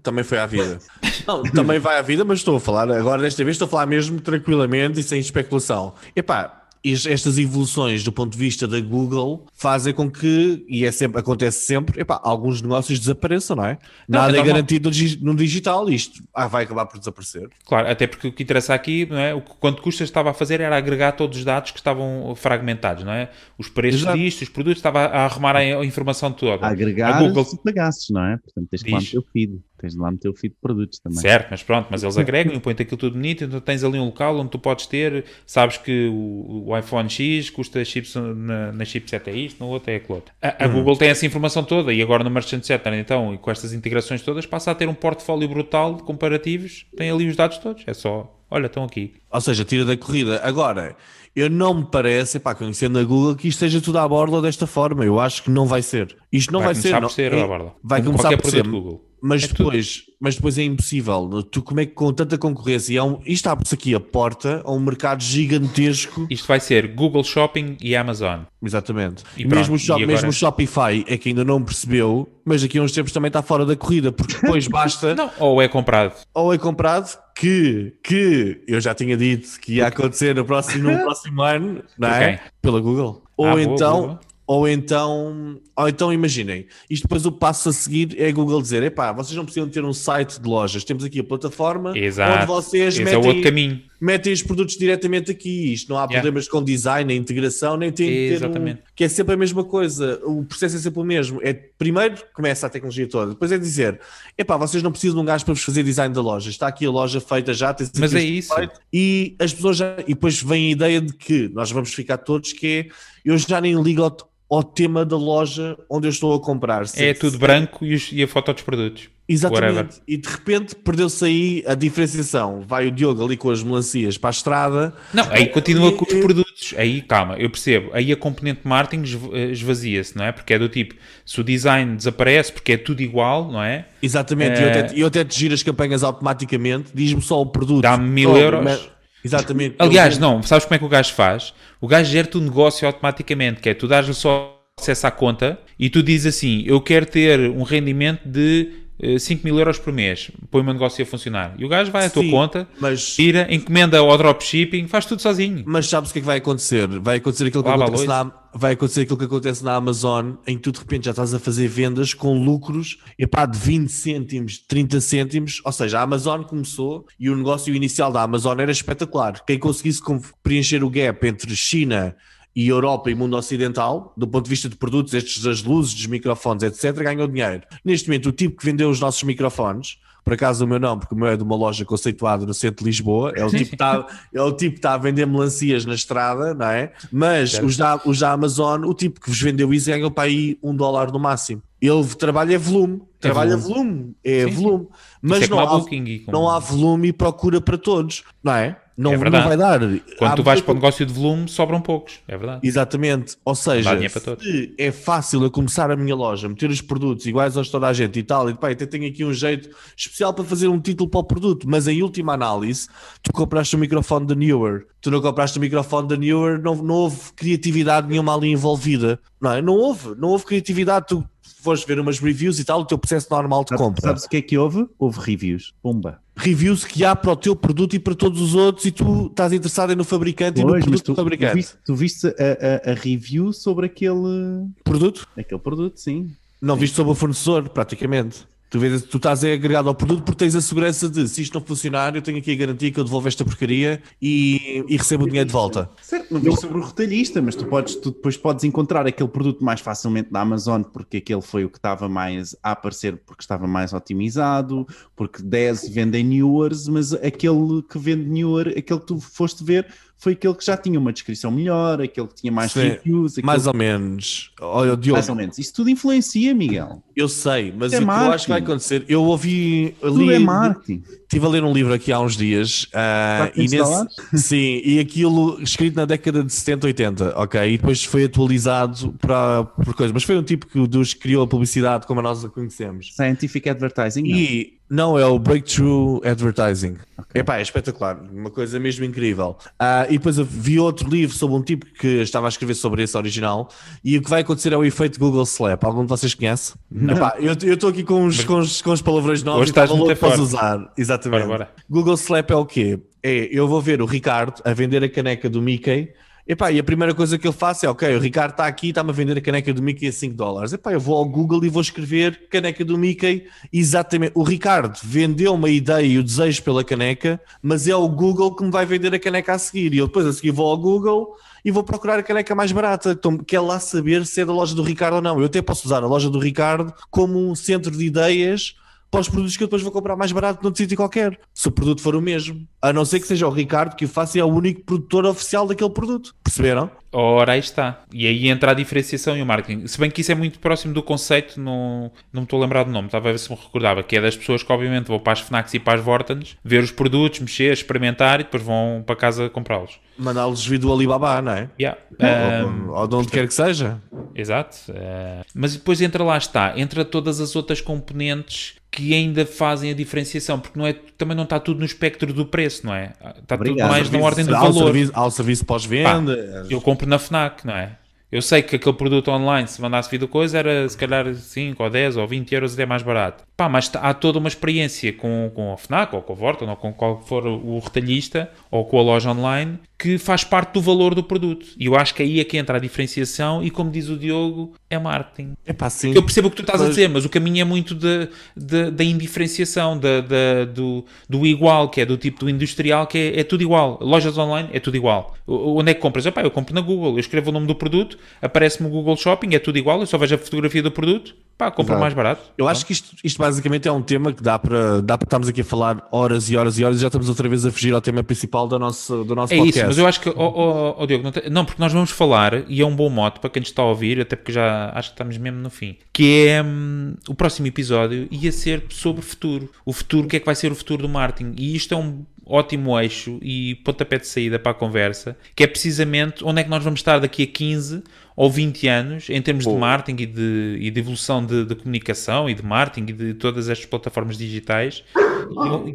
também 0.03 0.25
foi 0.25 0.39
à 0.39 0.47
vida. 0.47 0.79
Não, 1.27 1.43
também 1.43 1.79
vai 1.79 1.99
à 1.99 2.03
vida, 2.03 2.25
mas 2.25 2.39
estou 2.39 2.57
a 2.57 2.61
falar, 2.61 2.91
agora 2.91 3.21
desta 3.23 3.43
vez 3.45 3.55
estou 3.55 3.67
a 3.67 3.69
falar 3.71 3.87
mesmo 3.87 4.21
tranquilamente 4.21 5.01
e 5.01 5.03
sem 5.03 5.19
especulação. 5.21 5.95
Epá, 6.15 6.58
estas 6.85 7.39
evoluções 7.39 8.03
do 8.05 8.13
ponto 8.13 8.33
de 8.33 8.39
vista 8.39 8.67
da 8.67 8.81
Google 8.81 9.47
fazem 9.53 9.93
com 9.93 10.11
que, 10.11 10.65
e 10.69 10.85
é 10.85 10.93
sempre, 10.93 11.21
acontece 11.21 11.67
sempre, 11.67 12.01
epá, 12.01 12.21
alguns 12.23 12.63
negócios 12.63 12.99
desapareçam, 12.99 13.57
não 13.57 13.65
é? 13.65 13.79
Não, 14.09 14.21
Nada 14.21 14.37
é 14.37 14.41
é, 14.41 14.43
garantido 14.43 14.89
no, 14.89 14.95
digi- 14.95 15.19
no 15.23 15.35
digital, 15.35 15.89
isto 15.91 16.23
ah, 16.35 16.47
vai 16.47 16.65
acabar 16.65 16.87
por 16.87 16.99
desaparecer. 16.99 17.49
Claro, 17.67 17.89
até 17.89 18.07
porque 18.07 18.29
o 18.29 18.33
que 18.33 18.43
interessa 18.43 18.75
aqui, 18.75 19.07
não 19.07 19.19
é? 19.19 19.35
O 19.35 19.41
que 19.41 19.51
quanto 19.59 19.83
custa 19.83 20.05
estava 20.05 20.31
a 20.31 20.35
fazer 20.35 20.61
era 20.61 20.77
agregar 20.77 21.13
todos 21.13 21.39
os 21.39 21.45
dados 21.45 21.71
que 21.71 21.79
estavam 21.79 22.35
fragmentados, 22.37 23.05
não 23.05 23.13
é? 23.13 23.31
Os 23.59 23.69
preços 23.69 24.03
Exato. 24.03 24.17
disto, 24.19 24.43
os 24.43 24.49
produtos, 24.49 24.79
estava 24.79 25.01
a 25.01 25.25
arrumar 25.25 25.57
a 25.57 25.85
informação 25.85 26.33
toda. 26.33 26.65
A 26.67 26.71
agregar 26.71 27.17
A 27.17 27.23
Google, 27.23 27.45
se 27.45 27.59
pagasses, 27.63 28.09
não 28.11 28.25
é? 28.25 28.37
Portanto, 28.37 28.69
tens 28.71 28.83
lá 28.91 28.99
meter 28.99 29.19
o 29.19 29.25
feed. 29.33 29.61
Tens 29.81 29.93
de 29.95 29.99
lá 30.01 30.11
meter 30.11 30.29
o 30.29 30.35
feed 30.35 30.53
de 30.55 30.61
produtos 30.61 30.99
também. 30.99 31.21
certo, 31.21 31.49
mas 31.51 31.63
pronto, 31.63 31.87
mas 31.91 32.03
eles 32.03 32.17
agregam 32.19 32.53
e 32.55 32.61
põem-te 32.61 32.83
aquilo 32.83 32.97
tudo 32.99 33.13
bonito, 33.15 33.45
então 33.45 33.61
tens 33.61 33.85
ali 33.85 33.99
um 33.99 34.07
local 34.07 34.37
onde 34.39 34.51
tu 34.51 34.59
podes 34.59 34.87
ter, 34.87 35.25
sabes 35.47 35.77
que 35.77 36.09
o, 36.09 36.65
o 36.69 36.79
iPhone 36.79 37.09
X 37.09 37.49
custa 37.51 37.85
chips 37.85 38.15
na, 38.15 38.73
na 38.73 38.85
chipset 38.85 39.31
é 39.31 39.37
isto, 39.37 39.63
no 39.63 39.71
outro 39.71 39.91
é 39.91 39.97
aquilo 39.97 40.17
outro. 40.17 40.33
A, 40.43 40.65
a 40.65 40.67
Uhum. 40.67 40.75
Google 40.75 40.97
tem 40.97 41.09
essa 41.11 41.25
informação 41.25 41.63
toda 41.65 41.93
e 41.93 42.03
agora 42.03 42.23
no 42.25 42.31
Merchant 42.31 42.63
Center, 42.65 42.93
então, 42.95 43.33
e 43.35 43.39
com 43.39 43.51
estas 43.51 43.73
integrações 43.73 44.21
todas, 44.23 44.45
passa 44.47 44.71
a 44.71 44.75
ter 44.75 44.89
um 44.89 44.95
portfólio 44.95 45.49
brutal 45.49 45.95
de 45.95 46.03
comparativos, 46.03 46.85
tem 46.97 47.11
ali 47.11 47.29
os 47.29 47.37
dados 47.37 47.59
todos, 47.59 47.85
é 47.87 47.95
só, 47.95 48.37
olha, 48.51 48.67
estão 48.67 48.85
aqui. 48.85 49.15
Ou 49.31 49.41
seja, 49.41 49.65
tira 49.65 49.85
da 49.85 49.97
corrida. 49.97 50.41
Agora, 50.43 50.97
eu 51.37 51.49
não 51.49 51.73
me 51.75 51.85
parece, 51.91 52.39
epá, 52.39 52.55
conhecendo 52.55 52.99
a 52.99 53.05
Google, 53.05 53.37
que 53.37 53.47
isto 53.49 53.59
esteja 53.65 53.81
tudo 53.81 53.99
à 53.99 54.09
borda 54.09 54.41
desta 54.43 54.67
forma. 54.67 55.05
Eu 55.05 55.21
acho 55.21 55.43
que 55.45 55.51
não 55.51 55.67
vai 55.67 55.83
ser. 55.83 56.17
Isto 56.33 56.53
não 56.53 56.61
vai, 56.61 56.75
começar 56.75 56.89
ser. 56.89 56.95
por 56.95 57.03
não, 57.03 57.09
ser, 57.09 57.33
é- 57.33 57.43
à 57.43 57.47
borda. 57.47 57.73
vai 57.83 58.03
Como 58.03 58.17
começar 58.19 58.37
por 58.37 58.51
ser. 58.51 58.63
produto 58.63 58.71
Google. 58.83 59.08
Mas 59.21 59.45
É 59.45 59.49
tudo. 59.49 59.59
depois, 59.65 60.03
mas 60.21 60.37
depois 60.37 60.59
é 60.59 60.63
impossível. 60.63 61.43
Tu, 61.43 61.61
como 61.63 61.81
é 61.81 61.87
que 61.87 61.93
com 61.93 62.13
tanta 62.13 62.39
concorrência, 62.39 63.01
há 63.01 63.05
um, 63.05 63.21
isto 63.27 63.47
abre-se 63.49 63.75
aqui 63.75 63.95
a 63.95 64.01
porta 64.01 64.63
a 64.65 64.73
um 64.73 64.79
mercado 64.81 65.23
gigantesco. 65.23 66.27
Isto 66.31 66.47
vai 66.47 66.61
ser 66.61 66.89
Google 66.95 67.25
Shopping 67.25 67.77
e 67.81 67.97
Amazon. 67.97 68.41
Exatamente. 68.65 69.25
E 69.37 69.43
E 69.43 69.45
mesmo, 69.45 69.65
pronto, 69.65 69.75
o 69.75 69.79
Shop- 69.79 70.03
agora- 70.03 70.07
mesmo 70.13 70.29
o 70.31 70.33
Shopify 70.33 71.05
é 71.07 71.17
que 71.17 71.29
ainda 71.31 71.45
não 71.45 71.63
percebeu, 71.63 72.29
mas 72.45 72.63
daqui 72.63 72.79
a 72.79 72.83
uns 72.83 72.93
tempos 72.93 73.13
também 73.13 73.29
está 73.29 73.43
fora 73.43 73.65
da 73.67 73.75
corrida, 73.77 74.11
porque 74.13 74.35
depois 74.35 74.67
basta 74.69 75.15
Não, 75.15 75.31
ou 75.39 75.61
é 75.63 75.69
comprado. 75.69 76.13
ou 76.35 76.53
é 76.53 76.59
comprado 76.59 77.17
que, 77.35 77.95
que 78.03 78.63
eu 78.67 78.81
já 78.81 78.95
tinha 78.95 79.17
dito 79.17 79.61
que 79.61 79.75
ia 79.75 79.87
acontecer 79.87 80.35
no 80.35 80.45
próximo, 80.45 80.91
no 80.91 80.99
próximo 81.05 81.43
ano, 81.43 81.83
não 81.99 82.09
é? 82.09 82.35
Ok. 82.35 82.39
Pela 82.63 82.81
Google. 82.81 83.23
Ou 83.37 83.47
Ah, 83.47 83.51
boa, 83.51 83.63
então, 83.63 84.01
boa. 84.03 84.21
Ou 84.49 84.67
então, 84.67 85.61
ou 85.77 85.89
então 85.91 86.11
imaginem, 86.11 86.65
isto 86.89 87.03
depois 87.03 87.27
o 87.27 87.31
passo 87.31 87.69
a 87.69 87.73
seguir 87.73 88.17
é 88.19 88.29
a 88.29 88.33
Google 88.33 88.63
dizer, 88.63 88.83
epá, 88.83 89.13
vocês 89.13 89.37
não 89.37 89.45
precisam 89.45 89.69
ter 89.69 89.85
um 89.85 89.93
site 89.93 90.41
de 90.41 90.49
lojas, 90.49 90.83
temos 90.85 91.05
aqui 91.05 91.21
a 91.21 91.25
plataforma 91.25 91.93
Exato. 91.97 92.35
onde 92.39 92.47
vocês 92.47 92.99
Esse 92.99 93.03
é 93.03 93.19
metem, 93.19 93.43
caminho. 93.43 93.83
metem 94.01 94.33
os 94.33 94.43
produtos 94.43 94.79
diretamente 94.79 95.31
aqui, 95.31 95.75
isto 95.75 95.91
não 95.91 95.99
há 95.99 96.05
Yeah. 96.09 96.23
problemas 96.23 96.49
com 96.49 96.65
design, 96.65 97.05
nem 97.09 97.19
integração, 97.19 97.77
nem 97.77 97.93
tem 97.93 98.07
que 98.09 98.39
ter 98.39 98.47
um, 98.47 98.77
que 98.97 99.05
é 99.05 99.09
sempre 99.09 99.35
a 99.35 99.37
mesma 99.37 99.63
coisa, 99.63 100.19
o 100.25 100.43
processo 100.47 100.77
é 100.77 100.79
sempre 100.79 101.01
o 101.01 101.05
mesmo, 101.05 101.41
é 101.43 101.53
primeiro 101.53 102.17
começa 102.33 102.67
a 102.67 102.71
tecnologia 102.71 103.07
toda, 103.07 103.33
depois 103.33 103.53
é 103.53 103.59
dizer, 103.59 104.01
epá, 104.39 104.57
vocês 104.57 104.83
não 104.83 104.91
precisam 104.91 105.15
de 105.17 105.21
um 105.21 105.25
gajo 105.27 105.45
para 105.45 105.53
vos 105.53 105.63
fazer 105.63 105.83
design 105.83 106.15
da 106.15 106.23
loja, 106.23 106.49
está 106.49 106.69
aqui 106.69 106.87
a 106.87 106.91
loja 106.91 107.21
feita 107.21 107.53
já, 107.53 107.75
tem 107.75 107.87
Mas 107.99 108.15
é 108.15 108.23
isso. 108.23 108.55
e 108.91 109.37
as 109.39 109.53
pessoas 109.53 109.77
já, 109.77 109.97
e 110.07 110.15
depois 110.15 110.43
vem 110.43 110.69
a 110.69 110.71
ideia 110.71 111.01
de 111.03 111.13
que 111.13 111.51
nós 111.53 111.71
vamos 111.71 111.93
ficar 111.93 112.17
todos 112.17 112.55
que 112.55 112.67
é, 112.67 112.89
eu 113.23 113.37
já 113.37 113.61
nem 113.61 113.79
ligo 113.83 114.03
ao, 114.03 114.17
ao 114.51 114.63
tema 114.63 115.05
da 115.05 115.17
loja 115.17 115.77
onde 115.91 116.07
eu 116.07 116.11
estou 116.11 116.35
a 116.35 116.41
comprar. 116.41 116.87
Se- 116.87 117.05
É 117.05 117.13
tudo 117.15 117.39
branco 117.39 117.85
e, 117.85 117.95
os- 117.95 118.11
e 118.13 118.23
a 118.23 118.29
foto 118.29 118.53
dos 118.53 118.63
produtos. 118.63 119.09
Exatamente. 119.31 119.75
Whatever. 119.77 119.89
E 120.09 120.17
de 120.17 120.27
repente 120.27 120.75
perdeu-se 120.75 121.23
aí 121.23 121.63
a 121.67 121.75
diferenciação. 121.75 122.63
Vai 122.67 122.87
o 122.87 122.91
Diogo 122.91 123.23
ali 123.23 123.37
com 123.37 123.51
as 123.51 123.63
melancias 123.63 124.17
para 124.17 124.31
a 124.31 124.33
estrada. 124.33 124.95
Não, 125.13 125.25
aí 125.31 125.49
continua 125.49 125.93
com 125.93 126.07
os 126.07 126.13
E- 126.15 126.21
produtos. 126.23 126.75
Aí, 126.79 127.03
calma, 127.03 127.37
eu 127.37 127.51
percebo. 127.51 127.91
Aí 127.93 128.11
a 128.11 128.17
componente 128.17 128.61
marketing 128.65 129.05
eh, 129.35 129.51
esvazia-se, 129.51 130.17
não 130.17 130.25
é? 130.25 130.33
Porque 130.33 130.55
é 130.55 130.59
do 130.59 130.67
tipo, 130.71 130.95
se 131.27 131.39
o 131.43 131.45
design 131.45 131.95
desaparece 131.97 132.51
porque 132.53 132.73
é 132.73 132.77
tudo 132.79 133.03
igual, 133.03 133.53
não 133.53 133.63
é? 133.63 133.85
Exatamente. 134.03 134.59
E 134.61 134.63
É. 134.63 134.65
eu 134.65 134.71
até, 134.71 134.99
eu 135.03 135.07
até 135.09 135.25
te 135.27 135.39
giro 135.39 135.53
as 135.53 135.63
campanhas 135.63 136.03
automaticamente. 136.03 136.91
Diz-me 136.95 137.21
só 137.21 137.39
o 137.43 137.45
produto. 137.47 137.83
Dá-me 137.83 138.09
mil 138.09 138.35
euros. 138.35 138.65
mas- 138.65 138.89
Exatamente. 139.25 139.77
Aliás, 139.79 140.15
Eu- 140.15 140.21
não, 140.21 140.43
sabes 140.43 140.65
como 140.65 140.75
é 140.75 140.79
que 140.79 140.85
o 140.85 140.89
gajo 140.89 141.13
faz? 141.13 141.53
O 141.81 141.87
gajo 141.87 142.11
gera-te 142.11 142.37
o 142.37 142.41
negócio 142.41 142.87
automaticamente, 142.87 143.61
que 143.61 143.69
é 143.69 143.75
tu 143.75 143.87
dás-lhe 143.89 144.15
só 144.15 144.55
acesso 144.79 145.07
à 145.07 145.11
conta 145.11 145.59
e 145.79 145.91
tu 145.91 146.03
dizes 146.03 146.37
assim, 146.37 146.63
eu 146.67 146.81
quero 146.81 147.05
ter 147.07 147.39
um 147.51 147.63
rendimento 147.63 148.21
de 148.29 148.71
5 149.19 149.45
mil 149.45 149.59
euros 149.59 149.79
por 149.79 149.93
mês, 149.93 150.31
põe 150.51 150.61
o 150.61 150.65
meu 150.65 150.73
negócio 150.73 151.03
a 151.03 151.07
funcionar. 151.07 151.55
E 151.59 151.65
o 151.65 151.69
gajo 151.69 151.91
vai 151.91 152.07
à 152.07 152.11
tua 152.11 152.23
Sim, 152.23 152.31
conta, 152.31 152.69
Mas, 152.81 153.15
tira, 153.15 153.47
encomenda 153.51 153.99
ao 153.99 154.19
dropshipping, 154.19 154.89
faz 154.89 155.07
tudo 155.07 155.23
sozinho. 155.23 155.63
mas 155.67 155.87
sabes 155.87 156.11
o 156.11 156.13
que 156.13 156.19
é 156.19 156.23
que 156.23 156.27
vai 156.27 156.39
acontecer? 156.39 156.87
Vai 157.01 157.19
acontecer 157.19 157.47
aquilo 157.47 157.63
que 157.63 157.71
acontece 157.71 158.07
na, 158.07 158.33
vai 158.55 158.73
acontecer 158.73 159.03
aquilo 159.03 159.19
que 159.19 159.25
acontece 159.25 159.65
na 159.65 159.75
Amazon, 159.75 160.35
em 160.47 160.57
que 160.57 160.63
tu 160.63 160.73
de 160.73 160.79
repente 160.79 161.05
já 161.05 161.11
estás 161.13 161.33
a 161.33 161.39
fazer 161.39 161.69
vendas 161.69 162.13
com 162.15 162.43
lucros 162.43 162.99
epá, 163.19 163.47
de 163.47 163.59
20 163.59 163.89
cêntimos, 163.89 164.59
30 164.59 165.01
cêntimos. 165.01 165.61
Ou 165.65 165.73
seja, 165.73 166.01
a 166.01 166.03
Amazon 166.03 166.43
começou 166.43 167.07
e 167.19 167.31
o 167.31 167.37
negócio 167.37 167.75
inicial 167.75 168.11
da 168.11 168.23
Amazon 168.23 168.59
era 168.59 168.73
espetacular. 168.73 169.45
Quem 169.47 169.59
conseguisse 169.59 170.03
preencher 170.43 170.83
o 170.83 170.91
gap 170.91 171.27
entre 171.27 171.55
China 171.55 172.17
e 172.55 172.69
Europa 172.69 173.11
e 173.11 173.15
mundo 173.15 173.37
ocidental, 173.37 174.13
do 174.17 174.27
ponto 174.27 174.45
de 174.45 174.51
vista 174.51 174.69
de 174.69 174.77
produtos, 174.77 175.15
estes 175.15 175.43
das 175.43 175.63
luzes, 175.63 175.95
dos 175.95 176.07
microfones, 176.07 176.63
etc., 176.63 177.03
ganhou 177.03 177.29
dinheiro. 177.29 177.63
Neste 177.85 178.09
momento, 178.09 178.31
o 178.31 178.33
tipo 178.33 178.57
que 178.57 178.65
vendeu 178.65 178.91
os 178.91 178.99
nossos 178.99 179.23
microfones, 179.23 179.99
por 180.29 180.35
acaso 180.35 180.65
o 180.65 180.69
meu 180.69 180.79
não, 180.79 180.99
porque 180.99 181.15
o 181.15 181.19
meu 181.19 181.29
é 181.29 181.37
de 181.37 181.43
uma 181.43 181.57
loja 181.57 181.87
conceituada 181.87 182.45
no 182.45 182.53
centro 182.53 182.85
de 182.85 182.91
Lisboa, 182.91 183.33
é 183.35 183.47
o 183.47 183.49
tipo 183.49 183.71
que 183.71 183.75
está, 183.75 184.07
é 184.35 184.43
o 184.43 184.53
tipo 184.53 184.77
está 184.77 184.93
a 184.93 184.99
vender 184.99 185.27
melancias 185.27 185.87
na 185.87 185.95
estrada, 185.95 186.53
não 186.53 186.67
é? 186.67 186.93
Mas 187.11 187.59
os 187.59 187.79
da, 187.79 187.99
os 188.05 188.19
da 188.19 188.33
Amazon, 188.33 188.85
o 188.85 188.93
tipo 188.93 189.21
que 189.21 189.31
vos 189.31 189.41
vendeu 189.41 189.73
isso 189.73 189.89
ganhou 189.89 190.11
para 190.11 190.25
aí 190.25 190.59
um 190.63 190.75
dólar 190.77 191.11
no 191.11 191.19
máximo. 191.19 191.63
Ele 191.81 192.05
trabalha 192.17 192.57
é 192.57 192.59
volume, 192.59 193.01
trabalha 193.21 193.57
volume, 193.57 194.15
é 194.23 194.45
Sim, 194.45 194.51
sim. 194.51 194.55
volume, 194.57 194.85
Isso 194.85 195.19
mas 195.23 195.43
é 195.45 195.47
não 195.49 195.61
há, 195.61 195.67
Booking 195.67 196.25
não 196.29 196.51
há 196.51 196.59
volume 196.59 197.09
e 197.09 197.13
procura 197.13 197.61
para 197.61 197.79
todos, 197.79 198.25
não 198.43 198.53
é? 198.53 198.77
Não, 198.99 199.13
É 199.13 199.17
não 199.17 199.31
vai 199.31 199.57
dar. 199.57 199.79
Quando 200.19 200.33
Há 200.33 200.35
tu 200.35 200.43
vais 200.43 200.61
para 200.61 200.73
o 200.73 200.75
negócio 200.75 201.07
de 201.07 201.13
volume, 201.13 201.49
sobram 201.49 201.81
poucos. 201.81 202.19
É 202.27 202.37
verdade. 202.37 202.67
Exatamente. 202.67 203.37
Ou 203.45 203.55
seja, 203.55 203.97
se 204.41 204.75
é 204.77 204.91
fácil 204.91 205.41
eu 205.45 205.51
começar 205.53 205.89
a 205.89 205.97
minha 205.97 206.17
loja, 206.17 206.49
meter 206.49 206.69
os 206.69 206.81
produtos 206.81 207.25
iguais 207.25 207.57
aos 207.57 207.67
de 207.67 207.73
toda 207.73 207.87
a 207.87 207.93
gente 207.93 208.19
e 208.19 208.23
tal, 208.25 208.51
e 208.51 208.55
pá, 208.55 208.71
até 208.71 208.85
tenho 208.87 209.07
aqui 209.07 209.25
um 209.25 209.33
jeito 209.33 209.71
especial 209.97 210.35
para 210.35 210.45
fazer 210.45 210.67
um 210.67 210.81
título 210.81 211.09
para 211.09 211.21
o 211.21 211.25
produto, 211.25 211.69
mas 211.69 211.87
em 211.87 212.03
última 212.03 212.35
análise, 212.35 212.89
tu 213.23 213.33
compraste 213.33 213.77
o 213.77 213.79
microfone 213.79 214.27
da 214.27 214.35
Newer, 214.35 214.87
tu 215.01 215.13
não 215.13 215.23
compraste 215.23 215.59
o 215.59 215.61
microfone 215.61 216.09
da 216.09 216.17
Newer, 216.17 216.61
não, 216.61 216.75
não 216.75 216.95
houve 216.97 217.33
criatividade 217.37 218.09
nenhuma 218.09 218.35
ali 218.35 218.51
envolvida. 218.51 219.21
Não 219.41 219.53
é? 219.53 219.63
Não 219.63 219.75
houve, 219.75 220.17
não 220.17 220.31
houve 220.31 220.45
criatividade. 220.45 221.07
Tu 221.07 221.25
foste 221.69 221.87
ver 221.87 222.01
umas 222.01 222.19
reviews 222.19 222.59
e 222.59 222.65
tal, 222.65 222.81
o 222.81 222.85
teu 222.85 222.97
processo 222.99 223.27
normal 223.31 223.65
de 223.65 223.77
compra. 223.77 224.01
Sabes 224.03 224.25
o 224.25 224.29
que 224.29 224.37
é 224.39 224.43
que 224.43 224.57
houve? 224.57 224.87
Houve 224.99 225.21
reviews. 225.21 225.75
Pumba. 225.83 226.19
Reviews 226.37 226.85
que 226.85 227.05
há 227.05 227.15
para 227.17 227.33
o 227.33 227.37
teu 227.37 227.55
produto 227.57 227.95
e 227.95 227.99
para 227.99 228.15
todos 228.15 228.41
os 228.41 228.55
outros, 228.55 228.87
e 228.87 228.91
tu 228.93 229.27
estás 229.27 229.53
interessado 229.53 229.95
no 229.97 230.05
fabricante 230.05 230.61
e 230.61 230.65
no 230.65 230.71
Pois, 230.71 230.85
produto 230.85 231.05
tu, 231.05 231.13
do 231.13 231.17
fabricante. 231.17 231.53
tu 231.53 231.57
viste, 231.57 231.77
tu 231.85 231.95
viste 231.97 232.27
a, 232.29 232.91
a- 232.91 232.93
a 232.93 232.95
review 232.95 233.53
sobre 233.53 233.87
aquele, 233.87 234.67
Produto? 234.85 235.27
aquele 235.37 235.61
produto, 235.61 235.99
sim. 235.99 236.31
Não 236.63 236.77
viste 236.77 236.95
sobre 236.97 237.13
o 237.13 237.15
fornecedor, 237.15 237.69
praticamente. 237.69 238.47
Tu, 238.71 238.79
vês, 238.79 239.03
tu 239.03 239.17
estás 239.17 239.43
agregado 239.43 239.89
ao 239.89 239.95
produto 239.95 240.23
porque 240.23 240.45
tens 240.45 240.55
a 240.55 240.61
segurança 240.61 241.09
de 241.09 241.27
se 241.27 241.41
isto 241.41 241.59
não 241.59 241.65
funcionar, 241.65 242.15
eu 242.15 242.21
tenho 242.21 242.39
aqui 242.39 242.53
a 242.53 242.55
garantia 242.55 242.91
que 242.91 243.01
eu 243.01 243.05
devolvo 243.05 243.27
esta 243.27 243.45
porcaria 243.45 244.03
e, 244.21 244.85
e 244.87 244.97
recebo 244.97 245.25
o 245.25 245.27
dinheiro 245.27 245.47
de 245.47 245.53
volta. 245.53 245.91
Certo, 246.03 246.33
não 246.33 246.41
viste 246.41 246.61
sobre 246.61 246.79
o 246.79 246.83
retalhista, 246.83 247.41
mas 247.41 247.55
tu, 247.55 247.65
podes, 247.65 247.95
tu 247.95 248.11
depois 248.11 248.37
podes 248.37 248.65
encontrar 248.65 249.07
aquele 249.07 249.29
produto 249.29 249.65
mais 249.65 249.81
facilmente 249.81 250.31
na 250.31 250.41
Amazon 250.41 250.83
porque 250.83 251.17
aquele 251.17 251.41
foi 251.41 251.65
o 251.65 251.71
que 251.71 251.79
estava 251.79 252.09
mais 252.09 252.55
a 252.63 252.73
aparecer 252.73 253.17
porque 253.25 253.43
estava 253.43 253.67
mais 253.67 253.93
otimizado, 253.93 254.87
porque 255.17 255.43
10 255.43 255.89
vendem 255.89 256.25
Newers, 256.25 256.89
mas 256.89 257.15
aquele 257.15 257.83
que 257.89 257.99
vende 257.99 258.29
Newer, 258.29 258.75
aquele 258.77 259.01
que 259.01 259.07
tu 259.07 259.19
foste 259.19 259.65
ver, 259.65 259.87
foi 260.19 260.33
aquele 260.33 260.55
que 260.55 260.65
já 260.65 260.77
tinha 260.77 260.99
uma 260.99 261.13
descrição 261.13 261.51
melhor, 261.51 262.03
aquele 262.03 262.27
que 262.27 262.35
tinha 262.35 262.53
mais 262.53 262.73
Sim, 262.73 262.81
reviews, 262.81 263.37
Mais 263.39 263.67
ou 263.69 263.75
menos. 263.75 264.51
Olha, 264.61 264.97
Diogo, 264.97 265.17
mais 265.17 265.29
ou 265.29 265.35
menos. 265.37 265.59
Isso 265.59 265.73
tudo 265.73 265.89
influencia, 265.89 266.53
Miguel. 266.55 267.03
eu 267.15 267.29
sei, 267.29 267.73
mas 267.77 267.93
É 267.93 267.99
o 267.99 268.01
que 268.01 268.05
eu 268.07 268.11
acho 268.33 268.45
que 268.47 268.51
vai 268.51 268.61
acontecer, 268.61 269.05
eu 269.09 269.23
ouvi, 269.23 269.95
Tudo 270.01 270.25
li, 270.25 270.35
é 270.35 270.39
marketing. 270.41 271.03
Estive 271.29 271.45
a 271.45 271.49
ler 271.49 271.63
um 271.63 271.73
livro 271.73 271.93
aqui 271.93 272.11
há 272.11 272.19
uns 272.19 272.37
dias 272.37 272.89
ah, 272.95 273.51
e 273.55 273.69
400 273.69 274.17
nesse, 274.33 274.49
sim, 274.49 274.81
e 274.83 274.99
aquilo 274.99 275.63
escrito 275.63 275.95
na 275.95 276.07
década 276.07 276.43
de 276.43 276.53
70, 276.53 276.87
80, 276.87 277.39
ok, 277.39 277.75
e 277.75 277.77
depois 277.77 278.03
foi 278.03 278.25
atualizado 278.25 279.15
para, 279.21 279.65
por 279.65 279.95
coisas, 279.95 280.13
mas 280.13 280.25
foi 280.25 280.39
um 280.39 280.43
tipo 280.43 280.67
que 280.67 280.87
dos 280.87 281.13
que 281.13 281.21
criou 281.21 281.45
a 281.45 281.47
publicidade 281.47 282.07
como 282.07 282.23
nós 282.23 282.45
a 282.45 282.49
conhecemos. 282.49 283.11
Scientific 283.15 283.69
Advertising. 283.69 284.23
não. 284.23 284.37
E 284.37 284.79
não 284.91 285.19
é 285.19 285.27
o 285.27 285.39
Breakthrough 285.39 286.23
Advertising. 286.25 286.97
Epá, 287.35 287.59
é 287.59 287.63
espetacular, 287.63 288.19
uma 288.33 288.51
coisa 288.51 288.81
mesmo 288.81 289.05
incrível. 289.05 289.57
Ah, 289.79 290.07
e 290.09 290.13
depois 290.13 290.39
eu 290.39 290.47
vi 290.47 290.79
outro 290.79 291.11
livro 291.11 291.37
sobre 291.37 291.57
um 291.57 291.63
tipo 291.63 291.85
que 291.85 292.07
estava 292.23 292.47
a 292.47 292.49
escrever 292.49 292.75
sobre 292.75 293.03
esse 293.03 293.15
original 293.17 293.69
e 294.03 294.17
o 294.17 294.23
que 294.23 294.31
vai 294.31 294.41
acontecer 294.41 294.73
é 294.73 294.77
o 294.79 294.85
efeito 294.85 295.19
Google 295.19 295.43
Slap. 295.43 295.85
Algum 295.85 296.03
de 296.03 296.09
vocês 296.09 296.33
conhece? 296.33 296.73
Epá, 296.91 297.37
eu 297.39 297.55
eu 297.63 297.75
estou 297.75 297.91
aqui 297.91 298.03
com 298.03 298.25
os, 298.25 298.43
com, 298.45 298.59
os, 298.61 298.81
com 298.81 298.93
os 298.93 299.03
palavrões 299.03 299.43
novos 299.43 299.63
Hoje 299.63 299.69
e 299.69 299.73
estava 299.73 299.87
estás 299.89 299.99
muito 300.01 300.17
forte. 300.17 300.41
usar. 300.41 300.93
Exatamente. 300.97 301.18
Bora, 301.27 301.47
bora. 301.47 301.71
Google 301.89 302.15
Slap 302.15 302.51
é 302.51 302.57
o 302.57 302.67
quê? 302.67 303.01
É, 303.23 303.49
eu 303.51 303.67
vou 303.67 303.81
ver 303.81 304.01
o 304.01 304.07
Ricardo 304.07 304.61
a 304.65 304.73
vender 304.73 305.03
a 305.03 305.09
caneca 305.09 305.51
do 305.51 305.61
Mickey. 305.61 306.13
Epá, 306.51 306.73
e 306.73 306.79
a 306.79 306.83
primeira 306.83 307.15
coisa 307.15 307.37
que 307.37 307.47
eu 307.47 307.53
faço 307.53 307.85
é, 307.85 307.91
ok, 307.91 308.17
o 308.17 308.19
Ricardo 308.19 308.53
está 308.53 308.67
aqui 308.67 308.87
e 308.87 308.89
está-me 308.89 309.11
a 309.11 309.13
vender 309.13 309.37
a 309.37 309.41
caneca 309.41 309.71
do 309.75 309.83
Mickey 309.83 310.09
a 310.09 310.13
5 310.13 310.35
dólares. 310.35 310.73
Epá, 310.73 310.95
eu 310.95 310.99
vou 310.99 311.19
ao 311.19 311.27
Google 311.27 311.63
e 311.63 311.69
vou 311.69 311.83
escrever 311.83 312.49
caneca 312.49 312.83
do 312.87 312.97
Mickey 312.97 313.45
exatamente. 313.71 314.33
O 314.35 314.43
Ricardo 314.43 314.99
vendeu 315.03 315.53
uma 315.53 315.69
ideia 315.69 316.07
e 316.07 316.17
o 316.17 316.25
desejo 316.25 316.63
pela 316.63 316.83
caneca, 316.83 317.39
mas 317.61 317.87
é 317.87 317.95
o 317.95 318.09
Google 318.09 318.57
que 318.57 318.65
me 318.65 318.71
vai 318.71 318.87
vender 318.87 319.13
a 319.13 319.19
caneca 319.19 319.53
a 319.53 319.59
seguir. 319.59 319.93
E 319.93 319.99
eu 319.99 320.07
depois 320.07 320.25
a 320.25 320.33
seguir 320.33 320.51
vou 320.51 320.71
ao 320.71 320.79
Google 320.79 321.37
e 321.63 321.71
vou 321.71 321.85
procurar 321.85 322.19
a 322.19 322.23
caneca 322.23 322.55
mais 322.55 322.73
barata. 322.73 323.11
Então, 323.11 323.37
quer 323.37 323.61
lá 323.61 323.79
saber 323.79 324.25
se 324.25 324.41
é 324.41 324.47
da 324.47 324.53
loja 324.55 324.75
do 324.75 324.83
Ricardo 324.83 325.17
ou 325.17 325.21
não. 325.21 325.39
Eu 325.39 325.45
até 325.45 325.61
posso 325.61 325.87
usar 325.87 326.03
a 326.03 326.07
loja 326.07 326.31
do 326.31 326.39
Ricardo 326.39 326.95
como 327.11 327.39
um 327.39 327.55
centro 327.55 327.91
de 327.91 328.07
ideias 328.07 328.75
para 329.11 329.21
os 329.21 329.29
produtos 329.29 329.57
que 329.57 329.63
eu 329.63 329.67
depois 329.67 329.83
vou 329.83 329.91
comprar 329.93 330.17
mais 330.17 330.33
barato 330.33 330.63
noutro 330.63 330.79
sítio 330.83 330.97
qualquer. 330.97 331.39
Se 331.55 331.69
o 331.69 331.71
produto 331.71 332.01
for 332.03 332.15
o 332.15 332.21
mesmo. 332.21 332.67
A 332.81 332.93
não 332.93 333.05
ser 333.05 333.21
que 333.21 333.27
seja 333.27 333.47
o 333.47 333.51
Ricardo 333.51 333.97
que 333.97 334.05
o 334.05 334.09
faça 334.09 334.39
e 334.39 334.41
é 334.41 334.45
o 334.45 334.49
único 334.49 334.83
produtor 334.83 335.25
oficial 335.27 335.67
daquele 335.67 335.91
produto. 335.91 336.35
Perceberam? 336.45 336.91
Ora, 337.11 337.53
aí 337.53 337.59
está. 337.61 338.03
E 338.13 338.27
aí 338.27 338.49
entra 338.49 338.73
a 338.73 338.75
diferenciação 338.75 339.37
e 339.37 339.41
o 339.43 339.47
marketing. 339.47 339.87
Se 339.87 339.99
bem 339.99 340.11
que 340.11 340.21
isso 340.21 340.31
é 340.31 340.35
muito 340.35 340.59
próximo 340.59 340.93
do 340.93 341.03
conceito, 341.03 341.59
não, 341.59 342.13
não 342.33 342.43
me 342.43 342.45
estou 342.45 342.59
a 342.59 342.63
lembrar 342.63 342.85
do 342.85 342.91
nome, 342.91 343.07
estava 343.09 343.31
a 343.31 343.33
ver 343.33 343.39
se 343.39 343.51
me 343.51 343.57
recordava, 343.57 344.03
que 344.03 344.15
é 344.17 344.21
das 344.21 344.37
pessoas 344.37 344.63
que 344.63 344.71
obviamente 344.71 345.07
vão 345.09 345.19
para 345.19 345.33
as 345.33 345.41
FNACs 345.41 345.73
e 345.75 345.79
para 345.79 345.99
as 345.99 346.05
Vortens, 346.05 346.57
ver 346.63 346.83
os 346.83 346.91
produtos, 346.91 347.41
mexer, 347.41 347.73
experimentar 347.73 348.41
e 348.41 348.45
depois 348.45 348.63
vão 348.63 349.03
para 349.07 349.17
casa 349.17 349.49
comprá-los. 349.49 349.99
Mandá-los 350.19 350.67
vir 350.67 350.79
do 350.79 350.93
Alibaba, 350.93 351.41
não 351.41 351.53
é? 351.53 351.71
Yeah. 351.81 351.99
Ou- 352.21 352.69
Um, 352.69 352.91
ou 352.91 353.07
de 353.09 353.15
onde 353.15 353.29
quer 353.29 353.47
que 353.47 353.55
seja. 353.55 354.03
Exato. 354.41 354.77
Eh, 354.95 355.43
mas 355.55 355.75
depois 355.75 356.01
entra 356.01 356.23
lá 356.23 356.39
está, 356.39 356.73
entra 356.79 357.05
todas 357.05 357.41
as 357.41 357.57
outras 357.57 357.81
componentes 357.81 358.75
que 358.91 359.13
ainda 359.13 359.45
fazem 359.45 359.91
a 359.91 359.95
diferenciação, 359.95 360.59
porque 360.61 360.79
não 360.79 360.87
é, 360.87 360.93
também 360.93 361.37
não 361.37 361.45
está 361.45 361.59
tudo 361.61 361.81
no 361.81 361.85
espectro 361.85 362.33
do 362.33 362.47
preço, 362.47 362.87
não 362.87 362.95
é? 362.95 363.13
Está 363.21 363.33
tudo 363.35 363.55
Obrigado. 363.55 363.91
mais 363.91 364.11
na 364.11 364.19
ordem 364.21 364.45
do 364.45 364.55
Há 364.55 364.61
valor. 364.61 364.85
serviço, 364.85 365.13
há 365.15 365.27
o 365.27 365.31
serviço 365.31 365.65
pós-venda. 365.67 366.67
Eu 366.71 366.81
compro 366.81 367.07
na 367.07 367.19
FNAC, 367.19 367.67
não 367.67 367.75
é? 367.75 367.97
Eu 368.31 368.43
sei 368.43 368.63
que 368.63 368.77
aquele 368.77 368.95
produto 368.95 369.31
online, 369.31 369.67
se 369.67 369.81
mandasse 369.81 370.11
vir 370.11 370.19
do 370.19 370.29
coisa, 370.29 370.59
era 370.59 370.89
se 370.89 370.97
calhar 370.97 371.35
5 371.35 371.83
ou 371.83 371.91
10 371.91 372.17
ou 372.17 372.27
20 372.29 372.53
euros 372.53 372.75
até 372.75 372.85
mais 372.87 373.03
barato. 373.03 373.43
Pá, 373.59 373.69
mas 373.69 373.91
há 373.97 374.15
toda 374.15 374.39
uma 374.39 374.47
experiência 374.47 375.13
com, 375.13 375.51
com 375.53 375.73
a 375.73 375.77
FNAC 375.77 376.15
ou 376.15 376.23
com 376.23 376.33
a 376.33 376.37
Vorton 376.37 376.71
ou 376.71 376.77
com 376.77 376.93
qual 376.93 377.21
for 377.23 377.45
o 377.45 377.81
retalhista 377.81 378.49
ou 378.71 378.85
com 378.85 379.01
a 379.01 379.03
loja 379.03 379.33
online 379.33 379.81
que 379.99 380.17
faz 380.17 380.45
parte 380.45 380.75
do 380.75 380.81
valor 380.81 381.13
do 381.13 381.25
produto. 381.25 381.67
E 381.77 381.87
eu 381.87 381.97
acho 381.97 382.15
que 382.15 382.23
aí 382.23 382.39
é 382.39 382.45
que 382.45 382.57
entra 382.57 382.77
a 382.77 382.81
diferenciação 382.81 383.61
e, 383.65 383.69
como 383.69 383.91
diz 383.91 384.09
o 384.09 384.17
Diogo, 384.17 384.75
é 384.89 384.97
marketing. 384.97 385.55
É 385.67 385.73
pá, 385.73 385.91
sim. 385.91 386.13
Eu 386.15 386.23
percebo 386.23 386.47
o 386.47 386.51
que 386.53 386.59
tu 386.59 386.63
estás 386.63 386.81
a 386.81 386.89
dizer, 386.89 387.09
mas 387.09 387.25
o 387.25 387.29
caminho 387.29 387.61
é 387.61 387.65
muito 387.65 387.97
da- 387.97 388.29
da 388.57 388.91
da 388.91 389.03
indiferenciação, 389.03 389.99
da, 389.99 390.21
da- 390.21 390.65
do, 390.73 391.05
do 391.29 391.45
igual, 391.45 391.89
que 391.89 392.01
é 392.01 392.07
do 392.07 392.17
tipo 392.17 392.39
do 392.39 392.49
industrial, 392.49 393.09
que 393.09 393.19
é, 393.19 393.41
é 393.41 393.43
tudo 393.43 393.63
igual. 393.65 393.99
Lojas 394.01 394.39
online 394.39 394.69
é 394.73 394.79
tudo 394.79 394.97
igual. 394.97 395.35
O- 395.45 395.81
Onde 395.81 395.91
é 395.91 395.95
que 395.95 396.01
compras? 396.01 396.25
Epá, 396.27 396.43
eu 396.45 396.51
compro 396.53 396.73
na 396.77 396.81
Google, 396.81 397.15
eu 397.15 397.19
escrevo 397.19 397.51
o 397.51 397.53
nome 397.53 397.67
do 397.67 397.75
produto, 397.75 398.17
aparece-me 398.41 398.89
o 398.89 398.93
Google 398.93 399.17
Shopping, 399.17 399.53
é 399.57 399.59
tudo 399.59 399.79
igual, 399.79 399.99
eu 399.99 400.07
só 400.07 400.17
vejo 400.17 400.37
a 400.37 400.39
fotografia 400.39 400.81
do 400.81 400.93
produto, 400.93 401.35
pá, 401.59 401.71
compro 401.71 401.93
Exato. 401.93 402.01
mais 402.01 402.15
barato. 402.15 402.41
Eu 402.57 402.69
acho 402.69 402.87
que 402.87 402.93
isto, 402.93 403.17
isto 403.23 403.37
basicamente 403.39 403.89
é 403.89 403.93
um 403.93 404.01
tema 404.01 404.33
que 404.33 404.43
dá 404.43 404.59
para, 404.59 405.03
dá 405.03 405.19
para 405.19 405.27
estarmos 405.27 405.49
aqui 405.49 405.61
a 405.61 405.65
falar 405.65 406.07
horas 406.13 406.49
e 406.49 406.57
horas 406.57 406.79
e 406.79 406.85
horas 406.85 406.99
e 406.99 407.01
já 407.01 407.09
estamos 407.09 407.29
outra 407.29 407.49
vez 407.49 407.67
a 407.67 407.73
fugir 407.73 407.93
ao 407.93 408.01
tema 408.01 408.23
principal 408.23 408.69
do 408.69 408.79
nosso, 408.79 409.25
do 409.25 409.35
nosso 409.35 409.53
É 409.53 409.57
podcast. 409.57 409.79
isso, 409.81 409.87
mas 409.89 409.99
eu 409.99 410.07
acho 410.07 410.21
que, 410.21 410.29
oh, 410.31 410.35
oh, 410.37 410.95
oh, 411.03 411.07
Diogo, 411.07 411.25
não, 411.25 411.33
te- 411.33 411.51
não, 411.51 411.65
porque 411.65 411.83
nós 411.83 411.93
vamos 411.93 412.11
falar, 412.11 412.63
e 412.71 412.81
é 412.81 412.87
um 412.87 412.95
bom 412.95 413.11
mote 413.11 413.41
para 413.41 413.51
quem 413.51 413.61
nos 413.61 413.69
está 413.71 413.83
a 413.83 413.87
ouvir, 413.87 414.21
até 414.21 414.37
porque 414.37 414.53
já 414.53 414.93
acho 414.95 415.09
que 415.11 415.15
estamos 415.15 415.37
mesmo 415.37 415.59
no 415.59 415.69
fim, 415.71 415.97
que 416.13 416.47
é 416.47 416.63
hum, 416.63 417.15
o 417.29 417.35
próximo 417.35 417.67
episódio 417.67 418.29
ia 418.31 418.53
ser 418.53 418.85
sobre 418.91 419.21
futuro. 419.23 419.69
O 419.85 419.93
futuro, 419.93 420.27
o 420.27 420.29
que 420.31 420.37
é 420.37 420.41
que 420.41 420.47
vai 420.47 420.55
ser 420.55 420.71
o 420.71 420.75
futuro 420.77 421.03
do 421.03 421.09
marketing? 421.09 421.55
E 421.59 421.75
isto 421.75 421.93
é 421.93 421.97
um 421.97 422.25
ótimo 422.47 422.99
eixo 422.99 423.39
e 423.43 423.75
pontapé 423.85 424.19
de 424.19 424.27
saída 424.27 424.59
para 424.59 424.71
a 424.73 424.75
conversa, 424.75 425.37
que 425.55 425.63
é 425.63 425.67
precisamente 425.67 426.43
onde 426.45 426.61
é 426.61 426.65
que 426.65 426.71
nós 426.71 426.83
vamos 426.83 427.01
estar 427.01 427.19
daqui 427.19 427.43
a 427.43 427.47
15 427.47 428.03
ou 428.39 428.49
20 428.49 428.87
anos 428.87 429.29
em 429.31 429.43
termos 429.43 429.67
de 429.67 429.75
marketing 429.75 430.23
e 430.23 430.27
de, 430.27 430.79
e 430.81 430.91
de 430.93 431.01
evolução 431.01 431.45
de, 431.45 431.65
de 431.65 431.75
comunicação 431.75 432.49
e 432.49 432.55
de 432.55 432.65
marketing 432.65 433.11
e 433.11 433.13
de 433.13 433.35
todas 433.35 433.69
estas 433.69 433.85
plataformas 433.85 434.39
digitais. 434.39 435.03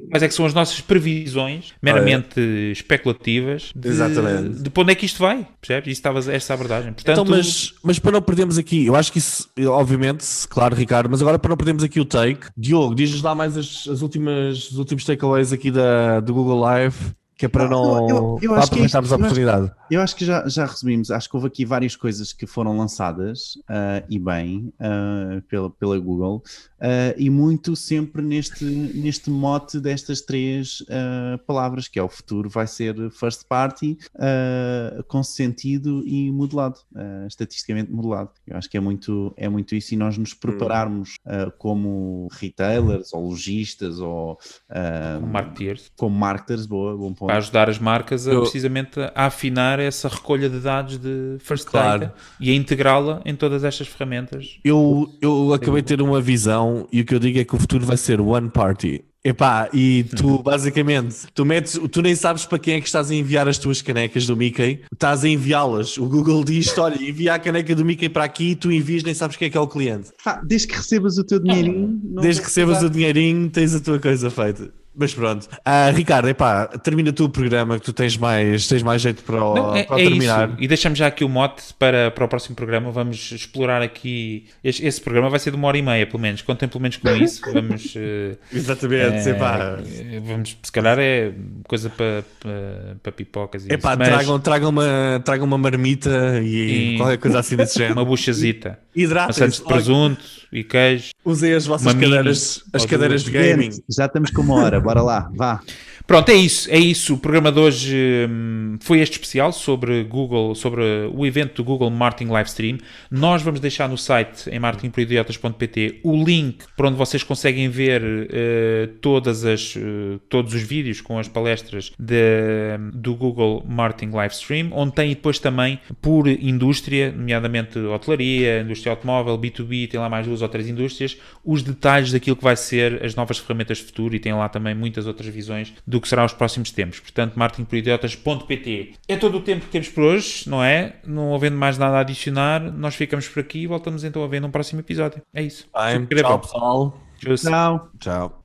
Quais 0.09 0.23
é 0.23 0.27
que 0.27 0.33
são 0.33 0.45
as 0.45 0.53
nossas 0.53 0.81
previsões 0.81 1.73
meramente 1.81 2.41
especulativas 2.69 3.71
de, 3.73 3.87
Exatamente. 3.87 4.61
de 4.61 4.69
para 4.69 4.83
onde 4.83 4.91
é 4.91 4.95
que 4.95 5.05
isto 5.05 5.19
vai, 5.19 5.47
percebes? 5.61 5.93
Isso 5.93 5.99
estava 5.99 6.19
essa 6.33 6.53
abordagem. 6.53 6.91
Portanto, 6.91 7.21
Então, 7.21 7.25
mas, 7.33 7.73
mas 7.81 7.97
para 7.97 8.11
não 8.11 8.21
perdermos 8.21 8.57
aqui, 8.57 8.87
eu 8.87 8.95
acho 8.97 9.13
que 9.13 9.19
isso, 9.19 9.49
obviamente, 9.69 10.25
claro, 10.49 10.75
Ricardo, 10.75 11.09
mas 11.09 11.21
agora 11.21 11.39
para 11.39 11.47
não 11.47 11.55
perdermos 11.55 11.83
aqui 11.83 12.01
o 12.01 12.05
take, 12.05 12.47
Diogo, 12.57 12.93
diz-nos 12.93 13.21
lá 13.21 13.33
mais 13.33 13.57
as, 13.57 13.87
as 13.87 14.01
últimas, 14.01 14.69
os 14.69 14.77
últimos 14.77 15.05
takeaways 15.05 15.53
aqui 15.53 15.71
da, 15.71 16.19
do 16.19 16.33
Google 16.33 16.59
Live, 16.59 16.97
que 17.38 17.45
é 17.45 17.49
para 17.49 17.67
não, 17.67 18.09
Eu- 18.09 18.15
eu- 18.15 18.39
eu 18.41 18.49
para 18.51 18.59
acho 18.61 18.71
que 18.71 18.79
é 18.79 18.86
isto- 18.86 18.95
aproveitarmos 18.97 19.11
a 19.11 19.15
eu 19.15 19.17
acho- 19.17 19.23
oportunidade. 19.25 19.71
Eu 19.91 20.01
acho 20.01 20.15
que 20.15 20.25
já, 20.25 20.47
já 20.47 20.65
resumimos. 20.65 21.11
Acho 21.11 21.29
que 21.29 21.36
houve 21.36 21.47
aqui 21.47 21.65
várias 21.65 21.95
coisas 21.95 22.31
que 22.34 22.45
foram 22.47 22.77
lançadas 22.77 23.57
ah, 23.67 24.03
e 24.09 24.17
bem 24.19 24.71
ah, 24.79 25.41
pela, 25.47 25.69
pela 25.69 25.99
Google 25.99 26.41
ah, 26.79 27.13
e 27.17 27.29
muito 27.29 27.75
sempre 27.75 28.21
neste, 28.21 28.63
neste 28.65 29.29
mote 29.29 29.79
destas 29.79 30.21
três 30.21 30.84
ah, 30.89 31.38
palavras, 31.45 31.88
que 31.88 31.99
é 31.99 32.03
o 32.03 32.09
futuro 32.09 32.49
vai 32.49 32.65
ser 32.67 32.95
first 33.11 33.45
party, 33.47 33.97
ah, 34.15 35.03
com 35.07 35.23
sentido 35.23 36.01
e 36.05 36.31
modelado, 36.31 36.79
ah, 36.95 37.25
estatisticamente 37.27 37.91
modelado. 37.91 38.29
Eu 38.47 38.57
acho 38.57 38.69
que 38.69 38.77
é 38.77 38.79
muito, 38.79 39.34
é 39.38 39.47
muito 39.49 39.75
isso 39.75 39.93
e 39.93 39.97
nós 39.97 40.17
nos 40.17 40.34
prepararmos 40.34 41.15
ah, 41.25 41.51
como 41.57 42.27
retailers 42.31 43.13
ou 43.13 43.27
lojistas 43.29 43.99
ou 43.99 44.38
ah, 44.69 45.17
como 45.19 45.31
marketeers, 45.34 45.91
como 45.95 46.17
marketers, 46.17 46.65
boa, 46.65 46.95
bom 46.97 47.13
ponto. 47.13 47.22
Para 47.28 47.38
ajudar 47.38 47.69
as 47.69 47.80
marcas 47.80 48.28
a 48.28 48.32
Eu- 48.34 48.41
precisamente 48.41 48.99
a 48.99 49.26
afinar 49.26 49.80
essa 49.80 50.07
recolha 50.07 50.49
de 50.49 50.59
dados 50.59 50.97
de 50.97 51.38
first 51.39 51.65
Claro. 51.67 52.01
data 52.01 52.13
e 52.39 52.51
a 52.51 52.55
integrá-la 52.55 53.21
em 53.26 53.36
todas 53.36 53.63
estas 53.63 53.88
ferramentas. 53.88 54.57
Eu, 54.63 55.09
eu 55.21 55.53
acabei 55.53 55.82
de 55.82 55.88
ter 55.88 56.01
uma 56.01 56.19
visão 56.21 56.88
e 56.91 57.01
o 57.01 57.05
que 57.05 57.13
eu 57.15 57.19
digo 57.19 57.39
é 57.39 57.43
que 57.43 57.55
o 57.55 57.59
futuro 57.59 57.86
vai 57.86 57.97
ser 57.97 58.19
one 58.21 58.49
party. 58.49 59.03
Epá, 59.26 59.69
e 59.74 60.03
tu 60.17 60.39
basicamente, 60.43 61.15
tu 61.34 61.45
metes, 61.45 61.80
tu 61.89 62.01
nem 62.01 62.13
sabes 62.13 62.45
para 62.45 62.59
quem 62.59 62.74
é 62.76 62.82
que 62.82 62.88
estás 62.88 63.09
a 63.09 63.15
enviar 63.15 63.47
as 63.47 63.57
tuas 63.57 63.82
canecas 63.82 64.28
do 64.28 64.36
Mickey, 64.36 64.82
estás 64.91 65.24
a 65.24 65.30
enviá-las. 65.30 65.97
O 65.97 66.05
Google 66.09 66.43
diz: 66.43 66.78
olha, 66.78 67.01
envia 67.01 67.34
a 67.34 67.39
caneca 67.39 67.74
do 67.74 67.86
Mickey 67.86 68.09
para 68.09 68.26
aqui 68.26 68.49
e 68.51 68.55
tu 68.57 68.69
envias, 68.69 69.01
nem 69.01 69.13
sabes 69.13 69.38
quem 69.38 69.47
é 69.47 69.49
que 69.49 69.57
é 69.57 69.61
o 69.61 69.67
cliente. 69.67 70.09
Ah, 70.26 70.41
desde 70.43 70.67
que 70.67 70.76
recebas 70.76 71.17
o 71.17 71.24
teu 71.24 71.39
dinheirinho. 71.39 72.01
Desde 72.21 72.41
que 72.41 72.47
recebas 72.47 72.84
o 72.84 72.89
dinheirinho, 72.89 73.49
tens 73.49 73.74
a 73.74 73.80
tua 73.80 73.97
coisa 73.97 74.30
feita. 74.30 74.69
Mas 74.95 75.13
pronto. 75.13 75.47
Ah, 75.65 75.89
Ricardo, 75.89 76.27
epá, 76.29 76.67
termina 76.67 77.11
tu 77.11 77.25
o 77.25 77.29
programa 77.29 77.79
que 77.79 77.85
tu 77.85 77.91
tens 77.93 78.15
mais, 78.15 78.67
tens 78.67 78.83
mais 78.83 79.01
jeito 79.01 79.23
para, 79.23 79.43
o- 79.43 79.55
Não, 79.55 79.75
é, 79.75 79.83
para 79.83 79.99
é 79.99 80.03
terminar. 80.03 80.49
isso. 80.49 80.57
E 80.59 80.67
deixamos 80.67 80.99
já 80.99 81.07
aqui 81.07 81.23
o 81.23 81.29
mote 81.29 81.63
para, 81.79 82.11
para 82.11 82.25
o 82.25 82.27
próximo 82.27 82.55
programa. 82.55 82.91
Vamos 82.91 83.31
explorar 83.31 83.81
aqui. 83.81 84.45
Este, 84.63 84.85
esse 84.85 85.01
programa 85.01 85.29
vai 85.29 85.39
ser 85.39 85.49
de 85.51 85.57
uma 85.57 85.67
hora 85.67 85.77
e 85.77 85.81
meia, 85.81 86.05
pelo 86.05 86.19
menos. 86.19 86.41
Contem 86.43 86.67
pelo 86.69 86.81
menos 86.81 86.97
com 86.97 87.09
isso. 87.15 87.41
Vamos. 87.51 87.93
eh, 87.95 88.35
Exatamente, 88.53 89.29
epá. 89.29 89.79
eh, 89.83 90.21
vamos, 90.23 90.57
se 90.61 90.71
calhar 90.71 90.97
é 90.99 91.31
coisa 91.67 91.89
para, 91.89 92.23
para, 92.39 92.95
para 93.01 93.11
pipocas 93.11 93.65
e 93.65 93.73
Epá, 93.73 93.91
isso. 93.91 93.99
Mas 93.99 94.07
tragam, 94.09 94.39
tragam, 94.39 94.69
uma, 94.69 95.21
tragam 95.25 95.45
uma 95.47 95.57
marmita 95.57 96.39
e, 96.43 96.93
E- 96.93 96.97
qualquer 96.97 97.17
coisa 97.17 97.39
assim 97.39 97.55
desse 97.55 97.77
género. 97.79 97.95
uma 97.95 98.05
buchazita. 98.05 98.77
Hidratem-se. 98.95 99.59
De 99.61 99.67
presunto 99.67 100.21
e 100.51 100.63
queijo. 100.63 101.09
Usem 101.25 101.53
as 101.53 101.65
vossas 101.65 101.93
cadeiras, 101.93 102.63
as 102.71 102.85
cadeiras 102.85 103.23
de 103.23 103.31
gaming. 103.31 103.71
Já 103.89 104.05
estamos 104.05 104.29
com 104.29 104.41
uma 104.43 104.55
hora, 104.55 104.79
bora 104.84 105.01
lá, 105.01 105.29
vá. 105.34 105.61
Pronto, 106.06 106.30
é 106.30 106.36
isso, 106.36 106.70
é 106.70 106.78
isso. 106.78 107.14
O 107.14 107.18
programa 107.18 107.49
de 107.49 107.60
hoje 107.60 108.28
hum, 108.30 108.78
foi 108.82 108.99
este 108.99 109.14
especial 109.14 109.54
sobre 109.54 110.04
Google, 110.04 110.54
sobre 110.54 110.84
o 111.14 111.26
evento 111.26 111.56
do 111.56 111.64
Google 111.64 111.89
Marketing 111.89 112.30
Livestream. 112.30 112.78
Nós 113.10 113.41
vamos 113.41 113.62
deixar 113.62 113.88
no 113.88 113.97
site 113.97 114.49
em 114.49 114.60
marketingproidiotas.pt 114.60 116.01
o 116.04 116.22
link 116.22 116.66
para 116.76 116.89
onde 116.89 116.97
vocês 116.97 117.24
conseguem 117.24 117.70
ver 117.70 118.04
uh, 118.04 118.88
todas 118.99 119.45
as, 119.45 119.78
uh, 119.78 120.20
todos 120.28 120.54
os 120.54 120.62
vídeos 120.62 120.99
com 120.99 121.18
as 121.18 121.30
palestras 121.30 121.93
de, 121.97 122.78
do 122.93 123.16
Google 123.16 123.64
Marketing 123.66 124.12
Livestream, 124.12 124.70
onde 124.74 124.93
tem 124.93 125.10
depois 125.10 125.39
também 125.39 125.80
por 126.01 126.28
indústria, 126.28 127.14
nomeadamente 127.14 127.80
hotelaria, 127.80 128.60
indústria 128.60 128.91
automóvel, 128.91 129.38
B2B, 129.38 129.89
tem 129.89 129.99
lá 130.01 130.10
mais 130.10 130.28
duas 130.28 130.41
ou 130.41 130.49
três 130.49 130.68
indústrias, 130.68 131.18
os 131.45 131.64
detalhes 131.64 132.12
daquilo 132.12 132.36
que 132.36 132.43
vai 132.43 132.58
ser 132.58 133.01
as 133.06 133.16
novas 133.16 133.38
ferramentas 133.38 133.78
de 133.78 133.86
futuro 133.86 134.14
e 134.14 134.20
tem 134.20 134.34
lá 134.34 134.49
também 134.49 134.76
muitas 134.76 135.08
outras 135.08 135.34
visões 135.34 135.74
do 135.93 136.01
que 136.01 136.07
será 136.07 136.25
os 136.25 136.33
próximos 136.33 136.71
tempos. 136.71 136.99
Portanto, 136.99 137.35
marketingporidiotas.pt. 137.35 138.95
É 139.07 139.15
todo 139.15 139.37
o 139.37 139.41
tempo 139.41 139.65
que 139.65 139.71
temos 139.71 139.89
por 139.89 140.03
hoje, 140.05 140.49
não 140.49 140.63
é? 140.63 140.95
Não 141.05 141.35
havendo 141.35 141.55
mais 141.55 141.77
nada 141.77 141.97
a 141.97 141.99
adicionar, 141.99 142.59
nós 142.59 142.95
ficamos 142.95 143.27
por 143.27 143.41
aqui 143.41 143.59
e 143.59 143.67
voltamos 143.67 144.03
então 144.03 144.23
a 144.23 144.27
ver 144.27 144.39
num 144.39 144.49
próximo 144.49 144.79
episódio. 144.79 145.21
É 145.31 145.43
isso. 145.43 145.67
Bem, 145.71 146.07
tchau, 146.07 146.39
pessoal. 146.39 146.99
Tchau. 147.19 147.91
Tchau. 147.99 148.42